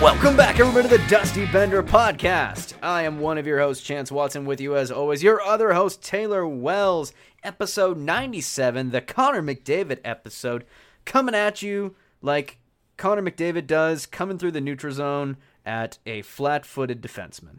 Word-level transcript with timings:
Welcome 0.00 0.36
back, 0.36 0.60
everybody, 0.60 0.88
to 0.88 0.96
the 0.96 1.08
Dusty 1.08 1.44
Bender 1.46 1.82
podcast. 1.82 2.74
I 2.82 3.02
am 3.02 3.18
one 3.18 3.36
of 3.36 3.48
your 3.48 3.58
hosts, 3.58 3.84
Chance 3.84 4.12
Watson, 4.12 4.44
with 4.44 4.60
you 4.60 4.76
as 4.76 4.92
always, 4.92 5.24
your 5.24 5.42
other 5.42 5.72
host, 5.72 6.02
Taylor 6.02 6.46
Wells. 6.46 7.12
Episode 7.42 7.98
97, 7.98 8.90
the 8.90 9.00
Connor 9.00 9.42
McDavid 9.42 9.98
episode, 10.04 10.64
coming 11.04 11.34
at 11.34 11.62
you 11.62 11.96
like 12.22 12.58
Connor 12.96 13.22
McDavid 13.22 13.66
does, 13.66 14.06
coming 14.06 14.38
through 14.38 14.52
the 14.52 14.60
neutral 14.60 14.92
zone 14.92 15.36
at 15.66 15.98
a 16.06 16.22
flat 16.22 16.64
footed 16.64 17.02
defenseman. 17.02 17.58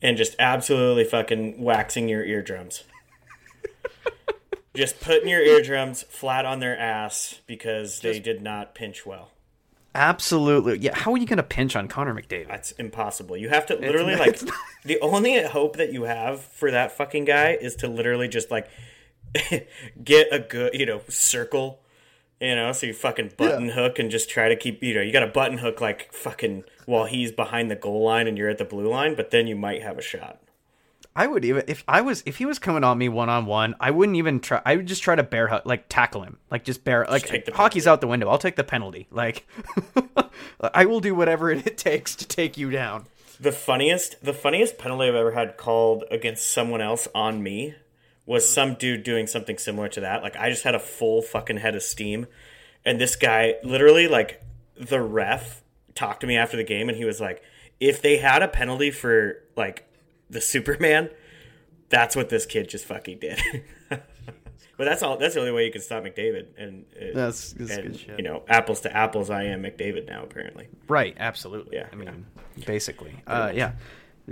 and 0.00 0.16
just 0.16 0.36
absolutely 0.38 1.04
fucking 1.04 1.60
waxing 1.60 2.08
your 2.08 2.24
eardrums. 2.24 2.84
just 4.74 5.00
putting 5.00 5.28
your 5.28 5.42
eardrums 5.42 6.04
flat 6.04 6.44
on 6.46 6.60
their 6.60 6.78
ass 6.78 7.40
because 7.46 7.98
they 8.00 8.20
did 8.20 8.42
not 8.42 8.74
pinch 8.76 9.04
well. 9.04 9.30
Absolutely. 9.94 10.78
Yeah, 10.78 10.94
how 10.96 11.12
are 11.12 11.16
you 11.18 11.26
going 11.26 11.38
to 11.38 11.42
pinch 11.42 11.74
on 11.74 11.88
Connor 11.88 12.14
McDavid? 12.14 12.48
That's 12.48 12.72
impossible. 12.72 13.36
You 13.36 13.48
have 13.48 13.66
to 13.66 13.74
literally 13.76 14.12
not- 14.12 14.20
like 14.20 14.28
it's 14.30 14.44
the 14.84 15.00
only 15.00 15.42
hope 15.42 15.76
that 15.76 15.92
you 15.92 16.04
have 16.04 16.40
for 16.42 16.70
that 16.70 16.92
fucking 16.96 17.24
guy 17.24 17.52
is 17.60 17.74
to 17.76 17.88
literally 17.88 18.28
just 18.28 18.50
like 18.50 18.68
get 20.04 20.28
a 20.32 20.38
good, 20.38 20.74
you 20.74 20.86
know, 20.86 21.00
circle, 21.08 21.80
you 22.40 22.54
know, 22.54 22.72
so 22.72 22.86
you 22.86 22.94
fucking 22.94 23.32
button 23.36 23.70
hook 23.70 23.98
and 23.98 24.10
just 24.10 24.30
try 24.30 24.48
to 24.48 24.56
keep, 24.56 24.82
you 24.82 24.94
know, 24.94 25.00
you 25.02 25.12
got 25.12 25.22
a 25.22 25.26
button 25.28 25.58
hook 25.58 25.80
like 25.80 26.12
fucking 26.12 26.64
while 26.86 27.04
he's 27.06 27.32
behind 27.32 27.70
the 27.70 27.76
goal 27.76 28.04
line 28.04 28.26
and 28.28 28.38
you're 28.38 28.48
at 28.48 28.58
the 28.58 28.64
blue 28.64 28.88
line, 28.88 29.14
but 29.14 29.30
then 29.30 29.46
you 29.46 29.56
might 29.56 29.82
have 29.82 29.98
a 29.98 30.02
shot. 30.02 30.40
I 31.20 31.26
would 31.26 31.44
even 31.44 31.64
if 31.66 31.84
I 31.86 32.00
was 32.00 32.22
if 32.24 32.38
he 32.38 32.46
was 32.46 32.58
coming 32.58 32.82
on 32.82 32.96
me 32.96 33.10
one 33.10 33.28
on 33.28 33.44
one, 33.44 33.74
I 33.78 33.90
wouldn't 33.90 34.16
even 34.16 34.40
try. 34.40 34.62
I 34.64 34.76
would 34.76 34.86
just 34.86 35.02
try 35.02 35.14
to 35.14 35.22
bear 35.22 35.48
hug, 35.48 35.66
like 35.66 35.84
tackle 35.90 36.22
him, 36.22 36.38
like 36.50 36.64
just 36.64 36.82
bear 36.82 37.04
like 37.10 37.26
take 37.26 37.44
the 37.44 37.52
hockey's 37.52 37.86
out 37.86 38.00
the 38.00 38.06
window. 38.06 38.30
I'll 38.30 38.38
take 38.38 38.56
the 38.56 38.64
penalty. 38.64 39.06
Like 39.10 39.46
I 40.74 40.86
will 40.86 41.00
do 41.00 41.14
whatever 41.14 41.50
it 41.50 41.76
takes 41.76 42.16
to 42.16 42.26
take 42.26 42.56
you 42.56 42.70
down. 42.70 43.04
The 43.38 43.52
funniest, 43.52 44.24
the 44.24 44.32
funniest 44.32 44.78
penalty 44.78 45.08
I've 45.08 45.14
ever 45.14 45.32
had 45.32 45.58
called 45.58 46.04
against 46.10 46.50
someone 46.50 46.80
else 46.80 47.06
on 47.14 47.42
me 47.42 47.74
was 48.24 48.50
some 48.50 48.72
dude 48.72 49.02
doing 49.02 49.26
something 49.26 49.58
similar 49.58 49.90
to 49.90 50.00
that. 50.00 50.22
Like 50.22 50.36
I 50.36 50.48
just 50.48 50.62
had 50.62 50.74
a 50.74 50.78
full 50.78 51.20
fucking 51.20 51.58
head 51.58 51.76
of 51.76 51.82
steam, 51.82 52.28
and 52.82 52.98
this 52.98 53.14
guy 53.14 53.56
literally 53.62 54.08
like 54.08 54.42
the 54.74 55.02
ref 55.02 55.62
talked 55.94 56.22
to 56.22 56.26
me 56.26 56.38
after 56.38 56.56
the 56.56 56.64
game, 56.64 56.88
and 56.88 56.96
he 56.96 57.04
was 57.04 57.20
like, 57.20 57.42
"If 57.78 58.00
they 58.00 58.16
had 58.16 58.42
a 58.42 58.48
penalty 58.48 58.90
for 58.90 59.44
like 59.54 59.84
the 60.30 60.40
Superman, 60.40 61.10
that's 61.88 62.16
what 62.16 62.28
this 62.28 62.46
kid 62.46 62.68
just 62.68 62.84
fucking 62.86 63.18
did." 63.18 63.40
But 64.80 64.86
that's 64.86 65.02
all. 65.02 65.18
That's 65.18 65.34
the 65.34 65.40
only 65.40 65.52
way 65.52 65.66
you 65.66 65.70
can 65.70 65.82
stop 65.82 66.04
McDavid, 66.04 66.46
and 66.56 66.86
it- 66.96 67.14
That's- 67.14 67.52
that's 67.54 67.70
and, 67.76 67.88
good 67.88 68.00
shit. 68.00 68.16
You 68.16 68.24
know, 68.24 68.44
apples 68.48 68.80
to 68.80 68.96
apples. 68.96 69.28
I 69.28 69.42
am 69.44 69.62
McDavid 69.62 70.06
now, 70.08 70.22
apparently. 70.22 70.68
Right, 70.88 71.14
absolutely. 71.20 71.76
Yeah, 71.76 71.88
I 71.92 71.96
mean, 71.96 72.24
basically, 72.64 73.12
uh, 73.26 73.52
yeah, 73.54 73.72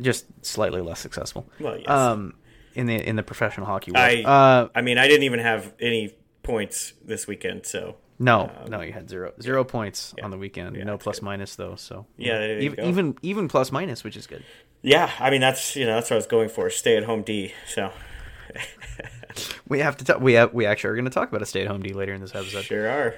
just 0.01 0.25
slightly 0.41 0.81
less 0.81 1.01
successful. 1.01 1.51
Well, 1.61 1.77
yes. 1.77 1.87
Um, 1.91 2.33
in 2.75 2.87
the 2.87 2.95
in 2.95 3.17
the 3.17 3.23
professional 3.23 3.67
hockey 3.67 3.93
world. 3.93 4.03
I 4.03 4.23
uh, 4.23 4.69
I 4.75 4.81
mean, 4.81 4.97
I 4.97 5.07
didn't 5.07 5.25
even 5.25 5.41
have 5.41 5.75
any 5.81 6.15
points 6.43 6.95
this 7.05 7.27
weekend, 7.27 7.67
so 7.67 7.97
no, 8.19 8.51
no, 8.71 8.81
you 8.81 8.95
had 8.95 9.11
zero 9.11 9.35
zero 9.43 9.65
points 9.65 10.15
on 10.23 10.31
the 10.31 10.39
weekend. 10.39 10.77
no 10.79 10.93
that's 10.93 11.03
plus 11.05 11.21
minus 11.21 11.57
though. 11.57 11.77
So 11.77 12.07
Yeah, 12.17 12.57
even, 12.59 12.85
even 12.87 13.19
even 13.21 13.49
plus 13.49 13.71
minus, 13.71 14.03
which 14.03 14.17
is 14.17 14.27
good. 14.27 14.43
Yeah. 14.83 15.11
I 15.19 15.31
mean, 15.31 15.41
that's 15.41 15.77
you 15.77 15.87
know 15.87 15.95
that's 15.95 16.11
what 16.11 16.17
I 16.17 16.19
was 16.19 16.27
going 16.27 16.49
for. 16.49 16.71
Stay 16.71 16.97
at 16.97 17.05
home 17.05 17.23
D. 17.23 17.53
So 17.67 17.93
We 19.69 19.81
have 19.81 19.97
to 19.99 20.05
talk. 20.05 20.21
We 20.21 20.35
have, 20.35 20.53
we 20.53 20.67
actually 20.67 20.91
are 20.91 20.95
going 20.95 21.05
to 21.05 21.11
talk 21.11 21.29
about 21.29 21.43
a 21.43 21.47
stay 21.47 21.63
at 21.63 21.69
home 21.69 21.83
D 21.83 21.93
later 21.93 22.15
in 22.15 22.21
this 22.21 22.35
episode. 22.35 22.65
sure 22.65 22.89
are. 22.89 23.15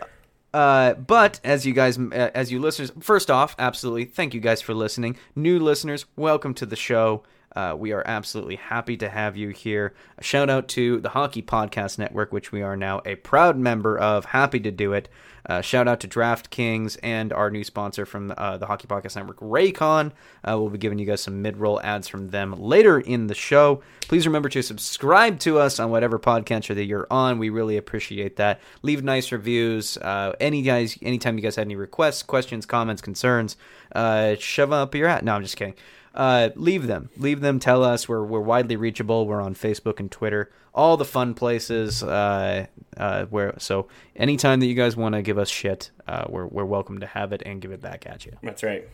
Uh, 0.52 0.94
but 0.94 1.40
as 1.44 1.64
you 1.64 1.72
guys, 1.72 1.98
uh, 1.98 2.30
as 2.34 2.50
you 2.50 2.58
listeners, 2.58 2.92
first 3.00 3.30
off, 3.30 3.54
absolutely, 3.58 4.04
thank 4.04 4.34
you 4.34 4.40
guys 4.40 4.60
for 4.60 4.74
listening. 4.74 5.16
New 5.36 5.60
listeners, 5.60 6.06
welcome 6.16 6.54
to 6.54 6.66
the 6.66 6.76
show. 6.76 7.22
Uh, 7.54 7.74
we 7.76 7.92
are 7.92 8.02
absolutely 8.06 8.56
happy 8.56 8.96
to 8.96 9.08
have 9.08 9.36
you 9.36 9.48
here. 9.48 9.92
A 10.18 10.24
shout 10.24 10.48
out 10.48 10.68
to 10.68 11.00
the 11.00 11.10
Hockey 11.10 11.42
Podcast 11.42 11.98
Network, 11.98 12.32
which 12.32 12.52
we 12.52 12.62
are 12.62 12.76
now 12.76 13.02
a 13.04 13.16
proud 13.16 13.56
member 13.56 13.98
of. 13.98 14.26
Happy 14.26 14.60
to 14.60 14.70
do 14.70 14.92
it. 14.92 15.08
Uh, 15.46 15.60
shout 15.60 15.88
out 15.88 16.00
to 16.00 16.06
DraftKings 16.06 16.98
and 17.02 17.32
our 17.32 17.50
new 17.50 17.64
sponsor 17.64 18.04
from 18.06 18.32
uh, 18.36 18.58
the 18.58 18.66
Hockey 18.66 18.86
Podcast 18.86 19.16
Network, 19.16 19.40
Raycon. 19.40 20.12
Uh, 20.46 20.58
we'll 20.58 20.68
be 20.68 20.78
giving 20.78 20.98
you 20.98 21.06
guys 21.06 21.22
some 21.22 21.42
mid-roll 21.42 21.80
ads 21.80 22.08
from 22.08 22.28
them 22.28 22.52
later 22.52 23.00
in 23.00 23.26
the 23.26 23.34
show. 23.34 23.82
Please 24.02 24.26
remember 24.26 24.48
to 24.50 24.62
subscribe 24.62 25.38
to 25.40 25.58
us 25.58 25.80
on 25.80 25.90
whatever 25.90 26.18
podcatcher 26.18 26.74
that 26.74 26.84
you're 26.84 27.06
on. 27.10 27.38
We 27.38 27.48
really 27.48 27.76
appreciate 27.76 28.36
that. 28.36 28.60
Leave 28.82 29.02
nice 29.02 29.32
reviews. 29.32 29.96
Uh, 29.96 30.34
any 30.38 30.62
guys, 30.62 30.98
anytime 31.02 31.36
you 31.36 31.42
guys 31.42 31.56
have 31.56 31.66
any 31.66 31.76
requests, 31.76 32.22
questions, 32.22 32.66
comments, 32.66 33.02
concerns, 33.02 33.56
uh, 33.94 34.36
shove 34.38 34.72
up 34.72 34.94
your 34.94 35.08
at. 35.08 35.24
No, 35.24 35.34
I'm 35.34 35.42
just 35.42 35.56
kidding. 35.56 35.74
Uh, 36.14 36.50
leave 36.56 36.86
them. 36.86 37.10
Leave 37.16 37.40
them. 37.40 37.58
Tell 37.58 37.84
us. 37.84 38.08
We're 38.08 38.24
we're 38.24 38.40
widely 38.40 38.76
reachable. 38.76 39.26
We're 39.26 39.40
on 39.40 39.54
Facebook 39.54 40.00
and 40.00 40.10
Twitter. 40.10 40.50
All 40.74 40.96
the 40.96 41.04
fun 41.04 41.34
places. 41.34 42.02
Uh, 42.02 42.66
uh, 42.96 43.26
where 43.26 43.54
so 43.58 43.88
anytime 44.16 44.60
that 44.60 44.66
you 44.66 44.74
guys 44.74 44.96
want 44.96 45.14
to 45.14 45.22
give 45.22 45.38
us 45.38 45.48
shit, 45.48 45.90
uh, 46.06 46.24
we're 46.28 46.46
we're 46.46 46.64
welcome 46.64 46.98
to 47.00 47.06
have 47.06 47.32
it 47.32 47.42
and 47.46 47.60
give 47.60 47.70
it 47.70 47.80
back 47.80 48.06
at 48.06 48.26
you. 48.26 48.32
That's 48.42 48.62
right. 48.62 48.88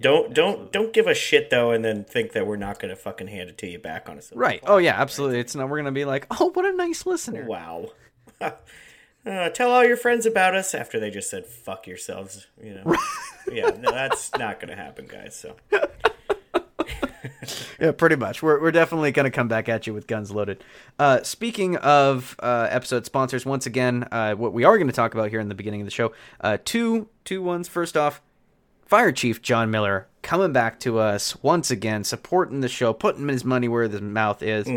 Don't 0.00 0.34
don't 0.34 0.72
don't 0.72 0.92
give 0.92 1.06
a 1.06 1.14
shit 1.14 1.50
though, 1.50 1.70
and 1.70 1.84
then 1.84 2.04
think 2.04 2.32
that 2.32 2.46
we're 2.46 2.56
not 2.56 2.78
gonna 2.78 2.96
fucking 2.96 3.28
hand 3.28 3.48
it 3.50 3.58
to 3.58 3.66
you 3.66 3.78
back 3.78 4.08
on 4.08 4.18
a 4.18 4.22
Right. 4.34 4.60
Oh 4.66 4.78
yeah. 4.78 5.00
Absolutely. 5.00 5.40
It's 5.40 5.54
not. 5.54 5.68
We're 5.68 5.78
gonna 5.78 5.92
be 5.92 6.04
like, 6.04 6.26
oh, 6.30 6.50
what 6.52 6.64
a 6.64 6.72
nice 6.72 7.06
listener. 7.06 7.46
Wow. 7.46 7.90
Uh, 9.24 9.48
tell 9.50 9.70
all 9.70 9.84
your 9.84 9.96
friends 9.96 10.26
about 10.26 10.52
us 10.52 10.74
after 10.74 10.98
they 10.98 11.08
just 11.08 11.30
said 11.30 11.46
"fuck 11.46 11.86
yourselves." 11.86 12.48
You 12.60 12.74
know, 12.74 12.96
yeah, 13.52 13.70
no, 13.78 13.92
that's 13.92 14.32
not 14.36 14.58
gonna 14.58 14.74
happen, 14.74 15.06
guys. 15.06 15.36
So 15.36 15.54
Yeah, 17.80 17.92
pretty 17.92 18.16
much. 18.16 18.42
We're, 18.42 18.60
we're 18.60 18.70
definitely 18.70 19.10
going 19.10 19.24
to 19.24 19.30
come 19.30 19.48
back 19.48 19.68
at 19.68 19.86
you 19.86 19.94
with 19.94 20.06
guns 20.06 20.30
loaded. 20.30 20.62
Uh, 20.98 21.22
speaking 21.22 21.76
of 21.76 22.36
uh, 22.40 22.68
episode 22.70 23.04
sponsors, 23.06 23.44
once 23.44 23.66
again, 23.66 24.06
uh, 24.12 24.34
what 24.34 24.52
we 24.52 24.64
are 24.64 24.76
going 24.78 24.86
to 24.88 24.92
talk 24.92 25.14
about 25.14 25.30
here 25.30 25.40
in 25.40 25.48
the 25.48 25.54
beginning 25.54 25.80
of 25.80 25.86
the 25.86 25.90
show, 25.90 26.12
uh, 26.40 26.58
two 26.64 27.08
two 27.24 27.42
ones. 27.42 27.68
First 27.68 27.96
off, 27.96 28.22
Fire 28.86 29.10
Chief 29.12 29.42
John 29.42 29.70
Miller 29.70 30.06
coming 30.22 30.52
back 30.52 30.78
to 30.80 30.98
us 30.98 31.42
once 31.42 31.70
again, 31.70 32.04
supporting 32.04 32.60
the 32.60 32.68
show, 32.68 32.92
putting 32.92 33.28
his 33.28 33.44
money 33.44 33.66
where 33.66 33.88
his 33.88 34.00
mouth 34.00 34.42
is, 34.42 34.68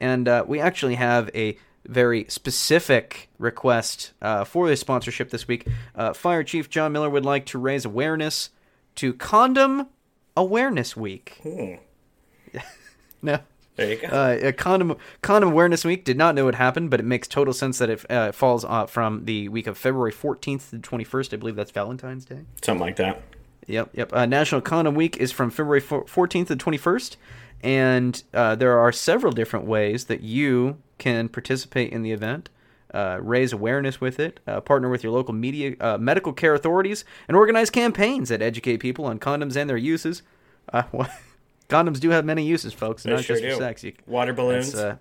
and 0.00 0.26
uh, 0.28 0.44
we 0.46 0.60
actually 0.60 0.94
have 0.94 1.30
a 1.34 1.58
very 1.86 2.24
specific 2.28 3.28
request 3.38 4.12
uh, 4.22 4.44
for 4.44 4.68
this 4.68 4.80
sponsorship 4.80 5.28
this 5.28 5.46
week. 5.46 5.66
Uh, 5.94 6.14
Fire 6.14 6.42
Chief 6.42 6.70
John 6.70 6.92
Miller 6.92 7.10
would 7.10 7.26
like 7.26 7.44
to 7.46 7.58
raise 7.58 7.84
awareness 7.84 8.48
to 8.94 9.12
Condom 9.12 9.88
Awareness 10.36 10.96
Week. 10.96 11.40
No. 13.22 13.38
there 13.76 13.90
you 13.94 13.96
go. 13.96 14.08
Uh, 14.08 14.52
condom 14.52 14.96
condom 15.22 15.50
awareness 15.50 15.82
week 15.82 16.04
did 16.04 16.18
not 16.18 16.34
know 16.34 16.46
it 16.48 16.54
happened, 16.56 16.90
but 16.90 17.00
it 17.00 17.04
makes 17.04 17.26
total 17.26 17.54
sense 17.54 17.78
that 17.78 17.88
it 17.88 18.10
uh, 18.10 18.32
falls 18.32 18.66
uh, 18.66 18.84
from 18.84 19.24
the 19.24 19.48
week 19.48 19.66
of 19.66 19.78
February 19.78 20.12
14th 20.12 20.68
to 20.70 20.78
21st. 20.78 21.32
I 21.32 21.36
believe 21.38 21.56
that's 21.56 21.70
Valentine's 21.70 22.26
Day. 22.26 22.40
Something 22.62 22.82
like 22.82 22.96
that. 22.96 23.22
Yep, 23.66 23.90
yep. 23.94 24.12
Uh, 24.12 24.26
National 24.26 24.60
Condom 24.60 24.94
Week 24.94 25.16
is 25.16 25.32
from 25.32 25.50
February 25.50 25.80
14th 25.80 26.48
to 26.48 26.56
21st, 26.56 27.16
and 27.62 28.22
uh, 28.34 28.54
there 28.54 28.78
are 28.78 28.92
several 28.92 29.32
different 29.32 29.64
ways 29.64 30.04
that 30.04 30.20
you 30.20 30.76
can 30.98 31.30
participate 31.30 31.90
in 31.90 32.02
the 32.02 32.12
event. 32.12 32.50
Uh, 32.94 33.18
raise 33.20 33.52
awareness 33.52 34.00
with 34.00 34.20
it, 34.20 34.38
uh, 34.46 34.60
partner 34.60 34.88
with 34.88 35.02
your 35.02 35.12
local 35.12 35.34
media, 35.34 35.74
uh, 35.80 35.98
medical 35.98 36.32
care 36.32 36.54
authorities, 36.54 37.04
and 37.26 37.36
organize 37.36 37.68
campaigns 37.68 38.28
that 38.28 38.40
educate 38.40 38.76
people 38.78 39.04
on 39.04 39.18
condoms 39.18 39.56
and 39.56 39.68
their 39.68 39.76
uses. 39.76 40.22
Uh, 40.72 40.84
well, 40.92 41.10
condoms 41.68 41.98
do 41.98 42.10
have 42.10 42.24
many 42.24 42.46
uses, 42.46 42.72
folks, 42.72 43.02
They 43.02 43.10
not 43.10 43.24
sure 43.24 43.34
just 43.36 43.44
for 43.44 43.50
do. 43.50 43.56
sex. 43.56 43.82
You, 43.82 43.94
Water 44.06 44.32
balloons. 44.32 44.74
uh, 44.76 44.96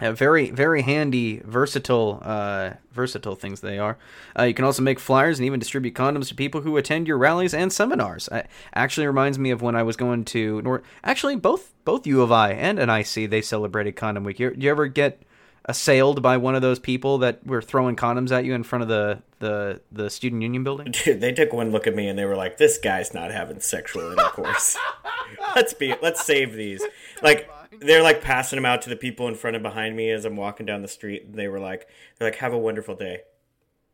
very, 0.00 0.50
very 0.50 0.82
handy, 0.82 1.40
versatile, 1.44 2.20
uh, 2.24 2.70
versatile 2.92 3.34
things 3.34 3.60
they 3.60 3.78
are. 3.78 3.98
Uh, 4.38 4.44
you 4.44 4.54
can 4.54 4.64
also 4.64 4.82
make 4.82 4.98
flyers 4.98 5.38
and 5.38 5.46
even 5.46 5.58
distribute 5.58 5.94
condoms 5.94 6.28
to 6.28 6.34
people 6.34 6.60
who 6.62 6.76
attend 6.76 7.06
your 7.08 7.18
rallies 7.18 7.54
and 7.54 7.72
seminars. 7.72 8.28
Uh, 8.28 8.42
actually, 8.74 9.06
reminds 9.06 9.38
me 9.38 9.50
of 9.50 9.62
when 9.62 9.74
I 9.76 9.82
was 9.82 9.96
going 9.96 10.24
to 10.26 10.62
North. 10.62 10.82
Actually, 11.04 11.36
both 11.36 11.72
both 11.84 12.06
U 12.06 12.20
of 12.22 12.30
I 12.30 12.52
and 12.52 12.78
NIC 12.78 13.30
they 13.30 13.42
celebrated 13.42 13.96
Condom 13.96 14.24
Week. 14.24 14.38
You, 14.38 14.54
you 14.56 14.70
ever 14.70 14.86
get 14.86 15.22
assailed 15.68 16.22
by 16.22 16.38
one 16.38 16.54
of 16.54 16.62
those 16.62 16.78
people 16.78 17.18
that 17.18 17.46
were 17.46 17.62
throwing 17.62 17.94
condoms 17.94 18.32
at 18.32 18.44
you 18.44 18.54
in 18.54 18.64
front 18.64 18.82
of 18.82 18.88
the 18.88 19.22
the 19.38 19.80
the 19.92 20.10
student 20.10 20.42
union 20.42 20.64
building? 20.64 20.90
Dude, 20.90 21.20
they 21.20 21.32
took 21.32 21.52
one 21.52 21.70
look 21.70 21.86
at 21.86 21.94
me 21.94 22.08
and 22.08 22.18
they 22.18 22.24
were 22.24 22.36
like, 22.36 22.56
"This 22.56 22.78
guy's 22.78 23.14
not 23.14 23.30
having 23.30 23.60
sexual 23.60 24.10
intercourse. 24.10 24.76
let's 25.54 25.74
be, 25.74 25.94
let's 26.02 26.24
save 26.24 26.54
these." 26.54 26.82
Like 27.22 27.48
they're 27.80 28.02
like 28.02 28.22
passing 28.22 28.56
them 28.56 28.66
out 28.66 28.82
to 28.82 28.88
the 28.90 28.96
people 28.96 29.28
in 29.28 29.34
front 29.34 29.54
and 29.54 29.62
behind 29.62 29.94
me 29.94 30.10
as 30.10 30.24
I'm 30.24 30.36
walking 30.36 30.66
down 30.66 30.82
the 30.82 30.88
street. 30.88 31.24
And 31.26 31.34
they 31.34 31.48
were 31.48 31.60
like, 31.60 31.86
"They're 32.18 32.28
like, 32.28 32.38
have 32.38 32.52
a 32.52 32.58
wonderful 32.58 32.96
day." 32.96 33.20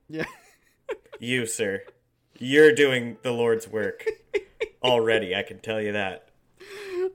Yeah. 0.09 0.25
You, 1.21 1.47
sir, 1.47 1.83
you're 2.39 2.75
doing 2.75 3.19
the 3.23 3.31
Lord's 3.31 3.69
work 3.69 4.05
already. 4.83 5.35
I 5.35 5.43
can 5.43 5.61
tell 5.61 5.81
you 5.81 5.93
that. 5.93 6.29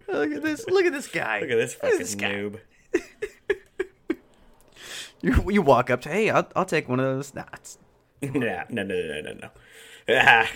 Look 0.07 0.31
at 0.31 0.41
this! 0.41 0.65
Look 0.67 0.85
at 0.85 0.93
this 0.93 1.07
guy! 1.07 1.41
Look 1.41 1.51
at 1.51 1.57
this 1.57 1.73
fucking 1.75 2.17
guy. 2.17 2.31
noob. 2.31 2.59
You, 5.21 5.43
you 5.51 5.61
walk 5.61 5.89
up 5.89 6.01
to, 6.01 6.09
hey, 6.09 6.29
I'll, 6.29 6.47
I'll 6.55 6.65
take 6.65 6.87
one 6.89 6.99
of 6.99 7.05
those. 7.05 7.33
Nah, 8.21 8.33
nah, 8.33 8.63
no, 8.69 8.83
no, 8.83 8.95
no, 8.95 9.21
no, 9.21 9.33
no. 9.33 9.49
Ah, 10.09 10.49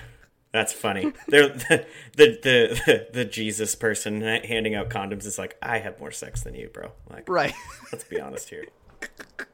That's 0.51 0.73
funny. 0.73 1.13
They're 1.29 1.47
the, 1.49 1.85
the 2.17 2.39
the 2.43 3.07
the 3.13 3.25
Jesus 3.25 3.73
person 3.75 4.21
handing 4.21 4.75
out 4.75 4.89
condoms 4.89 5.25
is 5.25 5.37
like, 5.37 5.57
I 5.61 5.79
have 5.79 5.99
more 5.99 6.11
sex 6.11 6.41
than 6.43 6.55
you, 6.55 6.69
bro. 6.69 6.91
Like, 7.09 7.29
Right. 7.29 7.53
let's 7.91 8.03
be 8.03 8.19
honest 8.19 8.49
here. 8.49 8.65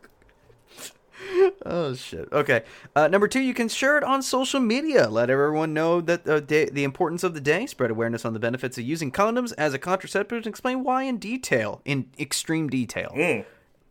Oh 1.65 1.93
shit. 1.93 2.29
Okay. 2.31 2.63
Uh, 2.95 3.07
number 3.09 3.27
two, 3.27 3.41
you 3.41 3.53
can 3.53 3.67
share 3.67 3.97
it 3.97 4.03
on 4.05 4.21
social 4.23 4.61
media. 4.61 5.09
Let 5.09 5.29
everyone 5.29 5.73
know 5.73 5.99
that 6.01 6.23
the 6.23 6.39
day, 6.39 6.65
the 6.65 6.85
importance 6.85 7.23
of 7.23 7.33
the 7.33 7.41
day. 7.41 7.65
Spread 7.65 7.91
awareness 7.91 8.23
on 8.23 8.31
the 8.33 8.39
benefits 8.39 8.77
of 8.77 8.85
using 8.85 9.11
condoms 9.11 9.53
as 9.57 9.73
a 9.73 9.79
contraceptive, 9.79 10.37
and 10.37 10.47
explain 10.47 10.81
why 10.83 11.03
in 11.03 11.17
detail, 11.17 11.81
in 11.83 12.09
extreme 12.17 12.69
detail. 12.69 13.11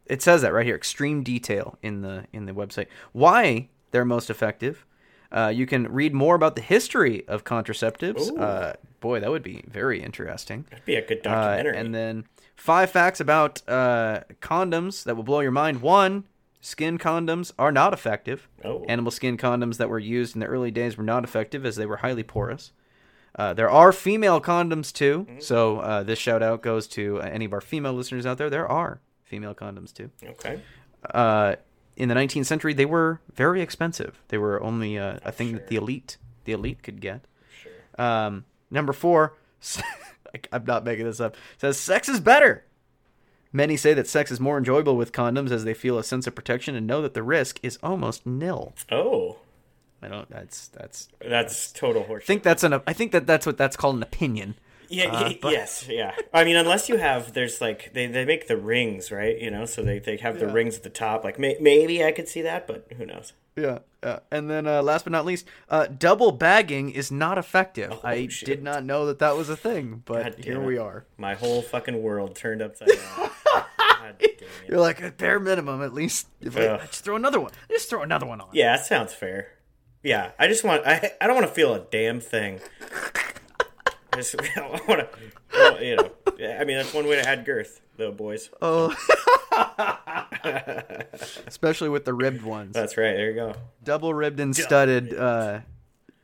It 0.08 0.22
says 0.22 0.42
that 0.42 0.52
right 0.52 0.66
here, 0.66 0.74
extreme 0.76 1.22
detail 1.22 1.78
in 1.82 2.00
the 2.02 2.24
in 2.32 2.46
the 2.46 2.52
website. 2.52 2.86
Why 3.12 3.68
they're 3.90 4.04
most 4.04 4.30
effective. 4.30 4.84
Uh, 5.30 5.52
you 5.54 5.66
can 5.66 5.86
read 5.92 6.14
more 6.14 6.34
about 6.34 6.56
the 6.56 6.62
history 6.62 7.26
of 7.28 7.44
contraceptives. 7.44 8.36
Uh, 8.38 8.72
boy, 9.00 9.20
that 9.20 9.30
would 9.30 9.42
be 9.42 9.62
very 9.68 10.02
interesting. 10.02 10.64
That'd 10.70 10.86
be 10.86 10.94
a 10.96 11.06
good 11.06 11.18
Uh, 11.26 11.30
documentary. 11.34 11.76
and 11.76 11.94
then 11.94 12.24
five 12.56 12.90
facts 12.90 13.20
about 13.20 13.60
uh, 13.68 14.20
condoms 14.40 15.04
that 15.04 15.16
will 15.16 15.24
blow 15.24 15.40
your 15.40 15.50
mind. 15.50 15.82
One, 15.82 16.24
skin 16.62 16.96
condoms 16.98 17.52
are 17.58 17.70
not 17.70 17.92
effective. 17.92 18.48
Oh. 18.64 18.86
Animal 18.88 19.10
skin 19.12 19.36
condoms 19.36 19.76
that 19.76 19.90
were 19.90 19.98
used 19.98 20.34
in 20.34 20.40
the 20.40 20.46
early 20.46 20.70
days 20.70 20.96
were 20.96 21.04
not 21.04 21.24
effective 21.24 21.66
as 21.66 21.76
they 21.76 21.84
were 21.86 21.98
highly 21.98 22.22
porous. 22.22 22.72
Uh, 23.38 23.52
there 23.52 23.70
are 23.70 23.92
female 23.92 24.40
condoms 24.40 24.90
too. 24.92 25.26
Mm-hmm. 25.28 25.40
So 25.40 25.80
uh, 25.80 26.02
this 26.04 26.18
shout 26.18 26.42
out 26.42 26.62
goes 26.62 26.86
to 26.88 27.20
uh, 27.20 27.26
any 27.26 27.44
of 27.44 27.52
our 27.52 27.60
female 27.60 27.92
listeners 27.92 28.24
out 28.24 28.38
there. 28.38 28.48
There 28.50 28.66
are 28.66 29.00
female 29.28 29.54
condoms 29.54 29.92
too. 29.92 30.10
okay. 30.24 30.60
Uh, 31.14 31.54
in 31.96 32.08
the 32.08 32.14
19th 32.14 32.46
century, 32.46 32.72
they 32.74 32.86
were 32.86 33.20
very 33.34 33.60
expensive. 33.60 34.20
They 34.28 34.38
were 34.38 34.62
only 34.62 34.98
uh, 34.98 35.18
a 35.24 35.32
thing 35.32 35.52
that 35.52 35.68
the 35.68 35.76
elite, 35.76 36.16
the 36.44 36.52
elite 36.52 36.82
could 36.82 37.00
get. 37.00 37.22
Sure. 37.62 37.72
Um, 38.04 38.44
number 38.70 38.92
four, 38.92 39.34
I'm 40.52 40.64
not 40.64 40.84
making 40.84 41.04
this 41.06 41.20
up. 41.20 41.36
Says 41.58 41.78
sex 41.78 42.08
is 42.08 42.20
better. 42.20 42.64
Many 43.52 43.76
say 43.76 43.94
that 43.94 44.06
sex 44.06 44.30
is 44.30 44.40
more 44.40 44.58
enjoyable 44.58 44.96
with 44.96 45.12
condoms 45.12 45.50
as 45.50 45.64
they 45.64 45.74
feel 45.74 45.98
a 45.98 46.04
sense 46.04 46.26
of 46.26 46.34
protection 46.34 46.74
and 46.74 46.86
know 46.86 47.00
that 47.02 47.14
the 47.14 47.22
risk 47.22 47.58
is 47.62 47.78
almost 47.82 48.26
nil. 48.26 48.74
Oh, 48.92 49.38
I 50.02 50.08
don't. 50.08 50.28
That's 50.30 50.68
that's. 50.68 51.08
that's 51.20 51.72
total 51.72 52.02
I 52.04 52.06
horseshit. 52.06 52.24
think 52.24 52.42
that's 52.42 52.62
an. 52.62 52.74
I 52.86 52.92
think 52.92 53.12
that 53.12 53.26
that's 53.26 53.46
what 53.46 53.56
that's 53.56 53.76
called 53.76 53.96
an 53.96 54.02
opinion. 54.02 54.54
Yeah, 54.88 55.12
Uh, 55.12 55.32
but- 55.40 55.52
yes, 55.52 55.86
yeah. 55.88 56.14
I 56.32 56.44
mean, 56.44 56.56
unless 56.56 56.88
you 56.88 56.96
have, 56.96 57.32
there's 57.34 57.60
like 57.60 57.92
they, 57.94 58.06
they 58.06 58.24
make 58.24 58.48
the 58.48 58.56
rings, 58.56 59.10
right? 59.10 59.38
You 59.38 59.50
know, 59.50 59.64
so 59.66 59.82
they, 59.82 59.98
they 59.98 60.16
have 60.18 60.38
the 60.38 60.46
Yeah. 60.46 60.52
rings 60.52 60.76
at 60.76 60.82
the 60.82 60.90
top. 60.90 61.24
Like 61.24 61.38
may, 61.38 61.56
maybe 61.60 62.02
I 62.04 62.12
could 62.12 62.28
see 62.28 62.42
that, 62.42 62.66
but 62.66 62.86
who 62.96 63.04
knows? 63.06 63.32
Yeah. 63.56 63.80
Uh, 64.02 64.20
and 64.30 64.48
then 64.48 64.66
uh, 64.66 64.80
last 64.82 65.04
but 65.04 65.12
not 65.12 65.24
least, 65.26 65.44
uh, 65.68 65.86
double 65.86 66.30
bagging 66.32 66.90
is 66.90 67.10
not 67.10 67.36
effective. 67.38 67.98
I 68.04 68.28
shit. 68.28 68.46
did 68.46 68.62
not 68.62 68.84
know 68.84 69.06
that 69.06 69.18
that 69.18 69.36
was 69.36 69.48
a 69.48 69.56
thing, 69.56 70.02
but 70.04 70.38
here 70.44 70.62
it. 70.62 70.64
we 70.66 70.78
are. 70.78 71.04
My 71.16 71.34
whole 71.34 71.62
fucking 71.62 72.00
world 72.00 72.36
turned 72.36 72.62
upside 72.62 72.88
down. 72.88 73.30
God 73.54 74.14
damn 74.18 74.20
it. 74.20 74.42
You're 74.68 74.78
like 74.78 75.02
at 75.02 75.18
bare 75.18 75.40
minimum, 75.40 75.82
at 75.82 75.92
least. 75.92 76.28
If 76.40 76.56
I, 76.56 76.78
just 76.86 77.04
throw 77.04 77.16
another 77.16 77.40
one. 77.40 77.50
Just 77.68 77.90
throw 77.90 78.02
another 78.02 78.26
one 78.26 78.40
on. 78.40 78.48
Yeah, 78.52 78.76
that 78.76 78.86
sounds 78.86 79.12
fair. 79.12 79.48
Yeah, 80.04 80.30
I 80.38 80.46
just 80.46 80.62
want 80.62 80.86
I 80.86 81.10
I 81.20 81.26
don't 81.26 81.34
want 81.34 81.48
to 81.48 81.52
feel 81.52 81.74
a 81.74 81.80
damn 81.80 82.20
thing. 82.20 82.60
I 84.38 84.40
just 84.40 84.56
I 84.58 84.80
want 84.88 85.08
to, 85.12 85.84
you 85.84 85.96
know. 85.96 86.10
I 86.60 86.64
mean, 86.64 86.76
that's 86.76 86.92
one 86.94 87.06
way 87.06 87.16
to 87.16 87.28
add 87.28 87.44
girth, 87.44 87.80
though, 87.96 88.12
boys. 88.12 88.50
Oh. 88.62 88.94
Especially 91.46 91.88
with 91.88 92.04
the 92.04 92.14
ribbed 92.14 92.42
ones. 92.42 92.72
That's 92.74 92.96
right. 92.96 93.12
There 93.14 93.30
you 93.30 93.34
go. 93.34 93.54
double 93.84 94.14
ribbed 94.14 94.40
and 94.40 94.54
studded. 94.54 95.14
Uh, 95.14 95.60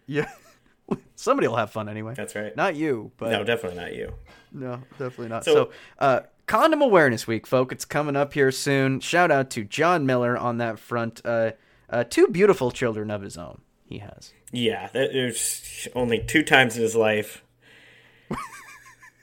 yeah, 0.06 0.30
somebody 1.16 1.48
will 1.48 1.56
have 1.56 1.70
fun 1.70 1.88
anyway. 1.88 2.14
That's 2.14 2.34
right. 2.34 2.54
Not 2.56 2.76
you, 2.76 3.12
but 3.16 3.30
No, 3.30 3.38
no, 3.38 3.44
definitely 3.44 3.78
not 3.80 3.94
you. 3.94 4.12
No, 4.52 4.80
definitely 4.98 5.28
not. 5.28 5.44
So- 5.44 5.54
So, 5.54 5.70
uh, 5.98 6.20
condom 6.46 6.82
awareness 6.82 7.26
week, 7.26 7.46
folk. 7.46 7.72
It's 7.72 7.84
coming 7.84 8.16
up 8.16 8.34
here 8.34 8.52
soon. 8.52 9.00
Shout 9.00 9.30
out 9.30 9.50
to 9.50 9.64
John 9.64 10.06
Miller 10.06 10.36
on 10.36 10.58
that 10.58 10.78
front. 10.78 11.20
Uh, 11.24 11.52
uh, 11.90 12.04
two 12.04 12.28
beautiful 12.28 12.70
children 12.70 13.10
of 13.10 13.22
his 13.22 13.36
own. 13.36 13.60
He 13.84 13.98
has. 13.98 14.32
Yeah, 14.52 14.88
there's 14.92 15.88
only 15.94 16.20
two 16.22 16.42
times 16.42 16.76
in 16.76 16.82
his 16.82 16.94
life 16.94 17.42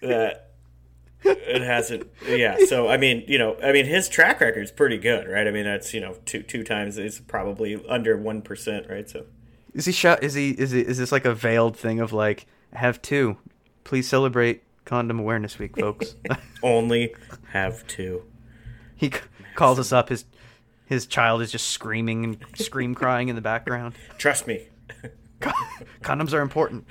that 0.01 0.51
it 1.23 1.61
hasn't. 1.61 2.07
Yeah, 2.27 2.57
so 2.67 2.87
I 2.87 2.97
mean, 2.97 3.23
you 3.27 3.37
know, 3.37 3.57
I 3.63 3.71
mean, 3.71 3.85
his 3.85 4.09
track 4.09 4.41
record 4.41 4.61
is 4.61 4.71
pretty 4.71 4.97
good, 4.97 5.27
right? 5.27 5.47
I 5.47 5.51
mean, 5.51 5.65
that's 5.65 5.93
you 5.93 5.99
know, 6.01 6.15
two 6.25 6.41
two 6.43 6.63
times 6.63 6.97
is 6.97 7.19
probably 7.19 7.83
under 7.87 8.17
one 8.17 8.41
percent, 8.41 8.87
right? 8.89 9.09
So 9.09 9.25
Is 9.73 9.85
he 9.85 9.91
shot? 9.91 10.23
Is 10.23 10.33
he? 10.33 10.51
Is 10.51 10.71
he? 10.71 10.81
Is 10.81 10.97
this 10.97 11.11
like 11.11 11.25
a 11.25 11.33
veiled 11.33 11.77
thing 11.77 11.99
of 11.99 12.11
like, 12.13 12.45
have 12.73 13.01
two. 13.01 13.37
Please 13.83 14.07
celebrate 14.07 14.63
Condom 14.85 15.19
Awareness 15.19 15.59
Week, 15.59 15.77
folks. 15.77 16.15
only 16.63 17.13
have 17.51 17.85
two. 17.87 18.23
he 18.95 19.09
c- 19.09 19.19
calls 19.55 19.79
us 19.79 19.91
up. 19.91 20.09
His 20.09 20.25
his 20.85 21.05
child 21.05 21.41
is 21.41 21.51
just 21.51 21.67
screaming 21.67 22.23
and 22.23 22.37
scream 22.55 22.93
crying 22.95 23.29
in 23.29 23.35
the 23.35 23.41
background. 23.41 23.95
Trust 24.17 24.45
me. 24.47 24.67
Condoms 26.01 26.33
are 26.33 26.41
important. 26.41 26.85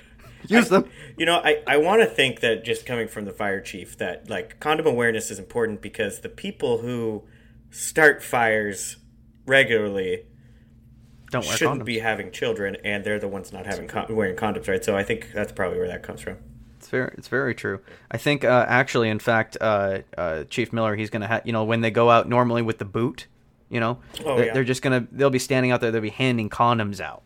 Use 0.51 0.69
them. 0.69 0.89
You 1.17 1.27
know, 1.27 1.37
I, 1.37 1.63
I 1.67 1.77
want 1.77 2.03
to 2.03 2.07
think 2.07 2.41
that 2.41 2.65
just 2.65 2.85
coming 2.87 3.09
from 3.09 3.25
the 3.25 3.33
fire 3.33 3.61
chief, 3.61 3.97
that 3.99 4.29
like 4.29 4.59
condom 4.61 4.87
awareness 4.87 5.31
is 5.31 5.39
important 5.39 5.81
because 5.81 6.21
the 6.21 6.29
people 6.29 6.79
who 6.79 7.23
start 7.71 8.23
fires 8.23 8.97
regularly 9.47 10.25
Don't 11.31 11.45
shouldn't 11.45 11.83
condoms. 11.83 11.87
be 11.87 11.99
having 12.01 12.31
children, 12.33 12.77
and 12.85 13.05
they're 13.05 13.19
the 13.19 13.29
ones 13.29 13.53
not 13.53 13.67
having 13.67 13.89
con- 13.89 14.07
wearing 14.15 14.37
condoms, 14.37 14.69
right? 14.69 14.85
So 14.85 14.97
I 14.97 15.03
think 15.05 15.31
that's 15.33 15.53
probably 15.53 15.79
where 15.79 15.89
that 15.89 16.03
comes 16.03 16.21
from. 16.21 16.39
It's 16.79 16.89
very, 16.89 17.13
it's 17.19 17.29
very 17.29 17.55
true. 17.55 17.81
I 18.11 18.17
think 18.17 18.43
uh, 18.45 18.65
actually, 18.69 19.11
in 19.11 19.19
fact, 19.19 19.57
uh, 19.61 19.99
uh, 20.17 20.45
Chief 20.45 20.73
Miller, 20.73 20.97
he's 20.97 21.11
gonna 21.11 21.27
have, 21.27 21.43
you 21.47 21.53
know, 21.53 21.65
when 21.65 21.83
they 21.83 21.91
go 21.91 22.11
out 22.11 22.29
normally 22.29 22.63
with 22.63 22.79
the 22.79 22.85
boot, 22.87 23.27
you 23.69 23.79
know, 23.81 23.99
Oh, 24.25 24.37
they're, 24.37 24.47
yeah. 24.47 24.55
they're 24.55 24.65
just 24.65 24.81
gonna, 24.83 25.07
they'll 25.13 25.31
be 25.31 25.39
standing 25.39 25.71
out 25.73 25.81
there, 25.83 25.91
they'll 25.91 26.01
be 26.01 26.09
handing 26.09 26.49
condoms 26.49 27.01
out. 27.01 27.23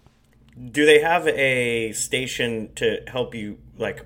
Do 0.71 0.87
they 0.87 1.01
have 1.01 1.27
a 1.29 1.93
station 1.93 2.71
to 2.77 3.03
help 3.09 3.35
you, 3.35 3.59
like, 3.77 4.05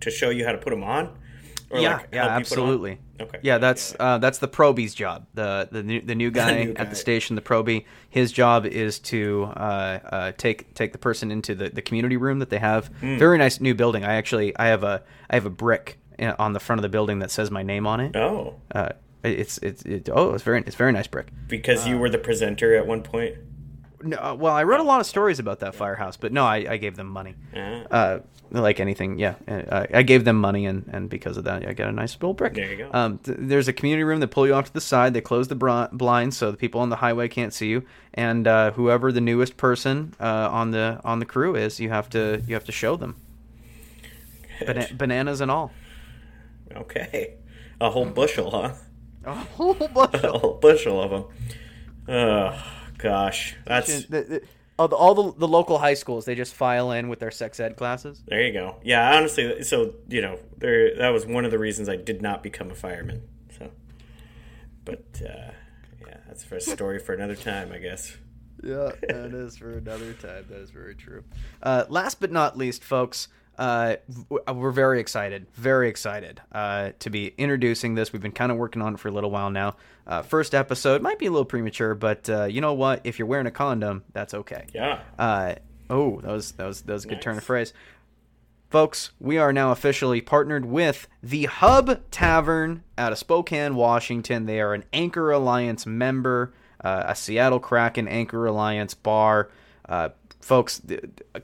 to 0.00 0.10
show 0.10 0.30
you 0.30 0.44
how 0.44 0.52
to 0.52 0.58
put 0.58 0.70
them 0.70 0.82
on? 0.82 1.16
Or, 1.70 1.80
yeah, 1.80 1.96
like, 1.98 2.08
yeah, 2.12 2.28
help 2.28 2.40
you 2.40 2.44
put 2.46 2.58
'em 2.58 2.64
on? 2.64 2.68
absolutely. 2.68 2.98
Okay. 3.20 3.38
Yeah, 3.42 3.58
that's 3.58 3.94
uh, 4.00 4.18
that's 4.18 4.38
the 4.38 4.48
probie's 4.48 4.92
job. 4.94 5.26
The 5.34 5.68
the 5.70 5.82
new 5.84 6.00
the 6.00 6.14
new 6.16 6.30
guy 6.42 6.64
new 6.64 6.74
at 6.74 6.90
the 6.90 6.96
station, 6.96 7.36
the 7.36 7.42
probie. 7.42 7.84
His 8.10 8.32
job 8.32 8.66
is 8.66 8.98
to 9.00 9.44
uh, 9.56 9.98
uh, 10.04 10.32
take 10.36 10.74
take 10.74 10.90
the 10.92 10.98
person 10.98 11.30
into 11.30 11.54
the, 11.54 11.68
the 11.70 11.80
community 11.82 12.16
room 12.16 12.40
that 12.40 12.50
they 12.50 12.58
have. 12.58 12.88
Hmm. 13.00 13.16
Very 13.18 13.38
nice 13.38 13.60
new 13.60 13.74
building. 13.74 14.04
I 14.04 14.14
actually 14.14 14.56
I 14.56 14.66
have 14.66 14.82
a 14.82 15.02
I 15.30 15.36
have 15.36 15.46
a 15.46 15.50
brick 15.50 15.98
uh, 16.18 16.34
on 16.40 16.54
the 16.54 16.60
front 16.60 16.78
of 16.80 16.82
the 16.82 16.88
building 16.88 17.20
that 17.20 17.30
says 17.30 17.50
my 17.52 17.62
name 17.62 17.86
on 17.86 18.00
it. 18.00 18.16
Oh, 18.16 18.54
Uh, 18.72 18.90
it's 19.22 19.58
it's 19.58 19.82
it, 19.84 20.08
oh 20.12 20.34
it's 20.34 20.42
very 20.42 20.60
it's 20.66 20.76
very 20.76 20.92
nice 20.92 21.06
brick. 21.06 21.28
because 21.48 21.86
you 21.86 21.98
were 21.98 22.10
the 22.10 22.18
presenter 22.18 22.74
at 22.76 22.86
one 22.86 23.02
point. 23.02 23.36
No, 24.04 24.16
uh, 24.18 24.34
well, 24.38 24.54
I 24.54 24.64
wrote 24.64 24.80
a 24.80 24.84
lot 24.84 25.00
of 25.00 25.06
stories 25.06 25.38
about 25.38 25.60
that 25.60 25.74
firehouse, 25.74 26.16
but 26.16 26.32
no, 26.32 26.44
I, 26.44 26.66
I 26.68 26.76
gave 26.76 26.96
them 26.96 27.06
money. 27.08 27.34
Uh, 27.90 28.18
like 28.50 28.78
anything, 28.78 29.18
yeah. 29.18 29.34
Uh, 29.48 29.86
I 29.92 30.02
gave 30.02 30.24
them 30.24 30.36
money, 30.36 30.66
and, 30.66 30.88
and 30.92 31.08
because 31.08 31.36
of 31.36 31.44
that, 31.44 31.66
I 31.66 31.72
got 31.72 31.88
a 31.88 31.92
nice 31.92 32.14
little 32.14 32.34
brick. 32.34 32.54
There 32.54 32.70
you 32.70 32.76
go. 32.76 32.90
Um, 32.92 33.18
th- 33.18 33.38
there's 33.40 33.66
a 33.66 33.72
community 33.72 34.04
room 34.04 34.20
that 34.20 34.28
pull 34.28 34.46
you 34.46 34.54
off 34.54 34.66
to 34.66 34.72
the 34.72 34.80
side. 34.80 35.14
They 35.14 35.20
close 35.20 35.48
the 35.48 35.54
br- 35.54 35.86
blinds 35.92 36.36
so 36.36 36.50
the 36.50 36.56
people 36.56 36.80
on 36.80 36.90
the 36.90 36.96
highway 36.96 37.28
can't 37.28 37.52
see 37.52 37.68
you. 37.68 37.84
And 38.12 38.46
uh, 38.46 38.72
whoever 38.72 39.10
the 39.10 39.20
newest 39.20 39.56
person 39.56 40.14
uh, 40.20 40.48
on 40.50 40.70
the 40.70 41.00
on 41.02 41.18
the 41.18 41.26
crew 41.26 41.56
is, 41.56 41.80
you 41.80 41.88
have 41.88 42.08
to 42.10 42.42
you 42.46 42.54
have 42.54 42.64
to 42.64 42.72
show 42.72 42.96
them 42.96 43.16
Bana- 44.64 44.88
bananas 44.94 45.40
and 45.40 45.50
all. 45.50 45.72
Okay, 46.76 47.34
a 47.80 47.90
whole 47.90 48.06
bushel, 48.06 48.50
huh? 48.50 48.74
A 49.24 49.34
whole 49.34 49.74
bunch 49.94 50.14
a 50.22 50.30
whole 50.32 50.54
bushel 50.60 51.02
of 51.02 51.10
them. 51.10 51.24
Oh 52.08 52.83
gosh, 53.04 53.54
that's 53.66 54.06
The- 54.06 54.22
the- 54.22 54.42
all 54.76 54.88
the, 54.88 54.96
all 54.96 55.14
the, 55.14 55.38
the 55.38 55.46
local 55.46 55.78
high 55.78 55.94
schools 55.94 56.24
they 56.24 56.34
just 56.34 56.52
file 56.52 56.90
in 56.90 57.08
with 57.08 57.20
their 57.20 57.30
sex 57.30 57.60
ed 57.60 57.76
classes. 57.76 58.24
there. 58.26 58.42
You 58.42 58.52
go. 58.52 58.76
Yeah, 58.82 59.16
honestly, 59.16 59.62
so 59.62 59.94
you 60.08 60.20
know, 60.20 60.36
there 60.58 60.96
that 60.96 61.10
was 61.10 61.24
one 61.26 61.44
of 61.44 61.52
the 61.52 61.60
reasons 61.60 61.88
I 61.88 61.94
did 61.94 62.20
not 62.22 62.42
become 62.42 62.72
a 62.72 62.74
fireman. 62.74 63.22
So, 63.56 63.70
but 64.84 65.04
uh, 65.22 65.52
yeah, 66.06 66.16
that's 66.26 66.42
for 66.42 66.56
a 66.56 66.60
story 66.76 66.98
for 66.98 67.14
another 67.14 67.36
time, 67.36 67.70
I 67.70 67.78
guess. 67.78 68.16
Yeah, 68.64 68.90
that 69.08 69.32
is 69.32 69.58
for 69.58 69.78
another 69.78 70.12
time. 70.14 70.46
That 70.48 70.58
is 70.60 70.70
very 70.70 70.94
true. 70.96 71.22
Uh, 71.62 71.84
last 71.88 72.18
but 72.18 72.32
not 72.32 72.56
least, 72.58 72.82
folks, 72.82 73.28
uh, 73.58 73.96
we're 74.52 74.70
very 74.70 75.00
excited, 75.00 75.46
very 75.54 75.88
excited 75.88 76.40
uh, 76.52 76.90
to 76.98 77.10
be 77.10 77.34
introducing 77.38 77.94
this. 77.94 78.12
We've 78.12 78.22
been 78.22 78.32
kind 78.32 78.50
of 78.52 78.58
working 78.58 78.82
on 78.82 78.94
it 78.94 79.00
for 79.00 79.08
a 79.08 79.12
little 79.12 79.30
while 79.30 79.50
now. 79.50 79.76
Uh, 80.06 80.22
first 80.22 80.54
episode 80.54 81.02
might 81.02 81.18
be 81.18 81.26
a 81.26 81.30
little 81.30 81.44
premature, 81.44 81.94
but 81.94 82.28
uh, 82.28 82.44
you 82.44 82.60
know 82.60 82.74
what? 82.74 83.00
If 83.04 83.18
you're 83.18 83.28
wearing 83.28 83.46
a 83.46 83.50
condom, 83.50 84.04
that's 84.12 84.34
okay. 84.34 84.66
Yeah. 84.74 85.00
Uh, 85.18 85.54
oh, 85.88 86.20
that 86.20 86.32
was 86.32 86.52
that 86.52 86.66
was 86.66 86.82
that 86.82 86.92
was 86.92 87.04
a 87.04 87.08
good 87.08 87.22
turn 87.22 87.36
of 87.36 87.44
phrase. 87.44 87.72
Folks, 88.70 89.12
we 89.20 89.38
are 89.38 89.52
now 89.52 89.70
officially 89.70 90.20
partnered 90.20 90.66
with 90.66 91.06
the 91.22 91.44
Hub 91.44 92.00
Tavern 92.10 92.82
out 92.98 93.12
of 93.12 93.18
Spokane, 93.18 93.76
Washington. 93.76 94.46
They 94.46 94.60
are 94.60 94.74
an 94.74 94.84
Anchor 94.92 95.30
Alliance 95.30 95.86
member, 95.86 96.52
uh, 96.82 97.04
a 97.06 97.14
Seattle 97.14 97.60
Kraken 97.60 98.08
Anchor 98.08 98.46
Alliance 98.46 98.94
bar. 98.94 99.48
Folks, 100.44 100.82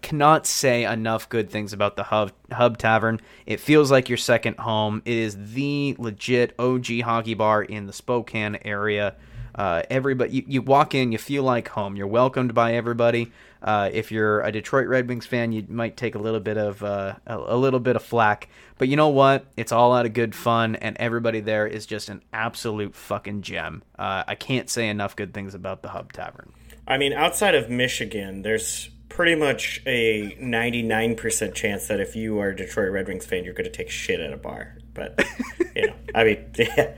cannot 0.02 0.46
say 0.46 0.84
enough 0.84 1.26
good 1.30 1.48
things 1.48 1.72
about 1.72 1.96
the 1.96 2.02
Hub 2.02 2.32
Hub 2.52 2.76
Tavern. 2.76 3.18
It 3.46 3.58
feels 3.58 3.90
like 3.90 4.10
your 4.10 4.18
second 4.18 4.58
home. 4.58 5.00
It 5.06 5.16
is 5.16 5.54
the 5.54 5.96
legit 5.98 6.54
OG 6.58 7.00
hockey 7.00 7.32
bar 7.32 7.62
in 7.62 7.86
the 7.86 7.94
Spokane 7.94 8.58
area. 8.62 9.14
Uh, 9.54 9.84
everybody, 9.88 10.32
you, 10.32 10.44
you 10.46 10.60
walk 10.60 10.94
in, 10.94 11.12
you 11.12 11.18
feel 11.18 11.42
like 11.42 11.68
home. 11.68 11.96
You're 11.96 12.08
welcomed 12.08 12.52
by 12.52 12.74
everybody. 12.74 13.32
Uh, 13.62 13.88
if 13.90 14.12
you're 14.12 14.42
a 14.42 14.52
Detroit 14.52 14.86
Red 14.86 15.08
Wings 15.08 15.24
fan, 15.24 15.50
you 15.52 15.64
might 15.70 15.96
take 15.96 16.14
a 16.14 16.18
little 16.18 16.38
bit 16.38 16.58
of 16.58 16.82
uh, 16.82 17.14
a, 17.26 17.38
a 17.38 17.56
little 17.56 17.80
bit 17.80 17.96
of 17.96 18.02
flack, 18.02 18.50
but 18.76 18.88
you 18.88 18.96
know 18.96 19.08
what? 19.08 19.46
It's 19.56 19.72
all 19.72 19.94
out 19.94 20.04
of 20.04 20.12
good 20.12 20.34
fun, 20.34 20.76
and 20.76 20.94
everybody 20.98 21.40
there 21.40 21.66
is 21.66 21.86
just 21.86 22.10
an 22.10 22.20
absolute 22.34 22.94
fucking 22.94 23.40
gem. 23.40 23.82
Uh, 23.98 24.24
I 24.28 24.34
can't 24.34 24.68
say 24.68 24.90
enough 24.90 25.16
good 25.16 25.32
things 25.32 25.54
about 25.54 25.80
the 25.80 25.88
Hub 25.88 26.12
Tavern. 26.12 26.52
I 26.90 26.98
mean, 26.98 27.12
outside 27.12 27.54
of 27.54 27.70
Michigan, 27.70 28.42
there's 28.42 28.90
pretty 29.08 29.36
much 29.36 29.80
a 29.86 30.36
99% 30.40 31.54
chance 31.54 31.86
that 31.86 32.00
if 32.00 32.16
you 32.16 32.40
are 32.40 32.48
a 32.48 32.56
Detroit 32.56 32.90
Red 32.90 33.06
Wings 33.06 33.24
fan, 33.24 33.44
you're 33.44 33.54
going 33.54 33.64
to 33.64 33.70
take 33.70 33.90
shit 33.90 34.18
at 34.18 34.32
a 34.32 34.36
bar. 34.36 34.76
But, 34.92 35.24
you 35.76 35.86
know, 35.86 35.94
I 36.16 36.24
mean, 36.24 36.50
yeah. 36.58 36.96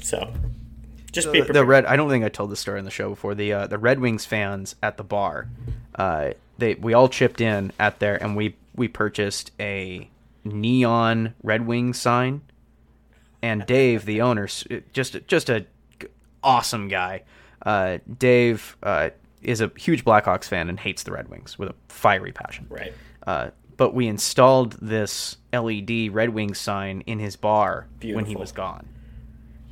So, 0.00 0.32
just 1.12 1.30
be 1.32 1.40
the, 1.40 1.44
prepared. 1.44 1.54
the 1.54 1.64
red. 1.66 1.84
I 1.84 1.96
don't 1.96 2.08
think 2.08 2.24
I 2.24 2.30
told 2.30 2.50
this 2.50 2.60
story 2.60 2.78
on 2.78 2.86
the 2.86 2.90
show 2.90 3.10
before. 3.10 3.34
The 3.34 3.52
uh, 3.52 3.66
the 3.66 3.78
Red 3.78 4.00
Wings 4.00 4.24
fans 4.24 4.74
at 4.82 4.96
the 4.96 5.04
bar, 5.04 5.48
uh, 5.94 6.30
they 6.58 6.74
we 6.74 6.94
all 6.94 7.08
chipped 7.08 7.40
in 7.40 7.72
at 7.78 8.00
there, 8.00 8.22
and 8.22 8.36
we 8.36 8.56
we 8.74 8.88
purchased 8.88 9.50
a 9.60 10.08
neon 10.44 11.34
Red 11.42 11.66
Wings 11.66 12.00
sign. 12.00 12.42
And 13.42 13.64
Dave, 13.66 14.06
the 14.06 14.22
owner, 14.22 14.48
just 14.92 15.16
just 15.26 15.50
a 15.50 15.66
g- 16.00 16.08
awesome 16.42 16.88
guy. 16.88 17.22
Uh, 17.62 17.98
Dave 18.18 18.76
uh, 18.82 19.10
is 19.46 19.60
a 19.60 19.70
huge 19.76 20.04
Blackhawks 20.04 20.44
fan 20.44 20.68
and 20.68 20.78
hates 20.78 21.04
the 21.04 21.12
Red 21.12 21.28
Wings 21.28 21.58
with 21.58 21.70
a 21.70 21.74
fiery 21.88 22.32
passion. 22.32 22.66
Right. 22.68 22.92
Uh, 23.26 23.50
but 23.76 23.94
we 23.94 24.06
installed 24.06 24.72
this 24.82 25.36
LED 25.52 26.12
Red 26.12 26.30
Wings 26.30 26.58
sign 26.58 27.02
in 27.02 27.18
his 27.18 27.36
bar 27.36 27.86
when 28.02 28.24
he 28.24 28.36
was 28.36 28.52
gone. 28.52 28.88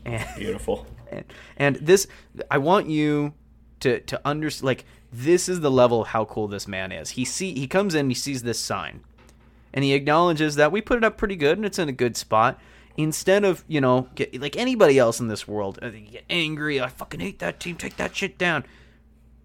And 0.05 0.25
Beautiful. 0.37 0.87
and, 1.11 1.25
and 1.57 1.77
this 1.77 2.07
i 2.51 2.59
want 2.59 2.89
you 2.89 3.33
to 3.81 4.01
to 4.01 4.21
understand 4.25 4.67
like 4.67 4.85
this 5.13 5.49
is 5.49 5.61
the 5.61 5.71
level 5.71 6.03
of 6.03 6.09
how 6.09 6.25
cool 6.25 6.49
this 6.49 6.67
man 6.67 6.93
is 6.93 7.11
he 7.11 7.25
see 7.25 7.55
he 7.55 7.67
comes 7.67 7.95
in 7.95 8.09
he 8.09 8.15
sees 8.15 8.43
this 8.43 8.59
sign 8.59 9.01
and 9.73 9.85
he 9.85 9.93
acknowledges 9.93 10.57
that 10.57 10.73
we 10.73 10.81
put 10.81 10.99
it 10.99 11.05
up 11.05 11.17
pretty 11.17 11.37
good 11.37 11.57
and 11.57 11.65
it's 11.67 11.79
in 11.79 11.89
a 11.89 11.93
good 11.93 12.17
spot 12.17 12.59
instead 12.97 13.45
of 13.45 13.65
you 13.69 13.81
know 13.81 14.09
get, 14.15 14.41
like 14.41 14.57
anybody 14.57 14.99
else 14.99 15.21
in 15.21 15.29
this 15.29 15.47
world 15.47 15.79
uh, 15.83 15.91
get 15.91 16.25
angry 16.29 16.81
i 16.81 16.89
fucking 16.89 17.21
hate 17.21 17.39
that 17.39 17.61
team 17.61 17.77
take 17.77 17.97
that 17.97 18.15
shit 18.15 18.39
down 18.39 18.65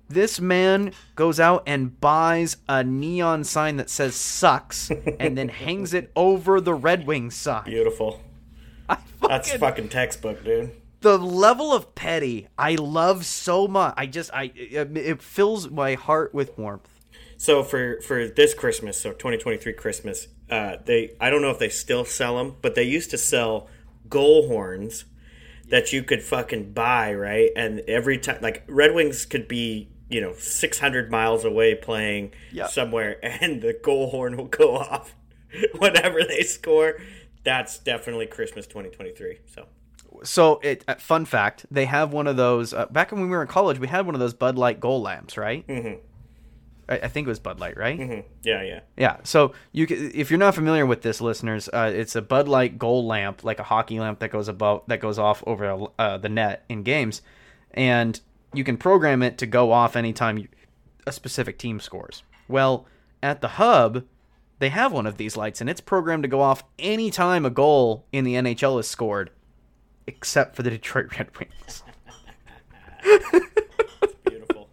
this 0.10 0.40
man 0.42 0.92
goes 1.16 1.40
out 1.40 1.64
and 1.68 2.00
buys 2.02 2.58
a 2.68 2.84
neon 2.84 3.44
sign 3.44 3.78
that 3.78 3.90
says 3.90 4.16
sucks 4.16 4.90
and 5.20 5.38
then 5.38 5.50
hangs 5.50 5.94
it 5.94 6.12
over 6.16 6.60
the 6.60 6.74
red 6.74 7.06
wings 7.08 7.36
sign 7.36 7.64
Beautiful. 7.66 8.22
I 8.90 8.98
That's 9.22 9.50
fucking- 9.50 9.60
fucking 9.60 9.90
textbook, 9.90 10.44
dude. 10.44 10.72
the 11.02 11.18
level 11.18 11.72
of 11.74 11.94
petty 11.96 12.48
I 12.58 12.76
love 12.76 13.26
so 13.26 13.68
much. 13.68 13.94
I 13.98 14.06
just 14.08 14.32
I 14.34 14.52
it, 14.56 14.98
it 14.98 15.22
fills 15.22 15.70
my 15.70 15.94
heart 15.94 16.34
with 16.34 16.58
warmth. 16.58 16.90
So 17.38 17.64
for 17.64 18.02
for 18.02 18.28
this 18.28 18.54
Christmas, 18.54 19.00
so 19.00 19.12
2023 19.12 19.72
Christmas, 19.74 20.28
uh, 20.50 20.78
they 20.86 21.12
I 21.22 21.30
don't 21.30 21.42
know 21.42 21.52
if 21.52 21.60
they 21.60 21.70
still 21.70 22.04
sell 22.04 22.38
them, 22.38 22.56
but 22.62 22.76
they 22.76 22.84
used 22.84 23.12
to 23.12 23.18
sell 23.18 23.68
goal 24.10 24.48
horns 24.48 25.06
that 25.70 25.94
you 25.94 26.02
could 26.04 26.24
fucking 26.24 26.74
buy, 26.74 27.14
right? 27.14 27.52
And 27.56 27.80
every 27.82 28.18
time, 28.18 28.40
like 28.42 28.64
Red 28.68 28.94
Wings 28.96 29.24
could 29.26 29.48
be 29.48 29.88
you 30.10 30.22
know 30.22 30.34
600 30.34 31.12
miles 31.12 31.46
away 31.46 31.76
playing 31.76 32.32
Yeah. 32.52 32.68
somewhere, 32.68 33.20
and 33.24 33.62
the 33.62 33.74
goal 33.84 34.10
horn 34.10 34.38
will 34.38 34.46
go 34.48 34.76
off 34.78 35.16
whenever 35.78 36.24
they 36.24 36.42
score. 36.44 37.00
That's 37.44 37.78
definitely 37.80 38.28
Christmas 38.28 38.68
2023. 38.68 39.40
So 39.46 39.66
So 40.24 40.60
it 40.64 40.84
uh, 40.88 40.96
fun 40.96 41.26
fact, 41.26 41.66
they 41.72 41.86
have 41.86 42.12
one 42.12 42.28
of 42.28 42.36
those 42.38 42.74
uh, 42.74 42.86
back 42.88 43.12
when 43.12 43.22
we 43.22 43.28
were 43.28 43.42
in 43.42 43.48
college. 43.48 43.80
We 43.80 43.88
had 43.88 44.06
one 44.06 44.16
of 44.16 44.20
those 44.20 44.34
Bud 44.34 44.58
Light 44.58 44.80
goal 44.80 45.02
lamps, 45.02 45.38
right? 45.38 45.66
Mm-hmm. 45.68 46.02
I, 46.90 46.96
I 47.04 47.08
think 47.08 47.28
it 47.28 47.30
was 47.30 47.40
Bud 47.40 47.60
Light, 47.60 47.78
right? 47.78 48.26
yeah, 48.44 48.62
yeah. 48.64 48.80
Yeah. 48.98 49.18
So 49.24 49.54
you, 49.72 49.86
if 49.90 50.30
you're 50.32 50.40
not 50.40 50.56
familiar 50.56 50.86
with 50.86 51.02
this, 51.04 51.22
listeners, 51.22 51.70
uh, 51.72 51.92
it's 51.96 52.16
a 52.16 52.22
Bud 52.22 52.48
Light 52.50 52.78
goal 52.78 53.06
lamp, 53.08 53.44
like 53.44 53.60
a 53.60 53.64
hockey 53.64 54.00
lamp 54.00 54.20
that 54.20 54.32
goes 54.32 54.48
above 54.48 54.82
that 54.88 55.00
goes 55.00 55.18
off 55.20 55.44
over 55.48 55.88
uh, 55.98 56.18
the 56.18 56.30
net 56.30 56.66
in 56.68 56.84
games, 56.84 57.22
and 57.72 58.20
you 58.54 58.64
can 58.64 58.78
program 58.78 59.22
it 59.24 59.38
to 59.40 59.46
go 59.46 59.72
off 59.72 59.96
anytime 59.96 60.38
you, 60.38 60.48
a 61.06 61.12
specific 61.12 61.58
team 61.58 61.80
scores. 61.80 62.24
Well, 62.48 62.86
at 63.22 63.42
the 63.42 63.50
hub, 63.50 64.06
they 64.60 64.70
have 64.70 64.92
one 64.92 65.06
of 65.06 65.18
these 65.18 65.38
lights, 65.38 65.62
and 65.62 65.70
it's 65.70 65.82
programmed 65.82 66.24
to 66.24 66.30
go 66.30 66.42
off 66.42 66.64
anytime 66.78 67.46
a 67.46 67.50
goal 67.50 68.06
in 68.12 68.26
the 68.26 68.36
NHL 68.36 68.80
is 68.80 68.88
scored, 68.88 69.32
except 70.08 70.56
for 70.56 70.64
the 70.64 70.70
Detroit 70.70 71.08
Red 71.18 71.30
Wings. 71.38 71.84
Beautiful. 74.26 74.70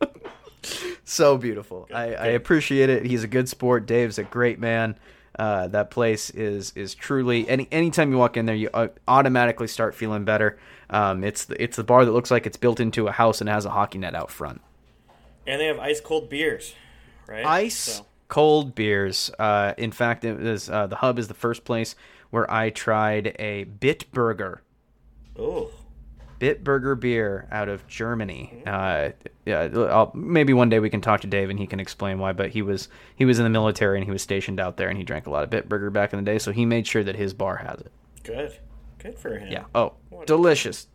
so 1.04 1.38
beautiful. 1.38 1.88
I, 1.94 2.14
I 2.14 2.26
appreciate 2.28 2.90
it. 2.90 3.06
He's 3.06 3.22
a 3.24 3.28
good 3.28 3.48
sport. 3.48 3.86
Dave's 3.86 4.18
a 4.18 4.24
great 4.24 4.58
man. 4.58 4.98
Uh, 5.38 5.68
that 5.68 5.90
place 5.90 6.30
is 6.30 6.72
is 6.74 6.94
truly 6.94 7.46
any 7.46 7.68
anytime 7.70 8.10
you 8.10 8.16
walk 8.16 8.38
in 8.38 8.46
there, 8.46 8.54
you 8.54 8.70
automatically 9.06 9.68
start 9.68 9.94
feeling 9.94 10.24
better. 10.24 10.58
Um, 10.90 11.24
it's 11.24 11.44
the, 11.46 11.60
it's 11.62 11.76
the 11.76 11.84
bar 11.84 12.04
that 12.04 12.12
looks 12.12 12.30
like 12.30 12.46
it's 12.46 12.56
built 12.56 12.78
into 12.80 13.08
a 13.08 13.12
house 13.12 13.40
and 13.40 13.50
has 13.50 13.64
a 13.64 13.70
hockey 13.70 13.98
net 13.98 14.14
out 14.14 14.30
front. 14.30 14.60
and 15.46 15.60
they 15.60 15.66
have 15.66 15.78
ice 15.78 16.00
cold 16.00 16.28
beers, 16.28 16.74
right? 17.26 17.44
Ice 17.44 17.76
So- 17.76 18.06
cold 18.28 18.74
beers. 18.74 19.30
Uh, 19.38 19.74
in 19.78 19.92
fact, 19.92 20.24
it 20.24 20.38
was 20.38 20.68
uh, 20.70 20.86
the 20.86 20.96
hub 20.96 21.18
is 21.18 21.28
the 21.28 21.34
first 21.34 21.64
place 21.64 21.94
where 22.30 22.50
I 22.50 22.70
tried 22.70 23.34
a 23.38 23.64
Bitburger. 23.66 24.58
Oh, 25.38 25.70
Bitburger 26.40 26.98
beer 27.00 27.48
out 27.50 27.68
of 27.68 27.86
Germany. 27.88 28.62
Uh, 28.66 29.10
yeah, 29.46 29.68
I'll, 29.74 30.10
maybe 30.14 30.52
one 30.52 30.68
day 30.68 30.80
we 30.80 30.90
can 30.90 31.00
talk 31.00 31.22
to 31.22 31.26
Dave 31.26 31.48
and 31.48 31.58
he 31.58 31.66
can 31.66 31.80
explain 31.80 32.18
why. 32.18 32.32
But 32.32 32.50
he 32.50 32.60
was 32.62 32.88
he 33.14 33.24
was 33.24 33.38
in 33.38 33.44
the 33.44 33.50
military 33.50 33.96
and 33.98 34.04
he 34.04 34.10
was 34.10 34.20
stationed 34.22 34.60
out 34.60 34.76
there 34.76 34.88
and 34.88 34.98
he 34.98 35.04
drank 35.04 35.26
a 35.26 35.30
lot 35.30 35.44
of 35.44 35.50
Bitburger 35.50 35.90
back 35.92 36.12
in 36.12 36.22
the 36.22 36.30
day, 36.30 36.38
so 36.38 36.52
he 36.52 36.66
made 36.66 36.86
sure 36.86 37.02
that 37.04 37.16
his 37.16 37.32
bar 37.32 37.56
has 37.56 37.80
it. 37.80 37.92
good. 38.22 38.56
Good 39.06 39.18
for 39.18 39.38
him. 39.38 39.50
Yeah. 39.52 39.64
Oh, 39.74 39.94
What- 40.10 40.26
delicious, 40.26 40.86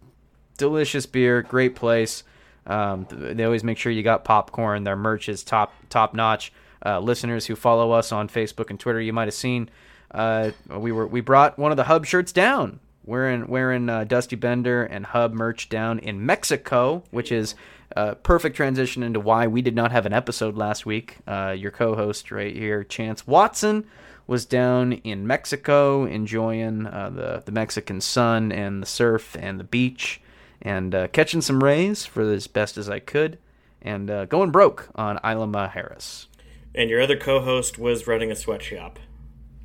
delicious 0.57 1.05
beer. 1.05 1.41
Great 1.41 1.75
place. 1.75 2.23
Um, 2.67 3.07
they 3.09 3.43
always 3.43 3.63
make 3.63 3.77
sure 3.77 3.91
you 3.91 4.03
got 4.03 4.23
popcorn. 4.23 4.83
Their 4.83 4.95
merch 4.95 5.27
is 5.29 5.43
top 5.43 5.73
top 5.89 6.13
notch. 6.13 6.53
Uh, 6.85 6.99
listeners 6.99 7.45
who 7.47 7.55
follow 7.55 7.91
us 7.91 8.11
on 8.11 8.27
Facebook 8.27 8.69
and 8.69 8.79
Twitter, 8.79 9.01
you 9.01 9.13
might 9.13 9.27
have 9.27 9.33
seen. 9.33 9.69
Uh, 10.11 10.51
we 10.69 10.91
were 10.91 11.07
we 11.07 11.21
brought 11.21 11.57
one 11.57 11.71
of 11.71 11.77
the 11.77 11.85
Hub 11.85 12.05
shirts 12.05 12.31
down. 12.31 12.79
Wearing 13.03 13.47
wearing 13.47 13.89
uh, 13.89 14.03
Dusty 14.03 14.35
Bender 14.35 14.83
and 14.83 15.07
Hub 15.07 15.33
merch 15.33 15.69
down 15.69 15.97
in 15.99 16.23
Mexico, 16.23 17.03
which 17.09 17.31
is 17.31 17.55
uh, 17.95 18.13
perfect 18.15 18.55
transition 18.55 19.01
into 19.01 19.19
why 19.19 19.47
we 19.47 19.61
did 19.63 19.75
not 19.75 19.91
have 19.91 20.05
an 20.05 20.13
episode 20.13 20.55
last 20.55 20.85
week. 20.85 21.17
Uh, 21.27 21.55
your 21.57 21.71
co-host 21.71 22.29
right 22.31 22.55
here, 22.55 22.83
Chance 22.83 23.25
Watson, 23.25 23.85
was 24.27 24.45
down 24.45 24.93
in 24.93 25.25
Mexico 25.27 26.05
enjoying 26.05 26.85
uh, 26.87 27.09
the 27.09 27.43
the 27.45 27.51
Mexican 27.51 28.01
sun 28.01 28.51
and 28.51 28.81
the 28.81 28.87
surf 28.87 29.35
and 29.39 29.59
the 29.59 29.63
beach 29.63 30.21
and 30.61 30.93
uh, 30.93 31.07
catching 31.09 31.41
some 31.41 31.63
rays 31.63 32.05
for 32.05 32.21
as 32.31 32.47
best 32.47 32.77
as 32.77 32.89
I 32.89 32.99
could 32.99 33.37
and 33.81 34.09
uh, 34.11 34.25
going 34.25 34.51
broke 34.51 34.89
on 34.95 35.19
Isla 35.25 35.47
Mujeres. 35.47 36.27
And 36.75 36.89
your 36.89 37.01
other 37.01 37.17
co-host 37.17 37.77
was 37.79 38.05
running 38.07 38.31
a 38.31 38.35
sweatshop. 38.35 38.99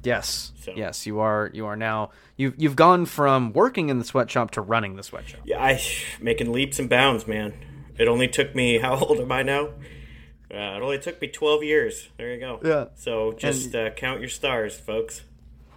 Yes, 0.03 0.53
So- 0.61 0.73
yes, 0.77 1.07
you 1.07 1.19
are. 1.21 1.51
You 1.53 1.67
are 1.67 1.77
now. 1.77 2.11
You've 2.37 2.55
you've 2.57 2.77
gone 2.77 3.07
from 3.07 3.53
working 3.53 3.89
in 3.89 3.99
the 3.99 4.05
sweatshop 4.05 4.53
to 4.53 4.61
running 4.61 4.97
the 4.97 5.03
sweatshop. 5.03 5.41
Yeah, 5.45 5.63
I 5.63 5.81
making 6.21 6.53
leaps 6.53 6.79
and 6.79 6.89
bounds, 6.89 7.27
man. 7.27 7.55
It 7.99 8.07
only 8.09 8.29
took 8.29 8.55
me 8.55 8.79
how 8.83 8.97
old 8.97 9.19
am 9.21 9.33
I 9.33 9.43
now? 9.43 9.71
Uh, 10.53 10.57
it 10.57 10.83
only 10.83 10.99
took 10.99 11.21
me 11.21 11.29
twelve 11.29 11.63
years. 11.63 12.09
There 12.17 12.33
you 12.33 12.41
go. 12.41 12.61
Yeah. 12.65 12.87
So 12.95 13.33
just 13.33 13.75
uh, 13.75 13.91
count 13.91 14.21
your 14.21 14.29
stars, 14.29 14.79
folks. 14.79 15.23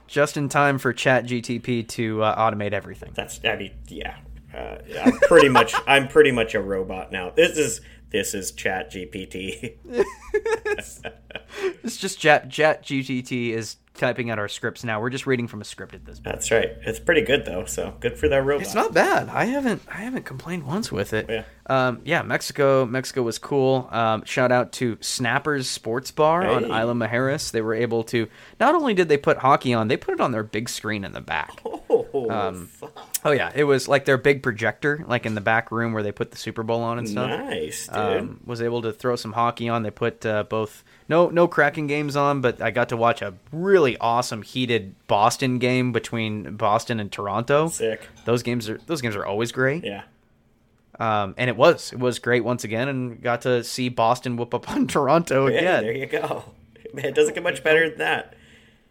Just 0.08 0.38
in 0.38 0.50
time 0.50 0.80
for 0.80 0.92
Chat 0.94 1.26
GTP 1.26 1.88
to 1.90 2.24
uh, 2.24 2.36
automate 2.36 2.74
everything. 2.74 3.12
That's 3.14 3.40
I 3.44 3.56
mean, 3.56 3.72
yeah. 3.88 4.18
Uh, 4.54 4.78
I'm 5.02 5.20
pretty 5.20 5.50
much 5.50 5.74
I'm 5.88 6.08
pretty 6.08 6.32
much 6.32 6.56
a 6.56 6.62
robot 6.62 7.12
now. 7.12 7.30
This 7.30 7.58
is 7.58 7.82
this 8.10 8.34
is 8.34 8.52
Chat 8.52 8.92
GPT. 8.92 9.78
It's 11.84 11.98
just 11.98 12.20
Chat 12.20 12.50
Chat 12.50 12.84
GTT 12.84 13.50
is 13.52 13.78
typing 14.00 14.32
out 14.32 14.40
our 14.40 14.48
scripts 14.48 14.84
now. 14.84 15.00
We're 15.00 15.12
just 15.12 15.28
reading 15.28 15.48
from 15.48 15.62
a 15.62 15.64
script 15.66 15.94
at 15.94 16.06
this 16.06 16.20
point. 16.20 16.34
That's 16.36 16.50
right. 16.50 16.70
It's 16.82 17.00
pretty 17.00 17.22
good 17.22 17.46
though. 17.46 17.66
So 17.66 17.94
good 18.00 18.18
for 18.18 18.28
that 18.30 18.44
robot. 18.44 18.64
It's 18.66 18.74
not 18.74 18.94
bad. 18.94 19.30
I 19.30 19.46
haven't 19.46 19.84
I 19.88 19.98
haven't 19.98 20.24
complained 20.26 20.64
once 20.66 20.92
with 20.92 21.14
it. 21.14 21.28
Yeah. 21.30 21.44
Um, 21.68 22.02
yeah, 22.04 22.24
Mexico 22.24 22.86
Mexico 22.88 23.22
was 23.22 23.38
cool. 23.38 23.88
Um, 23.92 24.24
shout 24.26 24.52
out 24.52 24.72
to 24.74 24.98
Snappers 25.02 25.70
Sports 25.70 26.10
Bar 26.10 26.48
on 26.48 26.64
Isla 26.66 26.96
Mujeres. 26.96 27.52
They 27.52 27.62
were 27.62 27.76
able 27.76 28.04
to 28.06 28.28
not 28.60 28.74
only 28.74 28.96
did 28.96 29.08
they 29.10 29.18
put 29.18 29.38
hockey 29.38 29.74
on, 29.76 29.88
they 29.88 29.98
put 29.98 30.16
it 30.16 30.22
on 30.22 30.32
their 30.32 30.42
big 30.44 30.68
screen 30.70 31.04
in 31.04 31.12
the 31.12 31.22
back. 31.22 31.62
Oh, 31.66 31.76
Oh, 32.12 32.54
fuck. 32.66 32.98
Oh 33.26 33.32
yeah, 33.32 33.52
it 33.54 33.66
was 33.66 33.88
like 33.88 34.06
their 34.06 34.18
big 34.18 34.42
projector, 34.42 35.04
like 35.08 35.26
in 35.26 35.36
the 35.36 35.42
back 35.42 35.72
room 35.72 35.94
where 35.94 36.02
they 36.02 36.12
put 36.12 36.32
the 36.32 36.38
Super 36.38 36.64
Bowl 36.64 36.82
on 36.82 36.98
and 36.98 37.08
stuff. 37.10 37.30
nice, 37.30 37.88
dude. 37.88 37.96
Um, 37.98 38.40
was 38.46 38.62
able 38.62 38.82
to 38.84 38.92
throw 38.94 39.16
some 39.16 39.34
hockey 39.34 39.70
on. 39.70 39.84
They 39.84 39.92
put 39.92 40.26
uh, 40.26 40.44
both 40.44 40.84
no 41.10 41.30
no 41.30 41.48
Kraken 41.48 41.88
games 41.88 42.16
on, 42.16 42.40
but 42.42 42.62
I 42.62 42.72
got 42.72 42.90
to 42.90 42.98
watch 42.98 43.22
a 43.22 43.34
really 43.52 43.98
awesome 43.98 44.42
heated 44.44 44.96
Boston 45.08 45.58
game 45.60 45.92
between 45.92 46.56
Boston 46.56 47.00
and 47.00 47.12
Toronto. 47.12 47.68
Sick. 47.70 48.08
Those 48.26 48.44
games 48.44 48.70
are 48.70 48.80
those 48.86 49.02
games 49.02 49.16
are 49.16 49.26
always 49.26 49.52
great. 49.52 49.84
Yeah. 49.84 50.04
Um, 51.00 51.34
and 51.38 51.50
it 51.50 51.56
was 51.56 51.92
it 51.94 52.00
was 52.00 52.20
great 52.20 52.44
once 52.44 52.64
again, 52.64 52.88
and 52.88 53.22
got 53.22 53.42
to 53.42 53.64
see 53.64 53.90
Boston 53.90 54.38
whoop 54.38 54.54
up 54.54 54.70
on 54.70 54.88
Toronto 54.88 55.48
Yeah, 55.48 55.58
again. 55.58 55.84
there 55.84 55.94
you 55.94 56.06
go. 56.06 56.44
Man, 56.94 57.06
it 57.06 57.16
doesn't 57.16 57.34
get 57.34 57.44
much 57.44 57.64
better 57.64 57.90
than 57.90 58.00
that. 58.00 58.34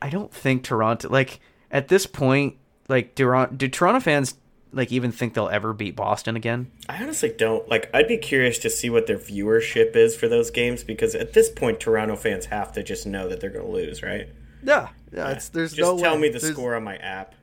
I 0.00 0.08
don't 0.10 0.32
think 0.32 0.62
Toronto 0.64 1.08
like 1.08 1.40
at 1.70 1.88
this 1.88 2.06
point 2.06 2.56
like 2.88 3.14
do, 3.14 3.46
do 3.56 3.68
Toronto 3.68 4.00
fans 4.00 4.34
like 4.72 4.92
even 4.92 5.12
think 5.12 5.34
they'll 5.34 5.48
ever 5.48 5.72
beat 5.72 5.96
Boston 5.96 6.36
again? 6.36 6.70
I 6.88 7.02
honestly 7.02 7.30
don't 7.36 7.68
like. 7.68 7.90
I'd 7.94 8.08
be 8.08 8.18
curious 8.18 8.58
to 8.60 8.70
see 8.70 8.90
what 8.90 9.06
their 9.06 9.18
viewership 9.18 9.96
is 9.96 10.14
for 10.16 10.28
those 10.28 10.50
games 10.50 10.84
because 10.84 11.14
at 11.14 11.32
this 11.32 11.48
point, 11.50 11.80
Toronto 11.80 12.16
fans 12.16 12.46
have 12.46 12.72
to 12.72 12.82
just 12.82 13.06
know 13.06 13.28
that 13.28 13.40
they're 13.40 13.50
going 13.50 13.64
to 13.66 13.70
lose, 13.72 14.02
right? 14.02 14.28
Yeah, 14.62 14.88
yeah. 15.12 15.30
It's, 15.30 15.48
there's 15.50 15.72
Just 15.72 15.80
no 15.80 15.98
tell 15.98 16.14
way. 16.16 16.22
me 16.22 16.28
the 16.28 16.38
There's- 16.38 16.54
score 16.54 16.74
on 16.74 16.84
my 16.84 16.96
app. 16.96 17.34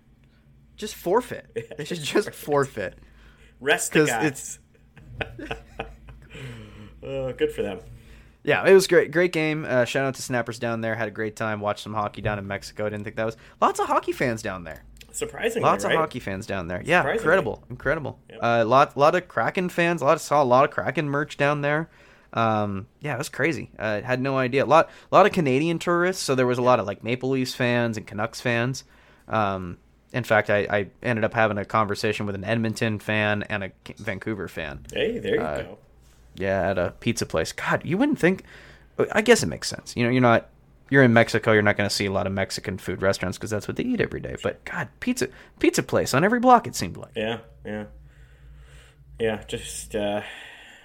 Just 0.77 0.95
forfeit. 0.95 1.45
They 1.77 1.85
should 1.85 2.01
just 2.03 2.31
forfeit. 2.31 2.97
Rest 3.61 3.93
the 3.93 3.99
'Cause 3.99 4.09
guys. 4.09 4.59
uh, 7.03 7.31
good 7.37 7.51
for 7.51 7.61
them. 7.61 7.79
Yeah, 8.43 8.63
it 8.67 8.73
was 8.73 8.85
great. 8.87 9.11
Great 9.11 9.31
game. 9.31 9.65
Uh, 9.67 9.85
shout 9.85 10.05
out 10.05 10.13
to 10.15 10.21
Snappers 10.21 10.59
down 10.59 10.81
there. 10.81 10.93
Had 10.95 11.07
a 11.07 11.11
great 11.11 11.35
time. 11.35 11.61
Watched 11.61 11.79
some 11.81 11.93
hockey 11.93 12.21
down 12.21 12.37
in 12.37 12.45
Mexico. 12.45 12.87
Didn't 12.89 13.03
think 13.03 13.15
that 13.15 13.25
was 13.25 13.37
lots 13.61 13.79
of 13.79 13.87
hockey 13.87 14.11
fans 14.11 14.41
down 14.43 14.63
there. 14.65 14.83
Surprisingly, 15.15 15.65
Lots 15.67 15.83
right? 15.85 15.93
of 15.93 15.99
hockey 15.99 16.19
fans 16.19 16.45
down 16.45 16.67
there. 16.67 16.81
Yeah, 16.85 17.09
incredible, 17.11 17.63
incredible. 17.69 18.19
Yep. 18.29 18.39
Uh, 18.41 18.65
lot, 18.65 18.97
lot 18.97 19.15
of 19.15 19.27
Kraken 19.27 19.69
fans. 19.69 20.01
A 20.01 20.05
lot 20.05 20.19
saw 20.19 20.41
a 20.41 20.45
lot 20.45 20.65
of 20.65 20.71
Kraken 20.71 21.09
merch 21.09 21.37
down 21.37 21.61
there. 21.61 21.89
Um, 22.33 22.87
yeah, 22.99 23.15
it 23.15 23.17
was 23.17 23.29
crazy. 23.29 23.71
Uh, 23.79 24.01
had 24.01 24.19
no 24.19 24.37
idea. 24.37 24.63
A 24.63 24.67
lot, 24.67 24.89
a 25.11 25.15
lot 25.15 25.25
of 25.25 25.31
Canadian 25.31 25.79
tourists. 25.79 26.21
So 26.21 26.35
there 26.35 26.45
was 26.45 26.57
a 26.57 26.61
lot 26.61 26.79
of 26.81 26.85
like 26.85 27.01
Maple 27.03 27.29
Leafs 27.29 27.53
fans 27.55 27.95
and 27.95 28.05
Canucks 28.05 28.41
fans. 28.41 28.83
Um, 29.29 29.77
in 30.11 30.23
fact, 30.25 30.49
I, 30.49 30.59
I 30.69 30.87
ended 31.01 31.23
up 31.23 31.33
having 31.33 31.57
a 31.57 31.63
conversation 31.65 32.25
with 32.25 32.35
an 32.35 32.43
Edmonton 32.43 32.99
fan 32.99 33.43
and 33.43 33.63
a 33.63 33.71
Vancouver 33.97 34.47
fan. 34.49 34.85
Hey, 34.93 35.17
there 35.19 35.35
you 35.35 35.41
Uh, 35.41 35.61
go. 35.63 35.77
Yeah, 36.35 36.69
at 36.71 36.77
a 36.77 36.93
pizza 36.99 37.25
place. 37.25 37.53
God, 37.53 37.85
you 37.85 37.97
wouldn't 37.97 38.19
think. 38.19 38.43
I 39.13 39.21
guess 39.21 39.41
it 39.43 39.47
makes 39.47 39.69
sense. 39.69 39.95
You 39.95 40.03
know, 40.03 40.09
you're 40.09 40.21
not. 40.21 40.49
You're 40.89 41.03
in 41.03 41.13
Mexico. 41.13 41.51
You're 41.51 41.61
not 41.63 41.77
going 41.77 41.89
to 41.89 41.95
see 41.95 42.05
a 42.05 42.11
lot 42.11 42.27
of 42.27 42.33
Mexican 42.33 42.77
food 42.77 43.01
restaurants 43.01 43.37
because 43.37 43.49
that's 43.49 43.67
what 43.67 43.75
they 43.77 43.83
eat 43.83 44.01
every 44.01 44.19
day. 44.19 44.35
But 44.43 44.63
God, 44.65 44.87
pizza, 44.99 45.29
pizza 45.59 45.81
place 45.83 46.13
on 46.13 46.23
every 46.23 46.39
block. 46.39 46.67
It 46.67 46.75
seemed 46.75 46.97
like. 46.97 47.11
Yeah, 47.15 47.39
yeah, 47.65 47.85
yeah. 49.19 49.43
Just, 49.47 49.95
uh, 49.95 50.21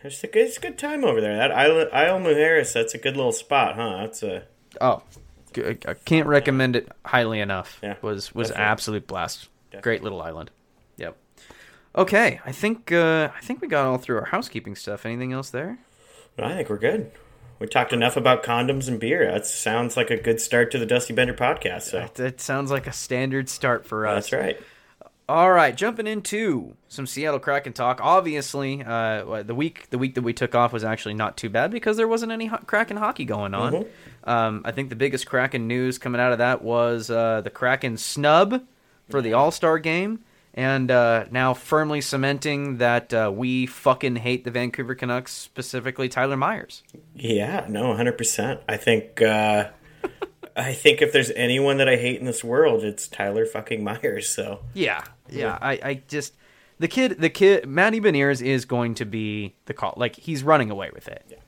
just 0.02 0.24
a 0.24 0.26
good, 0.26 0.46
it's 0.46 0.56
a 0.56 0.60
good 0.60 0.78
time 0.78 1.04
over 1.04 1.20
there. 1.20 1.36
That 1.36 1.52
Isle, 1.52 1.88
Isle 1.92 2.20
Mujeres, 2.20 2.72
that's 2.72 2.94
a 2.94 2.98
good 2.98 3.16
little 3.16 3.32
spot, 3.32 3.76
huh? 3.76 3.98
That's 4.00 4.22
a 4.22 4.44
Oh, 4.80 5.02
I 5.56 5.94
can't 6.04 6.28
recommend 6.28 6.76
it 6.76 6.88
highly 7.04 7.40
enough. 7.40 7.78
Yeah, 7.82 7.96
was 8.02 8.34
was 8.34 8.48
definitely. 8.48 8.70
absolute 8.70 9.06
blast. 9.06 9.48
Definitely. 9.70 9.82
Great 9.82 10.02
little 10.02 10.22
island. 10.22 10.50
Yep. 10.96 11.16
Okay, 11.96 12.40
I 12.46 12.52
think 12.52 12.92
uh, 12.92 13.30
I 13.36 13.40
think 13.40 13.60
we 13.60 13.68
got 13.68 13.84
all 13.84 13.98
through 13.98 14.18
our 14.18 14.26
housekeeping 14.26 14.76
stuff. 14.76 15.04
Anything 15.04 15.32
else 15.32 15.50
there? 15.50 15.78
I 16.38 16.54
think 16.54 16.70
we're 16.70 16.78
good. 16.78 17.10
We 17.60 17.66
talked 17.66 17.92
enough 17.92 18.16
about 18.16 18.42
condoms 18.42 18.88
and 18.88 18.98
beer. 18.98 19.30
That 19.30 19.46
sounds 19.46 19.96
like 19.96 20.10
a 20.10 20.16
good 20.16 20.40
start 20.40 20.70
to 20.72 20.78
the 20.78 20.86
Dusty 20.86 21.12
Bender 21.12 21.34
podcast. 21.34 21.82
So 21.82 22.08
That 22.14 22.40
sounds 22.40 22.70
like 22.70 22.86
a 22.86 22.92
standard 22.92 23.48
start 23.48 23.86
for 23.86 24.06
us. 24.06 24.30
that's 24.30 24.32
right. 24.32 24.60
All 25.28 25.52
right, 25.52 25.76
jumping 25.76 26.08
into 26.08 26.74
some 26.88 27.06
Seattle 27.06 27.38
Kraken 27.38 27.72
talk. 27.72 28.00
Obviously, 28.02 28.82
uh, 28.82 29.44
the 29.44 29.54
week 29.54 29.88
the 29.90 29.98
week 29.98 30.16
that 30.16 30.22
we 30.22 30.32
took 30.32 30.56
off 30.56 30.72
was 30.72 30.82
actually 30.82 31.14
not 31.14 31.36
too 31.36 31.48
bad 31.48 31.70
because 31.70 31.96
there 31.96 32.08
wasn't 32.08 32.32
any 32.32 32.46
ho- 32.46 32.58
Kraken 32.66 32.96
hockey 32.96 33.24
going 33.24 33.54
on. 33.54 33.72
Mm-hmm. 33.74 34.28
Um, 34.28 34.62
I 34.64 34.72
think 34.72 34.88
the 34.88 34.96
biggest 34.96 35.26
Kraken 35.28 35.68
news 35.68 35.98
coming 35.98 36.20
out 36.20 36.32
of 36.32 36.38
that 36.38 36.62
was 36.62 37.10
uh, 37.10 37.42
the 37.42 37.50
Kraken 37.50 37.96
snub 37.96 38.64
for 39.08 39.22
the 39.22 39.34
All 39.34 39.52
Star 39.52 39.78
game, 39.78 40.18
and 40.60 40.90
uh, 40.90 41.24
now 41.30 41.54
firmly 41.54 42.02
cementing 42.02 42.76
that 42.76 43.14
uh, 43.14 43.32
we 43.34 43.64
fucking 43.64 44.16
hate 44.16 44.44
the 44.44 44.50
Vancouver 44.50 44.94
Canucks, 44.94 45.32
specifically 45.32 46.06
Tyler 46.06 46.36
Myers. 46.36 46.82
Yeah, 47.14 47.64
no, 47.66 47.96
hundred 47.96 48.18
percent. 48.18 48.60
I 48.68 48.76
think 48.76 49.22
uh, 49.22 49.70
I 50.56 50.74
think 50.74 51.00
if 51.00 51.14
there's 51.14 51.30
anyone 51.30 51.78
that 51.78 51.88
I 51.88 51.96
hate 51.96 52.20
in 52.20 52.26
this 52.26 52.44
world, 52.44 52.84
it's 52.84 53.08
Tyler 53.08 53.46
fucking 53.46 53.82
Myers. 53.82 54.28
So 54.28 54.60
Yeah, 54.74 55.02
yeah. 55.30 55.56
I, 55.62 55.80
I 55.82 56.02
just 56.08 56.34
the 56.78 56.88
kid, 56.88 57.18
the 57.18 57.30
kid, 57.30 57.66
Matty 57.66 57.98
Beniers 57.98 58.42
is 58.44 58.66
going 58.66 58.94
to 58.96 59.06
be 59.06 59.54
the 59.64 59.72
call. 59.72 59.94
Like 59.96 60.14
he's 60.16 60.42
running 60.42 60.70
away 60.70 60.90
with 60.92 61.08
it. 61.08 61.24
Yeah. 61.30 61.38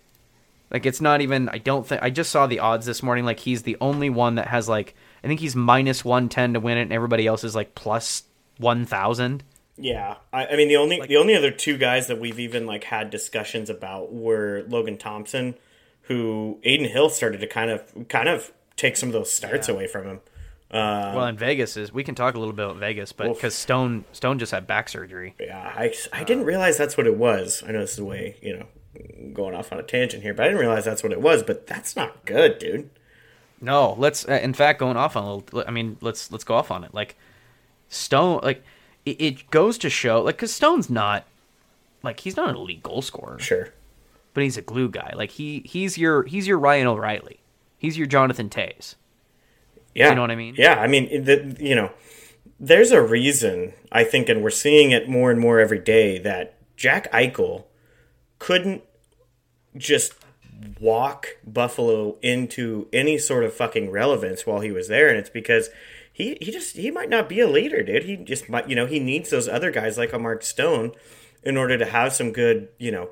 Like 0.71 0.87
it's 0.87 1.03
not 1.03 1.21
even. 1.21 1.51
I 1.51 1.59
don't 1.59 1.87
think. 1.87 2.03
I 2.03 2.09
just 2.09 2.31
saw 2.31 2.47
the 2.47 2.61
odds 2.61 2.87
this 2.87 3.03
morning. 3.03 3.27
Like 3.27 3.41
he's 3.41 3.65
the 3.65 3.77
only 3.79 4.09
one 4.09 4.37
that 4.37 4.47
has 4.49 4.71
like. 4.71 4.95
I 5.23 5.27
think 5.27 5.41
he's 5.41 5.55
minus 5.55 6.03
one 6.03 6.31
ten 6.31 6.55
to 6.55 6.61
win 6.61 6.79
it, 6.79 6.83
and 6.83 6.95
everybody 6.95 7.27
else 7.27 7.45
is 7.45 7.55
like 7.55 7.75
plus 7.75 8.23
one 8.63 8.87
thousand. 8.87 9.45
yeah, 9.77 10.17
I, 10.33 10.47
I 10.47 10.57
mean 10.57 10.69
the 10.69 10.77
only 10.77 11.01
the 11.07 11.17
only 11.17 11.35
other 11.35 11.51
two 11.51 11.77
guys 11.77 12.07
that 12.07 12.19
we've 12.19 12.39
even 12.41 12.67
like 12.67 12.85
had 12.85 13.11
discussions 13.11 13.69
about 13.69 14.13
were 14.13 14.65
Logan 14.69 14.97
Thompson, 14.97 15.57
who 16.03 16.59
Adin 16.65 16.89
Hill 16.89 17.11
started 17.11 17.41
to 17.41 17.47
kind 17.47 17.71
of 17.71 18.09
kind 18.09 18.29
of 18.29 18.53
take 18.77 18.97
some 18.97 19.09
of 19.09 19.13
those 19.13 19.31
starts 19.33 19.69
away 19.69 19.87
from 19.87 20.07
him. 20.07 20.21
Uh, 20.71 21.13
well, 21.15 21.27
in 21.27 21.37
Vegas 21.37 21.77
is 21.77 21.93
we 21.93 22.03
can 22.03 22.15
talk 22.15 22.35
a 22.35 22.39
little 22.39 22.55
bit 22.55 22.65
about 22.65 22.79
Vegas, 22.79 23.13
but 23.13 23.35
because 23.35 23.55
Stone 23.55 24.07
Stone 24.13 24.39
just 24.39 24.53
had 24.53 24.67
back 24.67 24.89
surgery. 24.89 25.35
Yeah, 25.39 25.59
I, 25.77 25.93
I 26.15 26.25
didn't 26.25 26.45
realize 26.45 26.79
that's 26.79 26.97
what 26.97 27.07
it 27.07 27.17
was. 27.17 27.63
I 27.67 27.73
know 27.73 27.81
this 27.81 27.93
is 27.93 28.01
way, 28.01 28.37
you 28.41 28.57
know, 28.57 28.67
going 29.35 29.55
off 29.55 29.71
on 29.71 29.79
a 29.79 29.83
tangent 29.83 30.23
here, 30.23 30.33
but 30.33 30.45
I 30.45 30.47
didn't 30.49 30.61
realize 30.61 30.87
that's 30.87 31.03
what 31.03 31.13
it 31.13 31.21
was. 31.21 31.43
But 31.43 31.67
that's 31.67 31.95
not 31.95 32.25
good, 32.25 32.59
dude. 32.59 32.89
No, 33.61 33.95
let's. 33.99 34.27
Uh, 34.27 34.41
in 34.43 34.55
fact, 34.55 34.79
going 34.79 34.97
off 34.97 35.15
on 35.15 35.25
a 35.25 35.35
little. 35.35 35.65
I 35.69 35.71
mean, 35.71 35.99
let's 36.01 36.33
let's 36.33 36.43
go 36.45 36.55
off 36.55 36.71
on 36.71 36.85
it. 36.85 36.95
Like 36.95 37.17
Stone, 37.93 38.41
like 38.43 38.63
it, 39.05 39.21
it 39.21 39.51
goes 39.51 39.77
to 39.79 39.91
show, 39.91 40.23
like, 40.23 40.37
because 40.37 40.53
Stone's 40.55 40.89
not, 40.89 41.25
like, 42.03 42.21
he's 42.21 42.37
not 42.37 42.49
an 42.51 42.57
elite 42.57 42.83
goal 42.83 43.03
scorer, 43.03 43.39
Sure. 43.39 43.73
but 44.35 44.43
he's 44.45 44.57
a 44.57 44.63
glue 44.63 44.89
guy. 44.89 45.13
Like 45.15 45.31
he 45.33 45.63
he's 45.65 45.99
your 45.99 46.23
he's 46.25 46.47
your 46.47 46.59
Ryan 46.59 46.87
O'Reilly. 46.87 47.41
He's 47.79 47.99
your 47.99 48.07
Jonathan 48.07 48.49
Toews. 48.49 48.95
Yeah. 49.95 50.09
You 50.11 50.15
know 50.15 50.21
what 50.23 50.31
I 50.31 50.37
mean? 50.37 50.55
Yeah, 50.57 50.77
I 50.81 50.87
mean, 50.87 51.25
the, 51.25 51.57
you 51.61 51.75
know, 51.75 51.91
there's 52.59 52.93
a 52.93 53.03
reason, 53.03 53.75
I 53.91 54.05
think, 54.05 54.29
and 54.29 54.43
we're 54.43 54.51
seeing 54.51 54.91
it 54.93 55.09
more 55.09 55.31
and 55.31 55.39
more 55.41 55.59
every 55.61 55.81
day, 55.81 56.17
that 56.19 56.55
Jack 56.77 57.13
Eichel 57.13 57.65
couldn't 58.39 58.83
just 59.77 60.15
walk 60.81 61.37
Buffalo 61.47 62.17
into 62.23 62.87
any 62.93 63.19
sort 63.19 63.45
of 63.45 63.53
fucking 63.53 63.91
relevance 63.91 64.47
while 64.47 64.61
he 64.61 64.71
was 64.71 64.89
there. 64.89 65.09
And 65.09 65.19
it's 65.19 65.29
because 65.31 65.69
he, 66.23 66.39
he 66.41 66.53
just, 66.53 66.77
he 66.77 66.91
might 66.91 67.11
not 67.11 67.29
be 67.29 67.41
a 67.41 67.49
leader, 67.49 67.83
dude. 67.83 68.05
He 68.05 68.17
just 68.17 68.49
might, 68.49 68.69
you 68.69 68.77
know, 68.77 68.87
he 68.87 69.01
needs 69.01 69.31
those 69.31 69.49
other 69.49 69.71
guys 69.71 69.99
like 69.99 70.13
a 70.13 70.19
Mark 70.19 70.43
Stone 70.43 70.93
in 71.43 71.57
order 71.57 71.77
to 71.77 71.85
have 71.85 72.13
some 72.13 72.33
good, 72.33 72.69
you 72.79 72.91
know, 72.91 73.11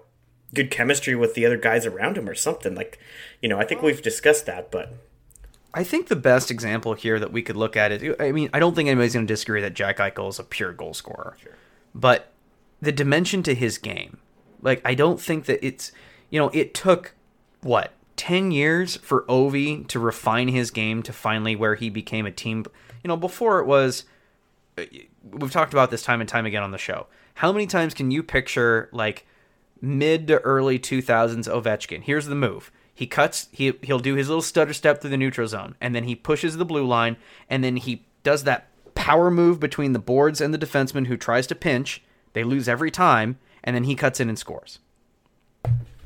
good 0.55 0.71
chemistry 0.71 1.15
with 1.15 1.35
the 1.35 1.45
other 1.45 1.57
guys 1.57 1.87
around 1.87 2.17
him 2.17 2.29
or 2.29 2.35
something. 2.35 2.75
Like, 2.75 2.99
you 3.43 3.49
know, 3.49 3.59
I 3.59 3.65
think 3.65 3.83
we've 3.83 4.03
discussed 4.03 4.47
that, 4.47 4.71
but 4.71 4.95
I 5.75 5.85
think 5.85 6.09
the 6.09 6.17
best 6.17 6.51
example 6.51 6.95
here 6.95 7.19
that 7.19 7.33
we 7.33 7.43
could 7.43 7.57
look 7.57 7.77
at 7.77 7.93
is 7.93 8.15
I 8.19 8.33
mean, 8.33 8.51
I 8.53 8.59
don't 8.59 8.75
think 8.75 8.89
anybody's 8.89 9.15
going 9.15 9.27
to 9.27 9.33
disagree 9.33 9.61
that 9.61 9.75
Jack 9.75 9.99
Eichel 9.99 10.29
is 10.29 10.39
a 10.39 10.45
pure 10.45 10.73
goal 10.73 10.95
scorer. 10.95 11.37
But 11.95 12.33
the 12.81 12.93
dimension 12.93 13.43
to 13.45 13.55
his 13.55 13.79
game, 13.79 14.19
like 14.63 14.81
I 14.85 14.95
don't 14.95 15.21
think 15.21 15.47
that 15.47 15.65
it's, 15.65 15.93
you 16.31 16.41
know, 16.41 16.51
it 16.51 16.75
took 16.75 17.15
what, 17.61 17.93
10 18.17 18.51
years 18.51 18.97
for 18.97 19.23
Ovi 19.23 19.87
to 19.89 19.99
refine 19.99 20.49
his 20.49 20.71
game 20.71 21.03
to 21.03 21.11
finally 21.11 21.57
where 21.57 21.75
he 21.75 21.89
became 21.89 22.27
a 22.27 22.31
team, 22.31 22.67
you 23.03 23.09
know, 23.09 23.17
before 23.17 23.61
it 23.61 23.67
was 23.67 24.05
uh, 24.79 24.85
we've 25.31 25.53
talked 25.53 25.73
about 25.73 25.91
this 25.91 26.03
time 26.03 26.21
and 26.21 26.29
time 26.29 26.47
again 26.47 26.63
on 26.63 26.71
the 26.71 26.79
show. 26.79 27.07
How 27.35 27.53
many 27.53 27.67
times 27.67 27.95
can 27.95 28.11
you 28.11 28.23
picture 28.23 28.89
like 28.93 29.27
mid 29.81 30.27
to 30.29 30.39
early 30.41 30.79
2000s 30.79 31.49
Ovechkin? 31.49 32.03
Here's 32.03 32.27
the 32.27 32.35
move. 32.35 32.71
He 32.95 33.07
cuts 33.07 33.49
he 33.53 33.73
he'll 33.83 33.99
do 33.99 34.15
his 34.15 34.29
little 34.29 34.43
stutter 34.43 34.75
step 34.75 35.01
through 35.01 35.11
the 35.11 35.17
neutral 35.17 35.49
zone 35.49 35.75
and 35.81 35.95
then 35.95 36.05
he 36.05 36.15
pushes 36.15 36.57
the 36.57 36.67
blue 36.67 36.87
line 36.87 37.17
and 37.49 37.65
then 37.65 37.77
he 37.77 38.05
does 38.23 38.45
that 38.45 38.69
power 38.95 39.31
move 39.31 39.59
between 39.59 39.95
the 39.95 39.99
boards 39.99 40.41
and 40.41 40.53
the 40.53 40.59
defenseman 40.59 41.07
who 41.07 41.17
tries 41.17 41.47
to 41.47 41.55
pinch. 41.55 42.03
They 42.35 42.45
lose 42.45 42.69
every 42.69 42.91
time 42.91 43.39
and 43.65 43.75
then 43.75 43.85
he 43.85 43.95
cuts 43.95 44.21
in 44.21 44.29
and 44.29 44.39
scores. 44.39 44.81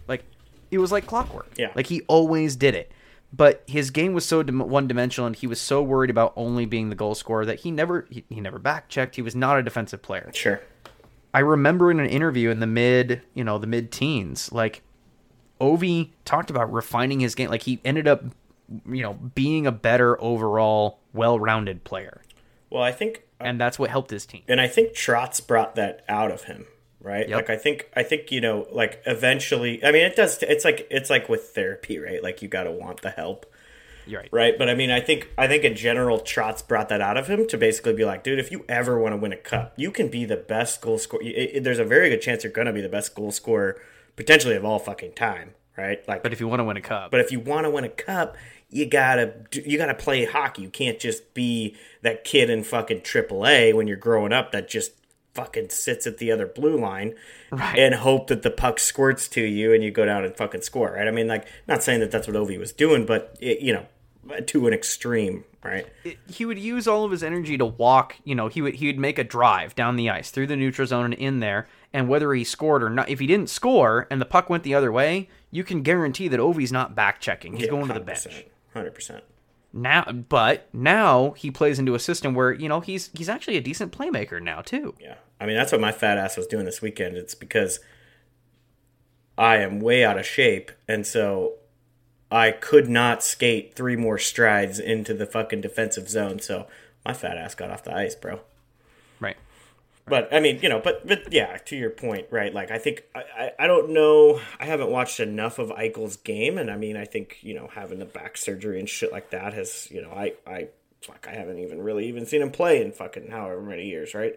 Like 0.06 0.24
it 0.70 0.78
was 0.78 0.92
like 0.92 1.06
clockwork. 1.06 1.50
Yeah. 1.56 1.72
Like 1.74 1.88
he 1.88 2.02
always 2.02 2.54
did 2.54 2.74
it. 2.74 2.92
But 3.34 3.64
his 3.66 3.90
game 3.90 4.12
was 4.12 4.24
so 4.24 4.44
one-dimensional, 4.44 5.26
and 5.26 5.34
he 5.34 5.46
was 5.46 5.60
so 5.60 5.82
worried 5.82 6.10
about 6.10 6.32
only 6.36 6.66
being 6.66 6.90
the 6.90 6.94
goal 6.94 7.14
scorer 7.14 7.44
that 7.46 7.60
he 7.60 7.70
never 7.70 8.06
he, 8.08 8.24
he 8.28 8.40
never 8.40 8.58
back 8.58 8.88
checked. 8.88 9.16
He 9.16 9.22
was 9.22 9.34
not 9.34 9.58
a 9.58 9.62
defensive 9.62 10.02
player. 10.02 10.30
sure. 10.32 10.60
I 11.32 11.40
remember 11.40 11.90
in 11.90 11.98
an 11.98 12.06
interview 12.06 12.50
in 12.50 12.60
the 12.60 12.66
mid, 12.66 13.22
you 13.34 13.42
know, 13.42 13.58
the 13.58 13.66
mid 13.66 13.90
teens, 13.90 14.52
like 14.52 14.82
Ovi 15.60 16.10
talked 16.24 16.48
about 16.48 16.72
refining 16.72 17.18
his 17.18 17.34
game. 17.34 17.50
Like 17.50 17.62
he 17.62 17.80
ended 17.84 18.06
up, 18.06 18.22
you 18.86 19.02
know, 19.02 19.14
being 19.34 19.66
a 19.66 19.72
better 19.72 20.20
overall, 20.22 21.00
well-rounded 21.12 21.82
player. 21.82 22.22
Well, 22.70 22.84
I 22.84 22.92
think 22.92 23.24
uh, 23.40 23.44
and 23.44 23.60
that's 23.60 23.80
what 23.80 23.90
helped 23.90 24.10
his 24.12 24.26
team. 24.26 24.42
and 24.46 24.60
I 24.60 24.68
think 24.68 24.92
Trotz 24.92 25.44
brought 25.44 25.74
that 25.74 26.04
out 26.08 26.30
of 26.30 26.44
him, 26.44 26.66
right? 27.04 27.28
Yep. 27.28 27.36
Like 27.36 27.50
I 27.50 27.56
think 27.56 27.88
I 27.94 28.02
think 28.02 28.32
you 28.32 28.40
know, 28.40 28.66
like 28.72 29.00
eventually. 29.06 29.84
I 29.84 29.92
mean, 29.92 30.02
it 30.02 30.16
does. 30.16 30.42
It's 30.42 30.64
like 30.64 30.86
it's 30.90 31.10
like 31.10 31.28
with 31.28 31.50
therapy, 31.50 31.98
right? 31.98 32.22
Like 32.22 32.42
you 32.42 32.48
got 32.48 32.64
to 32.64 32.72
want 32.72 33.02
the 33.02 33.10
help, 33.10 33.46
You're 34.06 34.22
right. 34.22 34.28
right? 34.32 34.54
But 34.58 34.68
I 34.68 34.74
mean, 34.74 34.90
I 34.90 35.00
think 35.00 35.30
I 35.38 35.46
think 35.46 35.62
in 35.64 35.76
general, 35.76 36.18
Trotz 36.20 36.66
brought 36.66 36.88
that 36.88 37.00
out 37.00 37.16
of 37.16 37.28
him 37.28 37.46
to 37.48 37.58
basically 37.58 37.92
be 37.92 38.04
like, 38.04 38.24
dude, 38.24 38.38
if 38.38 38.50
you 38.50 38.64
ever 38.68 38.98
want 38.98 39.12
to 39.12 39.16
win 39.18 39.32
a 39.32 39.36
cup, 39.36 39.74
you 39.76 39.90
can 39.90 40.08
be 40.08 40.24
the 40.24 40.36
best 40.36 40.80
goal 40.80 40.98
scorer. 40.98 41.22
There's 41.60 41.78
a 41.78 41.84
very 41.84 42.08
good 42.10 42.22
chance 42.22 42.42
you're 42.42 42.52
going 42.52 42.66
to 42.66 42.72
be 42.72 42.80
the 42.80 42.88
best 42.88 43.14
goal 43.14 43.30
scorer 43.30 43.80
potentially 44.16 44.56
of 44.56 44.64
all 44.64 44.78
fucking 44.78 45.12
time, 45.12 45.54
right? 45.76 46.06
Like, 46.08 46.22
But 46.22 46.32
if 46.32 46.40
you 46.40 46.48
want 46.48 46.60
to 46.60 46.64
win 46.64 46.76
a 46.76 46.80
cup, 46.80 47.10
but 47.10 47.20
if 47.20 47.30
you 47.32 47.40
want 47.40 47.64
to 47.64 47.70
win 47.70 47.84
a 47.84 47.88
cup, 47.88 48.36
you 48.70 48.86
gotta 48.86 49.34
you 49.52 49.78
gotta 49.78 49.94
play 49.94 50.24
hockey. 50.24 50.62
You 50.62 50.68
can't 50.68 50.98
just 50.98 51.32
be 51.34 51.76
that 52.02 52.24
kid 52.24 52.50
in 52.50 52.64
fucking 52.64 53.02
AAA 53.02 53.72
when 53.74 53.86
you're 53.86 53.96
growing 53.96 54.32
up 54.32 54.50
that 54.50 54.68
just 54.68 54.92
fucking 55.34 55.68
sits 55.70 56.06
at 56.06 56.18
the 56.18 56.30
other 56.30 56.46
blue 56.46 56.78
line 56.78 57.14
Right. 57.50 57.78
and 57.78 57.94
hope 57.96 58.28
that 58.28 58.42
the 58.42 58.50
puck 58.50 58.78
squirts 58.78 59.26
to 59.28 59.42
you 59.42 59.72
and 59.72 59.82
you 59.82 59.90
go 59.90 60.04
down 60.04 60.24
and 60.24 60.36
fucking 60.36 60.62
score. 60.62 60.92
Right? 60.92 61.08
I 61.08 61.10
mean, 61.10 61.26
like, 61.26 61.46
not 61.66 61.82
saying 61.82 62.00
that 62.00 62.10
that's 62.10 62.26
what 62.28 62.36
Ovi 62.36 62.58
was 62.58 62.72
doing, 62.72 63.04
but 63.06 63.36
it, 63.40 63.60
you 63.60 63.72
know, 63.72 63.86
to 64.46 64.66
an 64.66 64.72
extreme, 64.72 65.44
right? 65.62 65.86
it- 66.04 66.16
he 66.28 66.44
would 66.44 66.58
use 66.58 66.86
all 66.88 67.04
of 67.04 67.10
his 67.10 67.22
energy 67.22 67.58
to 67.58 67.66
walk. 67.66 68.16
You 68.24 68.34
know, 68.34 68.48
he 68.48 68.62
would 68.62 68.74
he 68.76 68.86
would 68.86 68.98
make 68.98 69.18
a 69.18 69.24
drive 69.24 69.74
down 69.74 69.96
the 69.96 70.08
ice 70.08 70.30
through 70.30 70.46
the 70.46 70.56
neutral 70.56 70.86
zone 70.86 71.04
and 71.06 71.14
in 71.14 71.40
there. 71.40 71.66
And 71.92 72.08
whether 72.08 72.32
he 72.32 72.42
scored 72.42 72.82
or 72.82 72.90
not, 72.90 73.08
if 73.08 73.20
he 73.20 73.26
didn't 73.26 73.50
score 73.50 74.06
and 74.10 74.20
the 74.20 74.24
puck 74.26 74.48
went 74.50 74.62
the 74.64 74.74
other 74.74 74.90
way, 74.90 75.28
you 75.50 75.62
can 75.62 75.82
guarantee 75.82 76.26
that 76.28 76.40
Ovi's 76.40 76.72
not 76.72 76.94
back 76.96 77.20
checking. 77.20 77.56
He's 77.56 77.68
going 77.68 77.86
to 77.88 77.94
the 77.94 78.00
bench. 78.00 78.46
Hundred 78.72 78.94
percent. 78.94 79.22
Now 79.76 80.04
but 80.04 80.68
now 80.72 81.32
he 81.32 81.50
plays 81.50 81.78
into 81.78 81.94
a 81.94 81.98
system 81.98 82.34
where 82.34 82.52
you 82.52 82.68
know 82.68 82.80
he's 82.80 83.10
he's 83.12 83.28
actually 83.28 83.56
a 83.56 83.60
decent 83.60 83.92
playmaker 83.92 84.40
now 84.40 84.60
too 84.62 84.94
Yeah. 85.00 85.16
I 85.40 85.46
mean, 85.46 85.56
that's 85.56 85.72
what 85.72 85.80
my 85.80 85.92
fat 85.92 86.16
ass 86.16 86.36
was 86.36 86.46
doing 86.46 86.64
this 86.64 86.80
weekend. 86.80 87.16
It's 87.16 87.34
because 87.34 87.80
I 89.36 89.56
am 89.56 89.80
way 89.80 90.04
out 90.04 90.18
of 90.18 90.24
shape. 90.24 90.72
And 90.88 91.06
so 91.06 91.54
I 92.30 92.52
could 92.52 92.88
not 92.88 93.22
skate 93.22 93.74
three 93.74 93.96
more 93.96 94.18
strides 94.18 94.78
into 94.78 95.12
the 95.12 95.26
fucking 95.26 95.60
defensive 95.60 96.08
zone. 96.08 96.38
So 96.38 96.66
my 97.04 97.12
fat 97.12 97.36
ass 97.36 97.54
got 97.54 97.70
off 97.70 97.84
the 97.84 97.94
ice, 97.94 98.14
bro. 98.14 98.40
But 100.06 100.32
I 100.34 100.40
mean, 100.40 100.60
you 100.62 100.68
know, 100.68 100.80
but 100.84 101.06
but 101.06 101.32
yeah, 101.32 101.56
to 101.56 101.76
your 101.76 101.90
point, 101.90 102.26
right? 102.30 102.52
Like 102.52 102.70
I 102.70 102.78
think 102.78 103.04
I, 103.14 103.22
I, 103.38 103.50
I 103.60 103.66
don't 103.66 103.90
know. 103.90 104.38
I 104.60 104.66
haven't 104.66 104.90
watched 104.90 105.18
enough 105.18 105.58
of 105.58 105.70
Eichel's 105.70 106.16
game, 106.18 106.58
and 106.58 106.70
I 106.70 106.76
mean, 106.76 106.96
I 106.96 107.06
think 107.06 107.38
you 107.40 107.54
know 107.54 107.68
having 107.72 108.00
the 108.00 108.04
back 108.04 108.36
surgery 108.36 108.78
and 108.78 108.88
shit 108.88 109.12
like 109.12 109.30
that 109.30 109.54
has 109.54 109.88
you 109.90 110.02
know 110.02 110.10
I 110.10 110.34
I 110.46 110.68
fuck 111.00 111.26
I 111.30 111.34
haven't 111.34 111.58
even 111.58 111.80
really 111.80 112.06
even 112.08 112.26
seen 112.26 112.42
him 112.42 112.50
play 112.50 112.82
in 112.82 112.92
fucking 112.92 113.30
however 113.30 113.62
many 113.62 113.86
years, 113.86 114.14
right? 114.14 114.34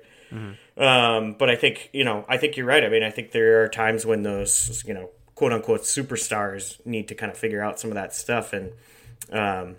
Um, 0.78 1.36
but 1.38 1.50
I 1.50 1.56
think 1.58 1.90
you 1.92 2.06
know 2.06 2.24
I 2.30 2.38
think 2.38 2.56
you're 2.56 2.66
right. 2.66 2.84
I 2.84 2.90
mean, 2.90 3.04
I 3.04 3.10
think 3.10 3.32
there 3.32 3.64
are 3.64 3.68
times 3.68 4.06
when 4.06 4.24
those 4.24 4.84
you 4.88 4.94
know 4.94 5.10
quote 5.36 5.52
unquote 5.52 5.82
superstars 5.82 6.84
need 6.86 7.10
to 7.10 7.16
kind 7.16 7.30
of 7.30 7.38
figure 7.38 7.62
out 7.62 7.80
some 7.80 7.92
of 7.92 7.96
that 7.96 8.16
stuff 8.16 8.54
and. 8.54 8.72
Um, 9.30 9.76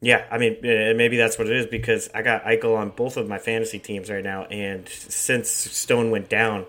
yeah, 0.00 0.24
I 0.30 0.38
mean, 0.38 0.56
eh, 0.64 0.92
maybe 0.94 1.16
that's 1.16 1.38
what 1.38 1.46
it 1.46 1.56
is 1.56 1.66
because 1.66 2.08
I 2.14 2.22
got 2.22 2.44
Eichel 2.44 2.76
on 2.76 2.90
both 2.90 3.16
of 3.16 3.28
my 3.28 3.38
fantasy 3.38 3.78
teams 3.78 4.10
right 4.10 4.24
now, 4.24 4.44
and 4.44 4.88
since 4.88 5.50
Stone 5.50 6.10
went 6.10 6.28
down, 6.28 6.66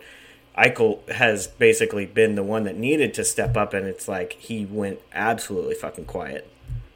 Eichel 0.57 1.07
has 1.09 1.47
basically 1.47 2.05
been 2.05 2.35
the 2.35 2.43
one 2.43 2.63
that 2.65 2.77
needed 2.77 3.13
to 3.15 3.23
step 3.23 3.55
up, 3.55 3.73
and 3.73 3.87
it's 3.87 4.07
like 4.07 4.33
he 4.33 4.65
went 4.65 4.99
absolutely 5.13 5.75
fucking 5.75 6.05
quiet. 6.05 6.47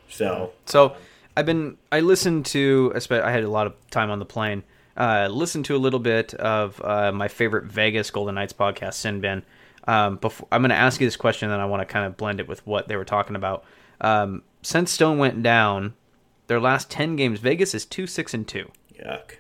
So 0.10 0.54
so 0.65 0.95
i've 1.38 1.45
been 1.45 1.78
i 1.91 2.00
listened 2.00 2.45
to 2.45 2.93
I 2.95 3.32
had 3.32 3.43
a 3.43 3.50
lot 3.50 3.67
of 3.67 3.74
time 3.89 4.10
on 4.10 4.19
the 4.19 4.26
plane 4.26 4.63
uh 4.98 5.28
listened 5.30 5.65
to 5.65 5.76
a 5.76 5.78
little 5.78 6.00
bit 6.00 6.34
of 6.36 6.82
uh 6.82 7.12
my 7.12 7.28
favorite 7.28 7.65
vegas 7.65 8.10
golden 8.12 8.36
knights 8.36 8.54
podcast 8.54 8.93
sin 8.93 9.21
bin 9.21 9.43
um 9.88 10.17
before 10.17 10.48
i'm 10.52 10.62
going 10.62 10.69
to 10.69 10.76
ask 10.76 11.02
you 11.02 11.08
this 11.08 11.17
question 11.17 11.52
and 11.52 11.62
i 11.62 11.65
want 11.65 11.82
to 11.82 11.86
kind 11.86 12.06
of 12.06 12.17
blend 12.17 12.39
it 12.39 12.48
with 12.48 12.65
what 12.65 12.88
they 12.88 12.95
were 12.95 13.06
talking 13.06 13.36
about 13.36 13.65
um 14.02 14.41
since 14.62 14.91
stone 14.91 15.17
went 15.17 15.43
down 15.43 15.93
their 16.47 16.60
last 16.60 16.89
10 16.89 17.15
games 17.15 17.39
vegas 17.39 17.73
is 17.73 17.86
2 17.86 18.08
6 18.08 18.34
and 18.34 18.47
2 18.47 18.71
yuck. 18.99 19.36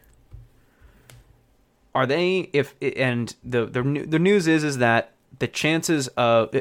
are 1.93 2.05
they 2.05 2.49
if 2.53 2.75
and 2.81 3.35
the 3.43 3.65
the 3.65 3.81
the 4.07 4.19
news 4.19 4.47
is 4.47 4.63
is 4.63 4.77
that 4.77 5.11
the 5.39 5.47
chances 5.47 6.07
of 6.09 6.55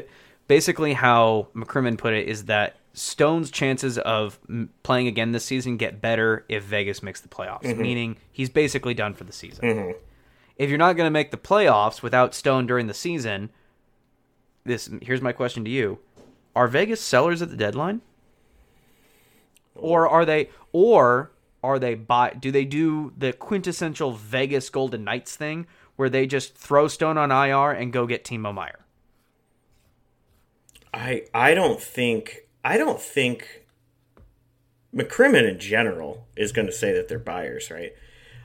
basically 0.47 0.93
how 0.93 1.47
McCrimmon 1.55 1.97
put 1.97 2.13
it 2.13 2.27
is 2.27 2.45
that 2.45 2.77
Stone's 2.93 3.51
chances 3.51 3.97
of 3.99 4.39
playing 4.83 5.07
again 5.07 5.33
this 5.33 5.43
season 5.43 5.75
get 5.75 6.01
better 6.01 6.45
if 6.47 6.63
Vegas 6.63 7.03
makes 7.03 7.19
the 7.19 7.27
playoffs, 7.27 7.63
mm-hmm. 7.63 7.81
meaning 7.81 8.17
he's 8.31 8.49
basically 8.49 8.93
done 8.93 9.13
for 9.13 9.25
the 9.25 9.33
season. 9.33 9.65
Mm-hmm. 9.65 9.91
If 10.55 10.69
you're 10.69 10.77
not 10.77 10.93
going 10.93 11.07
to 11.07 11.11
make 11.11 11.31
the 11.31 11.37
playoffs 11.37 12.01
without 12.01 12.33
Stone 12.33 12.67
during 12.67 12.87
the 12.87 12.93
season, 12.93 13.49
this 14.63 14.89
here's 15.01 15.21
my 15.21 15.33
question 15.33 15.65
to 15.65 15.69
you: 15.69 15.99
Are 16.55 16.69
Vegas 16.69 17.01
sellers 17.01 17.41
at 17.41 17.49
the 17.49 17.57
deadline? 17.57 18.01
Or 19.75 20.07
are 20.07 20.25
they 20.25 20.49
or 20.71 21.31
are 21.63 21.79
they 21.79 21.95
buy 21.95 22.35
do 22.39 22.51
they 22.51 22.65
do 22.65 23.13
the 23.17 23.33
quintessential 23.33 24.13
Vegas 24.13 24.69
Golden 24.69 25.03
Knights 25.03 25.35
thing 25.35 25.67
where 25.95 26.09
they 26.09 26.25
just 26.25 26.57
throw 26.57 26.87
Stone 26.87 27.17
on 27.17 27.31
IR 27.31 27.71
and 27.71 27.91
go 27.91 28.05
get 28.05 28.23
Timo 28.23 28.53
Meier? 28.53 28.85
I 30.93 31.23
I 31.33 31.53
don't 31.53 31.81
think 31.81 32.47
I 32.63 32.77
don't 32.77 33.01
think 33.01 33.65
McCrimmon 34.95 35.49
in 35.49 35.59
general 35.59 36.27
is 36.37 36.51
going 36.51 36.67
to 36.67 36.73
say 36.73 36.93
that 36.93 37.09
they're 37.09 37.19
buyers, 37.19 37.69
right? 37.69 37.93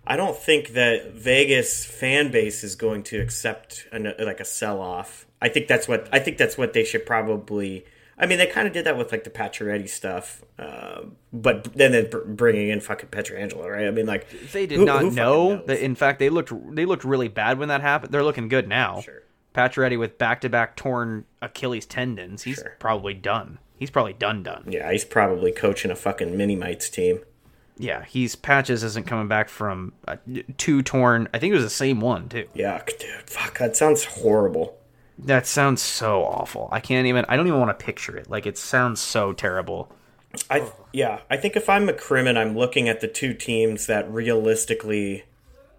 I 0.06 0.16
don't 0.16 0.36
think 0.36 0.70
that 0.70 1.12
Vegas 1.12 1.84
fan 1.84 2.32
base 2.32 2.64
is 2.64 2.74
going 2.74 3.04
to 3.04 3.20
accept 3.20 3.86
an, 3.92 4.12
like 4.18 4.40
a 4.40 4.44
sell 4.44 4.80
off. 4.80 5.26
I 5.40 5.48
think 5.48 5.68
that's 5.68 5.86
what 5.86 6.08
I 6.12 6.18
think 6.18 6.38
that's 6.38 6.58
what 6.58 6.72
they 6.72 6.84
should 6.84 7.06
probably. 7.06 7.84
I 8.20 8.26
mean, 8.26 8.36
they 8.38 8.46
kind 8.46 8.66
of 8.68 8.74
did 8.74 8.84
that 8.84 8.98
with 8.98 9.10
like 9.12 9.24
the 9.24 9.30
Pacioretty 9.30 9.88
stuff, 9.88 10.44
uh, 10.58 11.00
but 11.32 11.64
then 11.74 11.92
they're 11.92 12.04
bringing 12.24 12.68
in 12.68 12.80
fucking 12.80 13.08
Pietrangelo, 13.08 13.66
right? 13.70 13.86
I 13.86 13.90
mean, 13.90 14.04
like 14.06 14.28
They 14.52 14.66
did 14.66 14.78
who- 14.78 14.84
not 14.84 15.00
who 15.00 15.10
know 15.10 15.62
that. 15.66 15.78
In 15.82 15.94
fact, 15.94 16.18
they 16.18 16.28
looked 16.28 16.52
they 16.74 16.84
looked 16.84 17.02
really 17.04 17.28
bad 17.28 17.58
when 17.58 17.68
that 17.68 17.80
happened. 17.80 18.12
They're 18.12 18.22
looking 18.22 18.48
good 18.48 18.68
now. 18.68 19.00
Sure. 19.00 19.22
Pacioretty 19.54 19.98
with 19.98 20.18
back 20.18 20.40
to 20.42 20.48
back 20.48 20.76
torn 20.76 21.24
Achilles 21.42 21.86
tendons. 21.86 22.42
He's 22.42 22.56
Sure. 22.56 22.76
probably 22.78 23.14
done. 23.14 23.58
He's 23.78 23.90
probably 23.90 24.12
done 24.12 24.42
done. 24.42 24.64
Yeah, 24.68 24.92
he's 24.92 25.04
probably 25.06 25.50
coaching 25.50 25.90
a 25.90 25.96
fucking 25.96 26.36
mini 26.36 26.54
mites 26.54 26.90
team. 26.90 27.20
Yeah, 27.78 28.04
he's 28.04 28.36
patches 28.36 28.84
isn't 28.84 29.06
coming 29.06 29.26
back 29.26 29.48
from 29.48 29.94
uh, 30.06 30.16
two 30.58 30.82
torn. 30.82 31.28
I 31.32 31.38
think 31.38 31.52
it 31.52 31.54
was 31.54 31.64
the 31.64 31.70
same 31.70 31.98
one 32.00 32.28
too. 32.28 32.46
Yuck, 32.54 32.98
dude. 32.98 33.30
Fuck, 33.30 33.58
that 33.58 33.74
sounds 33.76 34.04
horrible. 34.04 34.76
That 35.24 35.46
sounds 35.46 35.82
so 35.82 36.24
awful. 36.24 36.68
I 36.72 36.80
can't 36.80 37.06
even. 37.06 37.24
I 37.28 37.36
don't 37.36 37.46
even 37.46 37.60
want 37.60 37.76
to 37.78 37.84
picture 37.84 38.16
it. 38.16 38.30
Like 38.30 38.46
it 38.46 38.56
sounds 38.56 39.00
so 39.00 39.32
terrible. 39.32 39.92
I 40.48 40.70
yeah, 40.92 41.20
I 41.28 41.36
think 41.36 41.56
if 41.56 41.68
I'm 41.68 41.86
McCrimmon, 41.86 42.36
I'm 42.36 42.56
looking 42.56 42.88
at 42.88 43.00
the 43.00 43.08
two 43.08 43.34
teams 43.34 43.86
that 43.86 44.10
realistically, 44.10 45.24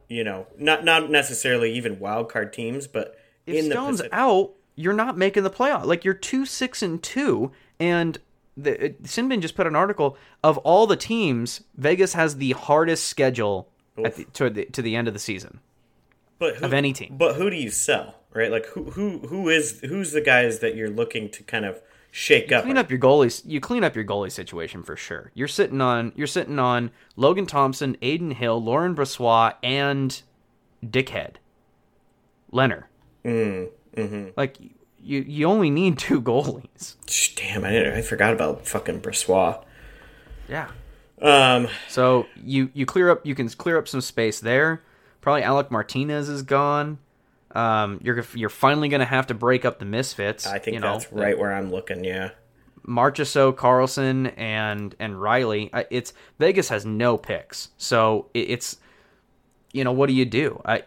you 0.08 0.24
know, 0.24 0.48
not 0.58 0.84
not 0.84 1.10
necessarily 1.10 1.74
even 1.74 2.00
wild 2.00 2.30
card 2.30 2.54
teams, 2.54 2.86
but 2.88 3.18
If 3.46 3.56
in 3.56 3.72
Stone's 3.72 3.98
the 3.98 4.04
Pacific, 4.04 4.14
out, 4.14 4.52
you're 4.76 4.94
not 4.94 5.18
making 5.18 5.44
the 5.44 5.50
playoff. 5.50 5.86
Like 5.86 6.06
you're 6.06 6.14
two 6.14 6.46
six 6.46 6.84
and 6.84 7.02
two, 7.02 7.52
and 7.80 8.18
the 8.58 8.96
Sinbin 9.04 9.42
just 9.42 9.56
put 9.56 9.66
an 9.68 9.76
article 9.76 10.18
of 10.44 10.58
all 10.60 10.86
the 10.86 10.98
teams. 10.98 11.62
Vegas 11.76 12.14
has 12.14 12.36
the 12.36 12.52
hardest 12.52 13.08
schedule 13.08 13.70
at 14.04 14.18
the, 14.18 14.26
to 14.34 14.50
the 14.50 14.66
to 14.66 14.82
the 14.82 14.96
end 14.96 15.08
of 15.08 15.14
the 15.14 15.20
season. 15.20 15.62
but 16.38 16.58
who, 16.58 16.66
of 16.66 16.74
any 16.74 16.94
team. 16.94 17.16
But 17.18 17.36
who 17.36 17.50
do 17.50 17.56
you 17.56 17.72
sell? 17.72 18.16
Right, 18.34 18.50
like 18.50 18.66
who 18.68 18.92
who 18.92 19.20
who 19.28 19.50
is 19.50 19.82
who's 19.82 20.14
the 20.14 20.22
guys 20.22 20.60
that 20.60 20.76
you're 20.76 20.90
looking 20.90 21.30
to 21.32 21.44
kind 21.44 21.66
of 21.66 21.82
shake 22.12 22.52
up? 22.52 22.64
Clean 22.64 22.78
up 22.78 22.90
your 22.90 23.00
goalies. 23.00 23.42
You 23.46 23.60
clean 23.60 23.84
up 23.84 23.94
your 23.94 24.06
goalie 24.06 24.32
situation 24.32 24.84
for 24.84 24.96
sure. 24.96 25.32
You're 25.34 25.50
sitting 25.50 25.82
on 25.82 26.14
you're 26.16 26.28
sitting 26.28 26.58
on 26.58 26.92
Logan 27.18 27.46
Thompson, 27.46 27.98
Adin 28.02 28.32
Hill, 28.32 28.64
Laurent 28.64 28.98
Brossoit, 28.98 29.56
and 29.62 30.22
Dickhead, 30.86 31.36
Leonard. 32.52 32.86
Mm, 33.26 33.70
mm-hmm. 33.96 34.30
Like 34.38 34.58
you 35.02 35.22
you 35.28 35.46
only 35.48 35.70
need 35.70 36.00
two 36.00 36.22
goalies. 36.22 36.96
Damn, 37.36 37.66
I 37.66 37.72
didn't, 37.72 37.94
I 37.96 38.02
forgot 38.02 38.34
about 38.34 38.66
fucking 38.66 39.02
Brassois. 39.02 39.62
Yeah. 40.48 40.70
Um, 41.22 41.68
So 41.88 42.28
you 42.42 42.72
you 42.74 42.86
clear 42.86 43.10
up 43.10 43.26
you 43.26 43.36
can 43.36 43.50
clear 43.50 43.78
up 43.78 43.88
some 43.90 44.02
space 44.02 44.40
there. 44.40 44.84
Probably 45.20 45.44
Alec 45.44 45.70
Martinez 45.70 46.30
is 46.30 46.44
gone. 46.44 46.98
Um, 47.56 48.00
you're 48.04 48.24
you're 48.34 48.50
finally 48.50 48.90
gonna 48.90 49.06
have 49.06 49.28
to 49.28 49.34
break 49.34 49.66
up 49.66 49.80
the 49.80 49.86
misfits. 49.86 50.46
I 50.48 50.60
think 50.60 50.76
you 50.76 50.80
know, 50.82 50.94
that's 50.94 51.12
right 51.12 51.38
where 51.38 51.54
I'm 51.54 51.72
looking. 51.72 52.04
Yeah, 52.04 52.32
Marchessault, 52.88 53.56
Karlsson, 53.56 54.34
and 54.38 54.96
and 55.00 55.22
Reilly. 55.22 55.70
It's 55.90 56.14
Vegas 56.40 56.70
has 56.70 56.86
no 56.86 57.18
picks, 57.18 57.70
so 57.78 58.30
it's 58.34 58.78
you 59.72 59.84
know 59.84 59.92
what 59.92 60.08
do 60.08 60.14
you 60.14 60.26
do? 60.26 60.62
I, 60.66 60.84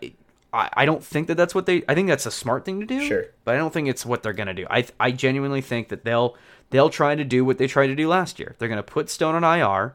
I 0.53 0.71
I 0.75 0.85
don't 0.85 1.03
think 1.05 1.29
that 1.29 1.37
that's 1.37 1.55
what 1.55 1.67
they. 1.67 1.83
I 1.89 1.95
think 1.95 2.09
that's 2.09 2.27
a 2.27 2.31
smart 2.31 2.65
thing 2.65 2.81
to 2.81 2.87
do. 2.87 3.07
Sure. 3.07 3.27
but 3.45 3.55
I 3.55 3.59
don't 3.59 3.73
think 3.73 3.89
it's 3.89 4.05
what 4.05 4.23
they're 4.23 4.33
gonna 4.33 4.55
do. 4.55 4.67
I 4.71 4.87
I 4.99 5.11
genuinely 5.11 5.61
think 5.61 5.89
that 5.89 6.05
they'll 6.05 6.37
they'll 6.71 6.91
try 6.91 7.15
to 7.15 7.25
do 7.25 7.45
what 7.45 7.59
they 7.59 7.67
tried 7.67 7.89
to 7.89 7.95
do 7.97 8.09
last 8.09 8.39
year. 8.39 8.55
They're 8.59 8.69
gonna 8.69 8.83
put 8.83 9.09
Stone 9.11 9.43
on 9.43 9.45
IR. 9.59 9.95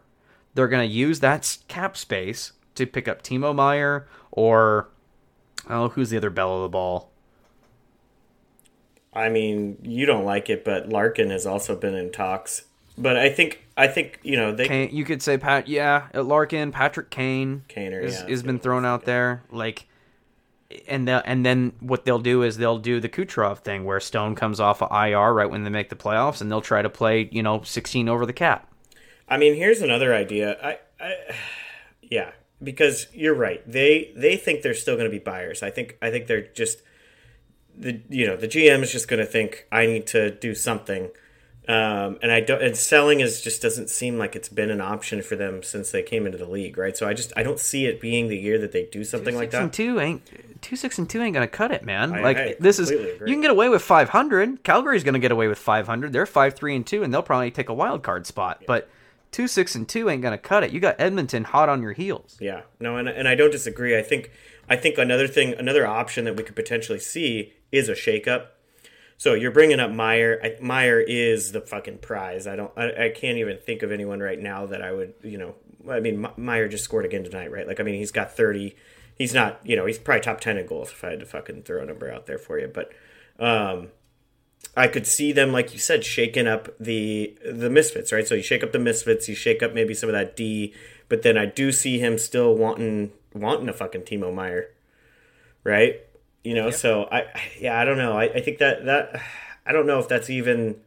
They're 0.53 0.67
gonna 0.67 0.83
use 0.83 1.19
that 1.19 1.57
cap 1.67 1.95
space 1.97 2.53
to 2.75 2.85
pick 2.85 3.07
up 3.07 3.21
Timo 3.21 3.53
Meier 3.53 4.07
or 4.31 4.89
oh, 5.69 5.89
who's 5.89 6.09
the 6.09 6.17
other 6.17 6.29
bell 6.29 6.55
of 6.55 6.63
the 6.63 6.69
ball? 6.69 7.11
I 9.13 9.29
mean, 9.29 9.77
you 9.81 10.05
don't 10.05 10.25
like 10.25 10.49
it, 10.49 10.63
but 10.63 10.89
Larkin 10.89 11.29
has 11.29 11.45
also 11.45 11.75
been 11.75 11.95
in 11.95 12.11
talks. 12.11 12.63
But 12.97 13.15
I 13.15 13.29
think 13.29 13.63
I 13.77 13.87
think 13.87 14.19
you 14.23 14.35
know 14.35 14.53
they 14.53 14.67
Kane, 14.67 14.89
you 14.93 15.05
could 15.05 15.21
say 15.21 15.37
Pat, 15.37 15.69
yeah, 15.69 16.07
uh, 16.13 16.21
Larkin, 16.21 16.71
Patrick 16.71 17.09
Kane, 17.09 17.63
Kaner, 17.69 18.03
is, 18.03 18.15
yeah, 18.15 18.27
has 18.27 18.43
been 18.43 18.59
thrown 18.59 18.85
out 18.85 19.05
there, 19.05 19.43
like, 19.51 19.87
and 20.85 21.09
and 21.09 21.45
then 21.45 21.71
what 21.79 22.03
they'll 22.03 22.19
do 22.19 22.43
is 22.43 22.57
they'll 22.57 22.77
do 22.77 22.99
the 22.99 23.07
Kucherov 23.07 23.59
thing 23.59 23.85
where 23.85 24.01
Stone 24.01 24.35
comes 24.35 24.59
off 24.59 24.81
of 24.81 24.91
IR 24.91 25.33
right 25.33 25.49
when 25.49 25.63
they 25.63 25.69
make 25.69 25.87
the 25.87 25.95
playoffs, 25.95 26.41
and 26.41 26.51
they'll 26.51 26.61
try 26.61 26.81
to 26.81 26.89
play 26.89 27.29
you 27.31 27.41
know 27.41 27.61
sixteen 27.61 28.09
over 28.09 28.25
the 28.25 28.33
cap. 28.33 28.69
I 29.29 29.37
mean, 29.37 29.55
here's 29.55 29.81
another 29.81 30.13
idea. 30.13 30.57
I, 30.61 30.79
I 30.99 31.13
yeah, 32.01 32.31
because 32.63 33.07
you're 33.13 33.35
right. 33.35 33.61
They 33.69 34.11
they 34.15 34.35
think 34.37 34.61
they're 34.61 34.73
still 34.73 34.95
going 34.95 35.09
to 35.09 35.11
be 35.11 35.19
buyers. 35.23 35.63
I 35.63 35.69
think 35.69 35.97
I 36.01 36.09
think 36.11 36.27
they're 36.27 36.47
just 36.47 36.81
the 37.77 38.01
you 38.09 38.25
know 38.27 38.35
the 38.35 38.47
GM 38.47 38.81
is 38.81 38.91
just 38.91 39.07
going 39.07 39.19
to 39.19 39.25
think 39.25 39.65
I 39.71 39.85
need 39.85 40.07
to 40.07 40.31
do 40.31 40.53
something. 40.55 41.09
Um, 41.67 42.17
and 42.23 42.31
I 42.31 42.39
don't, 42.41 42.63
and 42.63 42.75
selling 42.75 43.19
is 43.19 43.41
just 43.43 43.61
doesn't 43.61 43.91
seem 43.91 44.17
like 44.17 44.35
it's 44.35 44.49
been 44.49 44.71
an 44.71 44.81
option 44.81 45.21
for 45.21 45.35
them 45.35 45.61
since 45.61 45.91
they 45.91 46.01
came 46.01 46.25
into 46.25 46.39
the 46.39 46.47
league, 46.47 46.79
right? 46.79 46.97
So 46.97 47.07
I 47.07 47.13
just 47.13 47.31
I 47.37 47.43
don't 47.43 47.59
see 47.59 47.85
it 47.85 48.01
being 48.01 48.27
the 48.27 48.37
year 48.37 48.57
that 48.57 48.71
they 48.71 48.85
do 48.85 49.03
something 49.03 49.35
like 49.35 49.51
Six 49.51 49.55
and 49.61 49.69
that. 49.71 49.75
two 49.75 49.99
ain't 49.99 50.61
two 50.63 50.75
six 50.75 50.97
and 50.97 51.07
two 51.07 51.21
ain't 51.21 51.35
gonna 51.35 51.47
cut 51.47 51.69
it, 51.71 51.85
man. 51.85 52.11
I- 52.11 52.21
like 52.21 52.37
I 52.37 52.55
this 52.59 52.79
is 52.79 52.89
agree. 52.89 53.29
you 53.29 53.35
can 53.35 53.41
get 53.41 53.51
away 53.51 53.69
with 53.69 53.83
five 53.83 54.09
hundred. 54.09 54.63
Calgary's 54.63 55.03
gonna 55.03 55.19
get 55.19 55.31
away 55.31 55.47
with 55.47 55.59
five 55.59 55.85
hundred. 55.85 56.11
They're 56.11 56.25
five 56.25 56.55
three 56.55 56.75
and 56.75 56.87
two, 56.87 57.03
and 57.03 57.13
they'll 57.13 57.21
probably 57.21 57.51
take 57.51 57.69
a 57.69 57.73
wild 57.73 58.01
card 58.01 58.25
spot. 58.25 58.63
But 58.65 58.89
two 59.31 59.47
six 59.47 59.75
and 59.75 59.87
two 59.87 60.09
ain't 60.09 60.21
gonna 60.21 60.37
cut 60.37 60.63
it. 60.63 60.71
You 60.71 60.79
got 60.79 60.95
Edmonton 60.99 61.43
hot 61.43 61.69
on 61.69 61.81
your 61.81 61.93
heels. 61.93 62.37
Yeah, 62.39 62.61
no, 62.79 62.97
and 62.97 63.07
and 63.07 63.27
I 63.27 63.35
don't 63.35 63.51
disagree. 63.51 63.97
I 63.97 64.01
think 64.01 64.31
I 64.69 64.75
think 64.75 64.97
another 64.97 65.27
thing, 65.27 65.53
another 65.55 65.85
option 65.87 66.25
that 66.25 66.35
we 66.35 66.43
could 66.43 66.55
potentially 66.55 66.99
see 66.99 67.53
is 67.71 67.89
a 67.89 67.93
shakeup. 67.93 68.47
So 69.17 69.33
you're 69.33 69.51
bringing 69.51 69.79
up 69.79 69.91
Meier. 69.91 70.39
I, 70.41 70.55
Meier 70.61 70.99
is 70.99 71.51
the 71.51 71.59
fucking 71.59 71.97
prize. 71.97 72.47
I 72.47 72.55
don't. 72.55 72.71
I, 72.77 73.05
I 73.05 73.09
can't 73.09 73.37
even 73.37 73.57
think 73.57 73.83
of 73.83 73.91
anyone 73.91 74.19
right 74.19 74.39
now 74.39 74.65
that 74.67 74.81
I 74.81 74.91
would. 74.91 75.13
You 75.23 75.37
know, 75.37 75.55
I 75.89 75.99
mean, 75.99 76.25
Meier 76.37 76.69
just 76.69 76.83
scored 76.83 77.05
again 77.05 77.23
tonight, 77.23 77.51
right? 77.51 77.67
Like, 77.67 77.79
I 77.79 77.83
mean, 77.83 77.95
he's 77.95 78.11
got 78.11 78.35
thirty. 78.35 78.75
He's 79.15 79.33
not. 79.33 79.59
You 79.63 79.75
know, 79.75 79.85
he's 79.85 79.97
probably 79.97 80.21
top 80.21 80.39
ten 80.39 80.57
in 80.57 80.65
goals 80.67 80.91
if 80.91 81.03
I 81.03 81.09
had 81.09 81.19
to 81.19 81.25
fucking 81.25 81.63
throw 81.63 81.81
a 81.81 81.85
number 81.85 82.11
out 82.11 82.27
there 82.27 82.37
for 82.37 82.59
you. 82.59 82.67
But 82.67 82.93
um, 83.39 83.89
I 84.75 84.87
could 84.87 85.07
see 85.07 85.31
them, 85.31 85.51
like 85.51 85.73
you 85.73 85.79
said, 85.79 86.03
shaking 86.03 86.47
up 86.47 86.69
the 86.79 87.35
the 87.49 87.69
misfits, 87.69 88.11
right? 88.11 88.27
So 88.27 88.35
you 88.35 88.43
shake 88.43 88.63
up 88.63 88.71
the 88.71 88.79
misfits, 88.79 89.27
you 89.27 89.35
shake 89.35 89.63
up 89.63 89.73
maybe 89.73 89.93
some 89.93 90.09
of 90.09 90.13
that 90.13 90.35
D, 90.35 90.73
but 91.07 91.21
then 91.21 91.37
I 91.37 91.45
do 91.45 91.71
see 91.71 91.99
him 91.99 92.17
still 92.17 92.55
wanting 92.55 93.11
wanting 93.33 93.69
a 93.69 93.73
fucking 93.73 94.01
Timo 94.01 94.33
Meier, 94.33 94.71
right? 95.63 96.01
You 96.43 96.53
know, 96.55 96.71
so 96.71 97.07
I 97.11 97.25
yeah, 97.59 97.79
I 97.79 97.85
don't 97.85 97.97
know. 97.97 98.13
I, 98.17 98.25
I 98.25 98.41
think 98.41 98.59
that 98.59 98.85
that 98.85 99.21
I 99.65 99.71
don't 99.71 99.85
know 99.85 99.99
if 99.99 100.07
that's 100.07 100.29
even 100.29 100.79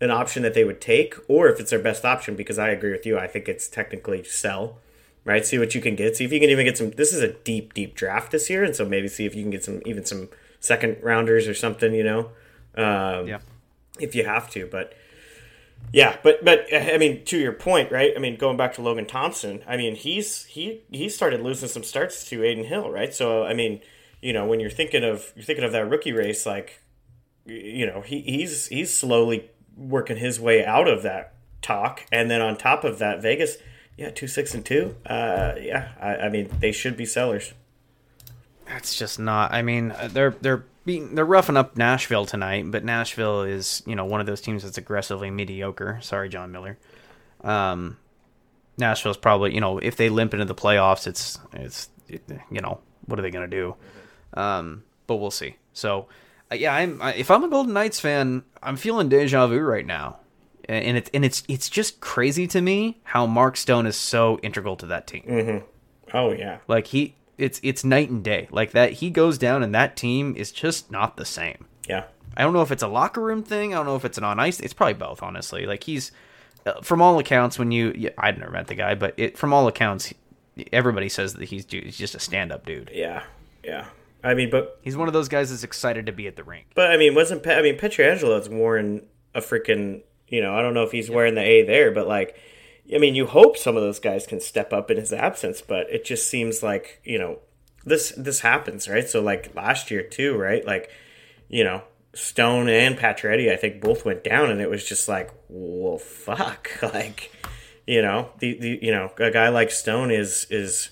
an 0.00 0.10
option 0.10 0.42
that 0.42 0.54
they 0.54 0.64
would 0.64 0.80
take 0.80 1.14
or 1.28 1.48
if 1.48 1.58
it's 1.58 1.70
their 1.70 1.78
best 1.78 2.04
option 2.04 2.36
because 2.36 2.58
I 2.58 2.68
agree 2.68 2.92
with 2.92 3.06
you. 3.06 3.18
I 3.18 3.26
think 3.26 3.48
it's 3.48 3.68
technically 3.68 4.22
sell, 4.24 4.78
right? 5.24 5.44
See 5.44 5.58
what 5.58 5.74
you 5.74 5.80
can 5.80 5.96
get. 5.96 6.16
See 6.16 6.24
if 6.24 6.32
you 6.32 6.40
can 6.40 6.50
even 6.50 6.64
get 6.64 6.78
some. 6.78 6.90
This 6.90 7.12
is 7.12 7.22
a 7.22 7.32
deep, 7.32 7.74
deep 7.74 7.94
draft 7.94 8.30
this 8.32 8.48
year, 8.50 8.64
and 8.64 8.76
so 8.76 8.84
maybe 8.84 9.08
see 9.08 9.24
if 9.24 9.34
you 9.34 9.42
can 9.42 9.50
get 9.50 9.64
some 9.64 9.82
even 9.84 10.04
some 10.04 10.28
second 10.60 10.98
rounders 11.02 11.48
or 11.48 11.54
something. 11.54 11.94
You 11.94 12.04
know, 12.04 12.30
um, 12.76 13.26
Yeah. 13.26 13.38
if 14.00 14.14
you 14.14 14.24
have 14.24 14.50
to, 14.50 14.66
but. 14.66 14.94
Yeah, 15.92 16.16
but 16.22 16.44
but 16.44 16.66
I 16.72 16.96
mean, 16.98 17.24
to 17.26 17.38
your 17.38 17.52
point, 17.52 17.92
right? 17.92 18.12
I 18.16 18.18
mean, 18.18 18.36
going 18.36 18.56
back 18.56 18.74
to 18.74 18.82
Logan 18.82 19.04
Thompson, 19.06 19.62
I 19.68 19.76
mean, 19.76 19.94
he's 19.94 20.44
he 20.46 20.80
he 20.90 21.08
started 21.08 21.40
losing 21.42 21.68
some 21.68 21.84
starts 21.84 22.24
to 22.30 22.42
Adin 22.42 22.64
Hill, 22.64 22.90
right? 22.90 23.14
So 23.14 23.44
I 23.44 23.52
mean, 23.54 23.80
you 24.22 24.32
know, 24.32 24.46
when 24.46 24.60
you're 24.60 24.70
thinking 24.70 25.04
of 25.04 25.30
you're 25.36 25.44
thinking 25.44 25.64
of 25.64 25.72
that 25.72 25.88
rookie 25.88 26.12
race, 26.12 26.46
like, 26.46 26.80
you 27.44 27.86
know, 27.86 28.00
he, 28.00 28.22
he's 28.22 28.66
he's 28.68 28.92
slowly 28.92 29.50
working 29.76 30.16
his 30.16 30.40
way 30.40 30.64
out 30.64 30.88
of 30.88 31.02
that 31.02 31.34
talk, 31.60 32.06
and 32.10 32.30
then 32.30 32.40
on 32.40 32.56
top 32.56 32.82
of 32.82 32.98
that, 32.98 33.20
Vegas, 33.20 33.58
yeah, 33.96 34.10
two 34.10 34.26
six 34.26 34.54
and 34.54 34.64
two, 34.64 34.96
uh, 35.06 35.52
yeah, 35.60 35.92
I, 36.00 36.16
I 36.16 36.28
mean, 36.28 36.48
they 36.60 36.72
should 36.72 36.96
be 36.96 37.04
sellers. 37.06 37.52
That's 38.66 38.96
just 38.96 39.18
not. 39.18 39.52
I 39.52 39.62
mean, 39.62 39.90
uh, 39.92 40.08
they're 40.10 40.34
they're 40.40 40.64
beating, 40.84 41.14
they're 41.14 41.24
roughing 41.24 41.56
up 41.56 41.76
Nashville 41.76 42.26
tonight, 42.26 42.70
but 42.70 42.84
Nashville 42.84 43.42
is 43.42 43.82
you 43.86 43.94
know 43.94 44.04
one 44.04 44.20
of 44.20 44.26
those 44.26 44.40
teams 44.40 44.62
that's 44.62 44.78
aggressively 44.78 45.30
mediocre. 45.30 45.98
Sorry, 46.02 46.28
John 46.28 46.52
Miller. 46.52 46.78
Um, 47.42 47.98
Nashville's 48.78 49.16
probably 49.16 49.54
you 49.54 49.60
know 49.60 49.78
if 49.78 49.96
they 49.96 50.08
limp 50.08 50.34
into 50.34 50.46
the 50.46 50.54
playoffs, 50.54 51.06
it's 51.06 51.38
it's 51.52 51.88
you 52.08 52.60
know 52.60 52.80
what 53.06 53.18
are 53.18 53.22
they 53.22 53.30
gonna 53.30 53.48
do? 53.48 53.76
Um, 54.34 54.84
but 55.06 55.16
we'll 55.16 55.30
see. 55.30 55.56
So 55.72 56.08
uh, 56.50 56.56
yeah, 56.56 56.74
I'm 56.74 57.00
I, 57.00 57.14
if 57.14 57.30
I'm 57.30 57.44
a 57.44 57.48
Golden 57.48 57.72
Knights 57.72 58.00
fan, 58.00 58.42
I'm 58.62 58.76
feeling 58.76 59.08
deja 59.08 59.46
vu 59.46 59.60
right 59.60 59.86
now, 59.86 60.18
and 60.68 60.84
and 60.84 60.96
it's 60.96 61.10
and 61.14 61.24
it's 61.24 61.42
it's 61.48 61.68
just 61.68 62.00
crazy 62.00 62.46
to 62.48 62.60
me 62.60 63.00
how 63.04 63.26
Mark 63.26 63.56
Stone 63.56 63.86
is 63.86 63.96
so 63.96 64.38
integral 64.42 64.76
to 64.76 64.86
that 64.86 65.06
team. 65.06 65.62
Oh 66.12 66.32
yeah, 66.32 66.58
Like 66.68 66.88
he, 66.88 67.16
it's 67.38 67.60
it's 67.62 67.84
night 67.84 68.10
and 68.10 68.22
day. 68.22 68.48
Like 68.50 68.72
that, 68.72 68.94
he 68.94 69.10
goes 69.10 69.38
down, 69.38 69.62
and 69.62 69.74
that 69.74 69.96
team 69.96 70.34
is 70.36 70.52
just 70.52 70.90
not 70.90 71.16
the 71.16 71.24
same. 71.24 71.66
yeah, 71.88 72.04
I 72.36 72.42
don't 72.42 72.52
know 72.52 72.62
if 72.62 72.70
it's 72.70 72.82
a 72.82 72.88
locker 72.88 73.20
room 73.20 73.42
thing. 73.42 73.72
I 73.74 73.78
don't 73.78 73.86
know 73.86 73.96
if 73.96 74.04
it's 74.04 74.18
an 74.18 74.24
on 74.24 74.40
ice. 74.40 74.60
It's 74.60 74.72
probably 74.74 74.94
both, 74.94 75.22
honestly. 75.22 75.66
Like 75.66 75.84
he's, 75.84 76.12
uh, 76.66 76.80
from 76.82 77.00
all 77.02 77.18
accounts, 77.18 77.58
when 77.58 77.70
you, 77.70 77.92
yeah, 77.96 78.10
I've 78.18 78.38
never 78.38 78.50
met 78.50 78.66
the 78.68 78.74
guy, 78.74 78.94
but 78.94 79.14
it 79.16 79.36
from 79.38 79.52
all 79.52 79.66
accounts, 79.68 80.12
everybody 80.72 81.08
says 81.08 81.34
that 81.34 81.44
he's 81.46 81.64
dude, 81.64 81.84
he's 81.84 81.98
just 81.98 82.14
a 82.14 82.20
stand 82.20 82.52
up 82.52 82.66
dude. 82.66 82.90
yeah, 82.92 83.24
yeah. 83.62 83.86
I 84.22 84.32
mean, 84.32 84.48
but 84.48 84.78
He's 84.80 84.96
one 84.96 85.06
of 85.06 85.12
those 85.12 85.28
guys 85.28 85.50
that's 85.50 85.64
excited 85.64 86.06
to 86.06 86.12
be 86.12 86.26
at 86.26 86.36
the 86.36 86.44
rink. 86.44 86.68
But 86.74 86.90
I 86.90 86.96
mean, 86.96 87.14
wasn't 87.14 87.46
I 87.46 87.60
mean 87.60 87.76
Pietrangelo's 87.76 88.48
worn 88.48 89.02
a 89.34 89.40
freaking 89.40 90.00
you 90.28 90.40
know 90.40 90.54
I 90.56 90.62
don't 90.62 90.72
know 90.72 90.84
if 90.84 90.92
he's 90.92 91.10
wearing 91.10 91.34
the 91.34 91.42
A 91.42 91.66
there, 91.66 91.90
but 91.90 92.08
like 92.08 92.38
I 92.92 92.98
mean 92.98 93.14
you 93.14 93.26
hope 93.26 93.56
some 93.56 93.76
of 93.76 93.82
those 93.82 93.98
guys 93.98 94.26
can 94.26 94.40
step 94.40 94.72
up 94.72 94.90
in 94.90 94.96
his 94.96 95.12
absence, 95.12 95.60
but 95.60 95.88
it 95.90 96.04
just 96.04 96.28
seems 96.28 96.62
like 96.62 97.00
you 97.04 97.18
know 97.18 97.38
this 97.84 98.12
this 98.16 98.40
happens 98.40 98.88
right. 98.88 99.08
So 99.08 99.20
like 99.20 99.54
last 99.54 99.90
year 99.90 100.02
too, 100.02 100.36
right? 100.36 100.64
Like 100.64 100.90
you 101.48 101.64
know 101.64 101.82
Stone 102.14 102.68
and 102.68 102.96
Pacioretty 102.96 103.52
I 103.52 103.56
think 103.56 103.80
both 103.80 104.04
went 104.04 104.24
down, 104.24 104.50
and 104.50 104.60
it 104.60 104.70
was 104.70 104.84
just 104.84 105.08
like 105.08 105.30
well 105.48 105.98
fuck 105.98 106.70
like 106.82 107.30
you 107.86 108.02
know 108.02 108.30
the, 108.38 108.58
the 108.58 108.78
you 108.82 108.90
know 108.90 109.12
a 109.18 109.30
guy 109.30 109.48
like 109.48 109.70
Stone 109.70 110.10
is 110.10 110.46
is 110.50 110.90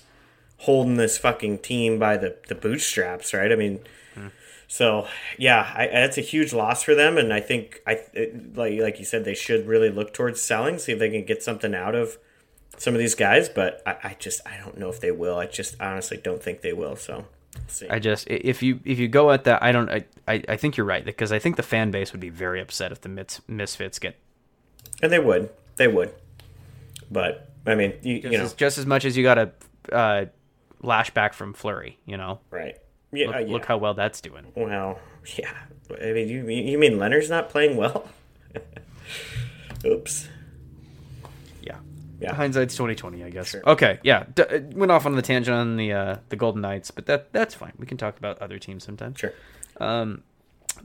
holding 0.59 0.95
this 0.95 1.17
fucking 1.17 1.59
team 1.59 1.99
by 1.99 2.17
the 2.17 2.37
the 2.47 2.55
bootstraps, 2.55 3.33
right? 3.33 3.51
I 3.51 3.55
mean. 3.55 3.79
Hmm. 4.15 4.27
So 4.67 5.07
yeah, 5.37 5.71
I, 5.75 5.87
that's 5.87 6.17
a 6.17 6.21
huge 6.21 6.53
loss 6.53 6.83
for 6.83 6.95
them, 6.95 7.17
and 7.17 7.33
I 7.33 7.39
think 7.39 7.81
I 7.85 7.99
it, 8.13 8.55
like 8.55 8.79
like 8.79 8.99
you 8.99 9.05
said 9.05 9.25
they 9.25 9.35
should 9.35 9.67
really 9.67 9.89
look 9.89 10.13
towards 10.13 10.41
selling, 10.41 10.77
see 10.77 10.91
if 10.91 10.99
they 10.99 11.09
can 11.09 11.25
get 11.25 11.43
something 11.43 11.75
out 11.75 11.95
of 11.95 12.17
some 12.77 12.93
of 12.93 12.99
these 12.99 13.15
guys. 13.15 13.49
But 13.49 13.81
I, 13.85 13.97
I 14.03 14.15
just 14.19 14.41
I 14.47 14.57
don't 14.57 14.77
know 14.77 14.89
if 14.89 14.99
they 14.99 15.11
will. 15.11 15.37
I 15.37 15.45
just 15.45 15.79
honestly 15.81 16.17
don't 16.17 16.41
think 16.41 16.61
they 16.61 16.73
will. 16.73 16.95
So 16.95 17.25
see. 17.67 17.87
I 17.89 17.99
just 17.99 18.27
if 18.27 18.63
you 18.63 18.79
if 18.85 18.99
you 18.99 19.07
go 19.07 19.31
at 19.31 19.43
that, 19.43 19.61
I 19.61 19.71
don't. 19.71 19.89
I 19.89 20.05
I, 20.27 20.43
I 20.49 20.57
think 20.57 20.77
you're 20.77 20.85
right 20.85 21.03
because 21.03 21.31
I 21.31 21.39
think 21.39 21.55
the 21.55 21.63
fan 21.63 21.91
base 21.91 22.11
would 22.11 22.21
be 22.21 22.29
very 22.29 22.61
upset 22.61 22.91
if 22.91 23.01
the 23.01 23.09
mis- 23.09 23.41
misfits 23.47 23.99
get 23.99 24.15
and 25.01 25.11
they 25.11 25.19
would, 25.19 25.49
they 25.75 25.87
would. 25.87 26.13
But 27.11 27.49
I 27.65 27.75
mean, 27.75 27.93
you, 28.01 28.21
just, 28.21 28.31
you 28.31 28.37
know, 28.37 28.45
as, 28.45 28.53
just 28.53 28.77
as 28.77 28.85
much 28.85 29.05
as 29.05 29.15
you 29.17 29.23
got 29.23 29.37
a 29.37 29.51
uh, 29.91 30.25
lash 30.81 31.11
back 31.11 31.33
from 31.33 31.53
Fleury. 31.53 31.99
You 32.05 32.17
know, 32.17 32.39
right? 32.49 32.77
Yeah, 33.13 33.27
look, 33.27 33.35
uh, 33.35 33.39
yeah. 33.39 33.47
look 33.53 33.65
how 33.65 33.77
well 33.77 33.93
that's 33.93 34.19
doing. 34.21 34.45
Well, 34.55 34.99
yeah. 35.37 35.51
I 36.01 36.11
mean, 36.11 36.27
you 36.27 36.47
you 36.49 36.77
mean 36.77 36.97
Leonard's 36.97 37.29
not 37.29 37.49
playing 37.49 37.77
well? 37.77 38.09
Oops. 39.85 40.27
Yeah. 41.61 41.77
Yeah. 42.19 42.33
Hindsight's 42.33 42.75
twenty 42.75 42.95
twenty, 42.95 43.23
I 43.23 43.29
guess. 43.29 43.49
Sure. 43.49 43.61
Okay, 43.67 43.99
yeah. 44.03 44.25
D- 44.33 44.43
uh, 44.43 44.59
went 44.73 44.91
off 44.91 45.05
on 45.05 45.15
the 45.15 45.21
tangent 45.21 45.55
on 45.55 45.75
the 45.77 45.91
uh, 45.93 46.15
the 46.29 46.35
Golden 46.35 46.61
Knights, 46.61 46.91
but 46.91 47.05
that 47.05 47.31
that's 47.33 47.53
fine. 47.53 47.73
We 47.77 47.85
can 47.85 47.97
talk 47.97 48.17
about 48.17 48.39
other 48.39 48.57
teams 48.59 48.83
sometime. 48.83 49.13
Sure. 49.15 49.33
Um, 49.79 50.23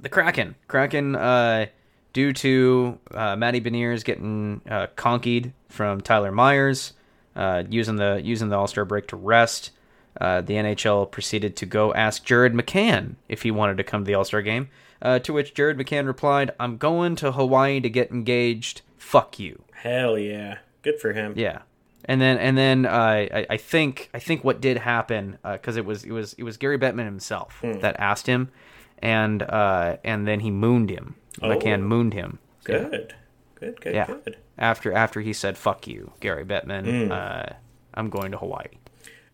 The 0.03 0.09
Kraken, 0.09 0.57
Kraken, 0.67 1.15
uh, 1.17 1.67
due 2.13 2.33
to 2.33 2.99
uh, 3.13 3.37
Matty 3.37 3.61
Beniers 3.61 4.05
getting 4.05 4.61
uh, 4.69 4.89
conkied 4.97 5.53
from 5.69 6.01
Tyler 6.01 6.33
Myers, 6.33 6.93
uh, 7.37 7.63
using 7.71 7.97
the 7.97 8.21
using 8.23 8.49
the 8.49 8.57
All 8.57 8.67
Star 8.67 8.85
break 8.85 9.07
to 9.09 9.17
rest. 9.17 9.71
Uh, 10.21 10.41
the 10.41 10.55
NHL 10.55 11.11
proceeded 11.11 11.55
to 11.57 11.67
go 11.67 11.95
ask 11.95 12.25
Jared 12.25 12.53
McCann 12.55 13.15
if 13.29 13.43
he 13.43 13.51
wanted 13.51 13.77
to 13.77 13.85
come 13.85 14.03
to 14.03 14.07
the 14.07 14.15
All 14.15 14.25
Star 14.25 14.43
game. 14.43 14.69
Uh, 15.01 15.19
to 15.21 15.33
which 15.33 15.55
Jared 15.55 15.79
McCann 15.79 16.07
replied, 16.07 16.51
"I'm 16.59 16.77
going 16.77 17.15
to 17.17 17.31
Hawaii 17.33 17.81
to 17.81 17.89
get 17.89 18.11
engaged. 18.11 18.83
Fuck 18.97 19.39
you." 19.39 19.63
Hell 19.73 20.19
yeah. 20.19 20.59
Good 20.83 21.01
for 21.01 21.13
him. 21.13 21.35
Yeah, 21.37 21.61
and 22.05 22.21
then 22.21 22.37
and 22.39 22.59
then 22.59 22.85
uh, 22.85 22.91
I 22.91 23.47
I 23.51 23.57
think 23.59 24.11
I 24.13 24.19
think 24.19 24.43
what 24.43 24.61
did 24.61 24.79
happen 24.79 25.39
because 25.45 25.77
it 25.77 25.85
was 25.85 26.03
it 26.03 26.11
was 26.11 26.33
it 26.33 26.43
was 26.43 26.57
Gary 26.57 26.79
Bettman 26.79 27.05
himself 27.05 27.59
Hmm. 27.61 27.79
that 27.79 27.95
asked 28.01 28.27
him, 28.27 28.51
and 28.99 29.43
uh, 29.43 29.99
and 30.03 30.27
then 30.27 30.41
he 30.41 30.51
mooned 30.51 30.91
him. 30.91 31.15
McCann 31.41 31.83
mooned 31.83 32.15
him. 32.15 32.41
Good. 32.65 33.15
Good. 33.55 33.81
Good. 33.81 33.95
Yeah. 33.95 34.07
Good. 34.07 34.37
After 34.59 34.93
after 34.93 35.21
he 35.21 35.33
said 35.33 35.57
"fuck 35.57 35.87
you," 35.87 36.11
Gary. 36.19 36.45
Bettman, 36.45 37.13
uh, 37.13 37.55
I'm 37.95 38.11
going 38.11 38.33
to 38.33 38.39
Hawaii. 38.39 38.67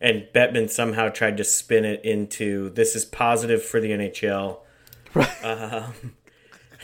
And 0.04 0.26
Bettman 0.34 0.68
somehow 0.70 1.08
tried 1.08 1.36
to 1.38 1.44
spin 1.44 1.84
it 1.84 2.04
into 2.04 2.70
this 2.70 2.94
is 2.94 3.04
positive 3.04 3.62
for 3.64 3.80
the 3.80 3.88
NHL. 3.90 4.58
Um, 5.42 6.12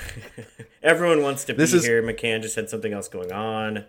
everyone 0.82 1.22
wants 1.22 1.44
to 1.44 1.52
This 1.54 1.72
be 1.72 1.78
is- 1.78 1.84
here. 1.86 2.02
McCann 2.02 2.42
just 2.42 2.56
had 2.56 2.68
something 2.70 2.92
else 2.92 3.08
going 3.08 3.32
on. 3.32 3.84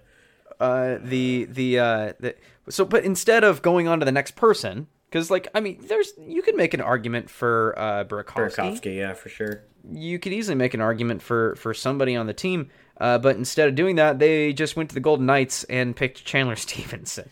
uh, 0.60 0.98
the 1.02 1.46
the 1.50 1.80
uh, 1.80 2.14
the 2.20 2.36
so 2.70 2.86
but 2.86 3.04
instead 3.04 3.44
of 3.44 3.62
going 3.62 3.88
on 3.88 4.00
to 4.00 4.06
the 4.06 4.12
next 4.12 4.36
person 4.36 4.88
because 5.10 5.32
like 5.32 5.48
I 5.56 5.60
mean 5.60 5.80
there's 5.88 6.14
you 6.20 6.42
could 6.42 6.56
make 6.56 6.74
an 6.74 6.82
argument 6.82 7.30
for 7.30 7.74
uh, 7.78 8.04
Burakovsky. 8.04 8.56
Burakovsky, 8.56 8.98
yeah, 8.98 9.14
for 9.14 9.30
sure. 9.30 9.64
You 9.92 10.20
could 10.20 10.34
easily 10.34 10.56
make 10.56 10.74
an 10.76 10.82
argument 10.82 11.22
for 11.22 11.56
for 11.56 11.74
somebody 11.74 12.16
on 12.16 12.28
the 12.28 12.34
team, 12.34 12.70
uh, 13.00 13.18
but 13.18 13.36
instead 13.38 13.68
of 13.68 13.76
doing 13.76 13.96
that, 13.96 14.20
they 14.20 14.54
just 14.54 14.76
went 14.76 14.90
to 14.90 14.94
the 14.94 15.00
Golden 15.02 15.26
Knights 15.26 15.64
and 15.66 15.96
picked 15.96 16.24
Chandler 16.26 16.56
Stevenson, 16.68 17.30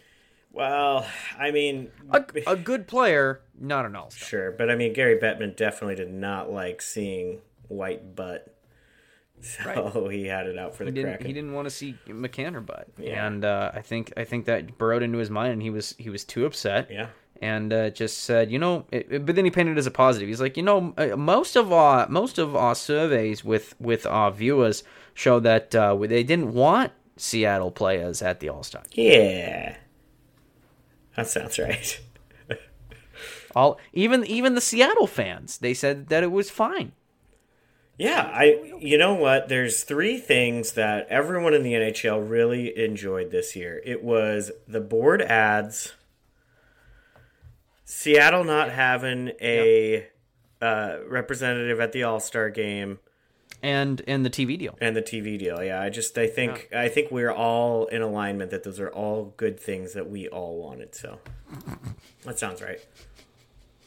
Well, 0.59 1.07
I 1.39 1.51
mean, 1.51 1.89
a, 2.11 2.23
a 2.47 2.55
good 2.57 2.85
player, 2.87 3.41
not 3.59 3.85
an 3.85 3.95
all 3.95 4.09
sure, 4.11 4.51
but 4.51 4.69
I 4.69 4.75
mean, 4.75 4.93
Gary 4.93 5.17
Bettman 5.17 5.55
definitely 5.55 5.95
did 5.95 6.11
not 6.13 6.51
like 6.51 6.81
seeing 6.81 7.39
white 7.69 8.15
butt, 8.15 8.53
so 9.41 10.09
he 10.11 10.25
had 10.25 10.47
it 10.47 10.57
out 10.57 10.75
for 10.75 10.83
the 10.83 10.91
He 10.91 10.95
didn't. 10.95 11.11
Kraken. 11.11 11.27
He 11.27 11.33
didn't 11.33 11.53
want 11.53 11.65
to 11.67 11.69
see 11.69 11.95
McCann 12.07 12.55
or 12.55 12.61
Butt, 12.61 12.87
Yeah. 12.97 13.25
and 13.25 13.45
uh, 13.45 13.71
I 13.73 13.81
think 13.81 14.11
I 14.17 14.25
think 14.25 14.45
that 14.45 14.77
burrowed 14.77 15.01
into 15.03 15.17
his 15.17 15.29
mind, 15.29 15.53
and 15.53 15.61
he 15.61 15.69
was 15.69 15.95
he 15.97 16.09
was 16.09 16.23
too 16.23 16.45
upset. 16.45 16.89
Yeah. 16.91 17.07
and 17.41 17.71
uh, 17.71 17.89
just 17.91 18.19
said, 18.23 18.51
you 18.51 18.59
know, 18.59 18.85
it, 18.91 19.07
it- 19.09 19.25
but 19.25 19.35
then 19.35 19.45
he 19.45 19.51
painted 19.51 19.71
it 19.77 19.77
as 19.79 19.87
a 19.87 19.91
positive. 19.91 20.27
He's 20.27 20.41
like, 20.41 20.57
you 20.57 20.63
know, 20.63 20.93
uh, 20.97 21.15
most 21.15 21.55
of 21.55 21.71
our 21.71 22.05
most 22.09 22.37
of 22.37 22.53
our 22.55 22.75
surveys 22.75 23.45
with 23.45 23.75
with 23.79 24.05
our 24.05 24.29
viewers 24.29 24.83
show 25.13 25.39
that 25.39 25.73
uh, 25.73 25.95
they 25.95 26.23
didn't 26.23 26.53
want 26.53 26.91
Seattle 27.15 27.71
players 27.71 28.21
at 28.21 28.41
the 28.41 28.49
All 28.49 28.63
Star. 28.63 28.83
Yeah, 28.91 29.75
that 31.19 31.29
sounds 31.29 31.59
right. 31.59 31.99
All 33.55 33.79
even 33.93 34.25
even 34.25 34.55
the 34.55 34.61
Seattle 34.61 35.07
fans, 35.07 35.57
they 35.57 35.73
said 35.73 36.07
that 36.07 36.23
it 36.23 36.31
was 36.31 36.49
fine. 36.49 36.93
Yeah, 37.97 38.31
I 38.33 38.77
you 38.79 38.97
know 38.97 39.13
what? 39.13 39.49
There's 39.49 39.83
three 39.83 40.17
things 40.17 40.73
that 40.73 41.07
everyone 41.09 41.53
in 41.53 41.63
the 41.63 41.73
NHL 41.73 42.29
really 42.29 42.77
enjoyed 42.77 43.31
this 43.31 43.55
year. 43.57 43.81
It 43.83 44.01
was 44.01 44.51
the 44.67 44.79
board 44.79 45.21
ads, 45.21 45.93
Seattle 47.83 48.45
not 48.45 48.71
having 48.71 49.31
a 49.41 50.07
uh, 50.61 50.97
representative 51.07 51.81
at 51.81 51.91
the 51.91 52.03
All 52.03 52.21
Star 52.21 52.49
game, 52.49 52.99
And 53.61 54.01
and 54.07 54.25
the 54.25 54.29
TV 54.29 54.57
deal. 54.57 54.77
and 54.79 54.95
the 54.95 55.01
TV 55.01 55.37
deal. 55.37 55.61
Yeah, 55.63 55.81
I 55.81 55.89
just 55.89 56.17
I 56.17 56.27
think 56.27 56.69
I 56.73 56.87
think 56.87 57.11
we're 57.11 57.31
all 57.31 57.87
in 57.87 58.01
alignment 58.01 58.51
that 58.51 58.63
those 58.63 58.79
are 58.79 58.89
all 58.89 59.33
good 59.35 59.59
things 59.59 59.93
that 59.93 60.09
we 60.09 60.27
all 60.29 60.55
wanted. 60.57 60.95
So 60.95 61.19
that 62.23 62.39
sounds 62.39 62.61
right. 62.61 62.79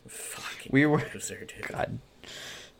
Fucking 0.06 0.72
We 0.72 0.84
were- 0.86 0.98
loser, 1.14 1.44
dude. 1.44 1.68
God, 1.68 1.98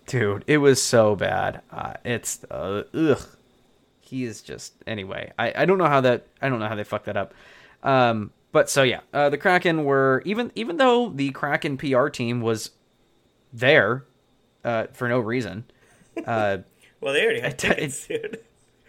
dude, 0.07 0.45
it 0.47 0.59
was 0.59 0.83
so 0.83 1.17
bad. 1.17 1.63
Uh, 1.71 1.95
it's 2.05 2.45
uh, 2.51 2.83
ugh. 2.93 3.23
He 4.01 4.25
is 4.25 4.43
just 4.43 4.75
anyway. 4.87 5.33
I, 5.39 5.53
I 5.57 5.65
don't 5.65 5.79
know 5.79 5.87
how 5.87 6.03
that 6.03 6.27
I 6.43 6.49
don't 6.51 6.59
know 6.61 6.69
how 6.69 6.75
they 6.75 6.85
fucked 6.85 7.07
that 7.07 7.17
up. 7.17 7.33
Um, 7.83 8.33
but 8.53 8.69
so 8.69 8.83
yeah, 8.83 9.01
uh, 9.15 9.31
the 9.31 9.39
Kraken 9.39 9.85
were 9.85 10.23
even 10.27 10.53
even 10.55 10.77
though 10.77 11.09
the 11.09 11.31
Kraken 11.31 11.79
PR 11.79 12.09
team 12.09 12.43
was 12.43 12.71
there 13.53 14.05
uh, 14.65 14.89
for 14.93 15.09
no 15.09 15.19
reason. 15.21 15.65
Uh, 16.27 16.59
Well, 17.03 17.13
they 17.13 17.25
already 17.25 17.41
had 17.41 17.59
tickets, 17.59 18.07
dude. 18.09 18.41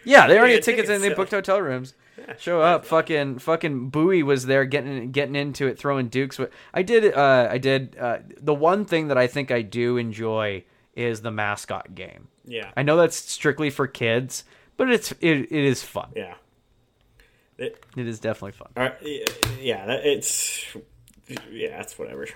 yeah, 0.05 0.27
they 0.27 0.37
already 0.37 0.53
had 0.53 0.63
tickets 0.63 0.87
and 0.89 1.03
they 1.03 1.07
tickets, 1.09 1.17
booked 1.17 1.31
hotel 1.31 1.61
rooms. 1.61 1.93
Show 2.37 2.61
up, 2.61 2.85
fucking 2.85 3.39
fucking 3.39 3.89
Bowie 3.89 4.21
was 4.23 4.45
there 4.45 4.65
getting 4.65 5.11
getting 5.11 5.35
into 5.35 5.65
it, 5.67 5.77
throwing 5.79 6.07
dukes. 6.09 6.37
With 6.39 6.51
I 6.73 6.83
did, 6.83 7.13
uh, 7.13 7.47
I 7.49 7.57
did. 7.57 7.97
Uh, 7.99 8.19
the 8.39 8.53
one 8.53 8.85
thing 8.85 9.07
that 9.07 9.17
I 9.17 9.25
think 9.27 9.49
I 9.51 9.61
do 9.63 9.97
enjoy 9.97 10.63
is 10.95 11.21
the 11.21 11.31
mascot 11.31 11.95
game. 11.95 12.27
Yeah. 12.45 12.71
I 12.77 12.83
know 12.83 12.97
that's 12.97 13.15
strictly 13.15 13.71
for 13.71 13.87
kids, 13.87 14.43
but 14.77 14.91
it's 14.91 15.11
it, 15.13 15.51
it 15.51 15.51
is 15.51 15.81
fun. 15.81 16.11
Yeah. 16.15 16.35
It, 17.57 17.83
It 17.97 18.07
is 18.07 18.19
definitely 18.19 18.51
fun. 18.53 18.69
uh, 18.77 18.89
yeah, 19.59 19.85
that- 19.85 20.05
it's 20.05 20.65
yeah, 21.51 21.81
it's 21.81 21.97
whatever. 21.97 22.27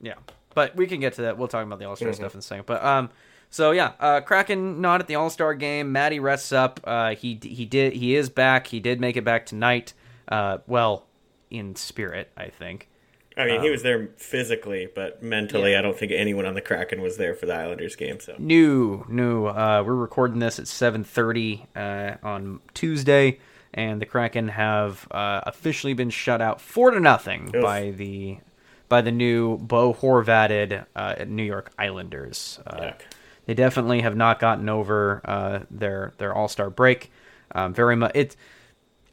Yeah, 0.00 0.14
but 0.54 0.74
we 0.76 0.86
can 0.86 1.00
get 1.00 1.14
to 1.14 1.22
that. 1.22 1.38
We'll 1.38 1.48
talk 1.48 1.64
about 1.64 1.78
the 1.78 1.84
All 1.86 1.94
Mm-hmm. 1.94 2.04
Star 2.12 2.14
stuff 2.14 2.34
in 2.34 2.38
a 2.38 2.42
second. 2.42 2.66
But 2.66 2.84
um, 2.84 3.10
so 3.50 3.70
yeah, 3.70 3.92
uh, 4.00 4.20
Kraken 4.20 4.80
not 4.80 5.00
at 5.00 5.06
the 5.06 5.14
All 5.14 5.30
Star 5.30 5.54
game. 5.54 5.92
Maddie 5.92 6.20
rests 6.20 6.52
up. 6.52 6.80
Uh, 6.84 7.14
he 7.14 7.38
he 7.42 7.64
did 7.64 7.92
he 7.94 8.14
is 8.14 8.28
back. 8.28 8.68
He 8.68 8.80
did 8.80 9.00
make 9.00 9.16
it 9.16 9.24
back 9.24 9.46
tonight. 9.46 9.94
Uh, 10.26 10.58
well, 10.66 11.06
in 11.50 11.74
spirit, 11.76 12.30
I 12.36 12.48
think. 12.48 12.88
I 13.36 13.46
mean, 13.46 13.56
Um, 13.58 13.62
he 13.62 13.70
was 13.70 13.82
there 13.84 14.08
physically, 14.16 14.88
but 14.92 15.22
mentally, 15.22 15.76
I 15.76 15.80
don't 15.80 15.96
think 15.96 16.10
anyone 16.10 16.44
on 16.44 16.54
the 16.54 16.60
Kraken 16.60 17.00
was 17.00 17.18
there 17.18 17.34
for 17.34 17.46
the 17.46 17.54
Islanders 17.54 17.94
game. 17.94 18.18
So 18.18 18.34
New, 18.36 19.06
new. 19.08 19.46
Uh, 19.46 19.84
we're 19.86 19.94
recording 19.94 20.40
this 20.40 20.58
at 20.58 20.66
seven 20.66 21.04
thirty 21.04 21.64
uh, 21.76 22.14
on 22.22 22.60
Tuesday, 22.74 23.38
and 23.72 24.02
the 24.02 24.06
Kraken 24.06 24.48
have 24.48 25.06
uh, 25.12 25.42
officially 25.46 25.94
been 25.94 26.10
shut 26.10 26.40
out 26.42 26.60
four 26.60 26.90
to 26.90 26.98
nothing 26.98 27.54
by 27.62 27.90
the 27.92 28.38
by 28.88 29.02
the 29.02 29.12
new 29.12 29.56
Bo 29.58 29.94
Horvated 29.94 30.84
uh, 30.96 31.24
New 31.26 31.44
York 31.44 31.72
Islanders. 31.78 32.58
Uh, 32.66 32.76
Yuck. 32.80 33.00
They 33.48 33.54
definitely 33.54 34.02
have 34.02 34.14
not 34.14 34.40
gotten 34.40 34.68
over 34.68 35.22
uh, 35.24 35.60
their 35.70 36.12
their 36.18 36.34
All 36.34 36.48
Star 36.48 36.68
break. 36.68 37.10
Um, 37.52 37.72
very 37.72 37.96
much 37.96 38.12
it. 38.14 38.36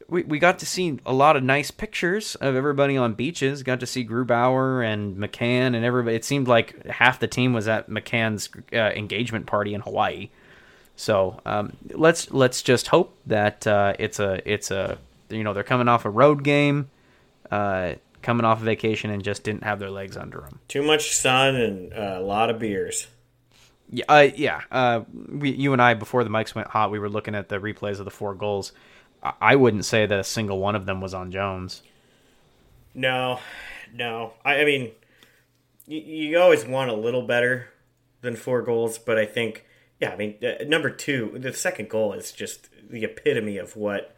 We, 0.08 0.24
we 0.24 0.38
got 0.38 0.58
to 0.58 0.66
see 0.66 1.00
a 1.06 1.12
lot 1.14 1.36
of 1.36 1.42
nice 1.42 1.70
pictures 1.70 2.34
of 2.34 2.54
everybody 2.54 2.98
on 2.98 3.14
beaches. 3.14 3.62
Got 3.62 3.80
to 3.80 3.86
see 3.86 4.06
Grubauer 4.06 4.84
and 4.84 5.16
McCann 5.16 5.74
and 5.74 5.84
everybody. 5.86 6.16
It 6.16 6.24
seemed 6.24 6.48
like 6.48 6.84
half 6.84 7.18
the 7.18 7.26
team 7.26 7.54
was 7.54 7.66
at 7.66 7.88
McCann's 7.88 8.50
uh, 8.74 8.92
engagement 8.94 9.46
party 9.46 9.72
in 9.72 9.80
Hawaii. 9.80 10.28
So 10.96 11.40
um, 11.46 11.72
let's 11.88 12.30
let's 12.30 12.60
just 12.60 12.88
hope 12.88 13.16
that 13.24 13.66
uh, 13.66 13.94
it's 13.98 14.20
a 14.20 14.42
it's 14.44 14.70
a 14.70 14.98
you 15.30 15.44
know 15.44 15.54
they're 15.54 15.62
coming 15.62 15.88
off 15.88 16.04
a 16.04 16.10
road 16.10 16.44
game, 16.44 16.90
uh, 17.50 17.94
coming 18.20 18.44
off 18.44 18.60
a 18.60 18.64
vacation 18.64 19.08
and 19.08 19.24
just 19.24 19.44
didn't 19.44 19.64
have 19.64 19.78
their 19.78 19.90
legs 19.90 20.14
under 20.14 20.42
them. 20.42 20.58
too 20.68 20.82
much 20.82 21.16
sun 21.16 21.56
and 21.56 21.94
uh, 21.94 22.16
a 22.18 22.22
lot 22.22 22.50
of 22.50 22.58
beers. 22.58 23.06
Yeah, 23.90 24.04
uh, 24.08 24.28
yeah. 24.34 24.62
Uh, 24.70 25.02
we, 25.12 25.50
you 25.50 25.72
and 25.72 25.80
I, 25.80 25.94
before 25.94 26.24
the 26.24 26.30
mics 26.30 26.54
went 26.54 26.68
hot, 26.68 26.90
we 26.90 26.98
were 26.98 27.08
looking 27.08 27.34
at 27.34 27.48
the 27.48 27.58
replays 27.58 27.98
of 27.98 28.04
the 28.04 28.10
four 28.10 28.34
goals. 28.34 28.72
I, 29.22 29.32
I 29.40 29.56
wouldn't 29.56 29.84
say 29.84 30.06
that 30.06 30.18
a 30.18 30.24
single 30.24 30.58
one 30.58 30.74
of 30.74 30.86
them 30.86 31.00
was 31.00 31.14
on 31.14 31.30
Jones. 31.30 31.82
No, 32.94 33.40
no. 33.94 34.32
I, 34.44 34.60
I 34.60 34.64
mean, 34.64 34.92
you, 35.86 36.00
you 36.00 36.38
always 36.38 36.64
want 36.64 36.90
a 36.90 36.94
little 36.94 37.22
better 37.22 37.68
than 38.22 38.36
four 38.36 38.62
goals, 38.62 38.98
but 38.98 39.18
I 39.18 39.26
think, 39.26 39.64
yeah, 40.00 40.10
I 40.10 40.16
mean, 40.16 40.36
uh, 40.42 40.64
number 40.64 40.90
two, 40.90 41.36
the 41.36 41.52
second 41.52 41.88
goal 41.88 42.12
is 42.12 42.32
just 42.32 42.68
the 42.88 43.04
epitome 43.04 43.58
of 43.58 43.76
what 43.76 44.16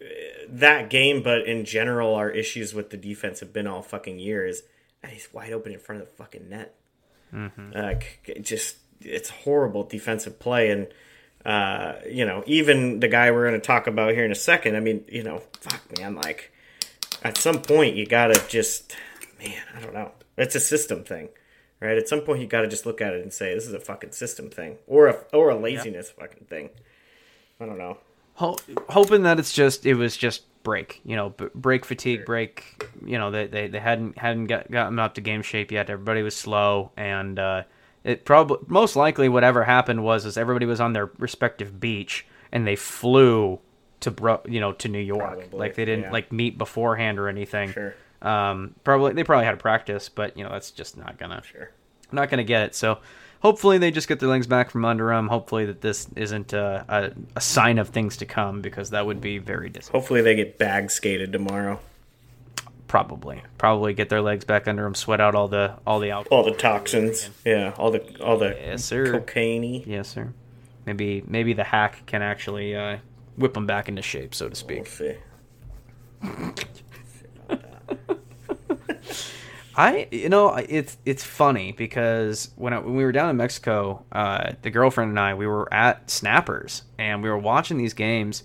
uh, 0.00 0.04
that 0.48 0.90
game, 0.90 1.22
but 1.22 1.46
in 1.46 1.64
general, 1.64 2.14
our 2.14 2.30
issues 2.30 2.74
with 2.74 2.90
the 2.90 2.96
defense 2.96 3.40
have 3.40 3.52
been 3.52 3.66
all 3.66 3.82
fucking 3.82 4.18
years. 4.18 4.62
And 5.02 5.12
he's 5.12 5.28
wide 5.32 5.52
open 5.52 5.72
in 5.72 5.78
front 5.78 6.02
of 6.02 6.08
the 6.08 6.14
fucking 6.14 6.48
net. 6.48 6.74
Like, 7.74 8.20
it 8.26 8.44
just, 8.44 8.76
it's 9.00 9.28
horrible 9.28 9.84
defensive 9.84 10.38
play. 10.38 10.70
And, 10.70 10.86
uh, 11.44 12.00
you 12.10 12.24
know, 12.24 12.42
even 12.46 13.00
the 13.00 13.08
guy 13.08 13.30
we're 13.30 13.48
going 13.48 13.60
to 13.60 13.66
talk 13.66 13.86
about 13.86 14.14
here 14.14 14.24
in 14.24 14.32
a 14.32 14.36
second, 14.36 14.76
I 14.76 14.80
mean, 14.80 15.04
you 15.08 15.22
know, 15.22 15.42
fuck, 15.60 15.98
man, 15.98 16.14
like, 16.14 16.52
at 17.22 17.36
some 17.38 17.60
point 17.60 17.96
you 17.96 18.06
gotta 18.06 18.40
just 18.48 18.94
man 19.38 19.62
i 19.74 19.80
don't 19.80 19.94
know. 19.94 20.12
It's 20.36 20.54
a 20.54 20.60
system 20.60 21.02
thing 21.02 21.30
right? 21.80 21.98
At 21.98 22.08
some 22.08 22.20
point 22.20 22.40
you 22.40 22.46
gotta 22.46 22.68
just 22.68 22.86
look 22.86 23.00
at 23.00 23.14
it 23.14 23.22
and 23.22 23.32
say 23.32 23.54
this 23.54 23.66
is 23.66 23.72
a 23.72 23.80
fucking 23.80 24.12
system 24.12 24.50
thing 24.50 24.76
or 24.86 25.08
a 25.08 25.16
or 25.32 25.50
a 25.50 25.56
laziness 25.56 26.10
fucking 26.10 26.46
thing. 26.46 26.70
I 27.60 27.66
don't 27.66 27.78
know. 27.78 27.98
Ho- 28.34 28.58
hoping 28.88 29.22
that 29.22 29.38
it's 29.38 29.52
just 29.52 29.86
it 29.86 29.94
was 29.94 30.16
just 30.16 30.42
break, 30.66 31.00
you 31.04 31.14
know, 31.14 31.28
b- 31.30 31.46
break 31.54 31.84
fatigue, 31.84 32.24
break. 32.24 32.84
You 33.04 33.18
know, 33.18 33.30
they 33.30 33.46
they, 33.46 33.68
they 33.68 33.78
hadn't 33.78 34.18
hadn't 34.18 34.48
got, 34.48 34.68
gotten 34.68 34.98
up 34.98 35.14
to 35.14 35.20
game 35.20 35.42
shape 35.42 35.70
yet. 35.70 35.88
Everybody 35.88 36.22
was 36.22 36.34
slow, 36.34 36.90
and 36.96 37.38
uh, 37.38 37.62
it 38.02 38.24
probably 38.24 38.58
most 38.66 38.96
likely 38.96 39.28
whatever 39.28 39.62
happened 39.62 40.02
was 40.02 40.26
is 40.26 40.36
everybody 40.36 40.66
was 40.66 40.80
on 40.80 40.92
their 40.92 41.08
respective 41.18 41.78
beach 41.78 42.26
and 42.50 42.66
they 42.66 42.74
flew 42.74 43.60
to 44.00 44.10
bro, 44.10 44.40
you 44.48 44.58
know, 44.58 44.72
to 44.72 44.88
New 44.88 44.98
York. 44.98 45.20
Probably, 45.20 45.56
like 45.56 45.76
they 45.76 45.84
didn't 45.84 46.06
yeah. 46.06 46.12
like 46.12 46.32
meet 46.32 46.58
beforehand 46.58 47.20
or 47.20 47.28
anything. 47.28 47.70
Sure. 47.70 47.94
Um, 48.20 48.74
probably 48.82 49.12
they 49.12 49.22
probably 49.22 49.44
had 49.44 49.54
a 49.54 49.58
practice, 49.58 50.08
but 50.08 50.36
you 50.36 50.42
know 50.42 50.50
that's 50.50 50.72
just 50.72 50.96
not 50.96 51.16
gonna 51.16 51.44
sure 51.44 51.70
not 52.10 52.28
gonna 52.28 52.42
get 52.42 52.62
it. 52.62 52.74
So 52.74 52.98
hopefully 53.40 53.78
they 53.78 53.90
just 53.90 54.08
get 54.08 54.20
their 54.20 54.28
legs 54.28 54.46
back 54.46 54.70
from 54.70 54.84
under 54.84 55.08
them. 55.08 55.28
Hopefully 55.28 55.66
that 55.66 55.80
this 55.80 56.08
isn't 56.16 56.52
a, 56.52 56.84
a, 56.88 57.12
a 57.36 57.40
sign 57.40 57.78
of 57.78 57.88
things 57.90 58.16
to 58.18 58.26
come 58.26 58.60
because 58.62 58.90
that 58.90 59.06
would 59.06 59.20
be 59.20 59.38
very 59.38 59.68
disappointing. 59.68 60.00
hopefully 60.00 60.22
they 60.22 60.34
get 60.34 60.58
bag 60.58 60.90
skated 60.90 61.32
tomorrow 61.32 61.78
Probably, 62.88 63.42
probably 63.58 63.94
get 63.94 64.08
their 64.10 64.22
legs 64.22 64.44
back 64.44 64.68
under 64.68 64.84
them, 64.84 64.94
sweat 64.94 65.20
out 65.20 65.34
all 65.34 65.48
the 65.48 65.74
all 65.84 65.98
the 65.98 66.10
alcohol. 66.10 66.38
all 66.38 66.44
the 66.44 66.52
toxins 66.56 67.30
yeah 67.44 67.74
all 67.76 67.90
the 67.90 68.22
all 68.22 68.38
the 68.38 68.56
Yes, 68.60 68.84
sir. 68.84 69.10
cocaine 69.10 69.82
Yes, 69.84 70.08
sir. 70.08 70.32
Maybe 70.86 71.22
maybe 71.26 71.52
the 71.52 71.64
hack 71.64 72.06
can 72.06 72.22
actually 72.22 72.76
uh, 72.76 72.98
whip 73.36 73.54
them 73.54 73.66
back 73.66 73.88
into 73.88 74.02
shape, 74.02 74.36
so 74.36 74.48
to 74.48 74.50
we'll 74.50 74.84
speak. 74.84 74.86
see 74.86 75.16
I 79.76 80.08
you 80.10 80.30
know 80.30 80.54
it's 80.54 80.96
it's 81.04 81.22
funny 81.22 81.72
because 81.72 82.50
when 82.56 82.72
I, 82.72 82.78
when 82.78 82.96
we 82.96 83.04
were 83.04 83.12
down 83.12 83.28
in 83.28 83.36
Mexico, 83.36 84.04
uh, 84.10 84.52
the 84.62 84.70
girlfriend 84.70 85.10
and 85.10 85.20
I 85.20 85.34
we 85.34 85.46
were 85.46 85.72
at 85.72 86.10
Snappers 86.10 86.82
and 86.98 87.22
we 87.22 87.28
were 87.28 87.38
watching 87.38 87.76
these 87.76 87.92
games, 87.92 88.42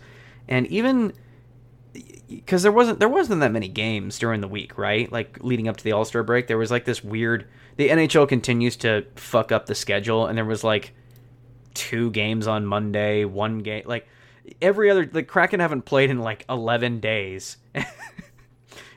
and 0.49 0.67
even 0.67 1.13
because 2.27 2.63
there 2.63 2.71
wasn't 2.71 2.99
there 2.99 3.07
wasn't 3.09 3.39
that 3.39 3.51
many 3.51 3.69
games 3.69 4.19
during 4.19 4.41
the 4.41 4.47
week, 4.47 4.77
right? 4.77 5.09
Like 5.09 5.41
leading 5.41 5.69
up 5.69 5.77
to 5.77 5.83
the 5.83 5.93
All 5.93 6.03
Star 6.03 6.21
break, 6.21 6.47
there 6.47 6.57
was 6.57 6.69
like 6.69 6.83
this 6.83 7.01
weird. 7.01 7.47
The 7.77 7.87
NHL 7.87 8.27
continues 8.27 8.75
to 8.77 9.05
fuck 9.15 9.53
up 9.53 9.67
the 9.67 9.75
schedule, 9.75 10.27
and 10.27 10.37
there 10.37 10.45
was 10.45 10.65
like 10.65 10.93
two 11.73 12.11
games 12.11 12.45
on 12.45 12.65
Monday, 12.65 13.23
one 13.23 13.59
game 13.59 13.83
like 13.85 14.05
every 14.61 14.91
other. 14.91 15.05
The 15.05 15.23
Kraken 15.23 15.61
haven't 15.61 15.83
played 15.83 16.09
in 16.09 16.19
like 16.19 16.43
eleven 16.49 16.99
days. 16.99 17.55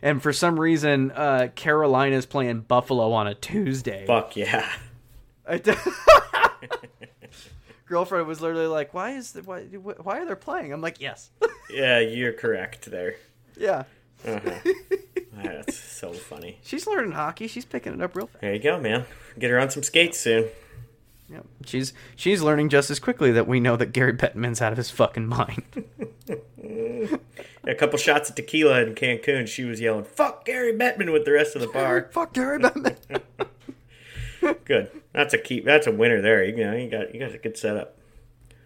and 0.05 0.23
for 0.23 0.33
some 0.33 0.61
reason, 0.61 1.11
uh, 1.11 1.49
Carolina's 1.57 2.27
playing 2.27 2.61
Buffalo 2.61 3.13
on 3.13 3.27
a 3.27 3.35
Tuesday. 3.35 4.05
Fuck 4.07 4.37
yeah. 4.37 4.71
Girlfriend 7.87 8.27
was 8.27 8.41
literally 8.41 8.67
like, 8.67 8.93
"Why 8.95 9.13
is 9.13 9.33
the, 9.33 9.43
why 9.43 9.63
why 9.63 10.21
are 10.21 10.27
they 10.27 10.35
playing?" 10.35 10.73
I'm 10.73 10.81
like, 10.83 11.01
"Yes." 11.01 11.31
yeah, 11.71 12.01
you're 12.01 12.33
correct 12.35 12.91
there. 12.91 13.17
Yeah. 13.57 13.85
Uh-huh. 14.27 14.73
That's 15.43 15.77
so 15.77 16.13
funny. 16.13 16.59
She's 16.63 16.87
learning 16.87 17.13
hockey. 17.13 17.47
She's 17.47 17.65
picking 17.65 17.95
it 17.95 18.01
up 18.03 18.15
real 18.15 18.27
fast. 18.27 18.41
There 18.43 18.55
you 18.55 18.63
go, 18.63 18.79
man. 18.79 19.05
Get 19.39 19.51
her 19.51 19.59
on 19.59 19.71
some 19.71 19.83
skates 19.83 20.21
soon. 20.21 20.49
Yeah, 21.31 21.41
she's 21.65 21.95
she's 22.15 22.43
learning 22.43 22.69
just 22.69 22.91
as 22.91 22.99
quickly 22.99 23.33
that 23.33 23.49
we 23.49 23.59
know 23.59 23.77
that 23.77 23.93
Gary 23.93 24.13
Bettman's 24.13 24.61
out 24.61 24.73
of 24.73 24.79
his 24.79 24.91
fucking 24.91 25.27
mind. 25.27 25.63
a 27.65 27.75
couple 27.75 27.99
shots 27.99 28.29
of 28.29 28.37
tequila 28.37 28.83
in 28.83 28.95
Cancun, 28.95 29.49
she 29.49 29.65
was 29.65 29.81
yelling 29.81 30.05
"fuck 30.05 30.45
Gary 30.45 30.73
Bettman" 30.73 31.13
with 31.13 31.25
the 31.25 31.33
rest 31.33 31.55
of 31.57 31.63
the 31.63 31.69
bar. 31.69 32.11
Fuck 32.13 32.35
Gary 32.35 32.59
Bettman. 32.59 32.97
good. 34.65 34.91
That's 35.13 35.35
a 35.35 35.39
keep. 35.39 35.65
That's 35.65 35.87
a 35.87 35.93
winner 35.93 36.21
there. 36.21 36.45
You 36.45 36.57
know, 36.57 36.75
you 36.75 36.91
got 36.91 37.15
you 37.15 37.21
got 37.21 37.35
a 37.35 37.39
good 37.39 37.57
setup. 37.57 37.99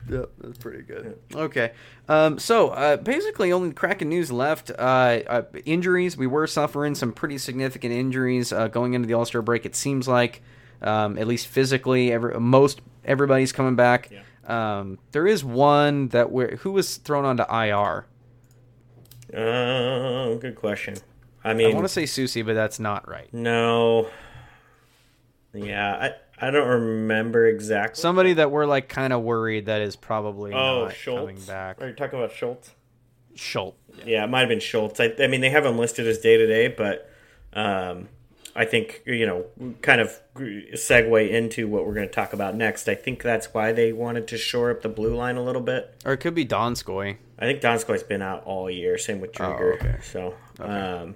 Yep, 0.09 0.31
that's 0.39 0.59
pretty 0.59 0.83
good. 0.83 1.19
Okay, 1.35 1.73
um, 2.09 2.39
so 2.39 2.71
uh, 2.71 2.97
basically, 2.97 3.53
only 3.53 3.73
Kraken 3.73 4.09
news 4.09 4.33
left. 4.33 4.71
Uh, 4.71 5.21
uh, 5.27 5.43
injuries. 5.67 6.17
We 6.17 6.27
were 6.27 6.47
suffering 6.47 6.95
some 6.95 7.13
pretty 7.13 7.37
significant 7.39 7.93
injuries 7.93 8.53
uh, 8.53 8.69
going 8.69 8.95
into 8.95 9.07
the 9.07 9.15
All 9.15 9.27
Star 9.27 9.43
break. 9.43 9.67
It 9.67 9.77
seems 9.77 10.09
like, 10.09 10.43
um, 10.83 11.19
at 11.19 11.27
least 11.27 11.47
physically, 11.47 12.13
every, 12.13 12.39
most 12.39 12.81
everybody's 13.05 13.53
coming 13.53 13.77
back. 13.77 14.11
Yeah. 14.11 14.23
Um, 14.47 14.99
there 15.13 15.27
is 15.27 15.45
one 15.45 16.09
that 16.09 16.31
where 16.31 16.57
who 16.57 16.73
was 16.73 16.97
thrown 16.97 17.25
onto 17.25 17.43
IR. 17.45 18.07
Uh, 19.35 20.35
good 20.37 20.57
question. 20.57 20.97
I 21.45 21.55
mean, 21.55 21.71
I 21.71 21.75
want 21.75 21.85
to 21.85 21.93
say 21.93 22.07
Susie, 22.07 22.43
but 22.43 22.55
that's 22.55 22.81
not 22.81 23.09
right. 23.09 23.33
No. 23.33 24.09
Yeah, 25.53 25.95
I 26.41 26.47
I 26.47 26.51
don't 26.51 26.69
remember 26.69 27.47
exactly. 27.47 28.01
Somebody 28.01 28.35
that 28.35 28.51
we're 28.51 28.67
like 28.67 28.89
kind 28.89 29.13
of 29.13 29.23
worried 29.23 29.67
that 29.67 29.83
is 29.83 29.97
probably 29.97 30.53
oh 30.53 30.85
not 30.85 30.95
Schultz. 30.95 31.21
coming 31.21 31.41
back. 31.43 31.83
Are 31.83 31.89
you 31.89 31.95
talking 31.95 32.19
about 32.19 32.33
Schultz? 32.33 32.71
Schultz. 33.35 33.79
Yeah, 34.05 34.25
it 34.25 34.29
might 34.29 34.41
have 34.41 34.49
been 34.49 34.61
Schultz. 34.61 35.01
I, 35.01 35.15
I 35.19 35.27
mean, 35.27 35.41
they 35.41 35.51
have 35.51 35.65
him 35.65 35.79
listed 35.79 36.07
as 36.07 36.19
day 36.19 36.37
to 36.37 36.47
day, 36.47 36.69
but 36.69 37.11
um, 37.53 38.09
I 38.57 38.65
think 38.65 39.03
you 39.07 39.27
know, 39.27 39.75
kind 39.83 40.01
of 40.01 40.19
segue 40.37 41.31
into 41.31 41.69
what 41.69 41.87
we're 41.87 41.95
going 41.95 42.09
to 42.09 42.13
talk 42.15 42.33
about 42.33 42.55
next. 42.55 42.89
I 42.89 42.95
think 42.95 43.23
that's 43.23 43.53
why 43.53 43.73
they 43.73 43.93
wanted 43.93 44.29
to 44.29 44.39
shore 44.39 44.71
up 44.71 44.83
the 44.83 44.89
blue 44.89 45.15
line 45.15 45.37
a 45.37 45.43
little 45.43 45.63
bit. 45.63 45.95
Or 46.05 46.13
it 46.13 46.19
could 46.19 46.35
be 46.35 46.47
Donskoy. 46.47 47.17
I 47.39 47.45
think 47.45 47.61
Donskoy's 47.61 48.03
been 48.03 48.23
out 48.23 48.45
all 48.45 48.71
year. 48.71 48.99
Same 48.99 49.21
with 49.21 49.33
Trigger. 49.33 49.79
Oh, 49.81 49.87
okay. 49.87 49.99
So, 50.03 50.35
um, 50.61 51.15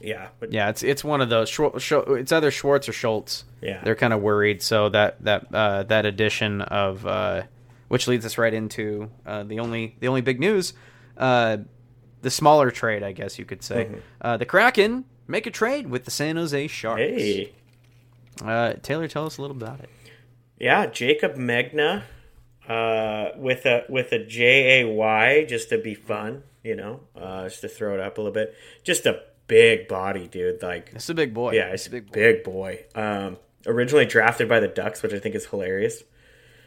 yeah, 0.00 0.28
but 0.40 0.52
Yeah, 0.52 0.68
it's 0.70 0.82
it's 0.82 1.04
one 1.04 1.20
of 1.20 1.28
those. 1.28 1.54
It's 1.58 2.32
either 2.32 2.50
Schwartz 2.50 2.88
or 2.88 2.92
Schultz. 2.92 3.44
Yeah. 3.60 3.80
they're 3.82 3.94
kind 3.94 4.12
of 4.12 4.20
worried. 4.20 4.62
So 4.62 4.88
that 4.90 5.22
that 5.24 5.46
uh, 5.52 5.82
that 5.84 6.06
addition 6.06 6.60
of 6.62 7.06
uh, 7.06 7.42
which 7.88 8.08
leads 8.08 8.24
us 8.24 8.38
right 8.38 8.54
into 8.54 9.10
uh, 9.26 9.42
the 9.44 9.60
only 9.60 9.96
the 10.00 10.08
only 10.08 10.20
big 10.20 10.40
news, 10.40 10.74
uh, 11.16 11.58
the 12.22 12.30
smaller 12.30 12.70
trade, 12.70 13.02
I 13.02 13.12
guess 13.12 13.38
you 13.38 13.44
could 13.44 13.62
say. 13.62 14.00
Uh, 14.20 14.36
the 14.36 14.46
Kraken 14.46 15.04
make 15.26 15.46
a 15.46 15.50
trade 15.50 15.88
with 15.90 16.04
the 16.04 16.10
San 16.10 16.36
Jose 16.36 16.66
Sharks. 16.68 17.00
hey, 17.00 17.52
Uh, 18.42 18.74
Taylor, 18.82 19.08
tell 19.08 19.26
us 19.26 19.38
a 19.38 19.40
little 19.42 19.56
about 19.56 19.80
it. 19.80 19.88
yeah, 20.58 20.86
Jaycob 20.86 21.36
Megna, 21.36 22.02
uh, 22.68 23.30
with 23.38 23.66
a 23.66 23.84
with 23.88 24.12
a 24.12 24.24
J 24.24 24.80
A 24.82 24.88
Y, 24.88 25.44
just 25.48 25.68
to 25.70 25.78
be 25.78 25.94
fun, 25.94 26.42
you 26.62 26.74
know, 26.76 27.00
uh, 27.16 27.44
just 27.48 27.60
to 27.62 27.68
throw 27.68 27.94
it 27.94 28.00
up 28.00 28.18
a 28.18 28.20
little 28.20 28.32
bit. 28.34 28.54
Just 28.82 29.06
a 29.06 29.20
big 29.46 29.86
body, 29.88 30.26
dude. 30.28 30.62
Like 30.62 30.90
It's 30.94 31.08
a 31.10 31.14
big 31.14 31.34
boy. 31.34 31.52
Yeah, 31.52 31.68
it's 31.68 31.86
a 31.86 31.90
big 31.90 32.06
boy. 32.06 32.12
Big 32.14 32.44
boy. 32.44 32.84
Um, 32.94 33.36
originally 33.66 34.06
drafted 34.06 34.48
by 34.48 34.60
the 34.60 34.68
Ducks, 34.68 35.02
which 35.02 35.12
I 35.12 35.18
think 35.18 35.34
is 35.34 35.46
hilarious. 35.46 36.02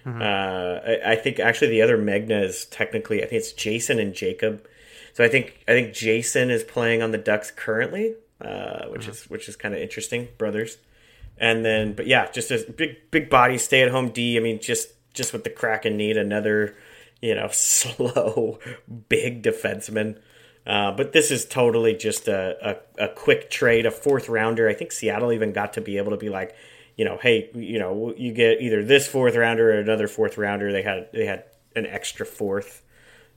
Uh, 0.05 0.79
I, 0.87 0.99
I 1.11 1.15
think 1.17 1.37
actually 1.37 1.67
the 1.71 1.81
other 1.81 1.97
Megna 1.97 2.41
is 2.41 2.63
technically 2.65 3.17
I 3.23 3.25
think 3.27 3.39
it's 3.41 3.51
Jayson 3.51 3.99
and 3.99 4.13
Jacob. 4.13 4.65
So 5.13 5.23
I 5.23 5.27
think 5.27 5.65
I 5.67 5.71
think 5.73 5.93
Jayson 5.93 6.49
is 6.49 6.63
playing 6.63 7.01
on 7.01 7.11
the 7.11 7.17
Ducks 7.17 7.51
currently, 7.51 8.13
uh, 8.41 8.85
which 8.87 9.07
is 9.07 9.29
which 9.29 9.49
is 9.49 9.55
kind 9.55 9.73
of 9.73 9.81
interesting, 9.81 10.27
brothers. 10.37 10.77
And 11.39 11.63
then, 11.63 11.93
but 11.93 12.07
yeah, 12.07 12.29
just 12.31 12.51
a 12.51 12.65
big 12.71 13.11
big 13.11 13.29
body, 13.29 13.57
stay 13.57 13.83
at 13.83 13.91
home 13.91 14.09
D. 14.09 14.37
I 14.37 14.39
mean, 14.39 14.59
just 14.59 14.89
just 15.13 15.33
what 15.33 15.43
the 15.43 15.49
Kraken 15.49 15.97
need 15.97 16.17
another, 16.17 16.75
you 17.21 17.35
know, 17.35 17.47
slow 17.51 18.59
big 19.09 19.43
defenseman. 19.43 20.19
Uh, 20.65 20.91
but 20.91 21.13
this 21.13 21.31
is 21.31 21.45
totally 21.45 21.95
just 21.95 22.27
a, 22.27 22.57
a, 22.97 23.05
a 23.05 23.07
quick 23.07 23.49
trade, 23.49 23.85
a 23.85 23.91
fourth 23.91 24.27
rounder. 24.27 24.67
I 24.67 24.73
think 24.73 24.91
Seattle 24.91 25.31
even 25.31 25.53
got 25.53 25.73
to 25.73 25.81
be 25.81 25.97
able 25.97 26.11
to 26.11 26.17
be 26.17 26.27
like, 26.27 26.55
you 26.97 27.05
know, 27.05 27.17
hey, 27.21 27.49
you 27.53 27.79
know, 27.79 28.13
you 28.17 28.33
get 28.33 28.59
either 28.59 28.83
this 28.83 29.07
fourth 29.07 29.35
rounder 29.35 29.71
or 29.71 29.79
another 29.79 30.09
fourth 30.09 30.37
rounder. 30.37 30.71
They 30.73 30.81
had 30.81 31.09
they 31.13 31.25
had 31.25 31.45
an 31.75 31.85
extra 31.85 32.25
fourth, 32.25 32.83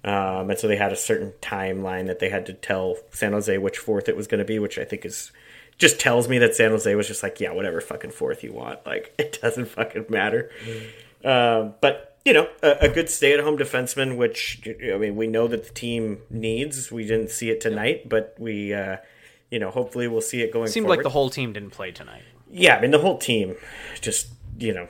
um, 0.04 0.50
and 0.50 0.58
so 0.58 0.66
they 0.66 0.76
had 0.76 0.92
a 0.92 0.96
certain 0.96 1.32
timeline 1.42 2.06
that 2.06 2.18
they 2.18 2.30
had 2.30 2.46
to 2.46 2.54
tell 2.54 2.96
San 3.10 3.32
Jose 3.32 3.56
which 3.58 3.78
fourth 3.78 4.08
it 4.08 4.16
was 4.16 4.26
going 4.26 4.38
to 4.38 4.44
be, 4.44 4.58
which 4.58 4.78
I 4.78 4.84
think 4.84 5.04
is 5.04 5.30
just 5.78 5.98
tells 5.98 6.28
me 6.28 6.38
that 6.38 6.54
San 6.54 6.70
Jose 6.70 6.94
was 6.94 7.06
just 7.08 7.22
like, 7.22 7.40
yeah, 7.40 7.52
whatever 7.52 7.80
fucking 7.80 8.10
fourth 8.10 8.42
you 8.42 8.52
want, 8.52 8.84
like 8.86 9.14
it 9.18 9.38
doesn't 9.42 9.66
fucking 9.66 10.06
matter. 10.08 10.50
Um, 11.24 11.74
but 11.80 12.18
you 12.24 12.34
know, 12.34 12.48
a, 12.62 12.76
a 12.82 12.88
good 12.88 13.08
stay-at-home 13.08 13.56
defenseman, 13.56 14.16
which 14.16 14.62
I 14.66 14.96
mean, 14.98 15.16
we 15.16 15.26
know 15.26 15.48
that 15.48 15.64
the 15.64 15.72
team 15.72 16.18
needs. 16.28 16.92
We 16.92 17.04
didn't 17.06 17.30
see 17.30 17.50
it 17.50 17.60
tonight, 17.60 18.08
but 18.08 18.36
we, 18.38 18.74
uh, 18.74 18.98
you 19.50 19.58
know, 19.58 19.70
hopefully 19.70 20.06
we'll 20.06 20.20
see 20.20 20.42
it 20.42 20.52
going. 20.52 20.68
Seemed 20.68 20.84
forward. 20.84 20.98
like 20.98 21.02
the 21.02 21.10
whole 21.10 21.30
team 21.30 21.52
didn't 21.52 21.70
play 21.70 21.92
tonight. 21.92 22.22
yeah, 22.50 22.76
I 22.76 22.80
mean, 22.80 22.90
the 22.90 22.98
whole 22.98 23.18
team 23.18 23.56
just 24.00 24.28
you 24.58 24.74
know 24.74 24.88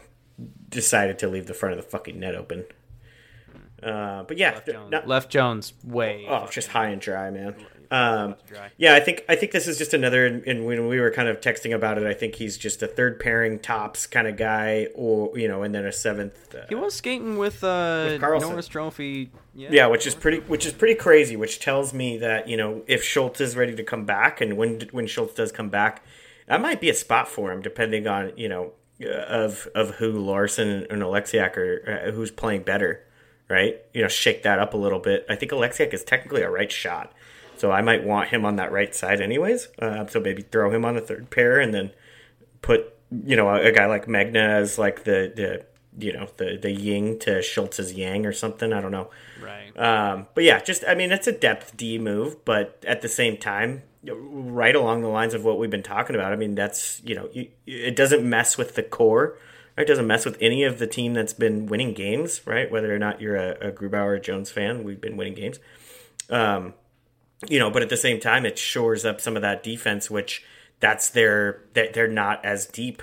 decided 0.68 1.18
to 1.20 1.28
leave 1.28 1.46
the 1.46 1.54
front 1.54 1.76
of 1.76 1.84
the 1.84 1.88
fucking 1.88 2.18
net 2.18 2.34
open. 2.34 2.64
Uh, 3.82 4.22
but 4.24 4.36
yeah, 4.38 4.60
Jones, 4.66 4.90
not- 4.90 5.08
Left 5.08 5.30
Jones 5.30 5.72
way. 5.84 6.26
Oh, 6.28 6.46
just 6.50 6.68
high 6.68 6.88
and 6.88 7.00
dry, 7.00 7.30
man. 7.30 7.54
Um, 7.92 8.36
yeah, 8.76 8.94
I 8.94 9.00
think 9.00 9.24
I 9.28 9.34
think 9.34 9.50
this 9.50 9.66
is 9.66 9.76
just 9.76 9.92
another. 9.94 10.24
And 10.24 10.64
when 10.64 10.86
we 10.86 11.00
were 11.00 11.10
kind 11.10 11.28
of 11.28 11.40
texting 11.40 11.74
about 11.74 11.98
it, 11.98 12.06
I 12.06 12.14
think 12.14 12.36
he's 12.36 12.56
just 12.56 12.82
a 12.84 12.86
third 12.86 13.18
pairing 13.18 13.58
tops 13.58 14.06
kind 14.06 14.28
of 14.28 14.36
guy, 14.36 14.86
or 14.94 15.36
you 15.36 15.48
know, 15.48 15.64
and 15.64 15.74
then 15.74 15.84
a 15.84 15.90
seventh. 15.92 16.54
Uh, 16.54 16.66
He 16.68 16.76
was 16.76 16.94
skating 16.94 17.36
with, 17.36 17.64
uh, 17.64 18.04
With 18.10 18.20
Carlson. 18.20 18.50
Norris 18.50 18.68
Trophy. 18.68 19.32
Yeah. 19.54 19.68
yeah, 19.72 19.86
which 19.88 20.06
is 20.06 20.14
pretty, 20.14 20.38
which 20.38 20.64
is 20.66 20.72
pretty 20.72 20.94
crazy. 20.94 21.34
Which 21.34 21.58
tells 21.58 21.92
me 21.92 22.16
that 22.18 22.48
you 22.48 22.56
know 22.56 22.82
if 22.86 23.02
Schultz 23.02 23.40
is 23.40 23.56
ready 23.56 23.74
to 23.74 23.82
come 23.82 24.04
back, 24.04 24.40
and 24.40 24.56
when 24.56 24.82
when 24.92 25.08
Schultz 25.08 25.34
does 25.34 25.50
come 25.50 25.68
back, 25.68 26.04
that 26.46 26.60
might 26.60 26.80
be 26.80 26.90
a 26.90 26.94
spot 26.94 27.26
for 27.26 27.50
him, 27.50 27.60
depending 27.60 28.06
on 28.06 28.30
you 28.36 28.48
know 28.48 28.72
uh, 29.04 29.08
of 29.08 29.66
of 29.74 29.96
who 29.96 30.12
Larsson 30.12 30.86
and 30.88 31.02
Oleksiak 31.02 31.56
are, 31.56 32.04
uh, 32.06 32.10
who's 32.12 32.30
playing 32.30 32.62
better, 32.62 33.04
right? 33.50 33.82
You 33.92 34.02
know, 34.02 34.08
shake 34.08 34.42
that 34.44 34.58
up 34.58 34.74
a 34.74 34.76
little 34.76 35.00
bit. 35.00 35.26
I 35.28 35.34
think 35.34 35.52
Oleksiak 35.52 35.92
is 35.92 36.04
technically 36.04 36.42
a 36.42 36.50
right 36.50 36.70
shot, 36.70 37.12
so 37.56 37.70
I 37.70 37.82
might 37.82 38.04
want 38.04 38.28
him 38.28 38.44
on 38.44 38.56
that 38.56 38.72
right 38.72 38.94
side, 38.94 39.20
anyways. 39.20 39.68
Uh, 39.78 40.06
so 40.06 40.20
maybe 40.20 40.42
throw 40.42 40.70
him 40.70 40.84
on 40.84 40.94
the 40.94 41.00
third 41.00 41.30
pair, 41.30 41.60
and 41.60 41.74
then 41.74 41.90
put 42.62 42.94
you 43.10 43.36
know 43.36 43.48
a, 43.48 43.66
a 43.66 43.72
guy 43.72 43.86
like 43.86 44.06
Megna 44.06 44.60
as 44.60 44.78
like 44.78 45.04
the 45.04 45.32
the 45.34 45.66
you 45.98 46.12
know 46.12 46.28
the 46.36 46.56
the 46.60 46.70
yin 46.70 47.18
to 47.20 47.42
Schultz's 47.42 47.92
yang 47.92 48.24
or 48.24 48.32
something. 48.32 48.72
I 48.72 48.80
don't 48.80 48.92
know. 48.92 49.10
Right. 49.42 49.76
Um, 49.78 50.26
but 50.34 50.44
yeah, 50.44 50.60
just 50.60 50.84
I 50.86 50.94
mean, 50.94 51.12
it's 51.12 51.26
a 51.26 51.32
depth 51.32 51.76
D 51.76 51.98
move, 51.98 52.44
but 52.44 52.82
at 52.86 53.02
the 53.02 53.08
same 53.08 53.36
time, 53.36 53.82
right 54.04 54.74
along 54.74 55.02
the 55.02 55.08
lines 55.08 55.34
of 55.34 55.44
what 55.44 55.58
we've 55.58 55.70
been 55.70 55.82
talking 55.82 56.16
about. 56.16 56.32
I 56.32 56.36
mean, 56.36 56.54
that's 56.54 57.02
you 57.04 57.14
know, 57.14 57.28
you, 57.32 57.48
it 57.66 57.96
doesn't 57.96 58.28
mess 58.28 58.56
with 58.56 58.74
the 58.74 58.82
core. 58.82 59.36
Right? 59.80 59.86
Doesn't 59.86 60.06
mess 60.06 60.26
with 60.26 60.36
any 60.42 60.64
of 60.64 60.78
the 60.78 60.86
team 60.86 61.14
that's 61.14 61.32
been 61.32 61.64
winning 61.64 61.94
games, 61.94 62.42
right? 62.46 62.70
Whether 62.70 62.94
or 62.94 62.98
not 62.98 63.18
you're 63.18 63.36
a, 63.36 63.68
a 63.68 63.72
Grubauer 63.72 64.22
Jones 64.22 64.50
fan, 64.50 64.84
we've 64.84 65.00
been 65.00 65.16
winning 65.16 65.32
games. 65.32 65.58
Um, 66.28 66.74
you 67.48 67.58
know, 67.58 67.70
but 67.70 67.80
at 67.80 67.88
the 67.88 67.96
same 67.96 68.20
time, 68.20 68.44
it 68.44 68.58
shores 68.58 69.06
up 69.06 69.22
some 69.22 69.36
of 69.36 69.42
that 69.42 69.62
defense, 69.62 70.10
which 70.10 70.44
that's 70.80 71.08
their 71.08 71.62
that 71.72 71.94
they're 71.94 72.06
not 72.06 72.44
as 72.44 72.66
deep 72.66 73.02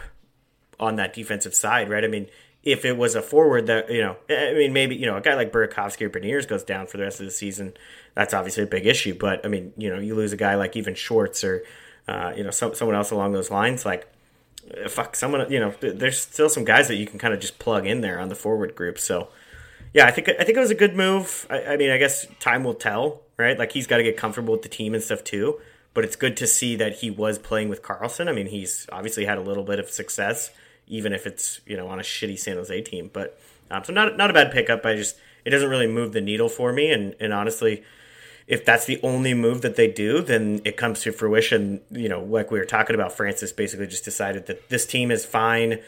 on 0.79 0.97
that 0.97 1.13
defensive 1.13 1.55
side, 1.55 1.89
right? 1.89 2.03
I 2.03 2.07
mean, 2.07 2.27
if 2.61 2.85
it 2.85 2.95
was 2.95 3.15
a 3.15 3.23
forward 3.23 3.65
that 3.65 3.89
you 3.89 4.01
know, 4.01 4.17
I 4.29 4.53
mean, 4.53 4.71
maybe 4.71 4.95
you 4.95 5.07
know, 5.07 5.17
a 5.17 5.21
guy 5.21 5.33
like 5.33 5.51
Burakovsky 5.51 6.03
or 6.03 6.11
Beniers 6.11 6.47
goes 6.47 6.63
down 6.63 6.85
for 6.85 6.97
the 6.97 7.03
rest 7.05 7.19
of 7.19 7.25
the 7.25 7.31
season, 7.31 7.73
that's 8.13 8.35
obviously 8.35 8.65
a 8.65 8.67
big 8.67 8.85
issue. 8.85 9.15
But 9.15 9.43
I 9.43 9.49
mean, 9.49 9.73
you 9.77 9.89
know, 9.89 9.97
you 9.99 10.13
lose 10.13 10.31
a 10.31 10.37
guy 10.37 10.53
like 10.53 10.75
even 10.75 10.93
Schwartz 10.93 11.43
or 11.43 11.63
uh, 12.07 12.33
you 12.37 12.43
know, 12.43 12.51
some, 12.51 12.75
someone 12.75 12.95
else 12.95 13.09
along 13.09 13.31
those 13.31 13.49
lines, 13.49 13.83
like 13.83 14.07
fuck, 14.87 15.15
someone, 15.15 15.51
you 15.51 15.59
know, 15.59 15.73
there's 15.79 16.19
still 16.19 16.49
some 16.49 16.65
guys 16.65 16.87
that 16.87 16.95
you 16.95 17.05
can 17.05 17.19
kind 17.19 17.33
of 17.33 17.39
just 17.39 17.59
plug 17.59 17.85
in 17.85 18.01
there 18.01 18.19
on 18.19 18.29
the 18.29 18.35
forward 18.35 18.75
group. 18.75 18.99
So, 18.99 19.29
yeah, 19.93 20.05
I 20.05 20.11
think 20.11 20.29
I 20.29 20.43
think 20.43 20.57
it 20.57 20.59
was 20.59 20.71
a 20.71 20.75
good 20.75 20.95
move. 20.95 21.47
I, 21.49 21.63
I 21.63 21.77
mean, 21.77 21.89
I 21.89 21.97
guess 21.97 22.27
time 22.39 22.63
will 22.63 22.73
tell, 22.73 23.21
right? 23.37 23.57
Like 23.57 23.71
he's 23.71 23.87
got 23.87 23.97
to 23.97 24.03
get 24.03 24.17
comfortable 24.17 24.53
with 24.53 24.61
the 24.61 24.69
team 24.69 24.93
and 24.93 25.01
stuff 25.03 25.23
too. 25.23 25.59
But 25.93 26.03
it's 26.03 26.15
good 26.15 26.37
to 26.37 26.47
see 26.47 26.75
that 26.75 26.97
he 26.97 27.09
was 27.09 27.39
playing 27.39 27.69
with 27.69 27.81
carlson 27.81 28.27
I 28.27 28.31
mean, 28.31 28.45
he's 28.47 28.85
obviously 28.91 29.25
had 29.25 29.39
a 29.39 29.41
little 29.41 29.63
bit 29.63 29.79
of 29.79 29.89
success, 29.89 30.51
even 30.87 31.13
if 31.13 31.25
it's 31.25 31.61
you 31.65 31.75
know 31.77 31.87
on 31.87 31.99
a 31.99 32.03
shitty 32.03 32.37
San 32.37 32.57
Jose 32.57 32.81
team. 32.81 33.09
But 33.11 33.39
um, 33.71 33.83
so 33.83 33.93
not 33.93 34.17
not 34.17 34.29
a 34.29 34.33
bad 34.33 34.51
pickup. 34.51 34.85
I 34.85 34.95
just 34.95 35.17
it 35.45 35.49
doesn't 35.49 35.69
really 35.69 35.87
move 35.87 36.11
the 36.11 36.21
needle 36.21 36.49
for 36.49 36.71
me. 36.73 36.91
And 36.91 37.15
and 37.19 37.33
honestly, 37.33 37.83
if 38.47 38.63
that's 38.63 38.85
the 38.85 38.99
only 39.03 39.33
move 39.33 39.61
that 39.61 39.75
they 39.75 39.87
do, 39.87 40.21
then 40.21 40.61
it 40.63 40.77
comes 40.77 41.01
to 41.01 41.11
fruition. 41.11 41.81
You 41.91 42.07
know, 42.07 42.23
like 42.23 42.49
we 42.49 42.59
were 42.59 42.65
talking 42.65 42.95
about, 42.95 43.11
Francis 43.11 43.51
basically 43.51 43.87
just 43.87 44.05
decided 44.05 44.45
that 44.47 44.69
this 44.69 44.85
team 44.85 45.11
is 45.11 45.25
fine. 45.25 45.79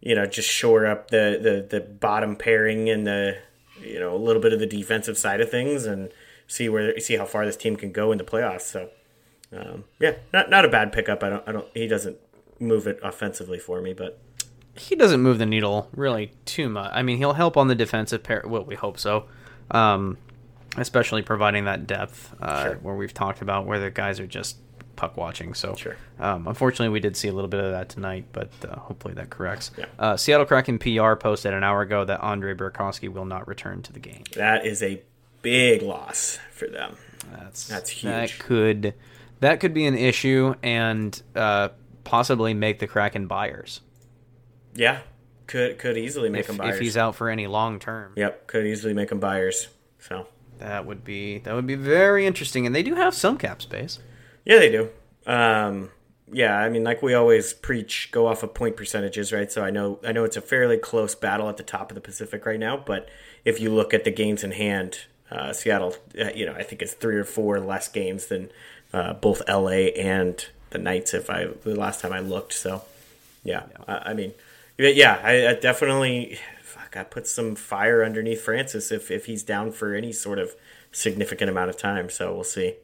You 0.00 0.14
know, 0.14 0.24
just 0.26 0.48
shore 0.48 0.86
up 0.86 1.10
the 1.10 1.38
the 1.40 1.78
the 1.78 1.84
bottom 1.84 2.36
pairing 2.36 2.88
and 2.88 3.06
the 3.06 3.38
you 3.80 3.98
know 3.98 4.14
a 4.14 4.18
little 4.18 4.40
bit 4.40 4.52
of 4.52 4.60
the 4.60 4.66
defensive 4.66 5.18
side 5.18 5.40
of 5.40 5.50
things 5.50 5.86
and 5.86 6.10
see 6.46 6.68
where 6.68 6.98
see 7.00 7.16
how 7.16 7.24
far 7.24 7.44
this 7.44 7.56
team 7.56 7.76
can 7.76 7.90
go 7.90 8.12
in 8.12 8.18
the 8.18 8.24
playoffs. 8.24 8.62
So 8.62 8.90
um, 9.52 9.84
yeah, 9.98 10.14
not 10.32 10.50
not 10.50 10.64
a 10.64 10.68
bad 10.68 10.92
pickup. 10.92 11.22
I 11.24 11.30
don't 11.30 11.48
I 11.48 11.52
don't 11.52 11.66
he 11.74 11.88
doesn't 11.88 12.18
move 12.60 12.86
it 12.86 13.00
offensively 13.02 13.58
for 13.58 13.80
me, 13.80 13.92
but 13.92 14.18
he 14.76 14.94
doesn't 14.94 15.20
move 15.20 15.38
the 15.38 15.46
needle 15.46 15.88
really 15.94 16.32
too 16.44 16.68
much. 16.68 16.90
I 16.94 17.02
mean, 17.02 17.18
he'll 17.18 17.34
help 17.34 17.56
on 17.56 17.68
the 17.68 17.74
defensive 17.74 18.22
pair. 18.22 18.42
Well, 18.46 18.64
we 18.64 18.74
hope 18.74 18.98
so. 18.98 19.24
Um, 19.70 20.18
especially 20.76 21.22
providing 21.22 21.64
that 21.66 21.86
depth 21.86 22.34
uh, 22.40 22.64
sure. 22.64 22.74
where 22.76 22.94
we've 22.94 23.14
talked 23.14 23.42
about 23.42 23.66
where 23.66 23.78
the 23.78 23.90
guys 23.90 24.20
are 24.20 24.26
just 24.26 24.56
puck 24.96 25.16
watching. 25.16 25.54
So, 25.54 25.74
sure. 25.74 25.96
um, 26.18 26.46
unfortunately, 26.46 26.88
we 26.88 27.00
did 27.00 27.16
see 27.16 27.28
a 27.28 27.32
little 27.32 27.48
bit 27.48 27.60
of 27.60 27.72
that 27.72 27.88
tonight, 27.88 28.26
but 28.32 28.50
uh, 28.68 28.76
hopefully 28.76 29.14
that 29.14 29.30
corrects. 29.30 29.70
Yeah. 29.76 29.86
Uh, 29.98 30.16
Seattle 30.16 30.46
Kraken 30.46 30.78
PR 30.78 31.14
posted 31.14 31.52
an 31.52 31.64
hour 31.64 31.82
ago 31.82 32.04
that 32.04 32.20
Andre 32.20 32.54
Burakovsky 32.54 33.08
will 33.08 33.24
not 33.24 33.46
return 33.48 33.82
to 33.82 33.92
the 33.92 34.00
game. 34.00 34.24
That 34.34 34.66
is 34.66 34.82
a 34.82 35.02
big 35.42 35.82
loss 35.82 36.38
for 36.52 36.68
them. 36.68 36.96
That's 37.32 37.68
that's 37.68 37.90
huge. 37.90 38.12
That 38.12 38.38
could 38.38 38.94
that 39.40 39.60
could 39.60 39.74
be 39.74 39.86
an 39.86 39.96
issue 39.96 40.54
and 40.62 41.20
uh, 41.34 41.70
possibly 42.04 42.54
make 42.54 42.78
the 42.78 42.86
Kraken 42.86 43.26
buyers. 43.26 43.80
Yeah, 44.74 45.00
could 45.46 45.78
could 45.78 45.96
easily 45.96 46.28
make 46.28 46.40
if, 46.40 46.46
them 46.48 46.56
buyers 46.56 46.74
if 46.76 46.80
he's 46.80 46.96
out 46.96 47.14
for 47.14 47.28
any 47.28 47.46
long 47.46 47.78
term. 47.78 48.12
Yep, 48.16 48.46
could 48.46 48.66
easily 48.66 48.94
make 48.94 49.08
them 49.08 49.20
buyers. 49.20 49.68
So 49.98 50.26
that 50.58 50.86
would 50.86 51.04
be 51.04 51.38
that 51.38 51.54
would 51.54 51.66
be 51.66 51.74
very 51.74 52.26
interesting, 52.26 52.66
and 52.66 52.74
they 52.74 52.82
do 52.82 52.94
have 52.94 53.14
some 53.14 53.38
cap 53.38 53.62
space. 53.62 53.98
Yeah, 54.44 54.58
they 54.58 54.70
do. 54.70 54.90
Um, 55.26 55.90
yeah, 56.32 56.58
I 56.58 56.68
mean, 56.68 56.84
like 56.84 57.02
we 57.02 57.14
always 57.14 57.52
preach, 57.52 58.10
go 58.10 58.26
off 58.26 58.42
of 58.42 58.54
point 58.54 58.76
percentages, 58.76 59.32
right? 59.32 59.50
So 59.50 59.64
I 59.64 59.70
know 59.70 60.00
I 60.06 60.12
know 60.12 60.24
it's 60.24 60.36
a 60.36 60.40
fairly 60.40 60.78
close 60.78 61.14
battle 61.14 61.48
at 61.48 61.56
the 61.56 61.62
top 61.62 61.90
of 61.90 61.94
the 61.94 62.00
Pacific 62.00 62.46
right 62.46 62.58
now, 62.58 62.76
but 62.76 63.08
if 63.44 63.60
you 63.60 63.72
look 63.72 63.92
at 63.94 64.04
the 64.04 64.10
games 64.10 64.42
in 64.42 64.52
hand, 64.52 65.00
uh, 65.30 65.52
Seattle, 65.52 65.96
uh, 66.20 66.30
you 66.34 66.46
know, 66.46 66.54
I 66.54 66.62
think 66.62 66.82
it's 66.82 66.94
three 66.94 67.16
or 67.16 67.24
four 67.24 67.60
less 67.60 67.88
games 67.88 68.26
than 68.26 68.50
uh, 68.92 69.14
both 69.14 69.42
LA 69.48 69.90
and 69.96 70.44
the 70.70 70.78
Knights. 70.78 71.14
If 71.14 71.30
I 71.30 71.46
the 71.62 71.74
last 71.74 72.00
time 72.00 72.12
I 72.12 72.20
looked, 72.20 72.52
so 72.52 72.82
yeah, 73.42 73.64
yeah. 73.70 73.84
I, 73.86 74.10
I, 74.10 74.14
mean, 74.14 74.32
yeah, 74.78 75.20
I, 75.22 75.48
I 75.48 75.54
definitely 75.54 76.38
fuck, 76.94 77.00
I 77.00 77.08
put 77.08 77.26
some 77.26 77.54
fire 77.54 78.04
underneath 78.04 78.42
Francis 78.42 78.90
if 78.92 79.10
if 79.10 79.26
he's 79.26 79.42
down 79.42 79.72
for 79.72 79.94
any 79.94 80.12
sort 80.12 80.38
of 80.38 80.54
significant 80.92 81.50
amount 81.50 81.70
of 81.70 81.76
time. 81.76 82.10
So 82.10 82.34
we'll 82.34 82.44
see. 82.44 82.76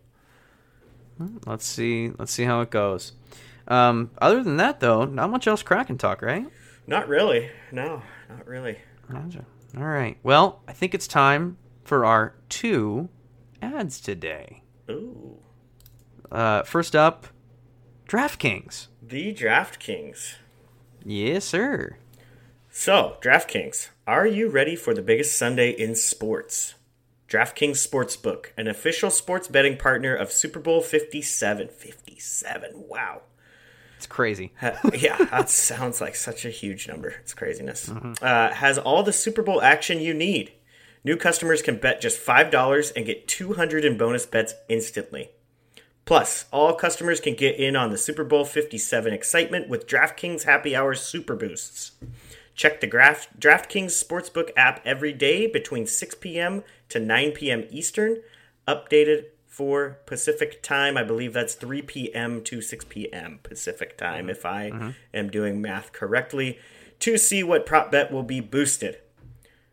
Hmm, 1.18 1.38
let's 1.46 1.66
see. 1.66 2.12
Let's 2.18 2.32
see 2.32 2.44
how 2.44 2.60
it 2.60 2.70
goes. 2.70 3.12
Um, 3.68 4.10
other 4.18 4.42
than 4.42 4.56
that, 4.56 4.80
though, 4.80 5.04
not 5.04 5.30
much 5.30 5.46
else 5.46 5.62
Kraken 5.62 5.98
talk, 5.98 6.22
right? 6.22 6.46
Not 6.86 7.08
really. 7.08 7.50
No, 7.70 8.02
not 8.28 8.46
really. 8.46 8.78
All 9.12 9.84
right. 9.84 10.16
Well, 10.22 10.62
I 10.66 10.72
think 10.72 10.94
it's 10.94 11.06
time 11.06 11.56
for 11.84 12.04
our 12.04 12.34
two 12.48 13.08
ads 13.62 14.00
today. 14.00 14.62
Ooh. 14.90 15.38
Uh, 16.32 16.62
first 16.62 16.96
up, 16.96 17.28
DraftKings. 18.08 18.88
The 19.02 19.32
DraftKings. 19.34 20.34
Yes, 21.04 21.44
sir. 21.44 21.96
So, 22.72 23.16
DraftKings, 23.20 23.88
are 24.10 24.26
you 24.26 24.48
ready 24.48 24.74
for 24.74 24.92
the 24.92 25.02
biggest 25.02 25.38
Sunday 25.38 25.70
in 25.70 25.94
sports? 25.94 26.74
DraftKings 27.28 27.86
Sportsbook, 27.88 28.46
an 28.56 28.66
official 28.66 29.08
sports 29.08 29.46
betting 29.46 29.76
partner 29.76 30.16
of 30.16 30.32
Super 30.32 30.58
Bowl 30.58 30.80
57. 30.80 31.68
57, 31.68 32.70
wow. 32.88 33.22
It's 33.96 34.08
crazy. 34.08 34.52
yeah, 34.60 35.16
that 35.30 35.48
sounds 35.48 36.00
like 36.00 36.16
such 36.16 36.44
a 36.44 36.50
huge 36.50 36.88
number. 36.88 37.10
It's 37.20 37.34
craziness. 37.34 37.88
Mm-hmm. 37.88 38.14
Uh, 38.20 38.52
has 38.52 38.78
all 38.78 39.04
the 39.04 39.12
Super 39.12 39.42
Bowl 39.42 39.62
action 39.62 40.00
you 40.00 40.12
need. 40.12 40.54
New 41.04 41.16
customers 41.16 41.62
can 41.62 41.76
bet 41.76 42.00
just 42.00 42.20
$5 42.20 42.92
and 42.96 43.06
get 43.06 43.28
200 43.28 43.84
in 43.84 43.96
bonus 43.96 44.26
bets 44.26 44.54
instantly. 44.68 45.30
Plus, 46.04 46.46
all 46.50 46.74
customers 46.74 47.20
can 47.20 47.34
get 47.34 47.54
in 47.54 47.76
on 47.76 47.90
the 47.90 47.96
Super 47.96 48.24
Bowl 48.24 48.44
57 48.44 49.12
excitement 49.12 49.68
with 49.68 49.86
DraftKings 49.86 50.42
Happy 50.42 50.74
Hour 50.74 50.94
Super 50.94 51.36
Boosts. 51.36 51.92
Check 52.60 52.82
the 52.82 52.86
Graf- 52.86 53.32
DraftKings 53.38 54.04
Sportsbook 54.04 54.50
app 54.54 54.82
every 54.84 55.14
day 55.14 55.46
between 55.46 55.86
6 55.86 56.14
p.m. 56.16 56.62
to 56.90 57.00
9 57.00 57.30
p.m. 57.30 57.64
Eastern, 57.70 58.18
updated 58.68 59.28
for 59.46 59.96
Pacific 60.04 60.62
time. 60.62 60.98
I 60.98 61.02
believe 61.02 61.32
that's 61.32 61.54
3 61.54 61.80
p.m. 61.80 62.44
to 62.44 62.60
6 62.60 62.84
p.m. 62.90 63.38
Pacific 63.42 63.96
time, 63.96 64.24
mm-hmm. 64.24 64.28
if 64.28 64.44
I 64.44 64.70
mm-hmm. 64.72 64.90
am 65.14 65.30
doing 65.30 65.62
math 65.62 65.94
correctly, 65.94 66.58
to 66.98 67.16
see 67.16 67.42
what 67.42 67.64
prop 67.64 67.90
bet 67.90 68.12
will 68.12 68.24
be 68.24 68.40
boosted. 68.40 68.96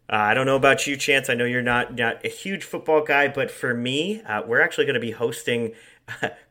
Uh, 0.09 0.15
I 0.15 0.33
don't 0.33 0.45
know 0.45 0.55
about 0.55 0.87
you, 0.87 0.95
Chance. 0.95 1.29
I 1.29 1.33
know 1.33 1.43
you're 1.43 1.61
not 1.61 1.93
not 1.93 2.23
a 2.23 2.29
huge 2.29 2.63
football 2.63 3.03
guy, 3.03 3.27
but 3.27 3.51
for 3.51 3.73
me, 3.73 4.21
uh, 4.21 4.43
we're 4.47 4.61
actually 4.61 4.85
going 4.85 4.93
to 4.93 5.01
be 5.01 5.11
hosting 5.11 5.73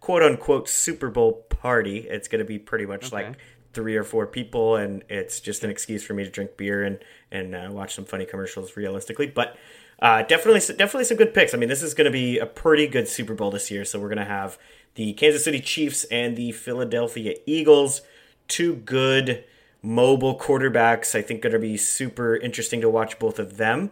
quote 0.00 0.22
unquote 0.22 0.68
Super 0.68 1.08
Bowl 1.08 1.32
party. 1.48 2.00
It's 2.00 2.28
going 2.28 2.40
to 2.40 2.44
be 2.44 2.58
pretty 2.58 2.84
much 2.84 3.06
okay. 3.06 3.28
like 3.28 3.38
three 3.76 3.94
or 3.94 4.02
four 4.02 4.26
people, 4.26 4.74
and 4.76 5.04
it's 5.10 5.38
just 5.38 5.62
an 5.62 5.68
excuse 5.68 6.02
for 6.02 6.14
me 6.14 6.24
to 6.24 6.30
drink 6.30 6.56
beer 6.56 6.82
and 6.82 6.98
and 7.30 7.54
uh, 7.54 7.68
watch 7.70 7.94
some 7.94 8.06
funny 8.06 8.24
commercials. 8.24 8.74
Realistically, 8.76 9.26
but 9.26 9.56
uh, 10.00 10.22
definitely 10.22 10.60
definitely 10.74 11.04
some 11.04 11.18
good 11.18 11.34
picks. 11.34 11.52
I 11.54 11.58
mean, 11.58 11.68
this 11.68 11.82
is 11.82 11.92
going 11.94 12.06
to 12.06 12.10
be 12.10 12.38
a 12.38 12.46
pretty 12.46 12.86
good 12.86 13.06
Super 13.06 13.34
Bowl 13.34 13.50
this 13.50 13.70
year. 13.70 13.84
So 13.84 14.00
we're 14.00 14.08
going 14.08 14.18
to 14.18 14.24
have 14.24 14.58
the 14.94 15.12
Kansas 15.12 15.44
City 15.44 15.60
Chiefs 15.60 16.04
and 16.04 16.36
the 16.36 16.52
Philadelphia 16.52 17.34
Eagles, 17.44 18.00
two 18.48 18.76
good 18.76 19.44
mobile 19.82 20.38
quarterbacks. 20.38 21.14
I 21.14 21.20
think 21.20 21.42
going 21.42 21.52
to 21.52 21.58
be 21.58 21.76
super 21.76 22.34
interesting 22.34 22.80
to 22.80 22.88
watch 22.88 23.18
both 23.18 23.38
of 23.38 23.58
them. 23.58 23.90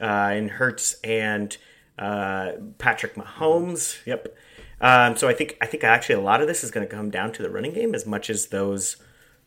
Uh, 0.00 0.34
in 0.36 0.48
Hurts 0.48 0.96
and 1.04 1.56
uh, 1.98 2.52
Patrick 2.78 3.14
Mahomes. 3.14 4.04
Yep. 4.04 4.36
Um, 4.80 5.16
so 5.16 5.28
I 5.28 5.32
think 5.32 5.56
I 5.60 5.66
think 5.66 5.84
actually 5.84 6.16
a 6.16 6.20
lot 6.20 6.40
of 6.42 6.48
this 6.48 6.62
is 6.62 6.70
going 6.70 6.86
to 6.86 6.94
come 6.94 7.10
down 7.10 7.32
to 7.32 7.42
the 7.42 7.50
running 7.50 7.72
game 7.72 7.94
as 7.94 8.06
much 8.06 8.28
as 8.28 8.46
those 8.46 8.96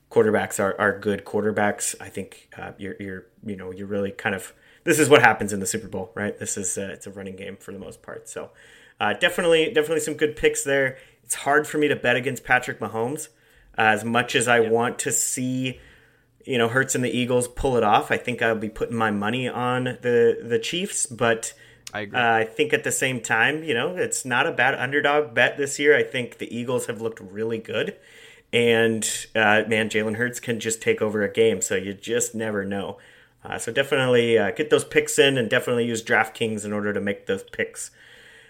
quarterbacks 0.10 0.60
are, 0.60 0.80
are 0.80 0.98
good 0.98 1.26
quarterbacks. 1.26 1.96
I 2.00 2.10
think 2.10 2.50
uh, 2.58 2.72
you're 2.78 2.96
you're 3.00 3.26
you 3.46 3.56
know 3.56 3.72
you're 3.72 3.88
really 3.88 4.12
kind 4.12 4.36
of 4.36 4.54
this 4.84 5.00
is 5.00 5.10
what 5.10 5.22
happens 5.22 5.54
in 5.54 5.60
the 5.60 5.66
Super 5.66 5.88
Bowl, 5.88 6.12
right? 6.16 6.38
This 6.38 6.58
is 6.58 6.78
uh, 6.78 6.90
it's 6.94 7.08
a 7.08 7.12
running 7.12 7.36
game 7.36 7.58
for 7.58 7.72
the 7.72 7.80
most 7.80 8.02
part. 8.02 8.30
So 8.30 8.52
uh, 9.00 9.14
definitely 9.14 9.72
definitely 9.74 10.02
some 10.02 10.16
good 10.16 10.36
picks 10.36 10.64
there. 10.64 10.98
It's 11.24 11.36
hard 11.36 11.68
for 11.68 11.78
me 11.78 11.88
to 11.88 11.96
bet 11.96 12.16
against 12.16 12.44
Patrick 12.44 12.80
Mahomes 12.80 13.30
as 13.78 14.04
much 14.04 14.36
as 14.36 14.48
I 14.48 14.60
yeah. 14.60 14.70
want 14.70 15.00
to 15.00 15.12
see 15.12 15.80
you 16.46 16.58
know 16.58 16.68
Hurts 16.68 16.96
and 16.96 17.04
the 17.04 17.16
Eagles 17.16 17.48
pull 17.48 17.78
it 17.78 17.84
off. 17.84 18.12
I 18.12 18.18
think 18.18 18.42
I'll 18.42 18.56
be 18.56 18.70
putting 18.70 18.96
my 18.96 19.12
money 19.12 19.48
on 19.48 19.84
the 19.84 20.40
the 20.44 20.60
Chiefs, 20.60 21.06
but 21.06 21.54
I 21.94 22.02
agree. 22.02 22.20
Uh, 22.20 22.34
I 22.34 22.44
think 22.46 22.74
at 22.74 22.84
the 22.84 22.92
same 22.92 23.22
time, 23.22 23.64
you 23.64 23.74
know, 23.74 23.96
it's 23.96 24.26
not 24.26 24.48
a 24.48 24.52
bad 24.52 24.76
underdog 24.76 25.34
bet 25.34 25.58
this 25.58 25.80
year. 25.80 25.96
I 25.96 26.04
think 26.04 26.38
the 26.38 26.56
Eagles 26.56 26.88
have 26.88 27.02
looked 27.02 27.20
really 27.20 27.58
good. 27.58 27.96
And 28.52 29.04
uh, 29.36 29.64
man, 29.68 29.90
Jalen 29.90 30.16
Hurts 30.16 30.40
can 30.40 30.60
just 30.60 30.82
take 30.82 31.02
over 31.02 31.24
a 31.24 31.32
game, 31.32 31.62
so 31.62 31.76
you 31.76 31.94
just 31.94 32.34
never 32.34 32.66
know. 32.66 32.98
Uh, 33.44 33.58
so 33.58 33.72
definitely 33.72 34.38
uh, 34.38 34.52
get 34.52 34.70
those 34.70 34.84
picks 34.84 35.20
in, 35.20 35.38
and 35.38 35.50
definitely 35.50 35.86
use 35.86 36.04
DraftKings 36.04 36.66
in 36.66 36.74
order 36.74 36.94
to 36.94 37.00
make 37.00 37.26
those 37.26 37.44
picks. 37.44 37.92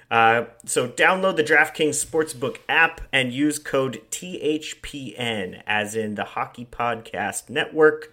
Uh, 0.10 0.46
so 0.66 0.88
download 0.88 1.36
the 1.36 1.44
DraftKings 1.44 2.04
Sportsbook 2.04 2.58
app 2.68 3.02
and 3.14 3.32
use 3.32 3.60
code 3.60 4.02
THPN, 4.10 5.62
as 5.68 5.96
in 5.96 6.16
the 6.16 6.24
Hockey 6.24 6.66
Podcast 6.66 7.50
Network. 7.50 8.12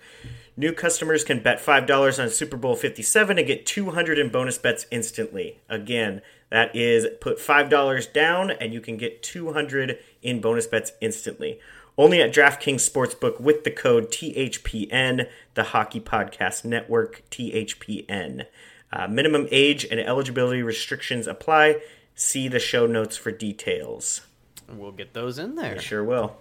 New 0.58 0.72
customers 0.72 1.24
can 1.24 1.42
bet 1.42 1.58
$5 1.58 2.22
on 2.22 2.30
Super 2.30 2.56
Bowl 2.56 2.76
57 2.76 3.38
and 3.38 3.46
get 3.46 3.66
200 3.66 4.18
in 4.18 4.28
bonus 4.30 4.58
bets 4.58 4.86
instantly. 4.90 5.60
Again, 5.68 6.22
that 6.50 6.74
is 6.74 7.06
put 7.20 7.38
$5 7.38 8.12
down 8.12 8.50
and 8.50 8.72
you 8.72 8.80
can 8.80 8.96
get 8.96 9.22
200 9.22 9.98
in 10.22 10.40
bonus 10.40 10.66
bets 10.66 10.92
instantly. 11.00 11.60
Only 11.98 12.20
at 12.20 12.32
DraftKings 12.32 12.88
Sportsbook 12.88 13.40
with 13.40 13.64
the 13.64 13.70
code 13.70 14.10
THPN, 14.10 15.28
the 15.54 15.62
Hockey 15.64 16.00
Podcast 16.00 16.64
Network, 16.64 17.22
THPN. 17.30 18.46
Uh, 18.92 19.08
minimum 19.08 19.48
age 19.50 19.84
and 19.90 19.98
eligibility 19.98 20.62
restrictions 20.62 21.26
apply. 21.26 21.80
See 22.14 22.48
the 22.48 22.58
show 22.60 22.86
notes 22.86 23.16
for 23.16 23.30
details. 23.32 24.22
We'll 24.68 24.92
get 24.92 25.14
those 25.14 25.38
in 25.38 25.54
there. 25.54 25.76
I 25.76 25.78
sure 25.78 26.04
will. 26.04 26.36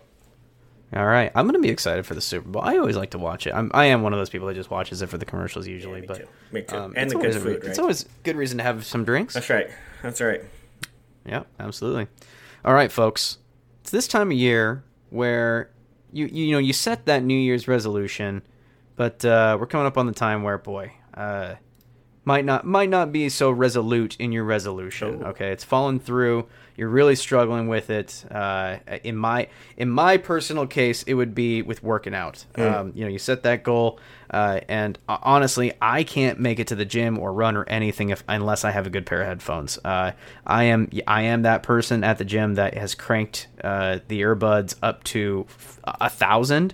All 0.95 1.06
right, 1.06 1.32
I'm 1.36 1.45
gonna 1.47 1.60
be 1.60 1.70
excited 1.70 2.06
for 2.06 2.14
the 2.16 2.22
Super 2.22 2.47
Bowl. 2.47 2.62
I 2.62 2.78
always 2.78 2.95
like 2.95 3.10
to 3.12 3.18
watch 3.18 3.47
it. 3.47 3.53
I'm, 3.53 3.72
I 3.74 3.86
am 3.86 4.03
one 4.03 4.14
of 4.14 4.20
those 4.20 4.30
people 4.30 4.47
that 4.47 4.53
just 4.53 4.70
watches 4.70 5.01
it 5.01 5.10
for 5.10 5.18
the 5.18 5.26
commercials 5.26 5.68
usually, 5.68 6.01
me 6.01 6.08
but 6.08 6.18
too. 6.20 6.28
Me 6.51 6.62
too. 6.62 6.76
um, 6.76 6.93
And 6.95 7.06
it's 7.12 7.14
the 7.14 7.20
good 7.20 7.34
food, 7.41 7.56
It's 7.58 7.68
right? 7.70 7.80
always 7.80 8.06
good 8.24 8.36
reason 8.36 8.60
to 8.60 8.64
have 8.64 8.86
some 8.86 9.03
drinks. 9.03 9.34
That's 9.34 9.49
right. 9.49 9.68
That's 10.03 10.22
right. 10.22 10.41
Yeah, 11.26 11.43
absolutely. 11.60 12.08
All 12.64 12.74
right, 12.74 12.91
folks. 12.91 13.39
It's 13.82 13.89
this 13.91 14.08
time 14.08 14.32
of 14.32 14.38
year 14.38 14.84
where 15.16 15.72
you 16.11 16.28
you 16.28 16.51
know 16.51 16.59
you 16.59 16.74
set 16.74 17.05
that 17.05 17.24
New 17.24 17.38
Year's 17.38 17.68
resolution, 17.68 18.43
but 18.95 19.24
uh, 19.26 19.57
we're 19.59 19.68
coming 19.68 19.88
up 19.88 19.97
on 19.97 20.05
the 20.05 20.13
time 20.13 20.43
where 20.43 20.57
boy, 20.57 20.91
uh, 21.13 21.55
might 22.24 22.45
not 22.45 22.66
might 22.66 22.89
not 22.89 23.11
be 23.11 23.30
so 23.30 23.49
resolute 23.49 24.16
in 24.20 24.32
your 24.32 24.43
resolution. 24.43 25.22
Oh. 25.24 25.30
Okay, 25.30 25.51
it's 25.51 25.63
fallen 25.63 25.99
through. 25.99 26.47
You're 26.78 26.90
really 26.90 27.16
struggling 27.16 27.68
with 27.68 27.90
it. 27.90 28.26
Uh, 28.30 28.78
in 29.04 29.16
my 29.16 29.48
in 29.78 29.90
my 29.90 30.18
personal 30.18 30.68
case, 30.68 31.04
it 31.04 31.14
would 31.14 31.34
be 31.34 31.62
with 31.62 31.82
working 31.84 32.14
out. 32.14 32.46
Um, 32.58 32.92
you 32.96 33.06
know, 33.06 33.10
you 33.10 33.20
set 33.20 33.44
that 33.44 33.64
goal, 33.64 34.00
uh, 34.30 34.60
and 34.68 35.00
uh, 35.08 35.18
honestly, 35.22 35.72
I 35.82 36.04
can't 36.04 36.40
make 36.40 36.60
it 36.60 36.68
to 36.68 36.76
the 36.76 36.86
gym 36.86 37.18
or 37.18 37.32
run 37.32 37.56
or 37.56 37.64
anything 37.70 38.10
if 38.10 38.24
unless 38.28 38.66
I 38.66 38.72
have 38.72 38.86
a 38.86 38.90
good 38.90 39.06
pair 39.06 39.22
of 39.22 39.28
headphones. 39.28 39.80
Uh, 39.86 40.12
I 40.46 40.66
am 40.66 40.90
I 41.08 41.24
am 41.24 41.44
that 41.44 41.64
person 41.64 42.04
at 42.04 42.18
the 42.18 42.26
gym 42.26 42.56
that 42.56 42.74
has 42.76 42.94
cranked 42.94 43.48
uh, 43.64 44.00
the 44.08 44.22
earbuds 44.22 44.76
up 44.82 45.04
to 45.06 45.46
a 45.86 46.10
thousand 46.10 46.74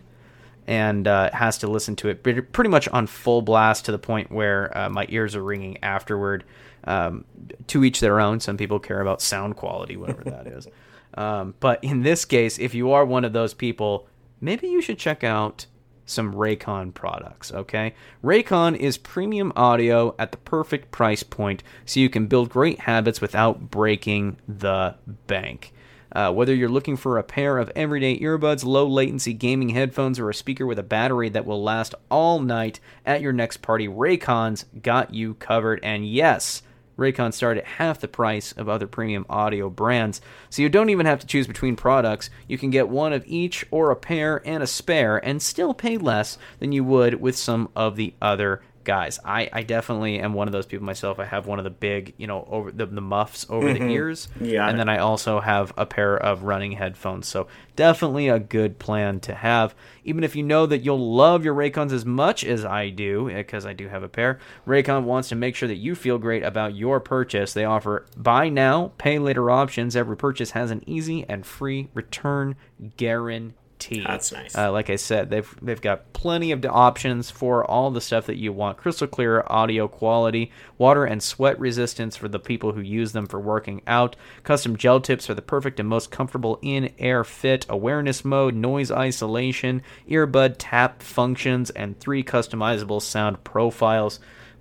and 0.68 1.08
uh, 1.08 1.30
has 1.34 1.58
to 1.60 1.68
listen 1.68 1.95
to 1.97 2.08
it 2.08 2.24
pretty 2.24 2.41
pretty 2.41 2.70
much 2.70 2.88
on 2.89 3.08
full 3.08 3.41
blast 3.41 3.86
to 3.86 3.91
the 3.91 3.99
point 3.99 4.32
where 4.32 4.76
uh, 4.78 4.89
my 4.89 5.06
ears 5.10 5.36
are 5.36 5.43
ringing 5.43 5.78
afterward. 5.84 6.43
Um, 6.84 7.25
to 7.67 7.84
each 7.84 7.99
their 7.99 8.19
own. 8.19 8.39
Some 8.39 8.57
people 8.57 8.79
care 8.79 9.01
about 9.01 9.21
sound 9.21 9.55
quality, 9.55 9.97
whatever 9.97 10.23
that 10.25 10.47
is. 10.47 10.67
Um, 11.13 11.55
but 11.59 11.84
in 11.84 12.03
this 12.03 12.23
case, 12.23 12.57
if 12.57 12.73
you 12.73 12.93
are 12.93 13.03
one 13.03 13.25
of 13.25 13.34
those 13.34 13.53
people, 13.53 14.07
maybe 14.39 14.69
you 14.69 14.82
should 14.82 14.97
check 14.97 15.25
out 15.25 15.65
some 16.05 16.34
Raycon 16.34 16.93
products, 16.93 17.51
okay? 17.51 17.93
Raycon 18.23 18.75
is 18.77 18.97
premium 18.97 19.51
audio 19.55 20.15
at 20.19 20.32
the 20.32 20.38
perfect 20.38 20.91
price 20.91 21.23
point 21.23 21.63
so 21.86 21.99
you 21.99 22.09
can 22.09 22.27
build 22.27 22.49
great 22.49 22.79
habits 22.82 23.21
without 23.21 23.71
breaking 23.71 24.38
the 24.47 24.95
bank. 25.27 25.73
Uh, 26.13 26.32
whether 26.32 26.53
you're 26.53 26.67
looking 26.67 26.97
for 26.97 27.17
a 27.17 27.23
pair 27.23 27.57
of 27.57 27.71
everyday 27.75 28.19
earbuds, 28.19 28.65
low 28.65 28.86
latency 28.86 29.34
gaming 29.34 29.69
headphones, 29.69 30.19
or 30.19 30.29
a 30.29 30.34
speaker 30.34 30.65
with 30.65 30.77
a 30.77 30.84
battery 30.84 31.29
that 31.29 31.45
will 31.45 31.63
last 31.63 31.95
all 32.09 32.39
night 32.39 32.82
at 33.05 33.21
your 33.21 33.32
next 33.32 33.61
party, 33.61 33.88
Raycon's 33.88 34.65
got 34.82 35.13
you 35.13 35.36
covered. 35.36 35.79
And 35.84 36.05
yes, 36.05 36.63
Raycon 36.97 37.33
start 37.33 37.57
at 37.57 37.65
half 37.65 37.99
the 37.99 38.07
price 38.07 38.51
of 38.51 38.69
other 38.69 38.87
premium 38.87 39.25
audio 39.29 39.69
brands, 39.69 40.21
so 40.49 40.61
you 40.61 40.69
don't 40.69 40.89
even 40.89 41.05
have 41.05 41.19
to 41.19 41.27
choose 41.27 41.47
between 41.47 41.75
products. 41.75 42.29
You 42.47 42.57
can 42.57 42.69
get 42.69 42.89
one 42.89 43.13
of 43.13 43.23
each 43.25 43.65
or 43.71 43.91
a 43.91 43.95
pair 43.95 44.41
and 44.45 44.61
a 44.61 44.67
spare 44.67 45.17
and 45.17 45.41
still 45.41 45.73
pay 45.73 45.97
less 45.97 46.37
than 46.59 46.71
you 46.71 46.83
would 46.83 47.21
with 47.21 47.35
some 47.35 47.69
of 47.75 47.95
the 47.95 48.13
other 48.21 48.61
guys. 48.84 49.19
I, 49.23 49.49
I 49.51 49.63
definitely 49.63 50.19
am 50.19 50.34
one 50.34 50.47
of 50.47 50.51
those 50.51 50.65
people 50.65 50.86
myself. 50.86 51.19
I 51.19 51.25
have 51.25 51.47
one 51.47 51.59
of 51.59 51.63
the 51.63 51.69
big, 51.69 52.13
you 52.17 52.27
know, 52.27 52.47
over 52.49 52.71
the, 52.71 52.86
the 52.86 53.01
muffs 53.01 53.45
over 53.49 53.71
the 53.71 53.79
mm-hmm. 53.79 53.89
ears. 53.89 54.27
Yeah. 54.39 54.67
And 54.67 54.79
then 54.79 54.89
I 54.89 54.97
also 54.97 55.39
have 55.39 55.73
a 55.77 55.86
pair 55.86 56.15
of 56.15 56.43
running 56.43 56.73
headphones. 56.73 57.27
So 57.27 57.47
definitely 57.75 58.27
a 58.27 58.39
good 58.39 58.79
plan 58.79 59.19
to 59.21 59.36
have. 59.36 59.75
Even 60.03 60.23
if 60.23 60.36
you 60.36 60.43
know 60.43 60.65
that 60.65 60.79
you'll 60.79 61.13
love 61.13 61.45
your 61.45 61.55
Raycons 61.55 61.91
as 61.91 62.05
much 62.05 62.43
as 62.43 62.65
I 62.65 62.89
do, 62.89 63.29
eh, 63.29 63.38
because 63.38 63.65
I 63.65 63.73
do 63.73 63.88
have 63.88 64.03
a 64.03 64.09
pair, 64.09 64.39
Raycon 64.67 65.03
wants 65.03 65.29
to 65.29 65.36
make 65.36 65.55
sure 65.55 65.67
that 65.67 65.75
you 65.75 65.95
feel 65.95 66.17
great 66.17 66.43
about 66.43 66.75
your 66.75 66.99
purchase. 66.99 67.53
They 67.53 67.65
offer 67.65 68.05
buy 68.17 68.49
now, 68.49 68.91
pay 68.97 69.19
later 69.19 69.49
options. 69.49 69.95
Every 69.95 70.17
purchase 70.17 70.51
has 70.51 70.71
an 70.71 70.84
easy 70.88 71.25
and 71.29 71.45
free 71.45 71.89
return 71.93 72.55
guarantee. 72.97 73.55
That's 73.89 74.32
nice. 74.32 74.57
Uh, 74.57 74.71
like 74.71 74.89
I 74.89 74.95
said, 74.95 75.29
they've 75.29 75.55
they've 75.61 75.82
got 75.82 76.13
plenty 76.13 76.51
of 76.51 76.65
options 76.65 77.29
for 77.29 77.65
all 77.65 77.91
the 77.91 78.01
stuff 78.01 78.27
that 78.27 78.38
you 78.38 78.53
want: 78.53 78.77
crystal 78.77 79.07
clear 79.07 79.43
audio 79.47 79.88
quality, 79.88 80.51
water 80.77 81.05
and 81.05 81.21
sweat 81.21 81.59
resistance 81.59 82.15
for 82.15 82.27
the 82.27 82.39
people 82.39 82.73
who 82.73 82.82
use 82.82 83.11
them 83.11 83.27
for 83.27 83.39
working 83.39 83.82
out, 83.88 84.15
custom 84.43 84.75
gel 84.77 85.01
tips 85.01 85.25
for 85.25 85.34
the 85.34 85.41
perfect 85.41 85.79
and 85.79 85.89
most 85.89 86.11
comfortable 86.11 86.59
in-air 86.61 87.23
fit, 87.23 87.65
awareness 87.69 88.23
mode, 88.23 88.55
noise 88.55 88.91
isolation, 88.91 89.82
earbud 90.09 90.55
tap 90.57 91.01
functions, 91.01 91.69
and 91.71 91.99
three 91.99 92.23
customizable 92.23 93.01
sound 93.01 93.43
profiles. 93.43 94.19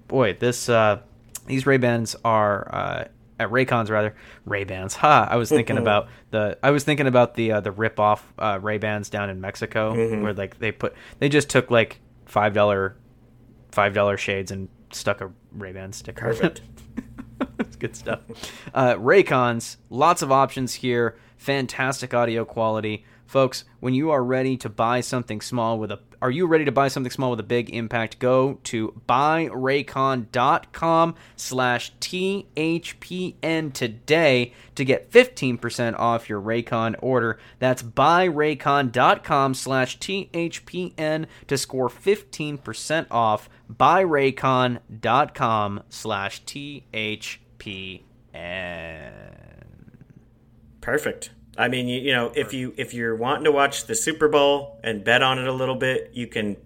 Boy, 0.09 0.35
this 0.35 0.69
uh, 0.69 1.01
these 1.47 1.67
Ray 1.67 1.77
Bans 1.77 2.17
are. 2.25 3.09
Uh, 3.41 3.45
at 3.45 3.51
Raycons 3.51 3.91
rather 3.91 4.15
Ray 4.45 4.65
Bans. 4.65 4.95
Ha! 4.97 5.27
I 5.31 5.37
was 5.37 5.49
thinking 5.49 5.79
about 5.85 6.09
the 6.31 6.59
I 6.63 6.71
was 6.71 6.85
thinking 6.85 7.07
about 7.07 7.35
the 7.35 7.53
uh, 7.53 7.61
the 7.61 7.73
rip 7.73 7.99
off 7.99 8.33
uh, 8.39 8.59
Ray 8.61 8.79
Bans 8.79 9.09
down 9.09 9.31
in 9.31 9.41
Mexico 9.41 9.95
where 10.23 10.35
like 10.35 10.59
they 10.59 10.73
put 10.73 10.95
they 11.19 11.29
just 11.29 11.49
took 11.51 11.71
like 11.71 12.01
five 12.27 12.55
dollar 12.55 12.97
five 13.73 13.95
dollar 13.95 14.17
shades 14.17 14.51
and 14.51 14.69
stuck 14.93 15.21
a 15.21 15.31
Ray 15.53 15.73
Ban 15.73 15.93
sticker. 15.93 16.27
Perfect. 16.27 16.61
It's 17.59 17.77
good 17.77 17.97
stuff. 17.97 18.21
Uh, 18.75 18.95
Raycons, 18.95 19.77
lots 19.89 20.21
of 20.21 20.31
options 20.31 20.75
here. 20.75 21.17
Fantastic 21.39 22.13
audio 22.13 22.45
quality, 22.45 23.05
folks. 23.27 23.65
When 23.81 23.95
you 23.95 24.11
are 24.11 24.23
ready 24.23 24.59
to 24.59 24.69
buy 24.69 25.01
something 25.01 25.41
small 25.41 25.79
with 25.79 25.91
a, 25.91 26.01
are 26.23 26.31
you 26.31 26.47
ready 26.47 26.67
to 26.67 26.73
buy 26.73 26.89
something 26.89 27.11
small 27.11 27.31
with 27.31 27.41
a 27.41 27.45
big 27.45 27.71
impact? 27.71 28.19
Go 28.19 28.59
to 28.65 29.01
buyraycon.com 29.09 31.15
slash 31.37 31.95
THPN 32.01 33.73
today 33.73 34.53
to 34.75 34.85
get 34.85 35.11
15% 35.11 35.99
off 35.99 36.29
your 36.29 36.43
Raycon 36.43 36.97
order. 37.01 37.39
That's 37.59 37.83
buyraycon.com 37.83 39.55
slash 39.55 39.99
THPN 39.99 41.27
to 41.47 41.59
score 41.59 41.89
15% 41.89 43.07
off. 43.11 43.49
Buyraycon.com 43.73 45.83
slash 45.89 46.45
THPN. 46.45 48.03
Perfect. 50.81 51.31
I 51.61 51.69
mean, 51.69 51.89
you, 51.89 52.01
you 52.01 52.13
know, 52.13 52.33
if 52.35 52.55
you 52.55 52.73
if 52.79 52.95
you're 52.95 53.15
wanting 53.15 53.45
to 53.45 53.53
watch 53.53 53.85
the 53.85 53.95
Super 53.95 54.29
Bowl 54.29 54.81
and 54.83 55.05
bet 55.05 55.23
on 55.23 55.39
it 55.39 55.47
a 55.47 55.53
little 55.53 55.75
bit, 55.75 56.11
you 56.15 56.27
can 56.27 56.57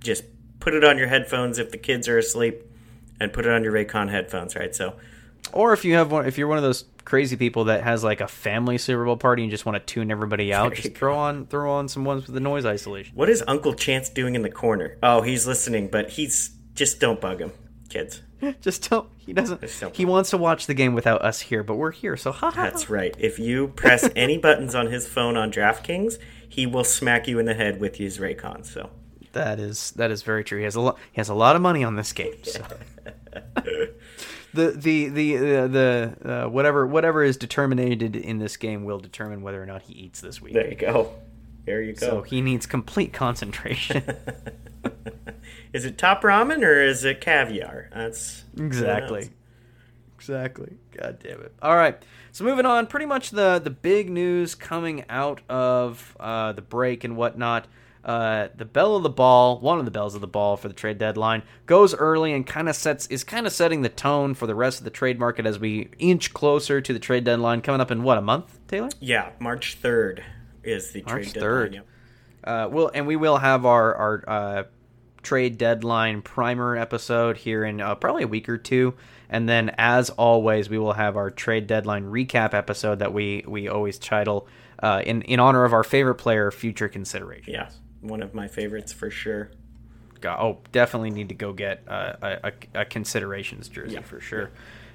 just 0.00 0.24
put 0.60 0.74
it 0.74 0.84
on 0.84 0.98
your 0.98 1.08
headphones 1.08 1.58
if 1.58 1.70
the 1.70 1.78
kids 1.78 2.06
are 2.06 2.18
asleep, 2.18 2.62
and 3.18 3.32
put 3.32 3.46
it 3.46 3.52
on 3.52 3.64
your 3.64 3.72
Raycon 3.72 4.10
headphones, 4.10 4.54
right? 4.54 4.74
So, 4.76 4.94
Or 5.52 5.72
if 5.72 5.84
you 5.86 5.94
have 5.94 6.12
one, 6.12 6.26
if 6.26 6.36
you're 6.36 6.48
one 6.48 6.58
of 6.58 6.64
those 6.64 6.84
crazy 7.06 7.36
people 7.36 7.64
that 7.64 7.82
has 7.82 8.04
like 8.04 8.20
a 8.20 8.28
family 8.28 8.76
Super 8.76 9.06
Bowl 9.06 9.16
party 9.16 9.42
and 9.42 9.50
just 9.50 9.64
want 9.64 9.76
to 9.76 9.94
tune 9.94 10.10
everybody 10.10 10.52
out, 10.52 10.74
just 10.74 10.94
throw 10.94 11.16
on 11.16 11.46
throw 11.46 11.72
on 11.72 11.88
some 11.88 12.04
ones 12.04 12.26
with 12.26 12.34
the 12.34 12.40
noise 12.40 12.66
isolation. 12.66 13.16
what 13.16 13.30
is 13.30 13.42
Uncle 13.48 13.72
Chance 13.72 14.10
doing 14.10 14.34
in 14.34 14.42
the 14.42 14.50
corner? 14.50 14.98
Oh, 15.02 15.22
he's 15.22 15.46
listening, 15.46 15.88
but 15.88 16.10
he's 16.10 16.50
just 16.74 17.00
don't 17.00 17.20
bug 17.20 17.40
him, 17.40 17.52
kids. 17.90 18.22
Just 18.62 18.88
don't. 18.88 19.08
He 19.18 19.32
doesn't. 19.34 19.60
Don't- 19.80 19.94
He 19.94 20.04
wants 20.06 20.30
to 20.30 20.38
watch 20.38 20.66
the 20.66 20.74
game 20.74 20.94
without 20.94 21.22
us 21.22 21.40
here, 21.40 21.62
but 21.62 21.74
we're 21.76 21.90
here, 21.90 22.16
so 22.16 22.32
ha 22.32 22.50
ha. 22.50 22.62
That's 22.62 22.88
right. 22.88 23.14
If 23.18 23.38
you 23.38 23.68
press 23.68 24.08
any 24.16 24.38
buttons 24.38 24.74
on 24.74 24.86
his 24.86 25.06
phone 25.06 25.36
on 25.36 25.52
DraftKings, 25.52 26.18
he 26.48 26.66
will 26.66 26.84
smack 26.84 27.28
you 27.28 27.38
in 27.38 27.44
the 27.46 27.54
head 27.54 27.80
with 27.80 27.96
his 27.96 28.18
Raycon. 28.18 28.64
So, 28.64 28.90
That 29.32 29.60
is 29.60 29.90
that 29.92 30.10
is 30.10 30.22
very 30.22 30.42
true. 30.44 30.58
He 30.58 30.64
has 30.64 30.74
a 30.74 30.80
lot. 30.80 30.98
He 31.12 31.20
has 31.20 31.28
a 31.28 31.34
lot 31.34 31.54
of 31.56 31.62
money 31.62 31.84
on 31.84 31.96
this 31.96 32.12
game. 32.12 32.34
So. 32.42 32.64
the 34.54 34.70
the 34.76 35.08
the 35.08 35.36
uh, 35.36 35.66
the 35.68 36.16
uh, 36.24 36.48
whatever 36.48 36.86
whatever 36.86 37.22
is 37.22 37.36
determined 37.36 37.80
in 38.02 38.38
this 38.38 38.56
game 38.56 38.84
will 38.84 38.98
determine 38.98 39.42
whether 39.42 39.62
or 39.62 39.66
not 39.66 39.82
he 39.82 39.92
eats 39.94 40.20
this 40.20 40.40
week. 40.40 40.54
there 40.54 40.68
you 40.68 40.76
go. 40.76 41.12
There 41.66 41.82
you 41.82 41.92
go. 41.92 42.06
So 42.08 42.22
he 42.22 42.40
needs 42.40 42.66
complete 42.66 43.12
concentration. 43.12 44.02
Is 45.72 45.84
it 45.84 45.98
top 45.98 46.22
ramen 46.22 46.62
or 46.64 46.80
is 46.82 47.04
it 47.04 47.20
caviar? 47.20 47.88
That's 47.94 48.44
Exactly. 48.56 49.30
Exactly. 50.16 50.76
God 50.92 51.18
damn 51.22 51.40
it. 51.40 51.54
All 51.62 51.76
right. 51.76 52.02
So 52.32 52.44
moving 52.44 52.66
on, 52.66 52.86
pretty 52.86 53.06
much 53.06 53.30
the 53.30 53.58
the 53.58 53.70
big 53.70 54.10
news 54.10 54.54
coming 54.54 55.04
out 55.08 55.40
of 55.48 56.16
uh, 56.20 56.52
the 56.52 56.62
break 56.62 57.04
and 57.04 57.16
whatnot. 57.16 57.66
Uh, 58.04 58.48
the 58.56 58.64
bell 58.64 58.96
of 58.96 59.02
the 59.02 59.10
ball, 59.10 59.58
one 59.60 59.78
of 59.78 59.84
the 59.84 59.90
bells 59.90 60.14
of 60.14 60.20
the 60.22 60.26
ball 60.26 60.56
for 60.56 60.68
the 60.68 60.74
trade 60.74 60.96
deadline, 60.96 61.42
goes 61.66 61.94
early 61.94 62.32
and 62.32 62.46
kind 62.46 62.68
of 62.68 62.74
sets 62.74 63.06
is 63.08 63.24
kind 63.24 63.46
of 63.46 63.52
setting 63.52 63.82
the 63.82 63.88
tone 63.90 64.32
for 64.34 64.46
the 64.46 64.54
rest 64.54 64.78
of 64.78 64.84
the 64.84 64.90
trade 64.90 65.18
market 65.18 65.44
as 65.44 65.58
we 65.58 65.90
inch 65.98 66.32
closer 66.32 66.80
to 66.80 66.92
the 66.92 66.98
trade 66.98 67.24
deadline 67.24 67.60
coming 67.60 67.80
up 67.80 67.90
in 67.90 68.02
what 68.02 68.16
a 68.16 68.22
month, 68.22 68.58
Taylor? 68.68 68.88
Yeah, 69.00 69.30
March 69.38 69.76
third 69.76 70.24
is 70.64 70.92
the 70.92 71.02
March 71.02 71.32
trade 71.32 71.42
3rd. 71.42 71.64
deadline. 71.64 71.72
Yep. 71.72 71.86
Uh, 72.42 72.68
well, 72.70 72.90
and 72.94 73.06
we 73.06 73.16
will 73.16 73.36
have 73.38 73.66
our 73.66 73.94
our 73.94 74.24
uh, 74.26 74.62
trade 75.22 75.58
deadline 75.58 76.22
primer 76.22 76.76
episode 76.76 77.36
here 77.38 77.64
in 77.64 77.80
uh, 77.80 77.94
probably 77.94 78.22
a 78.24 78.28
week 78.28 78.48
or 78.48 78.58
two, 78.58 78.94
and 79.28 79.48
then 79.48 79.70
as 79.78 80.10
always, 80.10 80.68
we 80.68 80.78
will 80.78 80.94
have 80.94 81.16
our 81.16 81.30
trade 81.30 81.66
deadline 81.66 82.04
recap 82.04 82.54
episode 82.54 82.98
that 83.00 83.12
we 83.12 83.44
we 83.46 83.68
always 83.68 83.98
title 83.98 84.46
uh, 84.82 85.02
in 85.04 85.22
in 85.22 85.40
honor 85.40 85.64
of 85.64 85.72
our 85.72 85.84
favorite 85.84 86.16
player, 86.16 86.50
future 86.50 86.88
consideration. 86.88 87.52
Yeah, 87.52 87.68
one 88.00 88.22
of 88.22 88.34
my 88.34 88.48
favorites 88.48 88.92
for 88.92 89.10
sure. 89.10 89.50
Go- 90.20 90.36
Oh, 90.38 90.58
definitely 90.72 91.10
need 91.10 91.30
to 91.30 91.34
go 91.34 91.52
get 91.54 91.82
uh, 91.88 92.12
a, 92.20 92.52
a, 92.74 92.80
a 92.82 92.84
considerations 92.84 93.68
jersey 93.68 93.94
Yeah. 93.94 94.02
for 94.02 94.20
sure. 94.20 94.50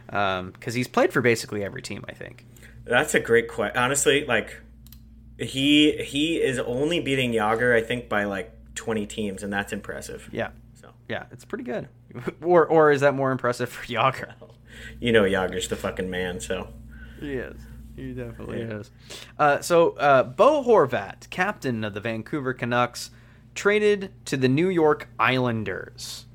because 0.07 0.73
he's 0.76 0.88
played 0.88 1.11
for 1.11 1.21
basically 1.21 1.63
every 1.63 1.82
team. 1.82 2.05
I 2.07 2.13
think. 2.13 2.45
That's 2.84 3.15
a 3.15 3.19
great 3.19 3.47
question. 3.47 3.76
Honestly, 3.78 4.23
like 4.26 4.61
he 5.39 5.93
he 6.03 6.36
is 6.41 6.59
only 6.59 6.99
beating 6.99 7.32
Jagr, 7.32 7.76
I 7.76 7.82
think, 7.82 8.07
by 8.07 8.26
like 8.26 8.51
twenty 8.76 9.05
teams, 9.05 9.43
and 9.43 9.51
that's 9.51 9.73
impressive. 9.73 10.30
Yeah, 10.32 10.49
So 10.80 10.89
yeah, 11.09 11.26
it's 11.32 11.45
pretty 11.45 11.63
good. 11.63 11.88
or 12.43 12.65
or 12.65 12.91
is 12.91 13.01
that 13.01 13.13
more 13.13 13.32
impressive 13.32 13.69
for 13.69 13.86
Jagr? 13.86 14.34
you 14.99 15.11
know, 15.11 15.23
Jagr's 15.23 15.67
the 15.67 15.76
fucking 15.76 16.09
man. 16.09 16.39
So 16.39 16.69
He 17.19 17.34
is. 17.34 17.59
He 17.95 18.11
definitely 18.11 18.59
is. 18.59 18.91
Uh, 19.39 19.61
so, 19.61 19.91
uh, 19.91 20.23
Bo 20.23 20.61
Horvat, 20.63 21.30
captain 21.30 21.86
of 21.86 21.93
the 21.93 22.01
Vancouver 22.01 22.53
Canucks, 22.53 23.09
traded 23.53 24.11
to 24.26 24.36
the 24.36 24.49
New 24.49 24.67
York 24.67 25.07
Islanders. 25.17 26.26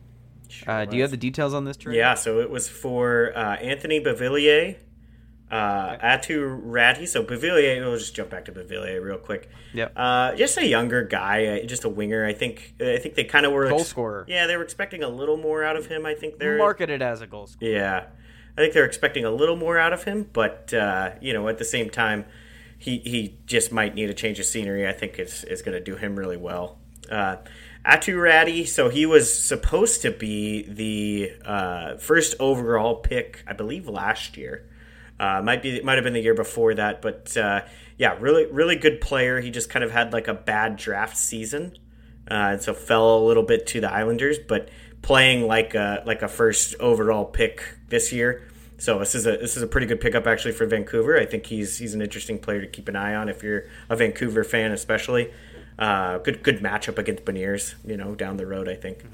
Uh, 0.66 0.86
do 0.86 0.96
you 0.96 1.02
have 1.02 1.10
the 1.10 1.16
details 1.18 1.52
on 1.52 1.64
this 1.64 1.76
trade? 1.76 1.96
yeah, 1.96 2.14
so 2.14 2.40
it 2.40 2.50
was 2.50 2.68
for 2.68 3.32
uh, 3.36 3.56
Anthony 3.56 4.02
Beauvillier, 4.02 4.76
uh, 5.50 5.96
Aatu 5.96 6.62
Räty. 6.64 7.06
So 7.08 7.24
Beauvillier, 7.24 7.80
we'll 7.80 7.98
just 7.98 8.14
jump 8.14 8.30
back 8.30 8.44
to 8.46 8.52
Beauvillier 8.52 9.02
real 9.02 9.18
quick. 9.18 9.48
Yep. 9.74 9.92
Uh, 9.96 10.34
just 10.36 10.56
a 10.58 10.66
younger 10.66 11.04
guy, 11.04 11.46
uh, 11.46 11.66
just 11.66 11.84
a 11.84 11.88
winger. 11.88 12.24
I 12.24 12.32
think. 12.32 12.74
I 12.80 12.98
think 12.98 13.14
they 13.14 13.24
kind 13.24 13.46
of 13.46 13.52
were 13.52 13.68
Goal 13.68 13.80
scorer. 13.80 14.24
Yeah, 14.28 14.46
they 14.46 14.56
were 14.56 14.62
expecting 14.62 15.02
a 15.02 15.08
little 15.08 15.36
more 15.36 15.64
out 15.64 15.76
of 15.76 15.86
him. 15.86 16.06
I 16.06 16.14
think 16.14 16.38
they're 16.38 16.58
Marketed 16.58 17.02
as 17.02 17.20
a 17.20 17.26
goal 17.26 17.46
scorer. 17.46 17.70
Yeah, 17.70 18.06
I 18.56 18.60
think 18.60 18.74
they're 18.74 18.84
expecting 18.84 19.24
a 19.24 19.30
little 19.30 19.56
more 19.56 19.78
out 19.78 19.92
of 19.92 20.04
him, 20.04 20.28
but 20.32 20.72
uh, 20.72 21.12
you 21.20 21.32
know, 21.32 21.48
at 21.48 21.58
the 21.58 21.64
same 21.64 21.90
time, 21.90 22.24
he 22.78 22.98
he 22.98 23.38
just 23.46 23.72
might 23.72 23.94
need 23.94 24.10
a 24.10 24.14
change 24.14 24.38
of 24.38 24.46
scenery. 24.46 24.86
I 24.86 24.92
think 24.92 25.18
is 25.18 25.44
is 25.44 25.62
going 25.62 25.76
to 25.76 25.82
do 25.82 25.96
him 25.96 26.16
really 26.16 26.36
well. 26.36 26.78
Uh, 27.10 27.36
Aatu 27.84 28.14
Räty, 28.14 28.68
so 28.68 28.88
he 28.90 29.06
was 29.06 29.32
supposed 29.32 30.02
to 30.02 30.10
be 30.10 30.62
the 30.62 31.32
uh, 31.44 31.96
first 31.96 32.34
overall 32.38 32.96
pick, 32.96 33.42
I 33.46 33.54
believe, 33.54 33.88
last 33.88 34.36
year. 34.36 34.68
Uh, 35.20 35.42
might 35.42 35.62
be 35.62 35.82
might 35.82 35.96
have 35.96 36.04
been 36.04 36.14
the 36.14 36.22
year 36.22 36.34
before 36.34 36.72
that, 36.72 37.02
but 37.02 37.36
uh, 37.36 37.60
yeah, 37.98 38.16
really 38.20 38.46
really 38.46 38.74
good 38.74 39.02
player. 39.02 39.38
He 39.38 39.50
just 39.50 39.68
kind 39.68 39.84
of 39.84 39.90
had 39.90 40.14
like 40.14 40.28
a 40.28 40.34
bad 40.34 40.76
draft 40.76 41.14
season, 41.14 41.76
uh, 42.30 42.52
and 42.56 42.62
so 42.62 42.72
fell 42.72 43.18
a 43.18 43.24
little 43.26 43.42
bit 43.42 43.66
to 43.68 43.82
the 43.82 43.92
Islanders. 43.92 44.38
But 44.38 44.70
playing 45.02 45.46
like 45.46 45.74
a 45.74 46.02
like 46.06 46.22
a 46.22 46.28
first 46.28 46.74
overall 46.80 47.26
pick 47.26 47.62
this 47.88 48.14
year, 48.14 48.48
so 48.78 48.98
this 48.98 49.14
is 49.14 49.26
a 49.26 49.36
this 49.36 49.58
is 49.58 49.62
a 49.62 49.66
pretty 49.66 49.86
good 49.86 50.00
pickup 50.00 50.26
actually 50.26 50.52
for 50.52 50.64
Vancouver. 50.64 51.18
I 51.18 51.26
think 51.26 51.44
he's 51.44 51.76
he's 51.76 51.92
an 51.92 52.00
interesting 52.00 52.38
player 52.38 52.62
to 52.62 52.66
keep 52.66 52.88
an 52.88 52.96
eye 52.96 53.14
on 53.14 53.28
if 53.28 53.42
you're 53.42 53.64
a 53.90 53.96
Vancouver 53.96 54.42
fan, 54.42 54.72
especially. 54.72 55.30
Uh, 55.78 56.16
good 56.18 56.42
good 56.42 56.60
matchup 56.60 56.96
against 56.96 57.26
Beniers, 57.26 57.74
you 57.84 57.98
know, 57.98 58.14
down 58.14 58.38
the 58.38 58.46
road. 58.46 58.70
I 58.70 58.74
think. 58.74 59.04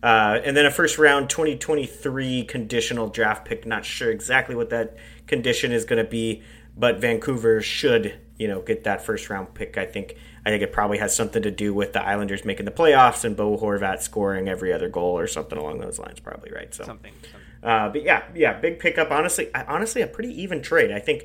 Uh, 0.00 0.38
and 0.44 0.56
then 0.56 0.64
a 0.64 0.70
first 0.70 0.98
round 0.98 1.28
2023 1.28 2.44
conditional 2.44 3.08
draft 3.08 3.44
pick. 3.44 3.66
Not 3.66 3.84
sure 3.84 4.10
exactly 4.10 4.54
what 4.54 4.70
that 4.70 4.96
condition 5.28 5.70
is 5.72 5.84
going 5.84 6.02
to 6.02 6.10
be, 6.10 6.42
but 6.76 6.98
Vancouver 7.00 7.60
should, 7.60 8.18
you 8.38 8.48
know, 8.48 8.60
get 8.62 8.84
that 8.84 9.04
first 9.04 9.30
round 9.30 9.54
pick. 9.54 9.76
I 9.78 9.84
think. 9.86 10.16
I 10.46 10.50
think 10.50 10.62
it 10.62 10.72
probably 10.72 10.96
has 10.98 11.14
something 11.14 11.42
to 11.42 11.50
do 11.50 11.74
with 11.74 11.92
the 11.92 12.02
Islanders 12.02 12.42
making 12.42 12.64
the 12.64 12.70
playoffs 12.72 13.22
and 13.22 13.36
Bo 13.36 13.58
Horvat 13.58 14.00
scoring 14.00 14.48
every 14.48 14.72
other 14.72 14.88
goal 14.88 15.18
or 15.18 15.26
something 15.26 15.58
along 15.58 15.80
those 15.80 15.98
lines. 15.98 16.20
Probably 16.20 16.50
right. 16.50 16.72
So 16.72 16.84
Something. 16.84 17.12
something. 17.20 17.40
uh, 17.62 17.90
but 17.90 18.02
yeah, 18.02 18.22
yeah, 18.34 18.58
big 18.58 18.78
pickup. 18.78 19.10
Honestly, 19.10 19.54
I- 19.54 19.64
honestly, 19.64 20.00
a 20.00 20.06
pretty 20.06 20.30
even 20.40 20.62
trade. 20.62 20.90
I 20.90 21.00
think 21.00 21.24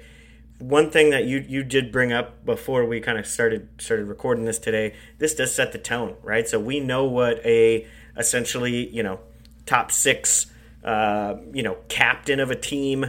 one 0.60 0.90
thing 0.92 1.10
that 1.12 1.24
you 1.26 1.38
you 1.48 1.64
did 1.64 1.90
bring 1.92 2.12
up 2.12 2.44
before 2.46 2.84
we 2.86 3.00
kind 3.00 3.18
of 3.18 3.26
started 3.26 3.70
started 3.80 4.08
recording 4.08 4.44
this 4.44 4.60
today. 4.60 4.94
This 5.20 5.36
does 5.36 5.54
set 5.56 5.72
the 5.72 5.78
tone, 5.78 6.16
right? 6.22 6.46
So 6.50 6.60
we 6.60 6.82
know 6.82 7.06
what 7.06 7.38
a 7.46 7.88
essentially 8.18 8.90
you 8.94 9.04
know 9.04 9.20
top 9.66 9.90
six 9.92 10.48
uh, 10.84 11.36
you 11.54 11.64
know 11.64 11.78
captain 11.88 12.42
of 12.42 12.52
a 12.52 12.56
team, 12.56 13.06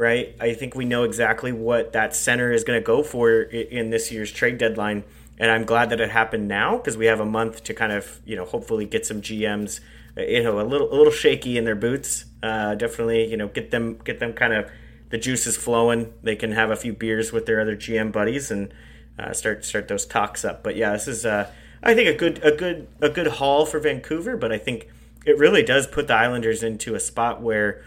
right? 0.00 0.34
I 0.40 0.54
think 0.54 0.74
we 0.74 0.86
know 0.86 1.04
exactly 1.04 1.52
what 1.52 1.92
that 1.92 2.16
center 2.16 2.50
is 2.50 2.64
going 2.64 2.80
to 2.80 2.84
go 2.84 3.02
for 3.02 3.42
in 3.42 3.90
this 3.90 4.10
year's 4.10 4.32
trade 4.32 4.56
deadline. 4.56 5.04
And 5.38 5.50
I'm 5.50 5.64
glad 5.64 5.90
that 5.90 6.00
it 6.00 6.10
happened 6.10 6.48
now 6.48 6.78
because 6.78 6.96
we 6.96 7.04
have 7.04 7.20
a 7.20 7.26
month 7.26 7.64
to 7.64 7.74
kind 7.74 7.92
of, 7.92 8.18
you 8.24 8.34
know, 8.34 8.46
hopefully 8.46 8.86
get 8.86 9.04
some 9.04 9.20
GMs, 9.20 9.80
uh, 10.16 10.22
you 10.22 10.42
know, 10.42 10.58
a 10.58 10.64
little 10.64 10.90
a 10.90 10.96
little 10.96 11.12
shaky 11.12 11.58
in 11.58 11.64
their 11.64 11.74
boots. 11.74 12.24
Uh, 12.42 12.74
definitely, 12.76 13.30
you 13.30 13.36
know, 13.36 13.48
get 13.48 13.70
them 13.70 13.98
get 14.02 14.20
them 14.20 14.32
kind 14.32 14.54
of 14.54 14.70
the 15.10 15.18
juices 15.18 15.58
flowing. 15.58 16.14
They 16.22 16.34
can 16.34 16.52
have 16.52 16.70
a 16.70 16.76
few 16.76 16.94
beers 16.94 17.30
with 17.30 17.44
their 17.44 17.60
other 17.60 17.76
GM 17.76 18.10
buddies 18.10 18.50
and 18.50 18.72
uh, 19.18 19.34
start 19.34 19.66
start 19.66 19.88
those 19.88 20.06
talks 20.06 20.46
up. 20.46 20.62
But 20.62 20.76
yeah, 20.76 20.92
this 20.92 21.08
is 21.08 21.26
uh, 21.26 21.50
I 21.82 21.94
think 21.94 22.08
a 22.08 22.14
good 22.14 22.42
a 22.42 22.52
good 22.52 22.88
a 23.02 23.10
good 23.10 23.26
haul 23.26 23.66
for 23.66 23.80
Vancouver. 23.80 24.38
But 24.38 24.50
I 24.50 24.56
think 24.56 24.88
it 25.26 25.36
really 25.36 25.62
does 25.62 25.86
put 25.86 26.08
the 26.08 26.14
Islanders 26.14 26.62
into 26.62 26.94
a 26.94 27.00
spot 27.00 27.42
where 27.42 27.82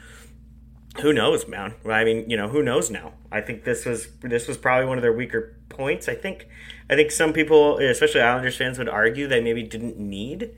who 1.02 1.12
knows, 1.12 1.48
man. 1.48 1.76
I 1.90 2.04
mean, 2.04 2.30
you 2.30 2.38
know, 2.38 2.48
who 2.48 2.62
knows 2.62 2.92
now? 2.92 3.14
I 3.32 3.42
think 3.42 3.64
this 3.64 3.86
was 3.86 4.08
this 4.22 4.48
was 4.48 4.58
probably 4.58 4.88
one 4.88 4.98
of 4.98 5.02
their 5.02 5.14
weaker 5.14 5.56
points. 5.70 6.08
I 6.08 6.16
think 6.16 6.48
I 6.90 6.96
think 6.96 7.12
some 7.12 7.34
people, 7.34 7.78
especially 7.80 8.22
Islanders 8.22 8.58
fans, 8.58 8.78
would 8.78 8.90
argue 8.90 9.28
they 9.28 9.42
maybe 9.42 9.64
didn't 9.64 9.98
need. 9.98 10.52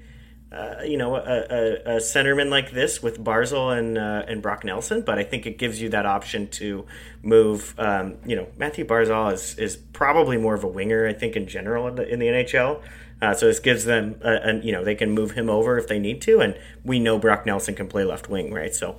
Uh, 0.51 0.83
you 0.85 0.95
know, 0.95 1.15
a, 1.15 1.19
a, 1.19 1.95
a 1.95 1.97
centerman 1.97 2.49
like 2.49 2.71
this 2.71 3.03
with 3.03 3.21
Barzal 3.21 3.77
and 3.77 3.97
uh, 3.97 4.23
and 4.27 4.41
Brock 4.41 4.63
Nelson, 4.63 5.01
but 5.01 5.17
I 5.17 5.23
think 5.23 5.45
it 5.45 5.57
gives 5.57 5.81
you 5.81 5.89
that 5.89 6.05
option 6.05 6.47
to 6.51 6.85
move. 7.23 7.73
Um, 7.77 8.17
you 8.25 8.35
know, 8.35 8.47
Matthew 8.57 8.85
Barzal 8.85 9.33
is 9.33 9.57
is 9.57 9.75
probably 9.75 10.37
more 10.37 10.53
of 10.53 10.63
a 10.63 10.67
winger, 10.67 11.07
I 11.07 11.13
think, 11.13 11.35
in 11.35 11.47
general 11.47 11.87
in 11.87 11.95
the, 11.95 12.07
in 12.07 12.19
the 12.19 12.27
NHL. 12.27 12.81
Uh, 13.21 13.33
so 13.33 13.47
this 13.47 13.59
gives 13.59 13.85
them, 13.85 14.19
a, 14.21 14.33
a, 14.33 14.53
you 14.61 14.73
know, 14.73 14.83
they 14.83 14.93
can 14.93 15.09
move 15.11 15.31
him 15.31 15.49
over 15.49 15.77
if 15.77 15.87
they 15.87 15.99
need 15.99 16.21
to, 16.21 16.41
and 16.41 16.57
we 16.83 16.99
know 16.99 17.17
Brock 17.17 17.45
Nelson 17.45 17.73
can 17.73 17.87
play 17.87 18.03
left 18.03 18.29
wing, 18.29 18.53
right? 18.53 18.75
So 18.75 18.97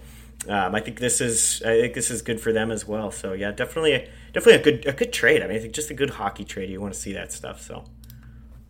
um, 0.49 0.75
I 0.75 0.81
think 0.81 0.99
this 0.99 1.21
is 1.21 1.63
I 1.63 1.81
think 1.81 1.95
this 1.95 2.11
is 2.11 2.23
good 2.23 2.41
for 2.41 2.53
them 2.53 2.71
as 2.71 2.87
well. 2.87 3.11
So 3.11 3.33
yeah, 3.33 3.53
definitely 3.53 4.09
definitely 4.33 4.55
a 4.55 4.63
good 4.63 4.87
a 4.87 4.93
good 4.93 5.13
trade. 5.13 5.43
I 5.43 5.47
mean, 5.47 5.57
I 5.57 5.61
think 5.61 5.75
just 5.75 5.91
a 5.91 5.95
good 5.95 6.11
hockey 6.11 6.45
trade. 6.45 6.71
You 6.71 6.81
want 6.81 6.95
to 6.95 7.01
see 7.01 7.13
that 7.13 7.33
stuff. 7.33 7.63
So 7.63 7.85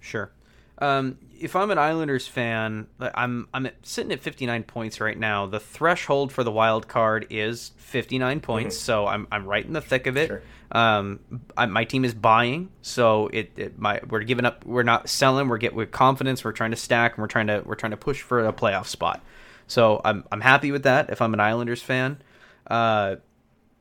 Sure. 0.00 0.30
Um, 0.78 1.18
if 1.38 1.56
I'm 1.56 1.70
an 1.70 1.78
Islanders 1.78 2.26
fan, 2.26 2.86
I'm 3.00 3.48
I'm 3.52 3.68
sitting 3.82 4.12
at 4.12 4.20
59 4.20 4.62
points 4.64 5.00
right 5.00 5.18
now. 5.18 5.46
The 5.46 5.60
threshold 5.60 6.32
for 6.32 6.44
the 6.44 6.52
wild 6.52 6.86
card 6.86 7.26
is 7.30 7.72
59 7.78 8.40
points, 8.40 8.78
so 8.78 9.06
I'm 9.06 9.26
I'm 9.32 9.46
right 9.46 9.64
in 9.64 9.72
the 9.72 9.80
thick 9.80 10.06
of 10.06 10.16
it. 10.16 10.28
Sure. 10.28 10.42
Um, 10.72 11.20
I, 11.56 11.66
my 11.66 11.84
team 11.84 12.04
is 12.04 12.12
buying, 12.12 12.70
so 12.82 13.28
it, 13.28 13.52
it 13.56 13.78
my 13.78 14.00
we're 14.08 14.22
giving 14.22 14.44
up. 14.44 14.64
We're 14.64 14.82
not 14.82 15.08
selling. 15.08 15.48
We're 15.48 15.58
get 15.58 15.74
with 15.74 15.90
confidence. 15.90 16.44
We're 16.44 16.52
trying 16.52 16.72
to 16.72 16.76
stack, 16.76 17.14
and 17.14 17.22
we're 17.22 17.28
trying 17.28 17.46
to 17.48 17.62
we're 17.64 17.74
trying 17.74 17.92
to 17.92 17.96
push 17.96 18.20
for 18.22 18.46
a 18.46 18.52
playoff 18.52 18.86
spot. 18.86 19.22
So 19.66 20.00
I'm 20.04 20.24
I'm 20.30 20.40
happy 20.40 20.70
with 20.70 20.84
that. 20.84 21.10
If 21.10 21.20
I'm 21.20 21.34
an 21.34 21.40
Islanders 21.40 21.82
fan, 21.82 22.22
uh, 22.68 23.16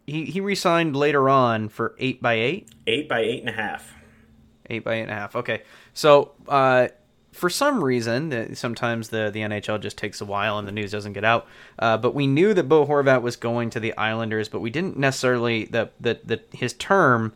he 0.07 0.25
he 0.25 0.41
resigned 0.41 0.95
later 0.95 1.29
on 1.29 1.69
for 1.69 1.95
eight 1.99 2.21
by 2.21 2.33
eight. 2.33 2.69
eight 2.87 3.09
by 3.09 3.19
eight 3.19 3.39
and 3.41 3.49
a 3.49 3.53
half. 3.53 3.93
Eight 4.69 4.83
by 4.83 4.95
eight 4.95 5.01
and 5.03 5.11
a 5.11 5.15
half. 5.15 5.35
Okay, 5.35 5.61
so 5.93 6.31
uh, 6.47 6.87
for 7.31 7.49
some 7.49 7.83
reason, 7.83 8.55
sometimes 8.55 9.09
the 9.09 9.29
the 9.31 9.41
NHL 9.41 9.79
just 9.79 9.97
takes 9.97 10.21
a 10.21 10.25
while 10.25 10.57
and 10.57 10.67
the 10.67 10.71
news 10.71 10.91
doesn't 10.91 11.13
get 11.13 11.23
out. 11.25 11.47
Uh, 11.77 11.97
but 11.97 12.15
we 12.15 12.27
knew 12.27 12.53
that 12.53 12.69
Bo 12.69 12.85
Horvat 12.85 13.21
was 13.21 13.35
going 13.35 13.69
to 13.71 13.79
the 13.79 13.95
Islanders, 13.97 14.49
but 14.49 14.61
we 14.61 14.69
didn't 14.69 14.97
necessarily 14.97 15.65
that 15.65 15.93
that 15.99 16.27
that 16.27 16.47
his 16.51 16.73
term 16.73 17.33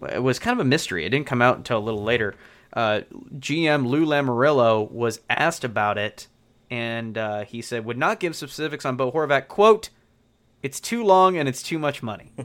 was 0.00 0.38
kind 0.38 0.58
of 0.58 0.64
a 0.64 0.68
mystery. 0.68 1.04
It 1.04 1.10
didn't 1.10 1.26
come 1.26 1.42
out 1.42 1.56
until 1.56 1.78
a 1.78 1.80
little 1.80 2.02
later. 2.02 2.34
Uh, 2.72 3.00
GM 3.38 3.86
Lou 3.86 4.06
Lamoriello 4.06 4.90
was 4.90 5.20
asked 5.28 5.64
about 5.64 5.98
it, 5.98 6.28
and 6.70 7.18
uh, 7.18 7.44
he 7.44 7.60
said 7.60 7.84
would 7.84 7.98
not 7.98 8.20
give 8.20 8.36
specifics 8.36 8.84
on 8.84 8.96
Bo 8.96 9.12
Horvat. 9.12 9.48
"Quote: 9.48 9.90
It's 10.62 10.80
too 10.80 11.04
long 11.04 11.36
and 11.36 11.48
it's 11.48 11.62
too 11.62 11.78
much 11.78 12.02
money." 12.02 12.32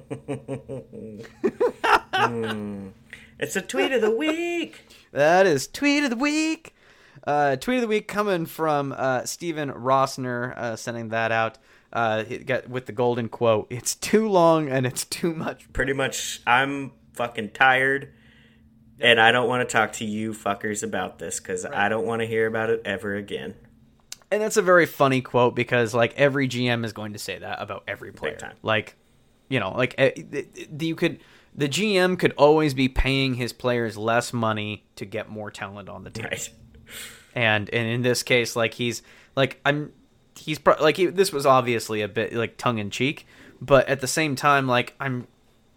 It's 3.37 3.57
a 3.57 3.61
tweet 3.61 3.91
of 3.91 4.01
the 4.01 4.15
week. 4.15 4.85
That 5.11 5.45
is 5.45 5.67
tweet 5.67 6.05
of 6.05 6.09
the 6.09 6.15
week. 6.15 6.73
Uh, 7.27 7.57
tweet 7.57 7.77
of 7.77 7.81
the 7.81 7.87
week 7.87 8.07
coming 8.07 8.45
from 8.45 8.93
uh, 8.93 9.21
Stefen 9.21 9.75
Rosner, 9.75 10.55
uh, 10.57 10.75
sending 10.75 11.09
that 11.09 11.31
out. 11.31 11.57
Uh, 11.91 12.23
he 12.23 12.37
got 12.37 12.69
with 12.69 12.85
the 12.85 12.91
golden 12.91 13.27
quote: 13.27 13.67
"It's 13.69 13.95
too 13.95 14.29
long 14.29 14.69
and 14.69 14.85
it's 14.85 15.05
too 15.05 15.33
much." 15.33 15.71
Pretty 15.73 15.93
much, 15.93 16.41
I'm 16.47 16.91
fucking 17.13 17.51
tired, 17.51 18.13
and 18.99 19.19
I 19.19 19.31
don't 19.31 19.49
want 19.49 19.67
to 19.67 19.71
talk 19.71 19.93
to 19.93 20.05
you 20.05 20.31
fuckers 20.31 20.83
about 20.83 21.19
this 21.19 21.39
because 21.39 21.65
I 21.65 21.89
don't 21.89 22.05
want 22.05 22.21
to 22.21 22.27
hear 22.27 22.47
about 22.47 22.69
it 22.69 22.81
ever 22.85 23.15
again. 23.15 23.55
And 24.35 24.43
that's 24.43 24.57
a 24.57 24.61
very 24.61 24.85
funny 24.85 25.21
quote 25.21 25.55
because 25.55 25.93
like 25.93 26.13
every 26.17 26.47
GM 26.49 26.83
is 26.83 26.91
going 26.91 27.13
to 27.13 27.19
say 27.19 27.39
that 27.39 27.61
about 27.61 27.83
every 27.87 28.11
player. 28.11 28.37
Like, 28.61 28.95
you 29.47 29.61
know, 29.61 29.71
like 29.71 29.95
eh, 29.97 30.11
you 30.77 30.95
could 30.95 31.21
the 31.55 31.69
GM 31.69 32.19
could 32.19 32.33
always 32.37 32.73
be 32.73 32.89
paying 32.89 33.35
his 33.35 33.53
players 33.53 33.95
less 33.97 34.33
money 34.33 34.85
to 34.97 35.05
get 35.05 35.29
more 35.29 35.49
talent 35.49 35.87
on 35.87 36.03
the 36.03 36.09
team. 36.09 36.25
Right. 36.25 36.49
and 37.33 37.69
and 37.73 37.87
in 37.87 38.01
this 38.01 38.23
case 38.23 38.55
like 38.55 38.73
he's 38.75 39.01
like 39.35 39.59
i'm 39.65 39.91
he's 40.37 40.59
pro- 40.59 40.81
like 40.81 40.97
he, 40.97 41.07
this 41.07 41.31
was 41.33 41.45
obviously 41.45 42.01
a 42.01 42.07
bit 42.07 42.33
like 42.33 42.57
tongue 42.57 42.77
in 42.77 42.89
cheek 42.89 43.25
but 43.59 43.87
at 43.89 44.01
the 44.01 44.07
same 44.07 44.35
time 44.35 44.67
like 44.67 44.93
i'm 44.99 45.27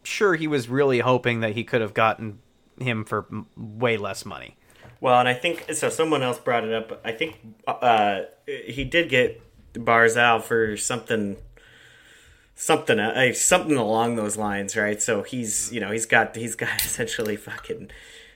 sure 0.02 0.34
he 0.34 0.46
was 0.46 0.68
really 0.68 0.98
hoping 0.98 1.40
that 1.40 1.52
he 1.54 1.64
could 1.64 1.80
have 1.80 1.94
gotten 1.94 2.40
him 2.80 3.04
for 3.04 3.26
m- 3.32 3.46
way 3.56 3.96
less 3.96 4.26
money 4.26 4.57
Well, 5.00 5.18
and 5.20 5.28
I 5.28 5.34
think 5.34 5.72
so. 5.74 5.88
Someone 5.88 6.22
else 6.22 6.38
brought 6.38 6.64
it 6.64 6.72
up. 6.72 7.00
I 7.04 7.12
think 7.12 7.38
uh, 7.66 8.22
he 8.46 8.84
did 8.84 9.08
get 9.08 9.40
Barzal 9.74 10.42
for 10.42 10.76
something, 10.76 11.36
something 12.54 12.98
uh, 12.98 13.32
something 13.32 13.76
along 13.76 14.16
those 14.16 14.36
lines, 14.36 14.76
right? 14.76 15.00
So 15.00 15.22
he's 15.22 15.72
you 15.72 15.80
know 15.80 15.92
he's 15.92 16.06
got 16.06 16.34
he's 16.34 16.56
got 16.56 16.80
essentially 16.84 17.36
fucking 17.36 17.90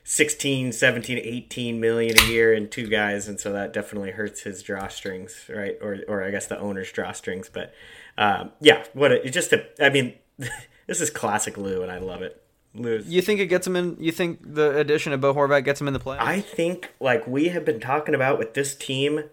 16, 0.04 0.72
17, 0.72 1.18
18 1.18 1.80
million 1.80 2.18
a 2.18 2.24
year 2.26 2.52
in 2.52 2.68
two 2.68 2.86
guys, 2.86 3.28
and 3.28 3.38
so 3.38 3.52
that 3.52 3.72
definitely 3.72 4.12
hurts 4.12 4.42
his 4.42 4.62
drawstrings, 4.62 5.48
right? 5.54 5.76
Or 5.80 5.98
or 6.08 6.22
I 6.22 6.30
guess 6.30 6.46
the 6.46 6.58
owner's 6.58 6.92
drawstrings, 6.92 7.48
but 7.52 7.72
um, 8.18 8.52
yeah, 8.60 8.84
what 8.92 9.12
a, 9.12 9.30
just 9.30 9.52
a, 9.52 9.64
I 9.84 9.90
mean, 9.90 10.14
this 10.86 11.00
is 11.00 11.10
classic 11.10 11.56
Lou, 11.56 11.82
and 11.82 11.90
I 11.90 11.98
love 11.98 12.22
it. 12.22 12.41
Lou. 12.74 13.02
You 13.04 13.20
think 13.20 13.40
it 13.40 13.46
gets 13.46 13.66
him 13.66 13.76
in? 13.76 13.96
You 14.00 14.12
think 14.12 14.54
the 14.54 14.76
addition 14.78 15.12
of 15.12 15.20
Bo 15.20 15.34
Horvat 15.34 15.64
gets 15.64 15.80
him 15.80 15.88
in 15.88 15.92
the 15.92 16.00
play? 16.00 16.16
I 16.18 16.40
think, 16.40 16.92
like 17.00 17.26
we 17.26 17.48
have 17.48 17.64
been 17.64 17.80
talking 17.80 18.14
about 18.14 18.38
with 18.38 18.54
this 18.54 18.74
team, 18.74 19.24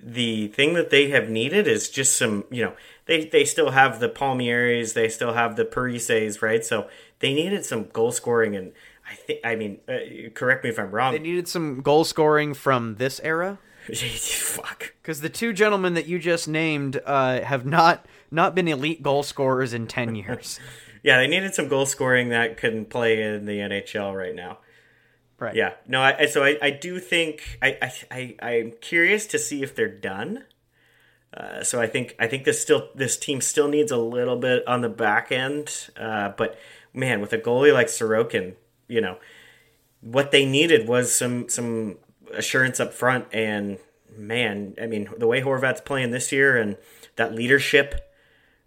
the 0.00 0.48
thing 0.48 0.74
that 0.74 0.90
they 0.90 1.10
have 1.10 1.28
needed 1.28 1.66
is 1.66 1.88
just 1.88 2.16
some, 2.16 2.44
you 2.50 2.62
know, 2.62 2.74
they 3.06 3.24
they 3.24 3.44
still 3.44 3.70
have 3.70 4.00
the 4.00 4.08
Palmieris, 4.08 4.94
they 4.94 5.08
still 5.08 5.32
have 5.32 5.56
the 5.56 5.64
Parises, 5.64 6.40
right? 6.40 6.64
So 6.64 6.88
they 7.18 7.34
needed 7.34 7.64
some 7.64 7.88
goal 7.88 8.12
scoring 8.12 8.54
and 8.54 8.72
I 9.10 9.14
think. 9.14 9.40
I 9.44 9.56
mean, 9.56 9.80
uh, 9.88 10.30
correct 10.34 10.64
me 10.64 10.70
if 10.70 10.78
I'm 10.78 10.90
wrong. 10.90 11.12
They 11.12 11.18
needed 11.18 11.48
some 11.48 11.80
goal 11.82 12.04
scoring 12.04 12.54
from 12.54 12.96
this 12.96 13.20
era. 13.24 13.58
Fuck. 13.94 14.94
Because 15.02 15.20
the 15.20 15.28
two 15.28 15.52
gentlemen 15.52 15.94
that 15.94 16.06
you 16.06 16.18
just 16.18 16.48
named 16.48 17.00
uh, 17.04 17.40
have 17.42 17.66
not 17.66 18.06
not 18.30 18.54
been 18.54 18.68
elite 18.68 19.02
goal 19.02 19.22
scorers 19.22 19.74
in 19.74 19.86
ten 19.86 20.14
years. 20.14 20.60
yeah, 21.04 21.18
they 21.18 21.28
needed 21.28 21.54
some 21.54 21.68
goal 21.68 21.86
scoring 21.86 22.30
that 22.30 22.56
couldn't 22.56 22.90
play 22.90 23.22
in 23.22 23.44
the 23.44 23.58
NHL 23.58 24.16
right 24.16 24.34
now. 24.34 24.58
Right. 25.38 25.54
Yeah. 25.54 25.74
No. 25.86 26.00
I, 26.00 26.26
so 26.26 26.42
I, 26.42 26.58
I 26.60 26.70
do 26.70 26.98
think 26.98 27.58
I, 27.62 27.78
I 28.10 28.34
I 28.40 28.48
I'm 28.50 28.72
curious 28.80 29.26
to 29.28 29.38
see 29.38 29.62
if 29.62 29.76
they're 29.76 29.86
done. 29.88 30.44
Uh, 31.36 31.62
so 31.62 31.80
I 31.80 31.86
think 31.86 32.16
I 32.18 32.26
think 32.26 32.44
this 32.44 32.60
still 32.60 32.88
this 32.94 33.16
team 33.16 33.40
still 33.40 33.68
needs 33.68 33.92
a 33.92 33.96
little 33.96 34.36
bit 34.36 34.66
on 34.66 34.80
the 34.80 34.88
back 34.88 35.30
end, 35.30 35.90
uh, 35.96 36.30
but 36.30 36.58
man, 36.94 37.20
with 37.20 37.32
a 37.32 37.38
goalie 37.38 37.74
like 37.74 37.88
Sorokin, 37.88 38.54
you 38.88 39.00
know, 39.00 39.18
what 40.00 40.30
they 40.30 40.46
needed 40.46 40.88
was 40.88 41.12
some 41.14 41.48
some 41.48 41.98
assurance 42.32 42.80
up 42.80 42.94
front. 42.94 43.26
And 43.32 43.78
man, 44.16 44.74
I 44.80 44.86
mean, 44.86 45.08
the 45.18 45.26
way 45.26 45.42
Horvat's 45.42 45.80
playing 45.80 46.12
this 46.12 46.32
year 46.32 46.56
and 46.56 46.76
that 47.16 47.34
leadership, 47.34 48.13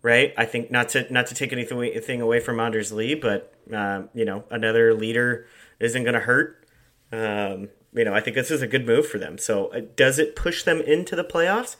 right? 0.01 0.33
I 0.37 0.45
think 0.45 0.71
not 0.71 0.89
to 0.89 1.11
not 1.11 1.27
to 1.27 1.35
take 1.35 1.51
anything 1.51 2.21
away 2.21 2.39
from 2.39 2.59
Anders 2.59 2.91
Lee, 2.91 3.15
but 3.15 3.53
um, 3.73 4.09
you 4.13 4.25
know, 4.25 4.43
another 4.49 4.93
leader 4.93 5.47
isn't 5.79 6.03
going 6.03 6.13
to 6.13 6.21
hurt. 6.21 6.65
Um, 7.11 7.69
you 7.93 8.03
know, 8.03 8.13
I 8.13 8.19
think 8.19 8.35
this 8.35 8.51
is 8.51 8.61
a 8.61 8.67
good 8.67 8.85
move 8.85 9.07
for 9.07 9.17
them. 9.17 9.37
So, 9.37 9.67
uh, 9.67 9.81
does 9.95 10.19
it 10.19 10.35
push 10.35 10.63
them 10.63 10.81
into 10.81 11.15
the 11.15 11.23
playoffs? 11.23 11.77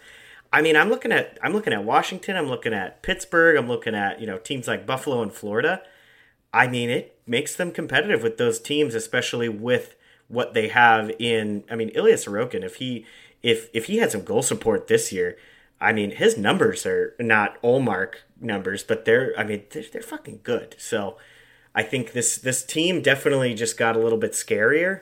I 0.52 0.62
mean, 0.62 0.76
I'm 0.76 0.90
looking 0.90 1.12
at 1.12 1.38
I'm 1.44 1.54
looking 1.54 1.74
at 1.74 1.84
Washington, 1.84 2.38
I'm 2.38 2.48
looking 2.48 2.74
at 2.74 3.04
Pittsburgh, 3.04 3.58
I'm 3.58 3.68
looking 3.68 3.96
at 3.96 4.20
you 4.20 4.28
know 4.28 4.38
teams 4.38 4.68
like 4.68 4.86
Buffalo 4.86 5.22
and 5.22 5.32
Florida. 5.32 5.82
I 6.54 6.68
mean, 6.68 6.90
it 6.90 7.20
makes 7.28 7.56
them 7.56 7.72
competitive 7.72 8.24
with 8.24 8.38
those 8.38 8.60
teams, 8.60 8.96
especially 8.96 9.50
with 9.50 9.96
what 10.28 10.54
they 10.54 10.70
have 10.70 11.12
in. 11.20 11.64
I 11.70 11.76
mean, 11.76 11.90
Ilya 11.90 12.16
Sorokin, 12.16 12.64
if 12.64 12.76
he 12.76 13.06
if 13.44 13.70
if 13.74 13.86
he 13.86 13.98
had 13.98 14.12
some 14.12 14.24
goal 14.24 14.42
support 14.42 14.88
this 14.88 15.12
year, 15.12 15.38
I 15.80 15.94
mean, 15.94 16.12
his 16.12 16.38
numbers 16.38 16.86
are 16.86 17.16
not 17.20 17.62
Ullmark 17.62 18.16
numbers, 18.40 18.84
but 18.84 19.06
they're 19.06 19.34
I 19.38 19.44
mean 19.44 19.64
they're, 19.72 19.84
they're 19.92 20.02
fucking 20.02 20.42
good. 20.44 20.76
So 20.78 21.18
I 21.76 21.84
think 21.84 22.14
this 22.14 22.38
this 22.38 22.64
team 22.64 23.02
definitely 23.02 23.54
just 23.54 23.78
got 23.78 23.96
a 23.96 24.00
little 24.00 24.18
bit 24.18 24.32
scarier. 24.32 25.02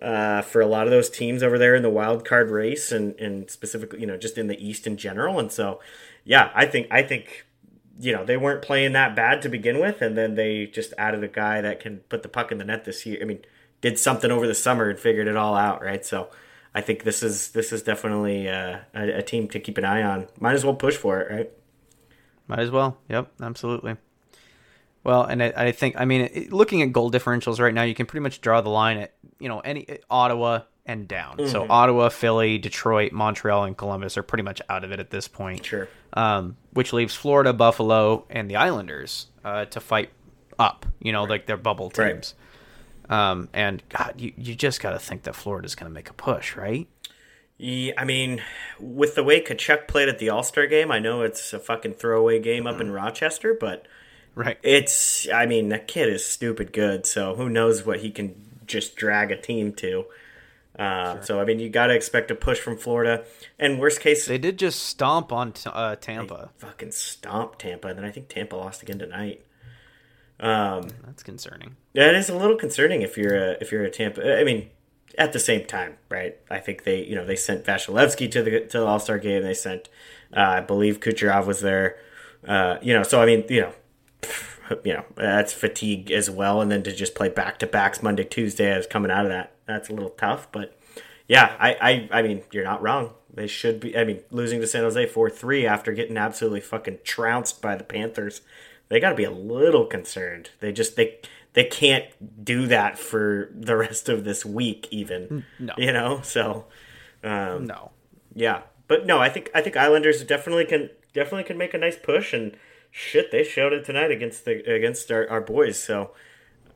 Uh, 0.00 0.40
for 0.40 0.62
a 0.62 0.66
lot 0.66 0.86
of 0.86 0.90
those 0.90 1.10
teams 1.10 1.42
over 1.42 1.58
there 1.58 1.74
in 1.74 1.82
the 1.82 1.90
wild 1.90 2.24
card 2.24 2.48
race 2.50 2.90
and, 2.90 3.14
and 3.20 3.50
specifically, 3.50 4.00
you 4.00 4.06
know, 4.06 4.16
just 4.16 4.38
in 4.38 4.46
the 4.46 4.66
East 4.66 4.86
in 4.86 4.96
general. 4.96 5.38
And 5.38 5.52
so, 5.52 5.78
yeah, 6.24 6.50
I 6.54 6.64
think 6.64 6.86
I 6.90 7.02
think 7.02 7.44
you 8.00 8.14
know, 8.14 8.24
they 8.24 8.38
weren't 8.38 8.62
playing 8.62 8.92
that 8.94 9.14
bad 9.14 9.42
to 9.42 9.48
begin 9.50 9.78
with, 9.78 10.00
and 10.00 10.16
then 10.16 10.34
they 10.34 10.66
just 10.66 10.94
added 10.96 11.22
a 11.22 11.28
guy 11.28 11.60
that 11.60 11.80
can 11.80 11.98
put 12.08 12.22
the 12.22 12.28
puck 12.28 12.50
in 12.50 12.56
the 12.56 12.64
net 12.64 12.86
this 12.86 13.04
year. 13.04 13.18
I 13.20 13.26
mean, 13.26 13.40
did 13.82 13.98
something 13.98 14.30
over 14.30 14.46
the 14.46 14.54
summer 14.54 14.88
and 14.88 14.98
figured 14.98 15.28
it 15.28 15.36
all 15.36 15.54
out, 15.54 15.82
right? 15.82 16.04
So 16.04 16.30
I 16.74 16.80
think 16.80 17.04
this 17.04 17.22
is 17.22 17.50
this 17.50 17.72
is 17.72 17.82
definitely 17.82 18.48
uh, 18.48 18.78
a, 18.94 19.18
a 19.18 19.22
team 19.22 19.48
to 19.48 19.60
keep 19.60 19.78
an 19.78 19.84
eye 19.84 20.02
on. 20.02 20.28
Might 20.38 20.54
as 20.54 20.64
well 20.64 20.74
push 20.74 20.96
for 20.96 21.20
it, 21.20 21.32
right? 21.32 21.50
Might 22.46 22.60
as 22.60 22.70
well. 22.70 22.98
Yep, 23.08 23.32
absolutely. 23.42 23.96
Well, 25.02 25.24
and 25.24 25.42
I, 25.42 25.52
I 25.56 25.72
think 25.72 25.96
I 25.98 26.04
mean, 26.04 26.22
it, 26.32 26.52
looking 26.52 26.82
at 26.82 26.92
goal 26.92 27.10
differentials 27.10 27.58
right 27.58 27.74
now, 27.74 27.82
you 27.82 27.94
can 27.94 28.06
pretty 28.06 28.22
much 28.22 28.40
draw 28.40 28.60
the 28.60 28.70
line 28.70 28.98
at 28.98 29.14
you 29.38 29.48
know 29.48 29.60
any 29.60 29.86
Ottawa, 30.10 30.60
and 30.90 31.06
down. 31.06 31.36
Mm-hmm. 31.36 31.50
So 31.50 31.66
Ottawa, 31.68 32.08
Philly, 32.08 32.58
Detroit, 32.58 33.12
Montreal, 33.12 33.64
and 33.64 33.76
Columbus 33.76 34.18
are 34.18 34.22
pretty 34.22 34.42
much 34.42 34.60
out 34.68 34.84
of 34.84 34.92
it 34.92 34.98
at 34.98 35.10
this 35.10 35.28
point. 35.28 35.64
Sure. 35.64 35.88
Um, 36.12 36.56
which 36.72 36.92
leaves 36.92 37.14
Florida, 37.14 37.52
Buffalo, 37.52 38.26
and 38.28 38.50
the 38.50 38.56
Islanders 38.56 39.26
uh, 39.44 39.66
to 39.66 39.80
fight 39.80 40.10
up. 40.58 40.86
You 41.00 41.12
know, 41.12 41.20
right. 41.20 41.30
like 41.30 41.46
their 41.46 41.56
bubble 41.56 41.90
teams. 41.90 41.98
Right. 41.98 42.34
Um, 43.10 43.48
and 43.52 43.82
God, 43.88 44.14
you 44.18 44.32
you 44.38 44.54
just 44.54 44.80
got 44.80 44.92
to 44.92 44.98
think 44.98 45.24
that 45.24 45.34
Florida's 45.34 45.74
going 45.74 45.90
to 45.90 45.94
make 45.94 46.08
a 46.08 46.14
push, 46.14 46.54
right? 46.56 46.88
Yeah, 47.58 47.92
I 47.98 48.04
mean, 48.04 48.40
with 48.78 49.16
the 49.16 49.24
way 49.24 49.42
Tkachuk 49.42 49.88
played 49.88 50.08
at 50.08 50.18
the 50.18 50.30
All 50.30 50.44
Star 50.44 50.66
game, 50.66 50.90
I 50.92 51.00
know 51.00 51.22
it's 51.22 51.52
a 51.52 51.58
fucking 51.58 51.94
throwaway 51.94 52.38
game 52.38 52.66
up 52.66 52.80
in 52.80 52.86
mm-hmm. 52.86 52.96
Rochester, 52.96 53.54
but 53.58 53.84
right, 54.36 54.58
it's. 54.62 55.28
I 55.28 55.44
mean, 55.44 55.68
that 55.70 55.88
kid 55.88 56.08
is 56.08 56.24
stupid 56.24 56.72
good. 56.72 57.04
So 57.04 57.34
who 57.34 57.48
knows 57.48 57.84
what 57.84 58.00
he 58.00 58.12
can 58.12 58.34
just 58.64 58.94
drag 58.94 59.32
a 59.32 59.36
team 59.36 59.72
to. 59.74 60.06
Uh, 60.78 61.14
sure. 61.14 61.22
So 61.24 61.40
I 61.40 61.44
mean, 61.44 61.58
you 61.58 61.68
got 61.68 61.88
to 61.88 61.94
expect 61.94 62.30
a 62.30 62.36
push 62.36 62.60
from 62.60 62.78
Florida. 62.78 63.24
And 63.58 63.80
worst 63.80 64.00
case, 64.00 64.24
they 64.24 64.38
did 64.38 64.56
just 64.56 64.84
stomp 64.84 65.32
on 65.32 65.52
uh, 65.66 65.96
Tampa. 65.96 66.50
fucking 66.58 66.92
stomp 66.92 67.58
Tampa, 67.58 67.88
and 67.88 67.98
then 67.98 68.04
I 68.04 68.12
think 68.12 68.28
Tampa 68.28 68.54
lost 68.54 68.82
again 68.82 69.00
tonight. 69.00 69.44
Um, 70.40 70.88
That's 71.04 71.22
concerning. 71.22 71.76
Yeah, 71.92 72.08
it 72.08 72.14
is 72.14 72.28
a 72.28 72.36
little 72.36 72.56
concerning 72.56 73.02
if 73.02 73.16
you're 73.16 73.36
a 73.36 73.50
if 73.60 73.70
you're 73.70 73.84
a 73.84 73.90
Tampa. 73.90 74.38
I 74.38 74.44
mean, 74.44 74.70
at 75.18 75.32
the 75.32 75.38
same 75.38 75.66
time, 75.66 75.96
right? 76.08 76.36
I 76.50 76.58
think 76.58 76.84
they 76.84 77.04
you 77.04 77.14
know 77.14 77.24
they 77.24 77.36
sent 77.36 77.64
Vasilevskiy 77.64 78.30
to 78.32 78.42
the 78.42 78.60
to 78.60 78.78
the 78.78 78.86
All 78.86 78.98
Star 78.98 79.18
game. 79.18 79.42
They 79.42 79.54
sent, 79.54 79.88
uh, 80.34 80.40
I 80.40 80.60
believe 80.60 81.00
Kucherov 81.00 81.46
was 81.46 81.60
there. 81.60 81.96
Uh, 82.46 82.78
you 82.80 82.94
know, 82.94 83.02
so 83.02 83.22
I 83.22 83.26
mean, 83.26 83.44
you 83.48 83.60
know. 83.62 83.72
You 84.84 84.92
know 84.92 85.04
that's 85.16 85.52
fatigue 85.52 86.12
as 86.12 86.30
well, 86.30 86.60
and 86.60 86.70
then 86.70 86.84
to 86.84 86.92
just 86.92 87.16
play 87.16 87.28
back 87.28 87.58
to 87.58 87.66
backs 87.66 88.04
Monday, 88.04 88.22
Tuesday, 88.22 88.70
as 88.70 88.86
coming 88.86 89.10
out 89.10 89.24
of 89.24 89.32
that 89.32 89.52
that's 89.70 89.88
a 89.88 89.92
little 89.92 90.10
tough. 90.10 90.50
But 90.52 90.76
yeah, 91.28 91.56
I, 91.58 91.76
I, 91.80 92.18
I 92.18 92.22
mean, 92.22 92.42
you're 92.52 92.64
not 92.64 92.82
wrong. 92.82 93.14
They 93.32 93.46
should 93.46 93.80
be. 93.80 93.96
I 93.96 94.04
mean, 94.04 94.20
losing 94.30 94.60
to 94.60 94.66
San 94.66 94.82
Jose 94.82 95.06
four 95.06 95.30
three 95.30 95.66
after 95.66 95.92
getting 95.92 96.16
absolutely 96.16 96.60
fucking 96.60 96.98
trounced 97.04 97.62
by 97.62 97.76
the 97.76 97.84
Panthers, 97.84 98.40
they 98.90 99.00
got 99.00 99.10
to 99.10 99.16
be 99.16 99.24
a 99.24 99.30
little 99.30 99.86
concerned. 99.86 100.50
They 100.60 100.72
just 100.72 100.96
they 100.96 101.18
they 101.54 101.64
can't 101.64 102.04
do 102.44 102.66
that 102.66 102.98
for 102.98 103.50
the 103.54 103.76
rest 103.76 104.08
of 104.10 104.24
this 104.24 104.44
week, 104.44 104.86
even. 104.90 105.44
No, 105.58 105.72
you 105.78 105.92
know. 105.92 106.20
So, 106.22 106.66
um, 107.24 107.64
no, 107.64 107.92
yeah, 108.34 108.62
but 108.86 109.06
no, 109.06 109.18
I 109.18 109.30
think 109.30 109.50
I 109.54 109.62
think 109.62 109.76
Islanders 109.76 110.22
definitely 110.24 110.66
can 110.66 110.90
definitely 111.14 111.44
can 111.44 111.56
make 111.56 111.72
a 111.72 111.78
nice 111.78 111.96
push 111.96 112.34
and 112.34 112.56
shit. 112.90 113.30
They 113.30 113.44
showed 113.44 113.72
it 113.72 113.84
tonight 113.84 114.10
against 114.10 114.44
the 114.44 114.62
against 114.70 115.10
our, 115.10 115.28
our 115.30 115.40
boys. 115.40 115.82
So 115.82 116.10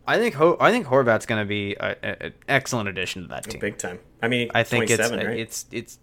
I 0.06 0.18
think 0.18 0.34
Ho- 0.34 0.56
I 0.60 0.70
think 0.70 0.86
Horvat's 0.86 1.26
going 1.26 1.42
to 1.42 1.48
be 1.48 1.76
an 1.80 2.32
excellent 2.48 2.88
addition 2.88 3.22
to 3.22 3.28
that 3.28 3.44
team. 3.44 3.60
Big 3.60 3.78
time. 3.78 3.98
I 4.22 4.28
mean, 4.28 4.50
I 4.54 4.62
think 4.62 4.90
it's 4.90 5.10
right? 5.10 5.38
it's 5.38 5.66
it's 5.70 5.98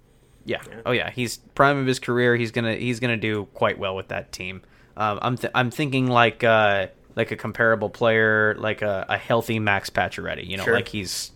yeah. 0.45 0.62
yeah. 0.68 0.82
Oh 0.86 0.91
yeah, 0.91 1.09
he's 1.09 1.38
prime 1.55 1.78
of 1.78 1.86
his 1.86 1.99
career. 1.99 2.36
He's 2.36 2.51
gonna 2.51 2.76
he's 2.76 2.99
gonna 2.99 3.18
do 3.18 3.45
quite 3.53 3.78
well 3.78 3.95
with 3.95 4.07
that 4.09 4.32
team. 4.32 4.62
Um, 4.98 5.20
I'm 5.22 5.38
th- 5.38 5.52
I'm 5.56 5.72
thinking 5.72 6.08
like 6.08 6.44
uh, 6.44 6.88
like 7.16 7.32
a 7.32 7.36
comparable 7.36 7.89
player, 7.89 8.56
like 8.58 8.82
a, 8.82 9.06
a 9.10 9.18
healthy 9.18 9.60
Max 9.60 9.89
Pacioretty. 9.89 10.48
You 10.48 10.58
know, 10.58 10.64
sure. 10.64 10.74
like 10.74 10.88
he's 10.88 11.32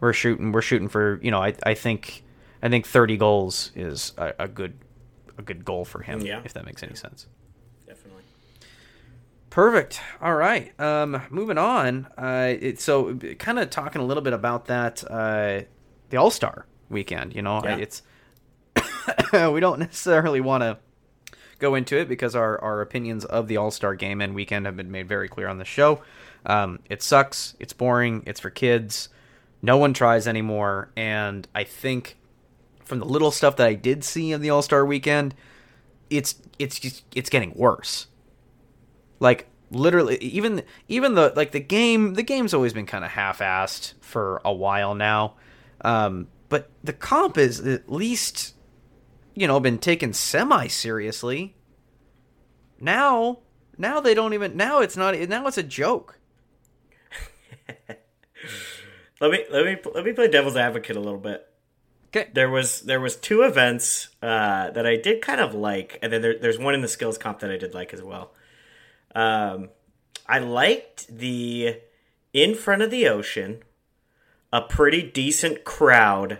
we're 0.00 0.12
shooting 0.12 0.52
we're 0.52 0.62
shooting 0.62 0.88
for 0.88 1.20
you 1.22 1.30
know 1.30 1.42
I 1.42 1.54
I 1.64 1.74
think 1.74 2.24
I 2.62 2.68
think 2.68 2.86
30 2.86 3.16
goals 3.16 3.72
is 3.74 4.12
a, 4.16 4.34
a 4.40 4.48
good 4.48 4.78
a 5.38 5.42
good 5.42 5.64
goal 5.64 5.84
for 5.84 6.02
him. 6.02 6.20
Yeah. 6.20 6.42
if 6.44 6.54
that 6.54 6.64
makes 6.64 6.82
any 6.82 6.94
sense. 6.94 7.26
Definitely. 7.86 8.22
Perfect. 9.50 10.00
All 10.20 10.34
right. 10.34 10.78
Um, 10.80 11.22
moving 11.30 11.58
on. 11.58 12.06
Uh, 12.16 12.54
it, 12.58 12.80
so 12.80 13.14
kind 13.38 13.58
of 13.58 13.70
talking 13.70 14.00
a 14.00 14.04
little 14.04 14.22
bit 14.22 14.32
about 14.32 14.66
that, 14.66 15.02
uh, 15.10 15.62
the 16.10 16.16
All 16.16 16.30
Star 16.30 16.66
weekend. 16.88 17.34
You 17.34 17.42
know, 17.42 17.60
yeah. 17.64 17.76
it's 17.76 18.02
we 19.32 19.60
don't 19.60 19.78
necessarily 19.78 20.40
want 20.40 20.62
to 20.62 20.78
go 21.62 21.74
into 21.74 21.96
it 21.96 22.08
because 22.08 22.36
our 22.36 22.60
our 22.60 22.80
opinions 22.82 23.24
of 23.24 23.48
the 23.48 23.56
All 23.56 23.70
Star 23.70 23.94
game 23.94 24.20
and 24.20 24.34
weekend 24.34 24.66
have 24.66 24.76
been 24.76 24.90
made 24.90 25.08
very 25.08 25.28
clear 25.28 25.48
on 25.48 25.58
the 25.58 25.64
show. 25.64 26.02
Um, 26.44 26.80
it 26.90 27.02
sucks. 27.02 27.54
It's 27.58 27.72
boring. 27.72 28.22
It's 28.26 28.40
for 28.40 28.50
kids. 28.50 29.08
No 29.62 29.78
one 29.78 29.94
tries 29.94 30.26
anymore. 30.26 30.90
And 30.96 31.46
I 31.54 31.64
think 31.64 32.18
from 32.84 32.98
the 32.98 33.06
little 33.06 33.30
stuff 33.30 33.56
that 33.56 33.66
I 33.66 33.74
did 33.74 34.04
see 34.04 34.32
in 34.32 34.42
the 34.42 34.50
All 34.50 34.62
Star 34.62 34.84
weekend, 34.84 35.34
it's 36.10 36.34
it's 36.58 36.78
just, 36.78 37.04
it's 37.14 37.30
getting 37.30 37.54
worse 37.54 38.08
like 39.22 39.46
literally 39.70 40.16
even 40.18 40.62
even 40.88 41.14
the 41.14 41.32
like 41.34 41.52
the 41.52 41.60
game 41.60 42.14
the 42.14 42.22
game's 42.22 42.52
always 42.52 42.74
been 42.74 42.84
kind 42.84 43.04
of 43.04 43.10
half-assed 43.10 43.94
for 44.00 44.42
a 44.44 44.52
while 44.52 44.94
now 44.94 45.34
um, 45.82 46.28
but 46.50 46.68
the 46.84 46.92
comp 46.92 47.38
is 47.38 47.60
at 47.60 47.90
least 47.90 48.54
you 49.34 49.46
know 49.46 49.60
been 49.60 49.78
taken 49.78 50.12
semi 50.12 50.66
seriously 50.66 51.56
Now, 52.80 53.38
now 53.78 54.00
they 54.00 54.14
don't 54.14 54.34
even. 54.34 54.56
Now 54.56 54.80
it's 54.80 54.96
not. 54.96 55.18
Now 55.28 55.46
it's 55.46 55.58
a 55.58 55.62
joke. 55.62 56.18
let 59.20 59.30
me 59.30 59.44
let 59.50 59.64
me 59.64 59.76
let 59.94 60.04
me 60.04 60.12
play 60.12 60.28
devil's 60.28 60.56
advocate 60.56 60.96
a 60.96 61.00
little 61.00 61.20
bit. 61.20 61.46
Okay. 62.08 62.28
There 62.34 62.50
was 62.50 62.82
there 62.82 63.00
was 63.00 63.16
two 63.16 63.42
events 63.42 64.08
uh, 64.20 64.70
that 64.70 64.84
I 64.86 64.96
did 64.96 65.22
kind 65.22 65.40
of 65.40 65.54
like, 65.54 65.98
and 66.02 66.12
then 66.12 66.22
there, 66.22 66.38
there's 66.38 66.58
one 66.58 66.74
in 66.74 66.82
the 66.82 66.88
skills 66.88 67.16
comp 67.16 67.38
that 67.40 67.50
I 67.50 67.56
did 67.56 67.72
like 67.72 67.94
as 67.94 68.02
well. 68.02 68.34
Um, 69.14 69.70
I 70.26 70.38
liked 70.40 71.06
the 71.08 71.80
in 72.32 72.54
front 72.54 72.82
of 72.82 72.90
the 72.90 73.08
ocean, 73.08 73.62
a 74.52 74.60
pretty 74.60 75.02
decent 75.02 75.64
crowd, 75.64 76.38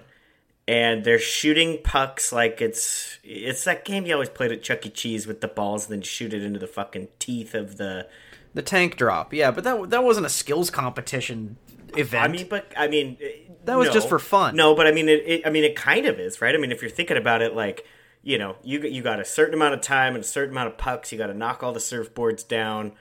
and 0.68 1.04
they're 1.04 1.18
shooting 1.18 1.78
pucks 1.82 2.32
like 2.32 2.60
it's 2.60 3.18
it's 3.24 3.64
that 3.64 3.84
game 3.84 4.06
you 4.06 4.12
always 4.14 4.28
played 4.28 4.52
at 4.52 4.62
Chuck 4.62 4.86
E. 4.86 4.90
Cheese 4.90 5.26
with 5.26 5.40
the 5.40 5.48
balls, 5.48 5.86
and 5.86 5.92
then 5.92 6.02
shoot 6.02 6.32
it 6.32 6.42
into 6.42 6.58
the 6.58 6.66
fucking 6.66 7.08
teeth 7.18 7.54
of 7.54 7.76
the 7.76 8.06
The 8.54 8.62
tank 8.62 8.96
drop, 8.96 9.32
yeah, 9.34 9.50
but 9.50 9.64
that 9.64 9.90
that 9.90 10.04
wasn't 10.04 10.26
a 10.26 10.30
skills 10.30 10.70
competition 10.70 11.56
event. 11.96 12.24
I 12.24 12.28
mean, 12.28 12.46
but 12.48 12.72
I 12.76 12.88
mean, 12.88 13.18
uh, 13.22 13.52
That 13.64 13.76
was 13.76 13.88
no. 13.88 13.94
just 13.94 14.08
for 14.08 14.18
fun. 14.18 14.56
No, 14.56 14.74
but 14.74 14.86
I 14.86 14.92
mean, 14.92 15.08
it, 15.08 15.22
it. 15.26 15.46
I 15.46 15.50
mean, 15.50 15.64
it 15.64 15.76
kind 15.76 16.06
of 16.06 16.18
is, 16.20 16.40
right? 16.40 16.54
I 16.54 16.58
mean, 16.58 16.72
if 16.72 16.80
you're 16.80 16.90
thinking 16.90 17.16
about 17.16 17.42
it, 17.42 17.54
like 17.54 17.84
you 18.22 18.38
know, 18.38 18.56
you 18.62 18.80
you 18.82 19.02
got 19.02 19.20
a 19.20 19.24
certain 19.24 19.54
amount 19.54 19.74
of 19.74 19.80
time 19.80 20.14
and 20.14 20.22
a 20.22 20.26
certain 20.26 20.52
amount 20.52 20.68
of 20.68 20.78
pucks. 20.78 21.10
You 21.12 21.18
got 21.18 21.26
to 21.26 21.34
knock 21.34 21.62
all 21.62 21.72
the 21.72 21.80
surfboards 21.80 22.46
down, 22.46 22.92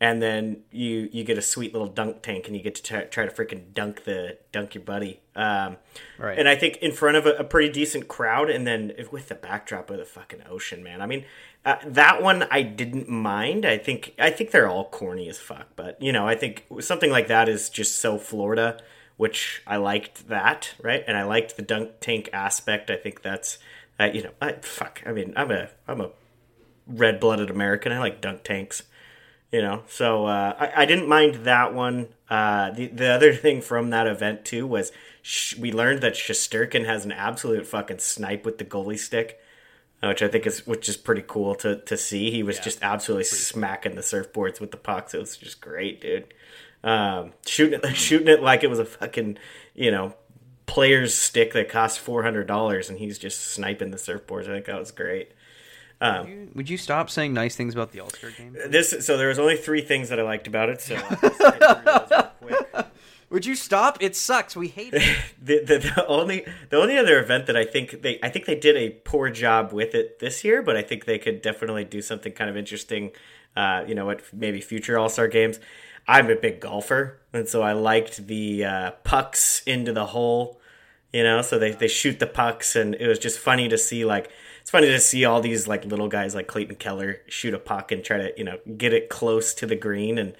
and 0.00 0.20
then 0.20 0.62
you 0.70 1.08
you 1.12 1.24
get 1.24 1.38
a 1.38 1.42
sweet 1.42 1.72
little 1.72 1.88
dunk 1.88 2.22
tank, 2.22 2.46
and 2.46 2.56
you 2.56 2.62
get 2.62 2.74
to 2.74 2.82
try, 2.82 3.02
try 3.04 3.26
to 3.26 3.30
freaking 3.30 3.72
dunk 3.72 4.04
the 4.04 4.38
dunk 4.52 4.74
your 4.74 4.84
buddy. 4.84 5.20
Um, 5.34 5.78
Right. 6.18 6.38
And 6.38 6.48
I 6.48 6.56
think 6.56 6.76
in 6.78 6.92
front 6.92 7.16
of 7.16 7.26
a, 7.26 7.32
a 7.32 7.44
pretty 7.44 7.72
decent 7.72 8.08
crowd, 8.08 8.50
and 8.50 8.66
then 8.66 8.92
with 9.10 9.28
the 9.28 9.34
backdrop 9.34 9.90
of 9.90 9.98
the 9.98 10.04
fucking 10.04 10.42
ocean, 10.48 10.82
man. 10.82 11.00
I 11.00 11.06
mean, 11.06 11.24
uh, 11.64 11.76
that 11.84 12.22
one 12.22 12.46
I 12.50 12.62
didn't 12.62 13.08
mind. 13.08 13.64
I 13.64 13.78
think 13.78 14.14
I 14.18 14.30
think 14.30 14.50
they're 14.50 14.68
all 14.68 14.88
corny 14.88 15.28
as 15.28 15.38
fuck, 15.38 15.68
but 15.76 16.00
you 16.00 16.12
know, 16.12 16.26
I 16.26 16.34
think 16.34 16.64
something 16.80 17.10
like 17.10 17.28
that 17.28 17.48
is 17.48 17.70
just 17.70 17.98
so 17.98 18.18
Florida, 18.18 18.80
which 19.16 19.62
I 19.66 19.76
liked 19.76 20.28
that, 20.28 20.74
right? 20.82 21.02
And 21.06 21.16
I 21.16 21.24
liked 21.24 21.56
the 21.56 21.62
dunk 21.62 21.92
tank 22.00 22.28
aspect. 22.32 22.90
I 22.90 22.96
think 22.96 23.22
that's, 23.22 23.58
uh, 23.98 24.10
you 24.12 24.22
know, 24.22 24.32
I 24.40 24.52
fuck. 24.52 25.02
I 25.06 25.12
mean, 25.12 25.32
I'm 25.36 25.50
a 25.50 25.68
I'm 25.88 26.00
a 26.02 26.10
red 26.86 27.18
blooded 27.18 27.50
American. 27.50 27.92
I 27.92 27.98
like 27.98 28.20
dunk 28.20 28.42
tanks 28.44 28.82
you 29.52 29.62
know? 29.62 29.82
So 29.88 30.26
uh, 30.26 30.54
I, 30.58 30.82
I 30.82 30.84
didn't 30.86 31.08
mind 31.08 31.46
that 31.46 31.74
one. 31.74 32.08
Uh, 32.28 32.70
the, 32.70 32.86
the 32.88 33.08
other 33.08 33.34
thing 33.44 33.60
from 33.60 33.90
that 33.90 34.06
event 34.06 34.44
too 34.44 34.66
was 34.66 34.92
sh- 35.22 35.56
we 35.56 35.72
learned 35.72 36.00
that 36.02 36.14
Shesterkin 36.14 36.86
has 36.86 37.04
an 37.04 37.12
absolute 37.12 37.66
fucking 37.66 37.98
snipe 37.98 38.44
with 38.44 38.58
the 38.58 38.64
goalie 38.64 38.98
stick 38.98 39.40
uh, 40.02 40.08
which 40.08 40.22
I 40.22 40.28
think 40.28 40.46
is 40.46 40.66
which 40.66 40.88
is 40.88 40.96
pretty 40.96 41.24
cool 41.26 41.54
to, 41.56 41.76
to 41.76 41.96
see. 41.96 42.30
He 42.30 42.42
was 42.42 42.58
just 42.58 42.82
absolutely 42.82 43.24
smacking 43.24 43.94
the 43.94 44.02
surfboards 44.02 44.60
with 44.60 44.70
the 44.70 44.76
pucks. 44.76 45.14
It 45.14 45.20
was 45.20 45.36
just 45.36 45.60
great 45.60 46.00
dude. 46.00 46.34
Um, 46.84 47.32
shooting 47.46 47.80
it 47.82 47.94
shooting 47.96 48.28
it 48.28 48.42
like 48.42 48.62
it 48.62 48.70
was 48.70 48.78
a 48.78 48.84
fucking 48.84 49.38
you 49.74 49.90
know 49.90 50.14
player's 50.66 51.14
stick 51.14 51.52
that 51.52 51.68
costs 51.68 52.04
$400 52.04 52.88
and 52.88 52.98
he's 52.98 53.18
just 53.18 53.40
sniping 53.40 53.92
the 53.92 53.96
surfboards. 53.96 54.42
I 54.42 54.54
think 54.54 54.66
that 54.66 54.78
was 54.78 54.90
great 54.90 55.30
Would 56.54 56.68
you 56.68 56.76
stop 56.76 57.10
saying 57.10 57.32
nice 57.32 57.56
things 57.56 57.74
about 57.74 57.92
the 57.92 58.00
All 58.00 58.10
Star 58.10 58.30
game? 58.30 58.56
this 58.68 59.06
so 59.06 59.16
there 59.16 59.28
was 59.28 59.38
only 59.38 59.56
three 59.56 59.80
things 59.80 60.08
that 60.08 60.18
I 60.18 60.22
liked 60.22 60.46
about 60.46 60.68
it 60.68 60.80
so 60.80 60.96
I'll 60.96 61.08
just 61.20 61.20
get 61.20 61.36
through 61.36 61.84
those 61.84 62.10
real 62.10 62.52
quick. 62.64 62.86
Would 63.28 63.44
you 63.44 63.56
stop? 63.56 63.98
It 64.00 64.14
sucks. 64.14 64.54
We 64.54 64.68
hate 64.68 64.94
it. 64.94 65.02
the, 65.42 65.58
the, 65.64 65.78
the 65.78 66.06
only 66.06 66.46
the 66.70 66.76
only 66.76 66.96
other 66.96 67.20
event 67.20 67.46
that 67.46 67.56
I 67.56 67.64
think 67.64 68.02
they 68.02 68.18
I 68.22 68.28
think 68.28 68.46
they 68.46 68.54
did 68.54 68.76
a 68.76 68.90
poor 68.90 69.30
job 69.30 69.72
with 69.72 69.94
it 69.94 70.20
this 70.20 70.44
year, 70.44 70.62
but 70.62 70.76
I 70.76 70.82
think 70.82 71.06
they 71.06 71.18
could 71.18 71.42
definitely 71.42 71.84
do 71.84 72.00
something 72.00 72.32
kind 72.32 72.48
of 72.48 72.56
interesting. 72.56 73.10
Uh, 73.56 73.84
you 73.88 73.94
know, 73.94 74.10
at 74.10 74.22
maybe 74.32 74.60
future 74.60 74.98
All 74.98 75.08
Star 75.08 75.28
games. 75.28 75.58
I'm 76.06 76.30
a 76.30 76.36
big 76.36 76.60
golfer, 76.60 77.18
and 77.32 77.48
so 77.48 77.62
I 77.62 77.72
liked 77.72 78.28
the 78.28 78.64
uh, 78.64 78.90
pucks 79.02 79.62
into 79.66 79.92
the 79.92 80.06
hole. 80.06 80.60
You 81.12 81.24
know, 81.24 81.42
so 81.42 81.58
they 81.58 81.72
they 81.72 81.88
shoot 81.88 82.20
the 82.20 82.26
pucks, 82.26 82.76
and 82.76 82.94
it 82.94 83.08
was 83.08 83.18
just 83.18 83.38
funny 83.38 83.68
to 83.68 83.78
see 83.78 84.04
like. 84.04 84.30
It's 84.66 84.72
funny 84.72 84.88
to 84.88 84.98
see 84.98 85.24
all 85.24 85.40
these 85.40 85.68
like 85.68 85.84
little 85.84 86.08
guys 86.08 86.34
like 86.34 86.48
Clayton 86.48 86.74
Keller 86.74 87.20
shoot 87.28 87.54
a 87.54 87.58
puck 87.60 87.92
and 87.92 88.02
try 88.02 88.16
to 88.16 88.32
you 88.36 88.42
know 88.42 88.58
get 88.76 88.92
it 88.92 89.08
close 89.08 89.54
to 89.54 89.64
the 89.64 89.76
green 89.76 90.18
and 90.18 90.34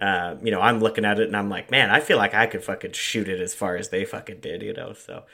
uh, 0.00 0.36
you 0.40 0.52
know, 0.52 0.60
I'm 0.60 0.78
looking 0.78 1.04
at 1.04 1.18
it 1.18 1.26
and 1.26 1.36
I'm 1.36 1.48
like, 1.50 1.72
man, 1.72 1.90
I 1.90 1.98
feel 1.98 2.16
like 2.16 2.32
I 2.32 2.46
could 2.46 2.62
fucking 2.62 2.92
shoot 2.92 3.26
it 3.26 3.40
as 3.40 3.54
far 3.54 3.74
as 3.74 3.88
they 3.88 4.04
fucking 4.04 4.38
did, 4.38 4.62
you 4.62 4.72
know. 4.72 4.92
So, 4.92 5.24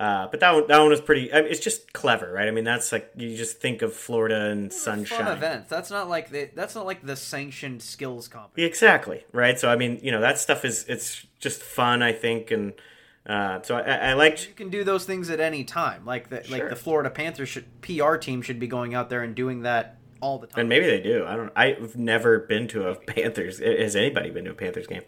uh, 0.00 0.26
but 0.28 0.40
that 0.40 0.54
one, 0.54 0.66
that 0.68 0.78
one 0.78 0.88
was 0.88 1.02
pretty. 1.02 1.30
I 1.30 1.42
mean, 1.42 1.50
it's 1.50 1.60
just 1.60 1.92
clever, 1.92 2.32
right? 2.32 2.48
I 2.48 2.50
mean, 2.50 2.64
that's 2.64 2.92
like 2.92 3.10
you 3.14 3.36
just 3.36 3.60
think 3.60 3.82
of 3.82 3.92
Florida 3.92 4.46
and 4.46 4.72
sunshine. 4.72 5.26
Fun 5.26 5.36
events. 5.36 5.68
That's 5.68 5.90
not 5.90 6.08
like 6.08 6.30
the, 6.30 6.48
that's 6.54 6.74
not 6.74 6.86
like 6.86 7.04
the 7.04 7.14
sanctioned 7.14 7.82
skills 7.82 8.26
competition. 8.26 8.66
Exactly, 8.66 9.26
right? 9.32 9.60
So, 9.60 9.68
I 9.68 9.76
mean, 9.76 10.00
you 10.02 10.12
know, 10.12 10.22
that 10.22 10.38
stuff 10.38 10.64
is 10.64 10.86
it's 10.88 11.26
just 11.40 11.62
fun, 11.62 12.02
I 12.02 12.12
think, 12.12 12.50
and 12.50 12.72
uh, 13.28 13.60
so 13.62 13.76
I, 13.76 14.10
I 14.10 14.12
liked. 14.14 14.48
You 14.48 14.54
can 14.54 14.70
do 14.70 14.84
those 14.84 15.04
things 15.04 15.28
at 15.28 15.38
any 15.38 15.62
time. 15.62 16.06
Like 16.06 16.30
the 16.30 16.44
like 16.50 16.70
the 16.70 16.76
Florida 16.76 17.10
Panthers 17.10 17.48
should 17.48 17.66
PR 17.82 18.16
team 18.16 18.40
should 18.40 18.58
be 18.58 18.66
going 18.66 18.94
out 18.94 19.10
there 19.10 19.22
and 19.22 19.34
doing 19.34 19.62
that 19.62 19.98
all 20.20 20.38
the 20.38 20.46
time. 20.46 20.60
And 20.60 20.68
maybe 20.68 20.86
they 20.86 21.00
do. 21.00 21.26
I 21.26 21.36
don't. 21.36 21.52
I've 21.54 21.96
never 21.96 22.38
been 22.38 22.68
to 22.68 22.88
a 22.88 22.94
Panthers. 22.94 23.58
Has 23.58 23.94
anybody 23.94 24.30
been 24.30 24.44
to 24.44 24.52
a 24.52 24.54
Panthers 24.54 24.86
game? 24.86 25.02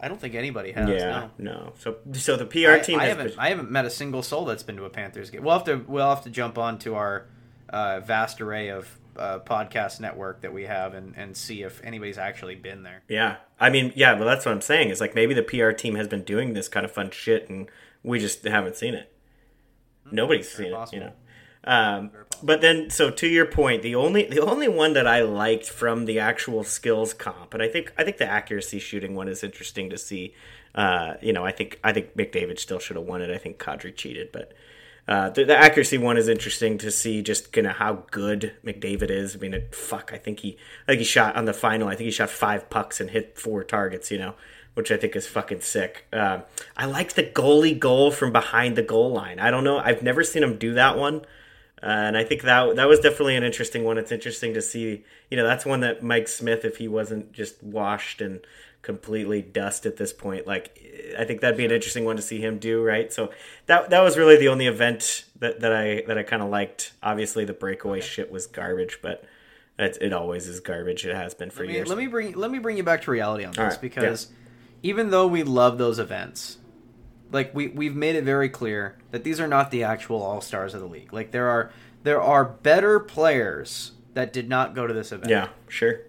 I 0.00 0.08
don't 0.08 0.20
think 0.20 0.34
anybody 0.34 0.72
has. 0.72 0.88
yeah, 0.88 1.28
no. 1.38 1.52
no. 1.52 1.72
So, 1.78 1.96
so 2.12 2.36
the 2.36 2.46
PR 2.46 2.72
I, 2.72 2.78
team 2.78 3.00
I 3.00 3.06
haven't 3.06 3.30
been, 3.30 3.38
I 3.38 3.48
haven't 3.48 3.70
met 3.70 3.84
a 3.84 3.90
single 3.90 4.22
soul 4.22 4.44
that's 4.44 4.62
been 4.62 4.76
to 4.76 4.84
a 4.84 4.90
Panthers 4.90 5.30
game. 5.30 5.42
We'll 5.42 5.54
have 5.54 5.64
to 5.64 5.76
we'll 5.88 6.08
have 6.08 6.24
to 6.24 6.30
jump 6.30 6.58
on 6.58 6.78
to 6.80 6.94
our 6.94 7.26
uh, 7.70 8.00
vast 8.00 8.40
array 8.40 8.68
of 8.68 8.98
uh, 9.18 9.40
podcast 9.40 10.00
network 10.00 10.42
that 10.42 10.52
we 10.52 10.64
have 10.64 10.94
and, 10.94 11.14
and 11.16 11.36
see 11.36 11.62
if 11.62 11.82
anybody's 11.84 12.18
actually 12.18 12.54
been 12.54 12.82
there. 12.82 13.02
Yeah, 13.08 13.36
I 13.58 13.70
mean, 13.70 13.92
yeah, 13.96 14.14
well, 14.14 14.26
that's 14.26 14.46
what 14.46 14.52
I'm 14.52 14.60
saying. 14.60 14.90
Is 14.90 15.00
like 15.00 15.14
maybe 15.14 15.34
the 15.34 15.42
PR 15.42 15.70
team 15.70 15.94
has 15.96 16.08
been 16.08 16.22
doing 16.22 16.54
this 16.54 16.68
kind 16.68 16.84
of 16.84 16.92
fun 16.92 17.10
shit, 17.10 17.48
and 17.48 17.68
we 18.02 18.18
just 18.18 18.44
haven't 18.44 18.76
seen 18.76 18.94
it. 18.94 19.12
Nobody's 20.10 20.50
seen 20.50 20.72
possible. 20.72 20.98
it, 20.98 21.00
you 21.00 21.06
know. 21.08 21.12
Um, 21.64 22.10
but 22.42 22.60
then, 22.60 22.88
so 22.88 23.10
to 23.10 23.26
your 23.26 23.46
point, 23.46 23.82
the 23.82 23.94
only 23.94 24.24
the 24.24 24.40
only 24.40 24.68
one 24.68 24.92
that 24.94 25.06
I 25.06 25.22
liked 25.22 25.68
from 25.68 26.04
the 26.04 26.18
actual 26.18 26.64
skills 26.64 27.12
comp, 27.12 27.52
and 27.52 27.62
I 27.62 27.68
think 27.68 27.92
I 27.98 28.04
think 28.04 28.18
the 28.18 28.26
accuracy 28.26 28.78
shooting 28.78 29.14
one 29.14 29.28
is 29.28 29.42
interesting 29.42 29.90
to 29.90 29.98
see. 29.98 30.34
Uh, 30.74 31.14
you 31.20 31.32
know, 31.32 31.44
I 31.44 31.52
think 31.52 31.80
I 31.82 31.92
think 31.92 32.16
McDavid 32.16 32.58
still 32.58 32.78
should 32.78 32.96
have 32.96 33.04
won 33.04 33.22
it. 33.22 33.30
I 33.30 33.38
think 33.38 33.58
Kadri 33.58 33.94
cheated, 33.94 34.30
but 34.32 34.52
uh, 35.08 35.30
the, 35.30 35.44
the 35.44 35.56
accuracy 35.56 35.98
one 35.98 36.16
is 36.16 36.28
interesting 36.28 36.78
to 36.78 36.90
see 36.90 37.22
just 37.22 37.52
kind 37.52 37.66
of 37.66 37.76
how 37.76 38.04
good 38.10 38.52
McDavid 38.64 39.10
is. 39.10 39.34
I 39.34 39.38
mean, 39.38 39.54
it, 39.54 39.74
fuck, 39.74 40.12
I 40.12 40.18
think 40.18 40.40
he, 40.40 40.58
I 40.84 40.92
think 40.92 40.98
he 41.00 41.04
shot 41.04 41.34
on 41.34 41.46
the 41.46 41.54
final. 41.54 41.88
I 41.88 41.96
think 41.96 42.04
he 42.04 42.10
shot 42.10 42.30
five 42.30 42.68
pucks 42.68 43.00
and 43.00 43.10
hit 43.10 43.38
four 43.38 43.64
targets. 43.64 44.10
You 44.10 44.18
know, 44.18 44.34
which 44.78 44.92
I 44.92 44.96
think 44.96 45.16
is 45.16 45.26
fucking 45.26 45.62
sick. 45.62 46.06
Um, 46.12 46.42
I 46.76 46.84
like 46.84 47.14
the 47.14 47.24
goalie 47.24 47.76
goal 47.76 48.12
from 48.12 48.30
behind 48.30 48.76
the 48.76 48.82
goal 48.82 49.10
line. 49.10 49.40
I 49.40 49.50
don't 49.50 49.64
know, 49.64 49.78
I've 49.78 50.04
never 50.04 50.22
seen 50.22 50.44
him 50.44 50.56
do 50.56 50.74
that 50.74 50.96
one. 50.96 51.22
Uh, 51.82 51.86
and 51.86 52.16
I 52.16 52.22
think 52.22 52.42
that 52.42 52.76
that 52.76 52.88
was 52.88 53.00
definitely 53.00 53.34
an 53.34 53.42
interesting 53.42 53.82
one. 53.84 53.98
It's 53.98 54.12
interesting 54.12 54.54
to 54.54 54.62
see, 54.62 55.04
you 55.30 55.36
know, 55.36 55.44
that's 55.44 55.66
one 55.66 55.80
that 55.80 56.02
Mike 56.02 56.28
Smith, 56.28 56.64
if 56.64 56.76
he 56.76 56.86
wasn't 56.86 57.32
just 57.32 57.60
washed 57.62 58.20
and 58.20 58.40
completely 58.88 59.42
dust 59.42 59.84
at 59.84 59.98
this 59.98 60.14
point, 60.14 60.46
like 60.46 60.80
I 61.18 61.26
think 61.26 61.42
that'd 61.42 61.58
be 61.58 61.66
an 61.66 61.70
interesting 61.70 62.06
one 62.06 62.16
to 62.16 62.22
see 62.22 62.40
him 62.40 62.58
do, 62.58 62.82
right? 62.82 63.12
So 63.12 63.30
that 63.66 63.90
that 63.90 64.00
was 64.00 64.16
really 64.16 64.38
the 64.38 64.48
only 64.48 64.66
event 64.66 65.26
that, 65.40 65.60
that 65.60 65.74
I 65.74 66.04
that 66.06 66.16
I 66.16 66.22
kind 66.22 66.42
of 66.42 66.48
liked. 66.48 66.92
Obviously, 67.02 67.44
the 67.44 67.52
breakaway 67.52 68.00
shit 68.00 68.32
was 68.32 68.46
garbage, 68.46 69.00
but 69.02 69.24
it, 69.78 69.98
it 70.00 70.14
always 70.14 70.48
is 70.48 70.60
garbage. 70.60 71.04
It 71.04 71.14
has 71.14 71.34
been 71.34 71.50
for 71.50 71.64
Let 71.64 71.68
me, 71.68 71.74
years. 71.74 71.88
let 71.88 71.98
me 71.98 72.06
bring 72.06 72.32
let 72.32 72.50
me 72.50 72.58
bring 72.58 72.78
you 72.78 72.82
back 72.82 73.02
to 73.02 73.10
reality 73.10 73.44
on 73.44 73.50
this 73.50 73.58
right, 73.58 73.80
because 73.82 74.28
even 74.82 75.10
though 75.10 75.26
we 75.26 75.42
love 75.42 75.76
those 75.76 75.98
events, 75.98 76.56
like 77.30 77.54
we 77.54 77.68
we've 77.68 77.94
made 77.94 78.16
it 78.16 78.24
very 78.24 78.48
clear 78.48 78.96
that 79.10 79.22
these 79.22 79.38
are 79.38 79.48
not 79.48 79.70
the 79.70 79.84
actual 79.84 80.22
all 80.22 80.40
stars 80.40 80.72
of 80.72 80.80
the 80.80 80.88
league. 80.88 81.12
Like 81.12 81.30
there 81.30 81.50
are 81.50 81.70
there 82.04 82.22
are 82.22 82.42
better 82.42 82.98
players 83.00 83.92
that 84.14 84.32
did 84.32 84.48
not 84.48 84.74
go 84.74 84.86
to 84.86 84.94
this 84.94 85.12
event. 85.12 85.28
yeah, 85.30 85.48
sure. 85.68 86.00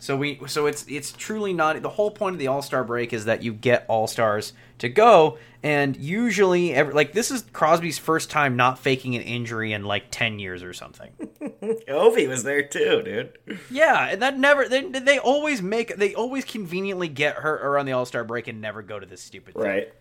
So 0.00 0.16
we 0.16 0.40
so 0.46 0.64
it's 0.64 0.86
it's 0.88 1.12
truly 1.12 1.52
not 1.52 1.80
the 1.82 1.90
whole 1.90 2.10
point 2.10 2.34
of 2.34 2.38
the 2.38 2.46
All 2.46 2.62
Star 2.62 2.82
break 2.82 3.12
is 3.12 3.26
that 3.26 3.42
you 3.42 3.52
get 3.52 3.84
All 3.86 4.06
Stars 4.06 4.54
to 4.78 4.88
go, 4.88 5.36
and 5.62 5.94
usually 5.94 6.72
every, 6.72 6.94
like 6.94 7.12
this 7.12 7.30
is 7.30 7.42
Crosby's 7.52 7.98
first 7.98 8.30
time 8.30 8.56
not 8.56 8.78
faking 8.78 9.14
an 9.14 9.20
injury 9.20 9.74
in 9.74 9.84
like 9.84 10.06
ten 10.10 10.38
years 10.38 10.62
or 10.62 10.72
something. 10.72 11.10
Ovi 11.86 12.26
was 12.26 12.44
there 12.44 12.62
too, 12.62 13.02
dude. 13.02 13.60
yeah, 13.70 14.08
and 14.08 14.22
that 14.22 14.38
never 14.38 14.66
they 14.66 14.80
they 14.88 15.18
always 15.18 15.60
make 15.60 15.94
they 15.96 16.14
always 16.14 16.46
conveniently 16.46 17.08
get 17.08 17.36
hurt 17.36 17.60
around 17.62 17.84
the 17.84 17.92
All 17.92 18.06
Star 18.06 18.24
break 18.24 18.48
and 18.48 18.58
never 18.58 18.80
go 18.80 18.98
to 18.98 19.04
this 19.04 19.20
stupid 19.20 19.52
thing. 19.52 19.62
Right. 19.62 19.92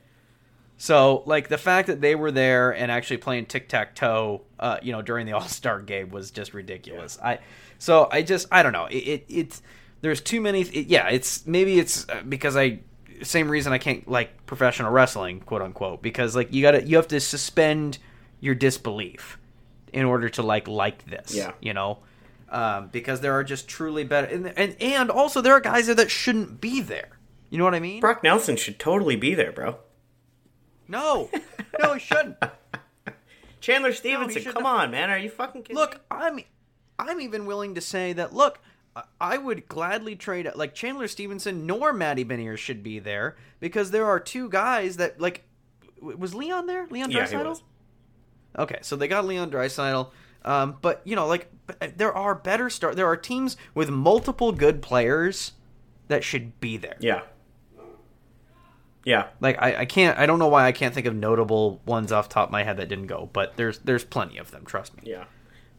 So 0.77 1.23
like 1.25 1.49
the 1.49 1.57
fact 1.57 1.87
that 1.87 1.99
they 1.99 2.15
were 2.15 2.31
there 2.31 2.71
and 2.73 2.89
actually 2.89 3.17
playing 3.17 3.47
tic 3.47 3.67
tac 3.67 3.95
toe, 3.95 4.43
uh, 4.61 4.77
you 4.81 4.93
know, 4.93 5.01
during 5.01 5.25
the 5.25 5.33
All 5.33 5.41
Star 5.41 5.81
game 5.81 6.09
was 6.09 6.31
just 6.31 6.53
ridiculous. 6.53 7.19
I 7.21 7.39
so 7.79 8.07
I 8.09 8.21
just 8.21 8.47
I 8.49 8.63
don't 8.63 8.71
know. 8.71 8.85
It, 8.85 8.95
it 8.95 9.25
it's 9.27 9.61
there's 10.01 10.21
too 10.21 10.41
many. 10.41 10.61
It, 10.61 10.87
yeah, 10.87 11.09
it's 11.09 11.45
maybe 11.45 11.79
it's 11.79 12.07
uh, 12.09 12.21
because 12.27 12.55
I 12.55 12.79
same 13.21 13.49
reason 13.49 13.73
I 13.73 13.77
can't 13.77 14.07
like 14.07 14.45
professional 14.45 14.91
wrestling, 14.91 15.41
quote 15.41 15.61
unquote, 15.61 16.01
because 16.01 16.35
like 16.35 16.53
you 16.53 16.61
got 16.61 16.71
to 16.71 16.83
you 16.85 16.95
have 16.95 17.07
to 17.09 17.19
suspend 17.19 17.97
your 18.39 18.55
disbelief 18.55 19.37
in 19.91 20.05
order 20.05 20.29
to 20.29 20.41
like 20.43 20.67
like 20.67 21.05
this. 21.05 21.35
Yeah. 21.35 21.51
you 21.59 21.73
know. 21.73 21.99
um, 22.49 22.89
because 22.91 23.21
there 23.21 23.33
are 23.33 23.43
just 23.43 23.67
truly 23.67 24.03
better, 24.03 24.27
and, 24.27 24.47
and 24.57 24.75
and 24.81 25.11
also 25.11 25.41
there 25.41 25.53
are 25.53 25.59
guys 25.59 25.85
there 25.87 25.95
that 25.95 26.09
shouldn't 26.09 26.59
be 26.61 26.81
there. 26.81 27.09
You 27.49 27.57
know 27.57 27.63
what 27.63 27.75
I 27.75 27.79
mean? 27.79 27.99
Brock 27.99 28.23
Nelson 28.23 28.55
should 28.55 28.79
totally 28.79 29.15
be 29.15 29.35
there, 29.35 29.51
bro. 29.51 29.77
No, 30.87 31.29
no, 31.79 31.93
he 31.93 31.99
shouldn't. 31.99 32.37
Chandler 33.61 33.93
Stephenson, 33.93 34.41
should 34.41 34.53
come 34.55 34.65
on, 34.65 34.89
man. 34.91 35.09
Are 35.09 35.17
you 35.17 35.29
fucking 35.29 35.63
kidding 35.63 35.75
Look, 35.75 35.95
me? 35.95 35.99
I'm 36.09 36.39
I'm 36.97 37.21
even 37.21 37.45
willing 37.45 37.75
to 37.75 37.81
say 37.81 38.13
that. 38.13 38.33
Look, 38.33 38.59
I- 39.19 39.37
would 39.37 39.67
gladly 39.67 40.15
trade 40.15 40.49
like 40.55 40.73
Chandler 40.73 41.07
Stephenson 41.07 41.65
nor 41.65 41.93
Matty 41.93 42.25
Benier 42.25 42.57
should 42.57 42.83
be 42.83 42.99
there 42.99 43.37
because 43.59 43.91
there 43.91 44.05
are 44.05 44.19
two 44.19 44.49
guys 44.49 44.97
that 44.97 45.19
like 45.19 45.43
was 46.01 46.33
Leon 46.33 46.65
there? 46.67 46.87
Leon 46.89 47.11
Yeah, 47.11 47.27
he 47.27 47.35
Okay, 48.57 48.79
so 48.81 48.95
they 48.95 49.07
got 49.07 49.25
Leon 49.25 49.51
Draisaitl. 49.51 50.09
Um, 50.43 50.77
but 50.81 51.01
you 51.03 51.15
know, 51.15 51.27
like 51.27 51.49
there 51.97 52.13
are 52.13 52.33
better 52.33 52.69
start. 52.69 52.95
There 52.95 53.07
are 53.07 53.17
teams 53.17 53.57
with 53.73 53.89
multiple 53.89 54.51
good 54.51 54.81
players 54.81 55.53
that 56.07 56.23
should 56.23 56.59
be 56.59 56.77
there. 56.77 56.97
Yeah. 56.99 57.21
Yeah. 59.05 59.27
Like 59.39 59.61
I, 59.61 59.81
I 59.81 59.85
can't. 59.85 60.17
I 60.17 60.25
don't 60.25 60.39
know 60.39 60.47
why 60.47 60.65
I 60.65 60.71
can't 60.71 60.93
think 60.93 61.05
of 61.05 61.15
notable 61.15 61.81
ones 61.85 62.11
off 62.11 62.29
top 62.29 62.49
of 62.49 62.51
my 62.51 62.63
head 62.63 62.77
that 62.77 62.89
didn't 62.89 63.07
go. 63.07 63.29
But 63.31 63.57
there's 63.57 63.79
there's 63.79 64.03
plenty 64.03 64.37
of 64.37 64.51
them. 64.51 64.65
Trust 64.65 64.95
me. 64.97 65.03
Yeah. 65.05 65.25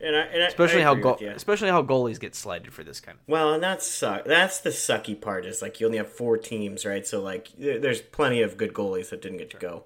And 0.03 0.17
I, 0.17 0.21
and 0.21 0.43
I, 0.43 0.47
Especially 0.47 0.81
I 0.81 0.85
how 0.85 0.95
go- 0.95 1.19
especially 1.35 1.69
how 1.69 1.83
goalies 1.83 2.19
get 2.19 2.35
slighted 2.35 2.73
for 2.73 2.83
this 2.83 3.01
kind 3.01 3.17
of. 3.19 3.23
Well, 3.29 3.53
and 3.55 3.63
that's 3.63 3.87
suck. 3.87 4.25
That's 4.25 4.61
the 4.61 4.71
sucky 4.71 5.21
part. 5.21 5.45
Is 5.45 5.61
like 5.63 5.79
you 5.81 5.87
only 5.87 5.99
have 5.99 6.11
four 6.11 6.39
teams, 6.39 6.87
right? 6.87 7.07
So 7.07 7.21
like, 7.21 7.49
there's 7.59 8.01
plenty 8.01 8.41
of 8.43 8.57
good 8.57 8.73
goalies 8.73 9.11
that 9.11 9.21
didn't 9.23 9.39
get 9.39 9.51
to 9.51 9.57
go. 9.59 9.85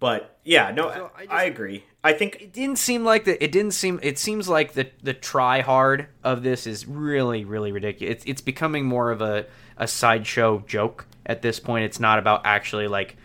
But 0.00 0.38
yeah, 0.44 0.70
no, 0.70 0.90
So 0.92 1.10
I 1.16 1.20
I, 1.20 1.24
just- 1.24 1.32
I 1.34 1.44
agree. 1.44 1.84
I 2.04 2.12
think 2.12 2.40
It 2.40 2.52
didn't 2.52 2.78
seem 2.78 3.04
like 3.04 3.24
that. 3.24 3.42
It 3.42 3.50
didn't 3.52 3.72
seem. 3.74 3.98
It 4.02 4.18
seems 4.18 4.48
like 4.48 4.72
the 4.72 4.88
the 5.02 5.12
try 5.14 5.60
hard 5.60 6.06
of 6.22 6.42
this 6.42 6.66
is 6.66 6.86
really 6.86 7.44
really 7.44 7.72
ridiculous. 7.72 8.16
It's 8.16 8.24
it's 8.24 8.40
becoming 8.40 8.86
more 8.86 9.10
of 9.10 9.20
a 9.20 9.46
a 9.76 9.86
sideshow 9.88 10.64
joke 10.66 11.06
at 11.26 11.42
this 11.42 11.58
point. 11.60 11.84
It's 11.84 11.98
not 12.00 12.18
about 12.20 12.42
actually 12.44 12.86
like 12.88 13.16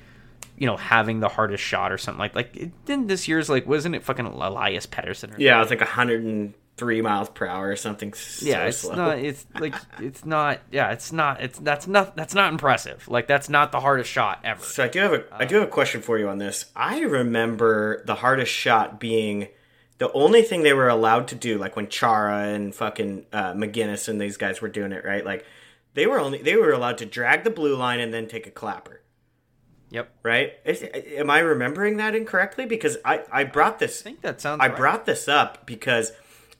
you 0.64 0.68
know 0.68 0.78
having 0.78 1.20
the 1.20 1.28
hardest 1.28 1.62
shot 1.62 1.92
or 1.92 1.98
something 1.98 2.20
like 2.20 2.36
like 2.36 2.56
it, 2.56 2.86
didn't 2.86 3.08
this 3.08 3.28
year's 3.28 3.50
like 3.50 3.68
wasn't 3.68 3.94
it 3.96 4.02
fucking 4.02 4.26
Elias 4.26 4.88
Pettersson 4.88 5.36
or 5.38 5.42
yeah, 5.42 5.62
it's 5.62 5.70
like 5.70 5.82
103 5.82 7.02
miles 7.02 7.30
per 7.32 7.46
hour 7.46 7.68
or 7.68 7.76
something. 7.76 8.14
So 8.14 8.46
yeah 8.46 8.64
it's 8.68 8.78
slow. 8.78 8.96
not 8.96 9.18
it's 9.18 9.46
like 9.60 9.76
it's 10.00 10.24
not 10.26 10.62
yeah 10.72 10.92
it's 10.92 11.12
not 11.12 11.42
it's 11.42 11.60
that's 11.60 11.86
not 11.86 12.16
that's 12.16 12.34
not 12.34 12.54
impressive 12.54 13.06
like 13.10 13.28
that's 13.28 13.50
not 13.50 13.74
the 13.74 13.82
hardest 13.82 14.10
shot 14.10 14.40
ever 14.46 14.64
So 14.64 14.86
I 14.86 14.88
do 14.88 15.00
have 15.00 15.12
a 15.12 15.24
I 15.34 15.44
do 15.44 15.56
have 15.56 15.66
a 15.66 15.72
question 15.72 16.02
for 16.02 16.18
you 16.18 16.30
on 16.30 16.38
this. 16.38 16.72
I 16.78 17.02
remember 17.02 18.02
the 18.06 18.16
hardest 18.16 18.54
shot 18.54 19.02
being 19.02 19.50
the 19.98 20.12
only 20.14 20.44
thing 20.44 20.64
they 20.64 20.74
were 20.74 20.90
allowed 20.90 21.28
to 21.30 21.36
do, 21.36 21.58
like 21.58 21.76
when 21.76 21.88
Chara 21.90 22.46
and 22.48 22.74
fucking 22.74 23.26
uh, 23.34 23.54
MacInnis 23.54 24.08
and 24.08 24.20
these 24.20 24.38
guys 24.38 24.62
were 24.62 24.70
doing 24.70 24.92
it, 24.94 25.06
right? 25.06 25.26
Like 25.26 25.46
they 25.94 26.08
were 26.08 26.20
only 26.20 26.42
they 26.42 26.56
were 26.56 26.72
allowed 26.72 26.98
to 27.00 27.06
drag 27.06 27.44
the 27.44 27.50
blue 27.50 27.76
line 27.76 28.00
and 28.00 28.14
then 28.14 28.28
take 28.28 28.48
a 28.48 28.52
clapper, 28.52 29.02
yep 29.94 30.12
right? 30.24 30.54
Is, 30.66 30.84
am 30.84 31.30
I 31.30 31.40
remembering 31.40 31.98
that 31.98 32.16
incorrectly? 32.16 32.66
Because 32.66 32.98
I 33.06 33.24
I 33.32 33.46
brought 33.46 33.80
this 33.80 34.02
I 34.02 34.04
think 34.04 34.22
that 34.22 34.42
sounds 34.42 34.60
I 34.62 34.68
right. 34.68 34.76
brought 34.76 35.06
this 35.06 35.28
up 35.30 35.66
because 35.66 36.12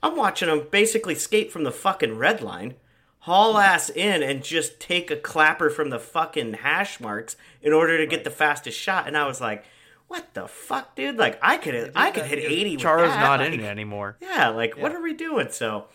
I'm 0.02 0.16
watching 0.16 0.48
them 0.48 0.66
basically 0.70 1.14
skate 1.14 1.50
from 1.50 1.64
the 1.64 1.72
fucking 1.72 2.16
red 2.16 2.40
line, 2.40 2.74
haul 3.20 3.54
mm-hmm. 3.54 3.62
ass 3.62 3.90
in, 3.90 4.22
and 4.22 4.42
just 4.42 4.78
take 4.78 5.10
a 5.10 5.16
clapper 5.16 5.68
from 5.68 5.90
the 5.90 5.98
fucking 5.98 6.54
hash 6.54 7.00
marks 7.00 7.36
in 7.60 7.72
order 7.72 7.98
to 7.98 8.06
get 8.06 8.24
the 8.24 8.30
fastest 8.30 8.78
shot. 8.78 9.06
And 9.06 9.16
I 9.16 9.26
was 9.26 9.40
like, 9.40 9.64
"What 10.08 10.32
the 10.34 10.46
fuck, 10.46 10.94
dude? 10.94 11.16
Like 11.16 11.38
I 11.42 11.56
could 11.56 11.92
I 11.96 12.10
could 12.10 12.26
hit 12.26 12.38
80 12.38 12.76
with 12.76 12.80
Chara's 12.82 13.14
not 13.16 13.40
like, 13.40 13.52
in 13.52 13.60
it 13.60 13.64
anymore 13.64 14.16
Yeah, 14.20 14.48
like 14.48 14.76
what 14.78 14.92
are 14.92 15.02
we 15.02 15.12
doing? 15.12 15.48
So. 15.50 15.86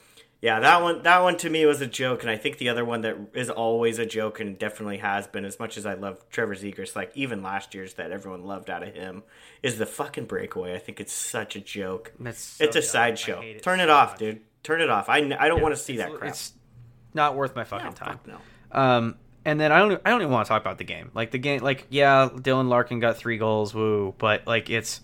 Yeah, 0.42 0.62
that 0.62 0.82
one 0.82 1.04
that 1.04 1.22
one 1.22 1.36
to 1.38 1.50
me 1.50 1.66
was 1.66 1.82
a 1.82 1.88
joke, 1.88 2.22
and 2.22 2.32
I 2.32 2.38
think 2.38 2.60
the 2.60 2.70
other 2.70 2.86
one 2.86 3.02
that 3.02 3.18
is 3.34 3.50
always 3.50 4.00
a 4.00 4.06
joke 4.06 4.40
and 4.40 4.58
definitely 4.58 5.00
has 5.00 5.28
been, 5.28 5.44
as 5.44 5.60
much 5.60 5.78
as 5.78 5.86
I 5.86 5.96
love 5.96 6.24
Trevor 6.30 6.56
Zegras, 6.56 6.96
like 6.96 7.12
even 7.14 7.44
last 7.44 7.74
year's 7.76 7.96
that 7.96 8.12
everyone 8.12 8.46
loved 8.46 8.70
out 8.70 8.82
of 8.82 8.94
him, 8.94 9.24
is 9.62 9.78
the 9.78 9.86
fucking 9.86 10.26
breakaway. 10.26 10.74
I 10.76 10.78
think 10.80 11.02
it's 11.02 11.12
such 11.12 11.58
a 11.58 11.60
joke. 11.60 12.14
That's 12.20 12.40
so 12.42 12.64
it's 12.64 12.78
a 12.78 12.82
sideshow. 12.82 13.42
it 13.42 13.62
Turn 13.64 13.80
so 13.80 13.84
it 13.84 13.90
off, 13.90 14.12
much. 14.12 14.20
dude. 14.20 14.42
Turn 14.64 14.80
it 14.82 14.90
off. 14.90 15.10
I, 15.10 15.18
I 15.38 15.50
don't 15.50 15.62
want 15.62 15.74
to 15.76 15.80
see 15.82 15.98
that 15.98 16.14
crap. 16.14 16.30
it's 16.30 16.54
not 17.14 17.36
worth 17.36 17.54
my 17.56 17.64
No, 17.64 17.66
fucking 17.66 17.94
time 17.94 18.20
fuck 18.20 18.28
no. 18.28 18.38
Um, 18.72 19.16
and 19.44 19.60
then 19.60 19.72
I 19.74 19.80
don't, 19.80 20.02
I 20.06 20.10
don't 20.10 20.22
even 20.22 20.32
want 20.32 20.46
to 20.46 20.50
talk 20.50 20.62
about 20.62 20.78
the 20.78 20.84
game. 20.86 21.12
Like 21.14 21.32
the 21.32 21.38
game, 21.38 21.62
like 21.62 21.86
yeah, 21.90 22.30
Dylan 22.34 22.70
Larkin 22.70 23.00
got 23.02 23.18
three 23.18 23.38
goals, 23.38 23.74
woo. 23.74 24.14
But 24.18 24.48
like 24.48 24.70
it's, 24.70 25.02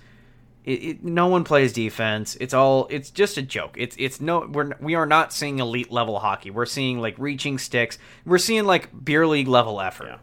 it, 0.66 0.72
it, 0.72 1.04
no 1.04 1.28
one 1.28 1.44
plays 1.46 1.72
defense. 1.72 2.36
It's 2.42 2.54
all, 2.54 2.88
it's 2.90 3.10
just 3.12 3.38
a 3.38 3.42
joke. 3.42 3.76
It's, 3.78 3.96
it's 3.98 4.20
no, 4.20 4.48
we're, 4.52 4.72
we 4.82 4.96
are 4.96 5.06
not 5.06 5.32
seeing 5.32 5.60
elite 5.60 5.92
level 5.92 6.20
hockey. 6.20 6.50
We're 6.50 6.66
seeing 6.66 7.00
like 7.00 7.16
reaching 7.18 7.58
sticks. 7.58 7.98
We're 8.26 8.40
seeing 8.40 8.66
like 8.66 8.90
beer 9.06 9.26
league 9.28 9.48
level 9.48 9.80
effort. 9.80 10.08
Yeah. 10.08 10.18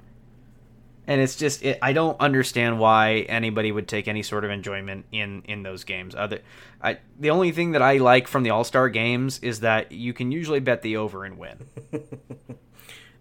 And 1.06 1.20
it's 1.20 1.36
just, 1.36 1.62
it, 1.64 1.78
I 1.82 1.92
don't 1.92 2.20
understand 2.20 2.78
why 2.78 3.26
anybody 3.28 3.72
would 3.72 3.88
take 3.88 4.06
any 4.08 4.22
sort 4.22 4.44
of 4.44 4.50
enjoyment 4.50 5.04
in 5.10 5.42
in 5.48 5.64
those 5.64 5.82
games. 5.82 6.14
Other, 6.14 6.40
I 6.80 6.98
the 7.18 7.30
only 7.30 7.50
thing 7.50 7.72
that 7.72 7.82
I 7.82 7.96
like 7.96 8.28
from 8.28 8.44
the 8.44 8.50
All 8.50 8.62
Star 8.62 8.88
games 8.88 9.40
is 9.40 9.60
that 9.60 9.90
you 9.90 10.12
can 10.12 10.30
usually 10.30 10.60
bet 10.60 10.82
the 10.82 10.96
over 10.98 11.24
and 11.24 11.38
win. 11.38 11.58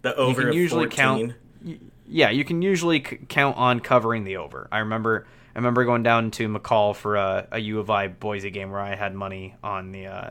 The 0.02 0.16
over 0.16 0.42
can 0.42 0.50
of 0.50 0.56
usually 0.56 0.90
14. 0.90 0.98
count- 0.98 1.82
yeah, 2.08 2.30
you 2.32 2.44
can 2.44 2.62
usually 2.62 3.04
c- 3.04 3.20
count 3.30 3.58
on 3.58 3.80
covering 3.80 4.24
the 4.24 4.38
over. 4.38 4.68
I 4.72 4.80
remember 4.80 5.28
I 5.54 5.60
remember 5.60 5.84
going 5.86 6.04
down 6.04 6.32
to 6.32 6.48
McCall 6.48 6.96
for 6.96 7.16
a, 7.16 7.48
a 7.52 7.60
U 7.60 7.80
of 7.80 7.90
I 7.90 8.08
Boise 8.08 8.50
game 8.52 8.72
where 8.72 8.80
I 8.80 8.96
had 8.96 9.14
money 9.14 9.56
on 9.64 9.92
the 9.92 10.08
uh, 10.08 10.30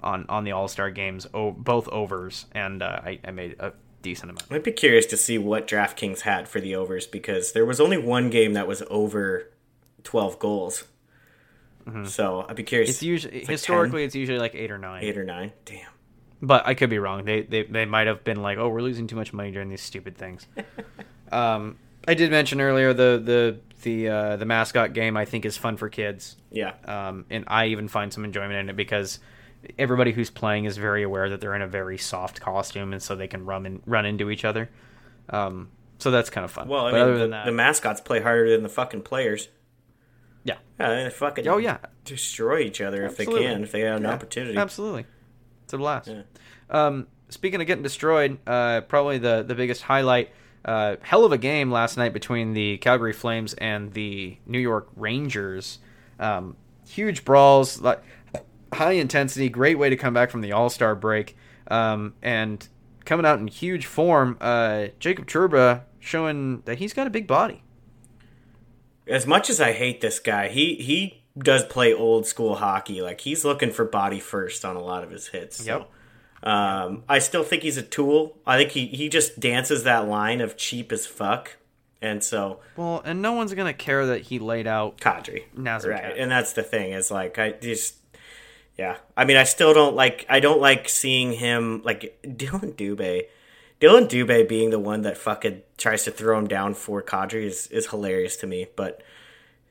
on 0.00 0.26
on 0.28 0.44
the 0.44 0.52
All 0.52 0.68
Star 0.68 0.90
games, 0.90 1.26
o- 1.34 1.50
both 1.52 1.88
overs, 1.88 2.46
and 2.52 2.82
uh, 2.82 3.00
I, 3.04 3.18
I 3.24 3.30
made 3.30 3.56
a 3.60 3.72
decent 4.00 4.30
amount. 4.30 4.46
I'd 4.50 4.62
be 4.62 4.72
curious 4.72 5.06
to 5.06 5.16
see 5.16 5.38
what 5.38 5.68
DraftKings 5.68 6.20
had 6.20 6.48
for 6.48 6.60
the 6.60 6.74
overs 6.74 7.06
because 7.06 7.52
there 7.52 7.64
was 7.64 7.80
only 7.80 7.98
one 7.98 8.30
game 8.30 8.54
that 8.54 8.66
was 8.66 8.82
over 8.90 9.50
12 10.04 10.38
goals. 10.38 10.84
So 12.04 12.46
I'd 12.48 12.54
be 12.54 12.62
curious. 12.62 12.90
Mm-hmm. 12.90 12.94
It's 12.94 13.02
usually 13.02 13.38
like 13.40 13.48
historically 13.48 14.04
it's 14.04 14.14
usually 14.14 14.38
like 14.38 14.54
eight 14.54 14.70
or 14.70 14.78
nine, 14.78 15.02
eight 15.02 15.18
or 15.18 15.24
nine. 15.24 15.50
Damn. 15.64 15.88
but 16.40 16.64
I 16.64 16.74
could 16.74 16.90
be 16.90 17.00
wrong. 17.00 17.24
They 17.24 17.42
they 17.42 17.64
they 17.64 17.86
might 17.86 18.06
have 18.06 18.22
been 18.22 18.40
like, 18.40 18.56
oh, 18.56 18.68
we're 18.68 18.82
losing 18.82 19.08
too 19.08 19.16
much 19.16 19.32
money 19.32 19.50
during 19.50 19.68
these 19.68 19.82
stupid 19.82 20.16
things. 20.16 20.46
um, 21.32 21.76
I 22.06 22.14
did 22.14 22.30
mention 22.30 22.60
earlier 22.60 22.94
the 22.94 23.20
the 23.24 23.58
the 23.82 24.08
uh, 24.08 24.36
the 24.36 24.44
mascot 24.46 24.92
game. 24.94 25.16
I 25.16 25.24
think 25.24 25.44
is 25.44 25.56
fun 25.56 25.76
for 25.76 25.88
kids. 25.88 26.36
Yeah. 26.50 26.74
um, 26.84 27.26
and 27.30 27.44
I 27.46 27.66
even 27.66 27.88
find 27.88 28.12
some 28.12 28.24
enjoyment 28.24 28.54
in 28.54 28.70
it 28.70 28.76
because 28.76 29.18
everybody 29.78 30.12
who's 30.12 30.30
playing 30.30 30.64
is 30.64 30.76
very 30.76 31.02
aware 31.02 31.30
that 31.30 31.40
they're 31.40 31.54
in 31.54 31.62
a 31.62 31.68
very 31.68 31.98
soft 31.98 32.40
costume, 32.40 32.92
and 32.92 33.02
so 33.02 33.14
they 33.14 33.28
can 33.28 33.44
run 33.44 33.66
in, 33.66 33.82
run 33.86 34.04
into 34.06 34.30
each 34.30 34.44
other. 34.44 34.68
Um, 35.30 35.70
so 35.98 36.10
that's 36.10 36.30
kind 36.30 36.44
of 36.44 36.50
fun. 36.50 36.66
Well, 36.68 36.86
I 36.86 36.90
but 36.90 36.94
mean, 36.94 37.02
other 37.04 37.12
the, 37.14 37.18
than 37.20 37.30
that, 37.30 37.46
the 37.46 37.52
mascots 37.52 38.00
play 38.00 38.20
harder 38.20 38.50
than 38.50 38.62
the 38.64 38.68
fucking 38.68 39.02
players. 39.02 39.48
yeah, 40.42 40.56
Yeah, 40.80 41.04
they 41.04 41.10
fucking 41.10 41.46
Oh, 41.46 41.58
yeah. 41.58 41.78
destroy 42.04 42.58
each 42.60 42.80
other 42.80 43.04
if 43.04 43.16
they 43.16 43.24
can, 43.26 43.62
if 43.62 43.70
they 43.70 43.80
have 43.82 43.98
an 43.98 44.02
Yeah, 44.02 44.12
opportunity. 44.12 44.56
absolutely, 44.58 45.06
it's 45.62 45.72
a 45.72 45.78
blast. 45.78 46.08
Yeah. 46.08 46.22
Um, 46.70 47.06
speaking 47.28 47.60
of 47.60 47.66
getting 47.68 47.84
destroyed, 47.84 48.38
uh, 48.48 48.80
probably 48.82 49.18
the 49.18 49.44
the 49.46 49.54
biggest 49.54 49.82
highlight. 49.82 50.30
Uh, 50.64 50.96
hell 51.02 51.24
of 51.24 51.32
a 51.32 51.38
game 51.38 51.70
last 51.70 51.96
night 51.96 52.12
between 52.12 52.52
the 52.52 52.78
Calgary 52.78 53.12
Flames 53.12 53.54
and 53.54 53.92
the 53.92 54.36
New 54.46 54.60
York 54.60 54.88
Rangers. 54.96 55.78
Um, 56.20 56.56
huge 56.86 57.24
brawls, 57.24 57.80
like 57.80 58.02
high 58.72 58.92
intensity, 58.92 59.48
great 59.48 59.78
way 59.78 59.90
to 59.90 59.96
come 59.96 60.14
back 60.14 60.30
from 60.30 60.40
the 60.40 60.52
All 60.52 60.70
Star 60.70 60.94
break, 60.94 61.36
um, 61.68 62.14
and 62.22 62.66
coming 63.04 63.26
out 63.26 63.38
in 63.38 63.48
huge 63.48 63.86
form. 63.86 64.36
Uh, 64.40 64.88
Jacob 64.98 65.26
Trouba 65.26 65.82
showing 65.98 66.62
that 66.62 66.78
he's 66.78 66.92
got 66.92 67.06
a 67.06 67.10
big 67.10 67.26
body. 67.26 67.62
As 69.06 69.26
much 69.26 69.50
as 69.50 69.60
I 69.60 69.72
hate 69.72 70.00
this 70.00 70.18
guy, 70.18 70.48
he 70.48 70.76
he 70.76 71.24
does 71.36 71.64
play 71.64 71.92
old 71.92 72.26
school 72.26 72.56
hockey. 72.56 73.02
Like 73.02 73.22
he's 73.22 73.44
looking 73.44 73.70
for 73.70 73.84
body 73.84 74.20
first 74.20 74.64
on 74.64 74.76
a 74.76 74.80
lot 74.82 75.02
of 75.02 75.10
his 75.10 75.28
hits. 75.28 75.64
So. 75.64 75.78
Yep. 75.78 75.90
Um, 76.42 77.04
I 77.08 77.18
still 77.20 77.44
think 77.44 77.62
he's 77.62 77.76
a 77.76 77.82
tool. 77.82 78.38
I 78.46 78.58
think 78.58 78.72
he, 78.72 78.86
he 78.86 79.08
just 79.08 79.38
dances 79.38 79.84
that 79.84 80.08
line 80.08 80.40
of 80.40 80.56
cheap 80.56 80.90
as 80.90 81.06
fuck. 81.06 81.56
And 82.00 82.22
so 82.22 82.58
Well, 82.76 83.00
and 83.04 83.22
no 83.22 83.32
one's 83.32 83.54
gonna 83.54 83.72
care 83.72 84.06
that 84.06 84.22
he 84.22 84.40
laid 84.40 84.66
out. 84.66 84.98
Kadri. 84.98 85.44
Nazar 85.56 85.92
right. 85.92 86.02
Kadri. 86.02 86.22
And 86.22 86.30
that's 86.30 86.52
the 86.52 86.64
thing, 86.64 86.92
is 86.92 87.10
like 87.12 87.38
I 87.38 87.52
just 87.52 87.96
yeah. 88.76 88.96
I 89.16 89.24
mean 89.24 89.36
I 89.36 89.44
still 89.44 89.72
don't 89.72 89.94
like 89.94 90.26
I 90.28 90.40
don't 90.40 90.60
like 90.60 90.88
seeing 90.88 91.32
him 91.32 91.80
like 91.84 92.18
Dylan 92.24 92.74
Dubé. 92.74 93.26
Dylan 93.80 94.08
Dubé 94.08 94.48
being 94.48 94.70
the 94.70 94.78
one 94.78 95.02
that 95.02 95.16
fucking 95.16 95.62
tries 95.76 96.04
to 96.04 96.10
throw 96.10 96.38
him 96.38 96.46
down 96.48 96.74
for 96.74 97.02
Kadri 97.02 97.44
is, 97.44 97.66
is 97.68 97.88
hilarious 97.88 98.36
to 98.36 98.46
me, 98.46 98.68
but 98.76 99.02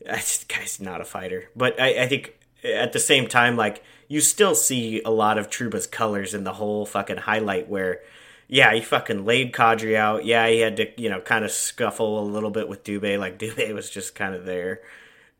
this 0.06 0.44
guy's 0.48 0.80
not 0.82 1.00
a 1.00 1.06
fighter. 1.06 1.50
But 1.56 1.80
I, 1.80 2.04
I 2.04 2.08
think 2.08 2.36
at 2.64 2.94
the 2.94 3.00
same 3.00 3.28
time, 3.28 3.58
like 3.58 3.84
you 4.08 4.22
still 4.22 4.56
see 4.56 5.02
a 5.04 5.10
lot 5.10 5.38
of 5.38 5.50
Trouba's 5.50 5.88
colors 5.88 6.34
in 6.34 6.44
the 6.44 6.54
whole 6.54 6.86
fucking 6.86 7.18
highlight 7.18 7.70
where 7.70 8.02
yeah, 8.48 8.74
he 8.74 8.82
fucking 8.82 9.24
laid 9.24 9.54
Kadri 9.54 9.96
out. 9.96 10.26
Yeah, 10.26 10.46
he 10.50 10.60
had 10.60 10.76
to, 10.76 11.02
you 11.02 11.10
know, 11.10 11.22
kind 11.22 11.46
of 11.46 11.52
scuffle 11.52 12.20
a 12.20 12.26
little 12.26 12.50
bit 12.50 12.68
with 12.68 12.84
Dubé. 12.84 13.18
Like 13.18 13.40
Dubé 13.40 13.74
was 13.74 13.90
just 13.90 14.14
kind 14.14 14.36
of 14.36 14.46
there. 14.46 14.82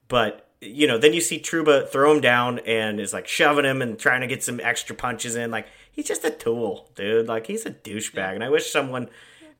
But 0.08 0.48
you 0.62 0.88
know, 0.88 0.98
then 0.98 1.12
you 1.12 1.22
see 1.22 1.40
Trouba 1.40 1.90
throw 1.90 2.14
him 2.14 2.22
down 2.22 2.60
and 2.60 3.00
is 3.00 3.14
like 3.14 3.28
shoving 3.28 3.66
him 3.66 3.82
and 3.82 4.00
trying 4.00 4.22
to 4.22 4.28
get 4.28 4.44
some 4.44 4.60
extra 4.62 4.96
punches 4.96 5.36
in. 5.36 5.52
Like 5.52 5.68
he's 5.92 6.08
just 6.08 6.24
a 6.24 6.30
tool, 6.30 6.90
dude. 6.96 7.28
Like 7.28 7.48
he's 7.48 7.66
a 7.66 7.72
douchebag, 7.72 8.36
and 8.36 8.44
I 8.44 8.50
wish 8.50 8.72
someone. 8.72 9.10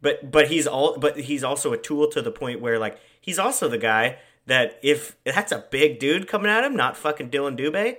But 0.02 0.32
but 0.32 0.48
he's 0.48 0.66
all 0.66 0.98
but 0.98 1.20
he's 1.20 1.44
also 1.44 1.74
a 1.74 1.78
tool 1.78 2.08
to 2.12 2.22
the 2.22 2.32
point 2.32 2.62
where 2.62 2.80
like 2.80 3.00
he's 3.20 3.38
also 3.38 3.68
the 3.68 3.78
guy 3.78 4.18
that 4.46 4.80
if 4.82 5.18
that's 5.24 5.52
a 5.52 5.66
big 5.70 6.00
dude 6.00 6.28
coming 6.28 6.52
at 6.52 6.64
him, 6.64 6.76
not 6.76 6.98
fucking 6.98 7.30
Dylan 7.30 7.58
Dubé, 7.58 7.98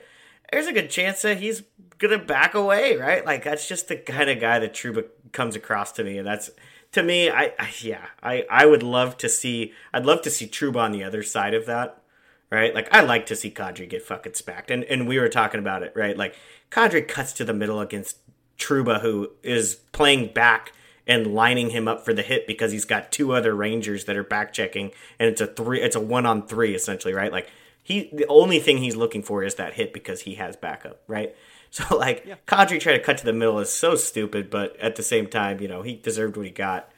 there's 0.53 0.67
a 0.67 0.73
good 0.73 0.91
chance 0.91 1.23
that 1.23 1.39
he's 1.39 1.63
gonna 1.99 2.19
back 2.19 2.55
away, 2.55 2.97
right? 2.97 3.25
Like 3.25 3.45
that's 3.45 3.69
just 3.69 3.89
the 3.89 3.97
kind 3.97 4.29
of 4.29 4.41
guy 4.41 4.59
that 4.59 4.75
Trouba 4.75 5.07
comes 5.33 5.57
across 5.57 5.93
to 5.93 6.05
me, 6.05 6.19
and 6.19 6.27
that's 6.27 6.51
to 6.93 7.03
me, 7.03 7.31
I, 7.31 7.53
I 7.59 7.71
yeah, 7.81 8.07
I 8.23 8.45
I 8.51 8.67
would 8.67 8.83
love 8.83 9.17
to 9.19 9.29
see, 9.29 9.73
I'd 9.93 10.07
love 10.07 10.23
to 10.23 10.31
see 10.31 10.47
Trouba 10.47 10.77
on 10.77 10.93
the 10.93 11.05
other 11.05 11.23
side 11.23 11.55
of 11.55 11.67
that, 11.67 12.03
right? 12.51 12.75
Like 12.75 12.93
I 12.95 13.01
like 13.01 13.27
to 13.27 13.37
see 13.37 13.51
Kadri 13.51 13.89
get 13.89 14.03
fucking 14.03 14.35
smacked, 14.35 14.71
and 14.71 14.85
and 14.85 15.09
we 15.09 15.19
were 15.19 15.29
talking 15.29 15.61
about 15.61 15.83
it, 15.83 15.93
right? 15.97 16.17
Like 16.17 16.37
Kadri 16.71 17.07
cuts 17.07 17.33
to 17.35 17.45
the 17.45 17.55
middle 17.55 17.81
against 17.81 18.19
Trouba, 18.59 19.01
who 19.01 19.31
is 19.43 19.77
playing 19.93 20.33
back 20.35 20.73
and 21.07 21.35
lining 21.35 21.71
him 21.71 21.89
up 21.89 22.05
for 22.05 22.15
the 22.15 22.23
hit 22.23 22.47
because 22.47 22.73
he's 22.73 22.85
got 22.85 23.11
two 23.11 23.33
other 23.33 23.55
Rangers 23.55 24.05
that 24.05 24.17
are 24.17 24.25
back 24.25 24.53
checking, 24.53 24.93
and 25.19 25.29
it's 25.29 25.41
a 25.41 25.47
three, 25.47 25.81
it's 25.81 25.97
a 25.97 26.01
one 26.01 26.27
on 26.27 26.47
three 26.47 26.75
essentially, 26.75 27.15
right? 27.15 27.33
Like 27.33 27.49
he, 27.83 28.09
the 28.13 28.27
only 28.29 28.61
thing 28.61 28.79
he's 28.79 28.97
looking 28.97 29.23
for 29.23 29.43
is 29.43 29.57
that 29.57 29.75
hit 29.75 29.93
because 29.93 30.23
he 30.23 30.37
has 30.37 30.57
backup, 30.57 31.03
right? 31.07 31.35
So 31.75 31.97
like 31.97 32.25
yeah. 32.27 32.35
Kadri 32.47 32.79
trying 32.79 32.99
to 32.99 33.03
cut 33.03 33.17
to 33.17 33.25
the 33.25 33.33
middle 33.33 33.59
is 33.59 33.73
so 33.73 33.97
stupid, 33.97 34.51
but 34.51 34.77
at 34.77 34.97
the 34.97 35.03
same 35.03 35.27
time, 35.27 35.59
you 35.59 35.69
know, 35.69 35.81
he 35.81 35.97
deserved 35.97 36.37
what 36.37 36.45
he 36.45 36.53
got. 36.53 36.93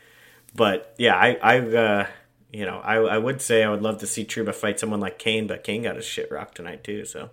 But 0.53 0.93
yeah, 0.99 1.15
I, 1.15 1.39
I, 1.41 1.59
uh, 1.61 2.07
you 2.53 2.67
know, 2.67 2.81
I, 2.81 2.97
I 2.97 3.19
would 3.19 3.41
say 3.41 3.63
I 3.63 3.71
would 3.71 3.83
love 3.83 3.99
to 3.99 4.09
see 4.09 4.25
Trouba 4.25 4.53
fight 4.53 4.81
someone 4.81 4.99
like 4.99 5.17
Kane, 5.17 5.47
but 5.47 5.63
Kane 5.63 5.85
got 5.85 5.95
his 5.95 6.05
shit 6.05 6.29
rocked 6.29 6.57
tonight 6.57 6.83
too. 6.83 7.05
So 7.05 7.31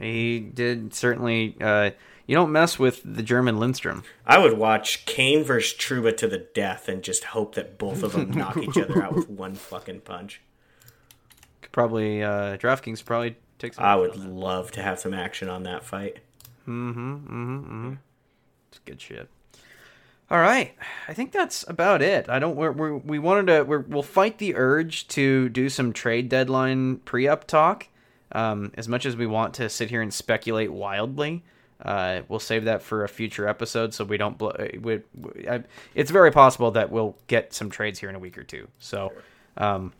he 0.00 0.40
did 0.40 0.94
certainly. 0.94 1.54
Uh, 1.60 1.90
you 2.28 2.34
don't 2.34 2.52
mess 2.52 2.78
with 2.78 3.00
the 3.04 3.22
German 3.22 3.58
Lindstrom. 3.58 4.04
I 4.26 4.38
would 4.38 4.58
watch 4.58 5.06
Kane 5.06 5.42
versus 5.42 5.76
Trouba 5.76 6.14
to 6.18 6.28
the 6.28 6.46
death 6.54 6.86
and 6.86 7.02
just 7.02 7.24
hope 7.24 7.54
that 7.54 7.78
both 7.78 8.02
of 8.02 8.12
them 8.12 8.30
knock 8.34 8.58
each 8.58 8.76
other 8.76 9.02
out 9.02 9.14
with 9.14 9.30
one 9.30 9.54
fucking 9.54 10.02
punch. 10.02 10.42
Could 11.62 11.72
probably 11.72 12.22
uh, 12.22 12.58
DraftKings 12.58 13.02
probably 13.02 13.36
takes. 13.58 13.78
I 13.78 13.96
would 13.96 14.14
love 14.16 14.70
to 14.72 14.82
have 14.82 15.00
some 15.00 15.14
action 15.14 15.48
on 15.48 15.62
that 15.62 15.84
fight. 15.84 16.18
Mm-hmm. 16.68 17.14
Mm-hmm. 17.14 17.56
mm-hmm. 17.56 17.94
It's 18.68 18.78
good 18.80 19.00
shit. 19.00 19.30
All 20.30 20.38
right, 20.38 20.74
I 21.08 21.14
think 21.14 21.32
that's 21.32 21.64
about 21.66 22.02
it. 22.02 22.28
I 22.28 22.38
don't. 22.38 22.54
We're, 22.54 22.72
we're, 22.72 22.96
we 22.98 23.18
wanted 23.18 23.46
to. 23.46 23.62
we 23.62 23.78
will 23.78 24.02
fight 24.02 24.36
the 24.36 24.54
urge 24.54 25.08
to 25.08 25.48
do 25.48 25.70
some 25.70 25.94
trade 25.94 26.28
deadline 26.28 26.98
pre-up 26.98 27.46
talk. 27.46 27.88
Um, 28.32 28.72
as 28.74 28.86
much 28.86 29.06
as 29.06 29.16
we 29.16 29.26
want 29.26 29.54
to 29.54 29.70
sit 29.70 29.88
here 29.88 30.02
and 30.02 30.12
speculate 30.12 30.70
wildly, 30.70 31.42
uh, 31.84 32.22
we'll 32.28 32.40
save 32.40 32.64
that 32.64 32.82
for 32.82 33.04
a 33.04 33.08
future 33.08 33.46
episode, 33.46 33.94
so 33.94 34.04
we 34.04 34.16
don't. 34.16 34.36
Bl- 34.36 34.48
uh, 34.48 34.66
we, 34.80 35.00
we, 35.14 35.48
I, 35.48 35.62
it's 35.94 36.10
very 36.10 36.32
possible 36.32 36.72
that 36.72 36.90
we'll 36.90 37.16
get 37.28 37.52
some 37.54 37.70
trades 37.70 37.98
here 37.98 38.08
in 38.08 38.16
a 38.16 38.18
week 38.18 38.36
or 38.36 38.42
two. 38.42 38.68
So, 38.78 39.12
um, 39.56 39.92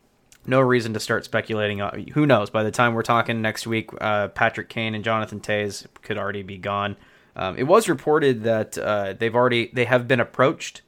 no 0.44 0.60
reason 0.60 0.94
to 0.94 1.00
start 1.00 1.24
speculating. 1.24 1.80
On, 1.80 2.06
who 2.14 2.26
knows? 2.26 2.50
By 2.50 2.64
the 2.64 2.70
time 2.72 2.94
we're 2.94 3.02
talking 3.02 3.40
next 3.42 3.66
week, 3.66 3.90
uh, 4.00 4.28
Patrick 4.28 4.68
Kane 4.68 4.94
and 4.94 5.04
Jonathan 5.04 5.40
Toews 5.40 5.86
could 6.02 6.18
already 6.18 6.42
be 6.42 6.58
gone. 6.58 6.96
Um, 7.36 7.56
it 7.56 7.64
was 7.64 7.88
reported 7.88 8.42
that 8.42 8.76
uh, 8.76 9.12
they've 9.12 9.34
already 9.34 9.70
they 9.72 9.84
have 9.84 10.08
been 10.08 10.20
approached 10.20 10.82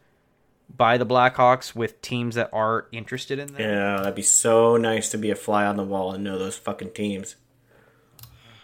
by 0.77 0.99
the 0.99 1.07
Blackhawks 1.07 1.75
with 1.75 2.01
teams 2.03 2.35
that 2.35 2.51
are 2.53 2.87
interested 2.91 3.39
in 3.39 3.49
them. 3.49 3.61
Yeah, 3.61 3.97
that'd 3.99 4.15
be 4.15 4.23
so 4.23 4.77
nice 4.77 5.11
to 5.11 5.19
be 5.19 5.31
a 5.31 5.37
fly 5.37 5.67
on 5.67 5.77
the 5.77 5.85
wall 5.85 6.13
and 6.13 6.25
know 6.25 6.39
those 6.39 6.57
fucking 6.57 6.91
teams. 6.91 7.37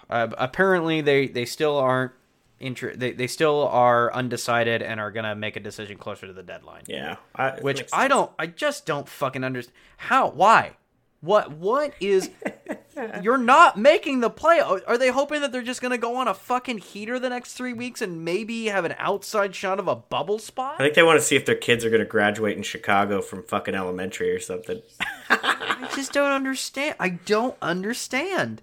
Uh, 0.08 0.28
apparently, 0.38 1.00
they 1.00 1.26
they 1.26 1.44
still 1.44 1.76
aren't 1.76 2.12
inter- 2.60 2.94
they, 2.94 3.12
they 3.12 3.26
still 3.26 3.66
are 3.68 4.12
undecided 4.12 4.82
and 4.82 5.00
are 5.00 5.10
gonna 5.10 5.34
make 5.34 5.56
a 5.56 5.60
decision 5.60 5.98
closer 5.98 6.26
to 6.26 6.32
the 6.32 6.42
deadline. 6.42 6.82
Yeah, 6.86 7.16
I, 7.34 7.50
which 7.60 7.84
I 7.92 8.08
don't. 8.08 8.30
I 8.38 8.46
just 8.46 8.86
don't 8.86 9.08
fucking 9.08 9.44
understand 9.44 9.76
how. 9.96 10.30
Why? 10.30 10.76
What? 11.20 11.52
What 11.52 11.94
is? 12.00 12.30
you're 13.22 13.38
not 13.38 13.76
making 13.76 14.20
the 14.20 14.30
play. 14.30 14.60
Are 14.60 14.98
they 14.98 15.10
hoping 15.10 15.40
that 15.40 15.52
they're 15.52 15.62
just 15.62 15.82
gonna 15.82 15.98
go 15.98 16.16
on 16.16 16.28
a 16.28 16.34
fucking 16.34 16.78
heater 16.78 17.18
the 17.18 17.28
next 17.28 17.54
three 17.54 17.72
weeks 17.72 18.00
and 18.00 18.24
maybe 18.24 18.66
have 18.66 18.84
an 18.84 18.94
outside 18.98 19.54
shot 19.54 19.78
of 19.78 19.88
a 19.88 19.96
bubble 19.96 20.38
spot? 20.38 20.76
I 20.78 20.84
think 20.84 20.94
they 20.94 21.02
want 21.02 21.18
to 21.18 21.24
see 21.24 21.36
if 21.36 21.46
their 21.46 21.56
kids 21.56 21.84
are 21.84 21.90
gonna 21.90 22.04
graduate 22.04 22.56
in 22.56 22.62
Chicago 22.62 23.20
from 23.20 23.42
fucking 23.42 23.74
elementary 23.74 24.30
or 24.30 24.40
something. 24.40 24.80
I 25.30 25.88
just 25.94 26.12
don't 26.12 26.32
understand. 26.32 26.96
I 27.00 27.10
don't 27.10 27.56
understand. 27.60 28.62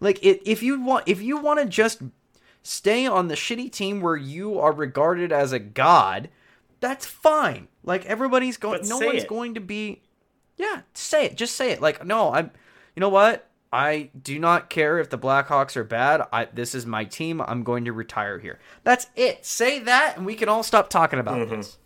Like, 0.00 0.18
it, 0.24 0.42
if 0.44 0.62
you 0.62 0.80
want, 0.80 1.04
if 1.06 1.22
you 1.22 1.38
want 1.38 1.60
to 1.60 1.66
just 1.66 2.02
stay 2.62 3.06
on 3.06 3.28
the 3.28 3.34
shitty 3.34 3.70
team 3.70 4.00
where 4.00 4.16
you 4.16 4.58
are 4.58 4.72
regarded 4.72 5.32
as 5.32 5.52
a 5.52 5.58
god, 5.58 6.28
that's 6.80 7.06
fine. 7.06 7.68
Like 7.84 8.04
everybody's 8.06 8.56
going, 8.56 8.80
but 8.80 8.88
no 8.88 8.98
one's 8.98 9.22
it. 9.22 9.28
going 9.28 9.54
to 9.54 9.60
be. 9.60 10.02
Yeah, 10.56 10.82
say 10.94 11.26
it. 11.26 11.36
Just 11.36 11.56
say 11.56 11.70
it. 11.70 11.80
Like 11.80 12.04
no, 12.04 12.32
I'm. 12.32 12.50
You 12.94 13.00
know 13.00 13.08
what? 13.08 13.48
I 13.72 14.10
do 14.20 14.38
not 14.38 14.70
care 14.70 14.98
if 14.98 15.10
the 15.10 15.18
Blackhawks 15.18 15.76
are 15.76 15.84
bad. 15.84 16.22
I 16.32 16.46
this 16.46 16.74
is 16.74 16.86
my 16.86 17.04
team. 17.04 17.40
I'm 17.40 17.62
going 17.62 17.84
to 17.84 17.92
retire 17.92 18.38
here. 18.38 18.58
That's 18.84 19.06
it. 19.16 19.44
Say 19.46 19.78
that, 19.80 20.16
and 20.16 20.26
we 20.26 20.34
can 20.34 20.48
all 20.48 20.62
stop 20.62 20.90
talking 20.90 21.18
about 21.18 21.38
mm-hmm. 21.38 21.56
this. 21.56 21.78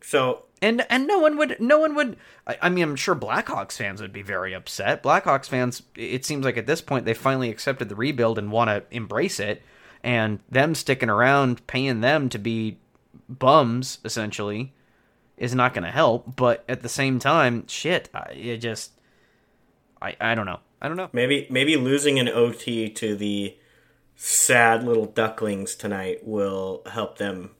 So 0.00 0.44
and 0.62 0.86
and 0.88 1.06
no 1.06 1.18
one 1.18 1.36
would 1.36 1.56
no 1.60 1.78
one 1.78 1.94
would 1.96 2.16
I, 2.46 2.56
I, 2.62 2.68
mean 2.70 2.84
i'm 2.84 2.96
sure 2.96 3.16
blackhawks 3.16 3.72
fans 3.72 4.00
would 4.00 4.12
be 4.12 4.22
very 4.22 4.54
upset. 4.54 5.02
Blackhawks 5.02 5.48
fans 5.48 5.82
it 5.96 6.24
seems 6.24 6.44
like 6.44 6.56
at 6.56 6.66
this 6.66 6.80
point 6.80 7.04
they 7.04 7.14
finally 7.14 7.50
accepted 7.50 7.88
the 7.88 7.96
rebuild 7.96 8.38
and 8.38 8.50
want 8.50 8.70
to 8.70 8.84
embrace 8.96 9.40
it. 9.40 9.62
And 10.04 10.40
them 10.48 10.74
sticking 10.74 11.10
around 11.10 11.66
paying 11.66 12.00
them 12.00 12.28
to 12.30 12.38
be 12.38 12.78
bums 13.28 13.98
essentially 14.04 14.72
is 15.36 15.54
not 15.54 15.74
going 15.74 15.84
to 15.84 15.90
help. 15.90 16.36
But 16.36 16.64
at 16.68 16.82
the 16.82 16.88
same 16.88 17.18
time 17.18 17.66
shit 17.66 18.08
it 18.32 18.58
just 18.58 18.92
i 20.00 20.16
i 20.20 20.34
don't 20.34 20.46
know. 20.46 20.60
I 20.80 20.88
don't 20.88 20.96
know. 20.96 21.10
Maybe 21.12 21.46
maybe 21.50 21.76
losing 21.76 22.18
an 22.18 22.28
ot 22.28 22.94
to 22.94 23.16
the 23.16 23.56
sad 24.16 24.84
little 24.84 25.06
ducklings 25.06 25.74
tonight 25.74 26.20
will 26.22 26.82
help 26.90 27.18
them 27.18 27.50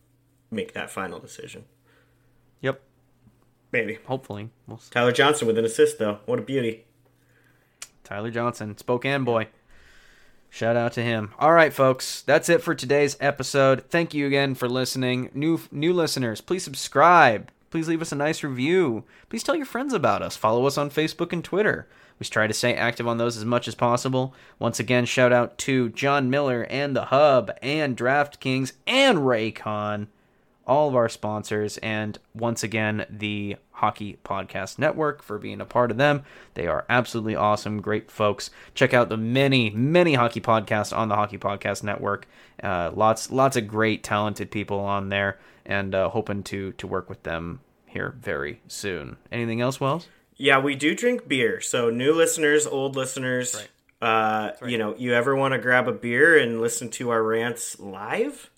make 0.51 0.75
that 0.75 0.91
final 0.91 1.19
decision 1.19 1.65
Maybe. 3.73 3.99
Hopefully. 4.07 4.51
We'll 4.67 4.81
Tyler 4.91 5.13
Johnson 5.13 5.47
with 5.47 5.59
an 5.59 5.65
assist, 5.65 5.99
though. 5.99 6.19
What 6.27 6.39
a 6.39 6.43
beauty. 6.43 6.85
Tyler 8.05 8.31
Johnson, 8.31 8.77
Spokane 8.77 9.25
boy. 9.25 9.49
Shout 10.51 10.77
out 10.77 10.93
to 10.93 11.03
him. 11.03 11.33
All 11.39 11.53
right, 11.53 11.73
folks, 11.73 12.21
that's 12.21 12.51
it 12.51 12.63
for 12.63 12.75
today's 12.75 13.17
episode. 13.21 13.89
Thank 13.89 14.13
you 14.13 14.27
again 14.27 14.55
for 14.55 14.69
listening. 14.69 15.31
New 15.33 15.59
new 15.71 15.95
listeners, 15.95 16.43
please 16.43 16.63
subscribe. 16.63 17.51
Please 17.71 17.89
leave 17.89 18.03
us 18.03 18.13
a 18.13 18.17
nice 18.17 18.43
review. 18.45 19.05
Please 19.31 19.43
tell 19.43 19.57
your 19.57 19.65
friends 19.65 19.95
about 19.95 20.21
us. 20.21 20.37
Follow 20.37 20.67
us 20.67 20.77
on 20.77 20.91
Facebook 20.91 21.33
and 21.33 21.43
Twitter. 21.43 21.89
We 22.19 22.27
try 22.27 22.47
to 22.47 22.53
stay 22.53 22.75
active 22.75 23.09
on 23.09 23.17
those 23.17 23.39
as 23.39 23.47
much 23.47 23.67
as 23.67 23.75
possible. 23.75 24.35
Once 24.59 24.79
again, 24.79 25.07
shout 25.07 25.33
out 25.33 25.57
to 25.59 25.89
John 25.89 26.29
Miller 26.29 26.65
and 26.69 26.95
the 26.95 27.07
Hub 27.07 27.51
and 27.63 27.97
DraftKings 27.97 28.73
and 28.87 29.21
Raycon 29.21 30.09
all 30.67 30.89
of 30.89 30.97
our 30.97 31.09
sponsors, 31.09 31.79
and 31.79 32.19
once 32.35 32.63
again, 32.63 33.07
the 33.11 33.57
Hockey 33.73 34.19
Podcast 34.25 34.79
Network 34.79 35.23
for 35.23 35.39
being 35.39 35.61
a 35.61 35.65
part 35.65 35.91
of 35.91 35.97
them. 35.97 36.23
They 36.55 36.67
are 36.67 36.85
absolutely 36.89 37.35
awesome, 37.35 37.81
great 37.81 38.11
folks. 38.11 38.51
Check 38.75 38.95
out 38.95 39.09
the 39.09 39.17
many, 39.17 39.71
many 39.71 40.15
hockey 40.15 40.41
podcasts 40.41 40.97
on 40.97 41.09
the 41.09 41.17
Hockey 41.17 41.39
Podcast 41.39 41.83
Network. 41.83 42.29
Uh, 42.63 42.93
lots, 42.95 43.31
lots 43.31 43.57
of 43.57 43.67
great, 43.67 44.05
talented 44.05 44.51
people 44.51 44.79
on 44.79 45.09
there, 45.09 45.39
and 45.67 45.95
uh, 45.95 46.09
hoping 46.09 46.43
to 46.45 46.73
to 46.73 46.87
work 46.87 47.09
with 47.09 47.23
them 47.25 47.61
here 47.87 48.15
very 48.21 48.61
soon. 48.69 49.17
Anything 49.31 49.61
else, 49.61 49.81
Wells? 49.81 50.09
Yeah, 50.37 50.59
we 50.59 50.75
do 50.75 50.95
drink 50.95 51.29
beer. 51.29 51.61
So 51.61 51.91
new 51.91 52.13
listeners, 52.13 52.67
old 52.67 52.97
listeners. 52.97 53.55
Right. 53.55 53.69
Uh, 54.09 54.53
right. 54.61 54.71
You 54.71 54.79
know, 54.79 54.97
you 54.97 55.15
ever 55.15 55.37
want 55.37 55.53
to 55.53 55.59
grab 55.59 55.87
a 55.87 55.93
beer 55.93 56.37
and 56.37 56.61
listen 56.61 56.89
to 56.91 57.11
our 57.11 57.23
rants 57.23 57.79
live? 57.79 58.51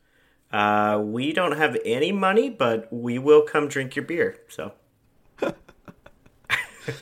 Uh, 0.54 1.00
we 1.00 1.32
don't 1.32 1.56
have 1.56 1.76
any 1.84 2.12
money, 2.12 2.48
but 2.48 2.86
we 2.92 3.18
will 3.18 3.42
come 3.42 3.66
drink 3.66 3.96
your 3.96 4.04
beer. 4.04 4.38
So 4.46 4.70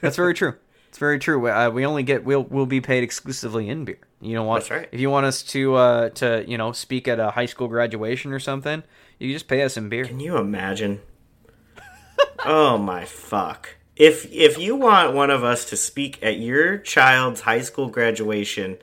that's 0.00 0.16
very 0.16 0.32
true. 0.32 0.54
It's 0.88 0.96
very 0.96 1.18
true. 1.18 1.50
Uh, 1.50 1.68
we 1.68 1.84
only 1.84 2.02
get 2.02 2.24
we'll 2.24 2.44
we'll 2.44 2.64
be 2.64 2.80
paid 2.80 3.02
exclusively 3.02 3.68
in 3.68 3.84
beer. 3.84 3.98
You 4.22 4.32
know 4.32 4.44
what? 4.44 4.60
That's 4.60 4.70
right. 4.70 4.88
If 4.90 5.00
you 5.00 5.10
want 5.10 5.26
us 5.26 5.42
to 5.42 5.74
uh, 5.74 6.08
to 6.10 6.46
you 6.48 6.56
know 6.56 6.72
speak 6.72 7.06
at 7.06 7.20
a 7.20 7.32
high 7.32 7.44
school 7.44 7.68
graduation 7.68 8.32
or 8.32 8.40
something, 8.40 8.84
you 9.18 9.30
just 9.34 9.48
pay 9.48 9.62
us 9.62 9.76
in 9.76 9.90
beer. 9.90 10.06
Can 10.06 10.18
you 10.18 10.38
imagine? 10.38 11.02
oh 12.46 12.78
my 12.78 13.04
fuck! 13.04 13.76
If 13.96 14.32
if 14.32 14.56
you 14.56 14.76
want 14.76 15.12
one 15.12 15.28
of 15.28 15.44
us 15.44 15.66
to 15.66 15.76
speak 15.76 16.18
at 16.22 16.38
your 16.38 16.78
child's 16.78 17.42
high 17.42 17.60
school 17.60 17.88
graduation, 17.88 18.78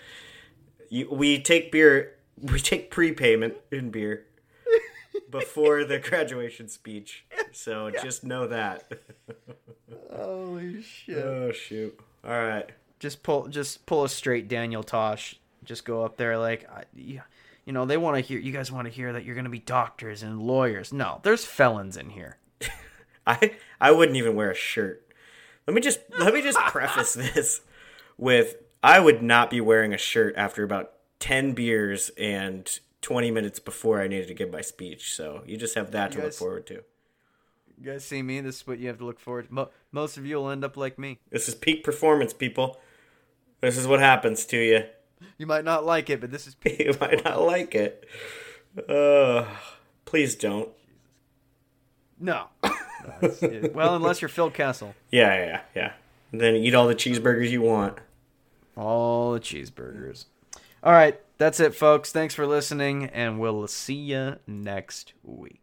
you, 0.89 1.09
we 1.11 1.41
take 1.41 1.71
beer. 1.71 2.13
We 2.39 2.59
take 2.59 2.91
prepayment 2.91 3.55
in 3.71 3.89
beer 3.89 4.25
before 5.29 5.83
the 5.83 5.99
graduation 5.99 6.67
speech. 6.67 7.25
So 7.51 7.87
yeah. 7.93 8.01
just 8.01 8.23
know 8.23 8.47
that. 8.47 8.91
Holy 10.15 10.81
shit. 10.81 11.17
Oh, 11.17 11.51
shoot. 11.51 11.99
All 12.23 12.31
right. 12.31 12.69
Just 12.99 13.23
pull, 13.23 13.47
just 13.47 13.85
pull 13.85 14.03
a 14.03 14.09
straight 14.09 14.47
Daniel 14.47 14.83
Tosh. 14.83 15.35
Just 15.63 15.85
go 15.85 16.03
up 16.03 16.17
there 16.17 16.37
like, 16.37 16.69
I, 16.69 16.83
you 16.95 17.21
you 17.69 17.73
know, 17.73 17.85
they 17.85 17.97
want 17.97 18.15
to 18.15 18.21
hear. 18.21 18.39
You 18.39 18.51
guys 18.51 18.71
want 18.71 18.87
to 18.87 18.91
hear 18.91 19.13
that 19.13 19.25
you're 19.25 19.35
going 19.35 19.43
to 19.45 19.51
be 19.51 19.59
doctors 19.59 20.23
and 20.23 20.41
lawyers. 20.41 20.91
No, 20.91 21.19
there's 21.21 21.45
felons 21.45 21.97
in 21.97 22.09
here. 22.09 22.37
I 23.27 23.51
I 23.79 23.91
wouldn't 23.91 24.17
even 24.17 24.35
wear 24.35 24.49
a 24.49 24.55
shirt. 24.55 25.05
Let 25.67 25.75
me 25.75 25.81
just 25.81 25.99
let 26.17 26.33
me 26.33 26.41
just 26.41 26.57
preface 26.57 27.13
this 27.33 27.61
with 28.17 28.55
I 28.81 28.99
would 28.99 29.21
not 29.21 29.51
be 29.51 29.61
wearing 29.61 29.93
a 29.93 29.99
shirt 29.99 30.33
after 30.35 30.63
about 30.63 30.93
10 31.19 31.53
beers 31.53 32.09
and 32.17 32.79
20 33.01 33.31
minutes 33.31 33.59
before 33.59 34.01
I 34.01 34.07
needed 34.07 34.27
to 34.27 34.33
give 34.33 34.51
my 34.51 34.61
speech. 34.61 35.13
So 35.15 35.41
you 35.45 35.57
just 35.57 35.75
have 35.75 35.91
that 35.91 36.11
to 36.13 36.21
look 36.21 36.33
forward 36.33 36.67
to. 36.67 36.83
You 37.81 37.91
guys 37.91 38.03
see 38.03 38.21
me. 38.21 38.41
This 38.41 38.57
is 38.57 38.67
what 38.67 38.79
you 38.79 38.87
have 38.89 38.97
to 38.97 39.05
look 39.05 39.19
forward 39.19 39.47
to. 39.47 39.53
Mo- 39.53 39.69
most 39.91 40.17
of 40.17 40.25
you 40.25 40.35
will 40.35 40.49
end 40.49 40.63
up 40.65 40.75
like 40.75 40.99
me. 40.99 41.19
This 41.29 41.47
is 41.47 41.55
peak 41.55 41.83
performance, 41.83 42.33
people. 42.33 42.77
This 43.61 43.77
is 43.77 43.87
what 43.87 43.99
happens 43.99 44.45
to 44.47 44.57
you. 44.57 44.83
You 45.37 45.45
might 45.45 45.63
not 45.65 45.85
like 45.85 46.09
it, 46.09 46.19
but 46.21 46.31
this 46.31 46.47
is. 46.47 46.55
Peak. 46.61 46.79
you 46.79 46.93
might 46.99 47.23
not 47.25 47.41
like 47.41 47.75
it. 47.75 48.07
Uh, 48.87 49.45
please 50.05 50.35
don't. 50.35 50.69
No. 52.19 52.47
No, 53.21 53.29
it- 53.41 53.73
well, 53.73 53.95
unless 53.95 54.21
you're 54.21 54.27
Phil 54.27 54.51
Kessel. 54.51 54.93
Yeah, 55.09 55.33
yeah, 55.33 55.45
yeah, 55.45 55.61
yeah. 55.73 55.91
And 56.33 56.41
then 56.41 56.55
eat 56.55 56.75
all 56.75 56.85
the 56.85 56.93
cheeseburgers 56.93 57.49
you 57.49 57.61
want. 57.61 57.97
All 58.75 59.31
the 59.31 59.39
cheeseburgers. 59.39 60.25
All 60.83 60.91
right, 60.91 61.17
that's 61.39 61.59
it, 61.59 61.73
folks. 61.73 62.11
Thanks 62.11 62.35
for 62.35 62.45
listening, 62.45 63.05
and 63.05 63.39
we'll 63.39 63.67
see 63.67 63.95
you 63.95 64.35
next 64.45 65.13
week. 65.23 65.57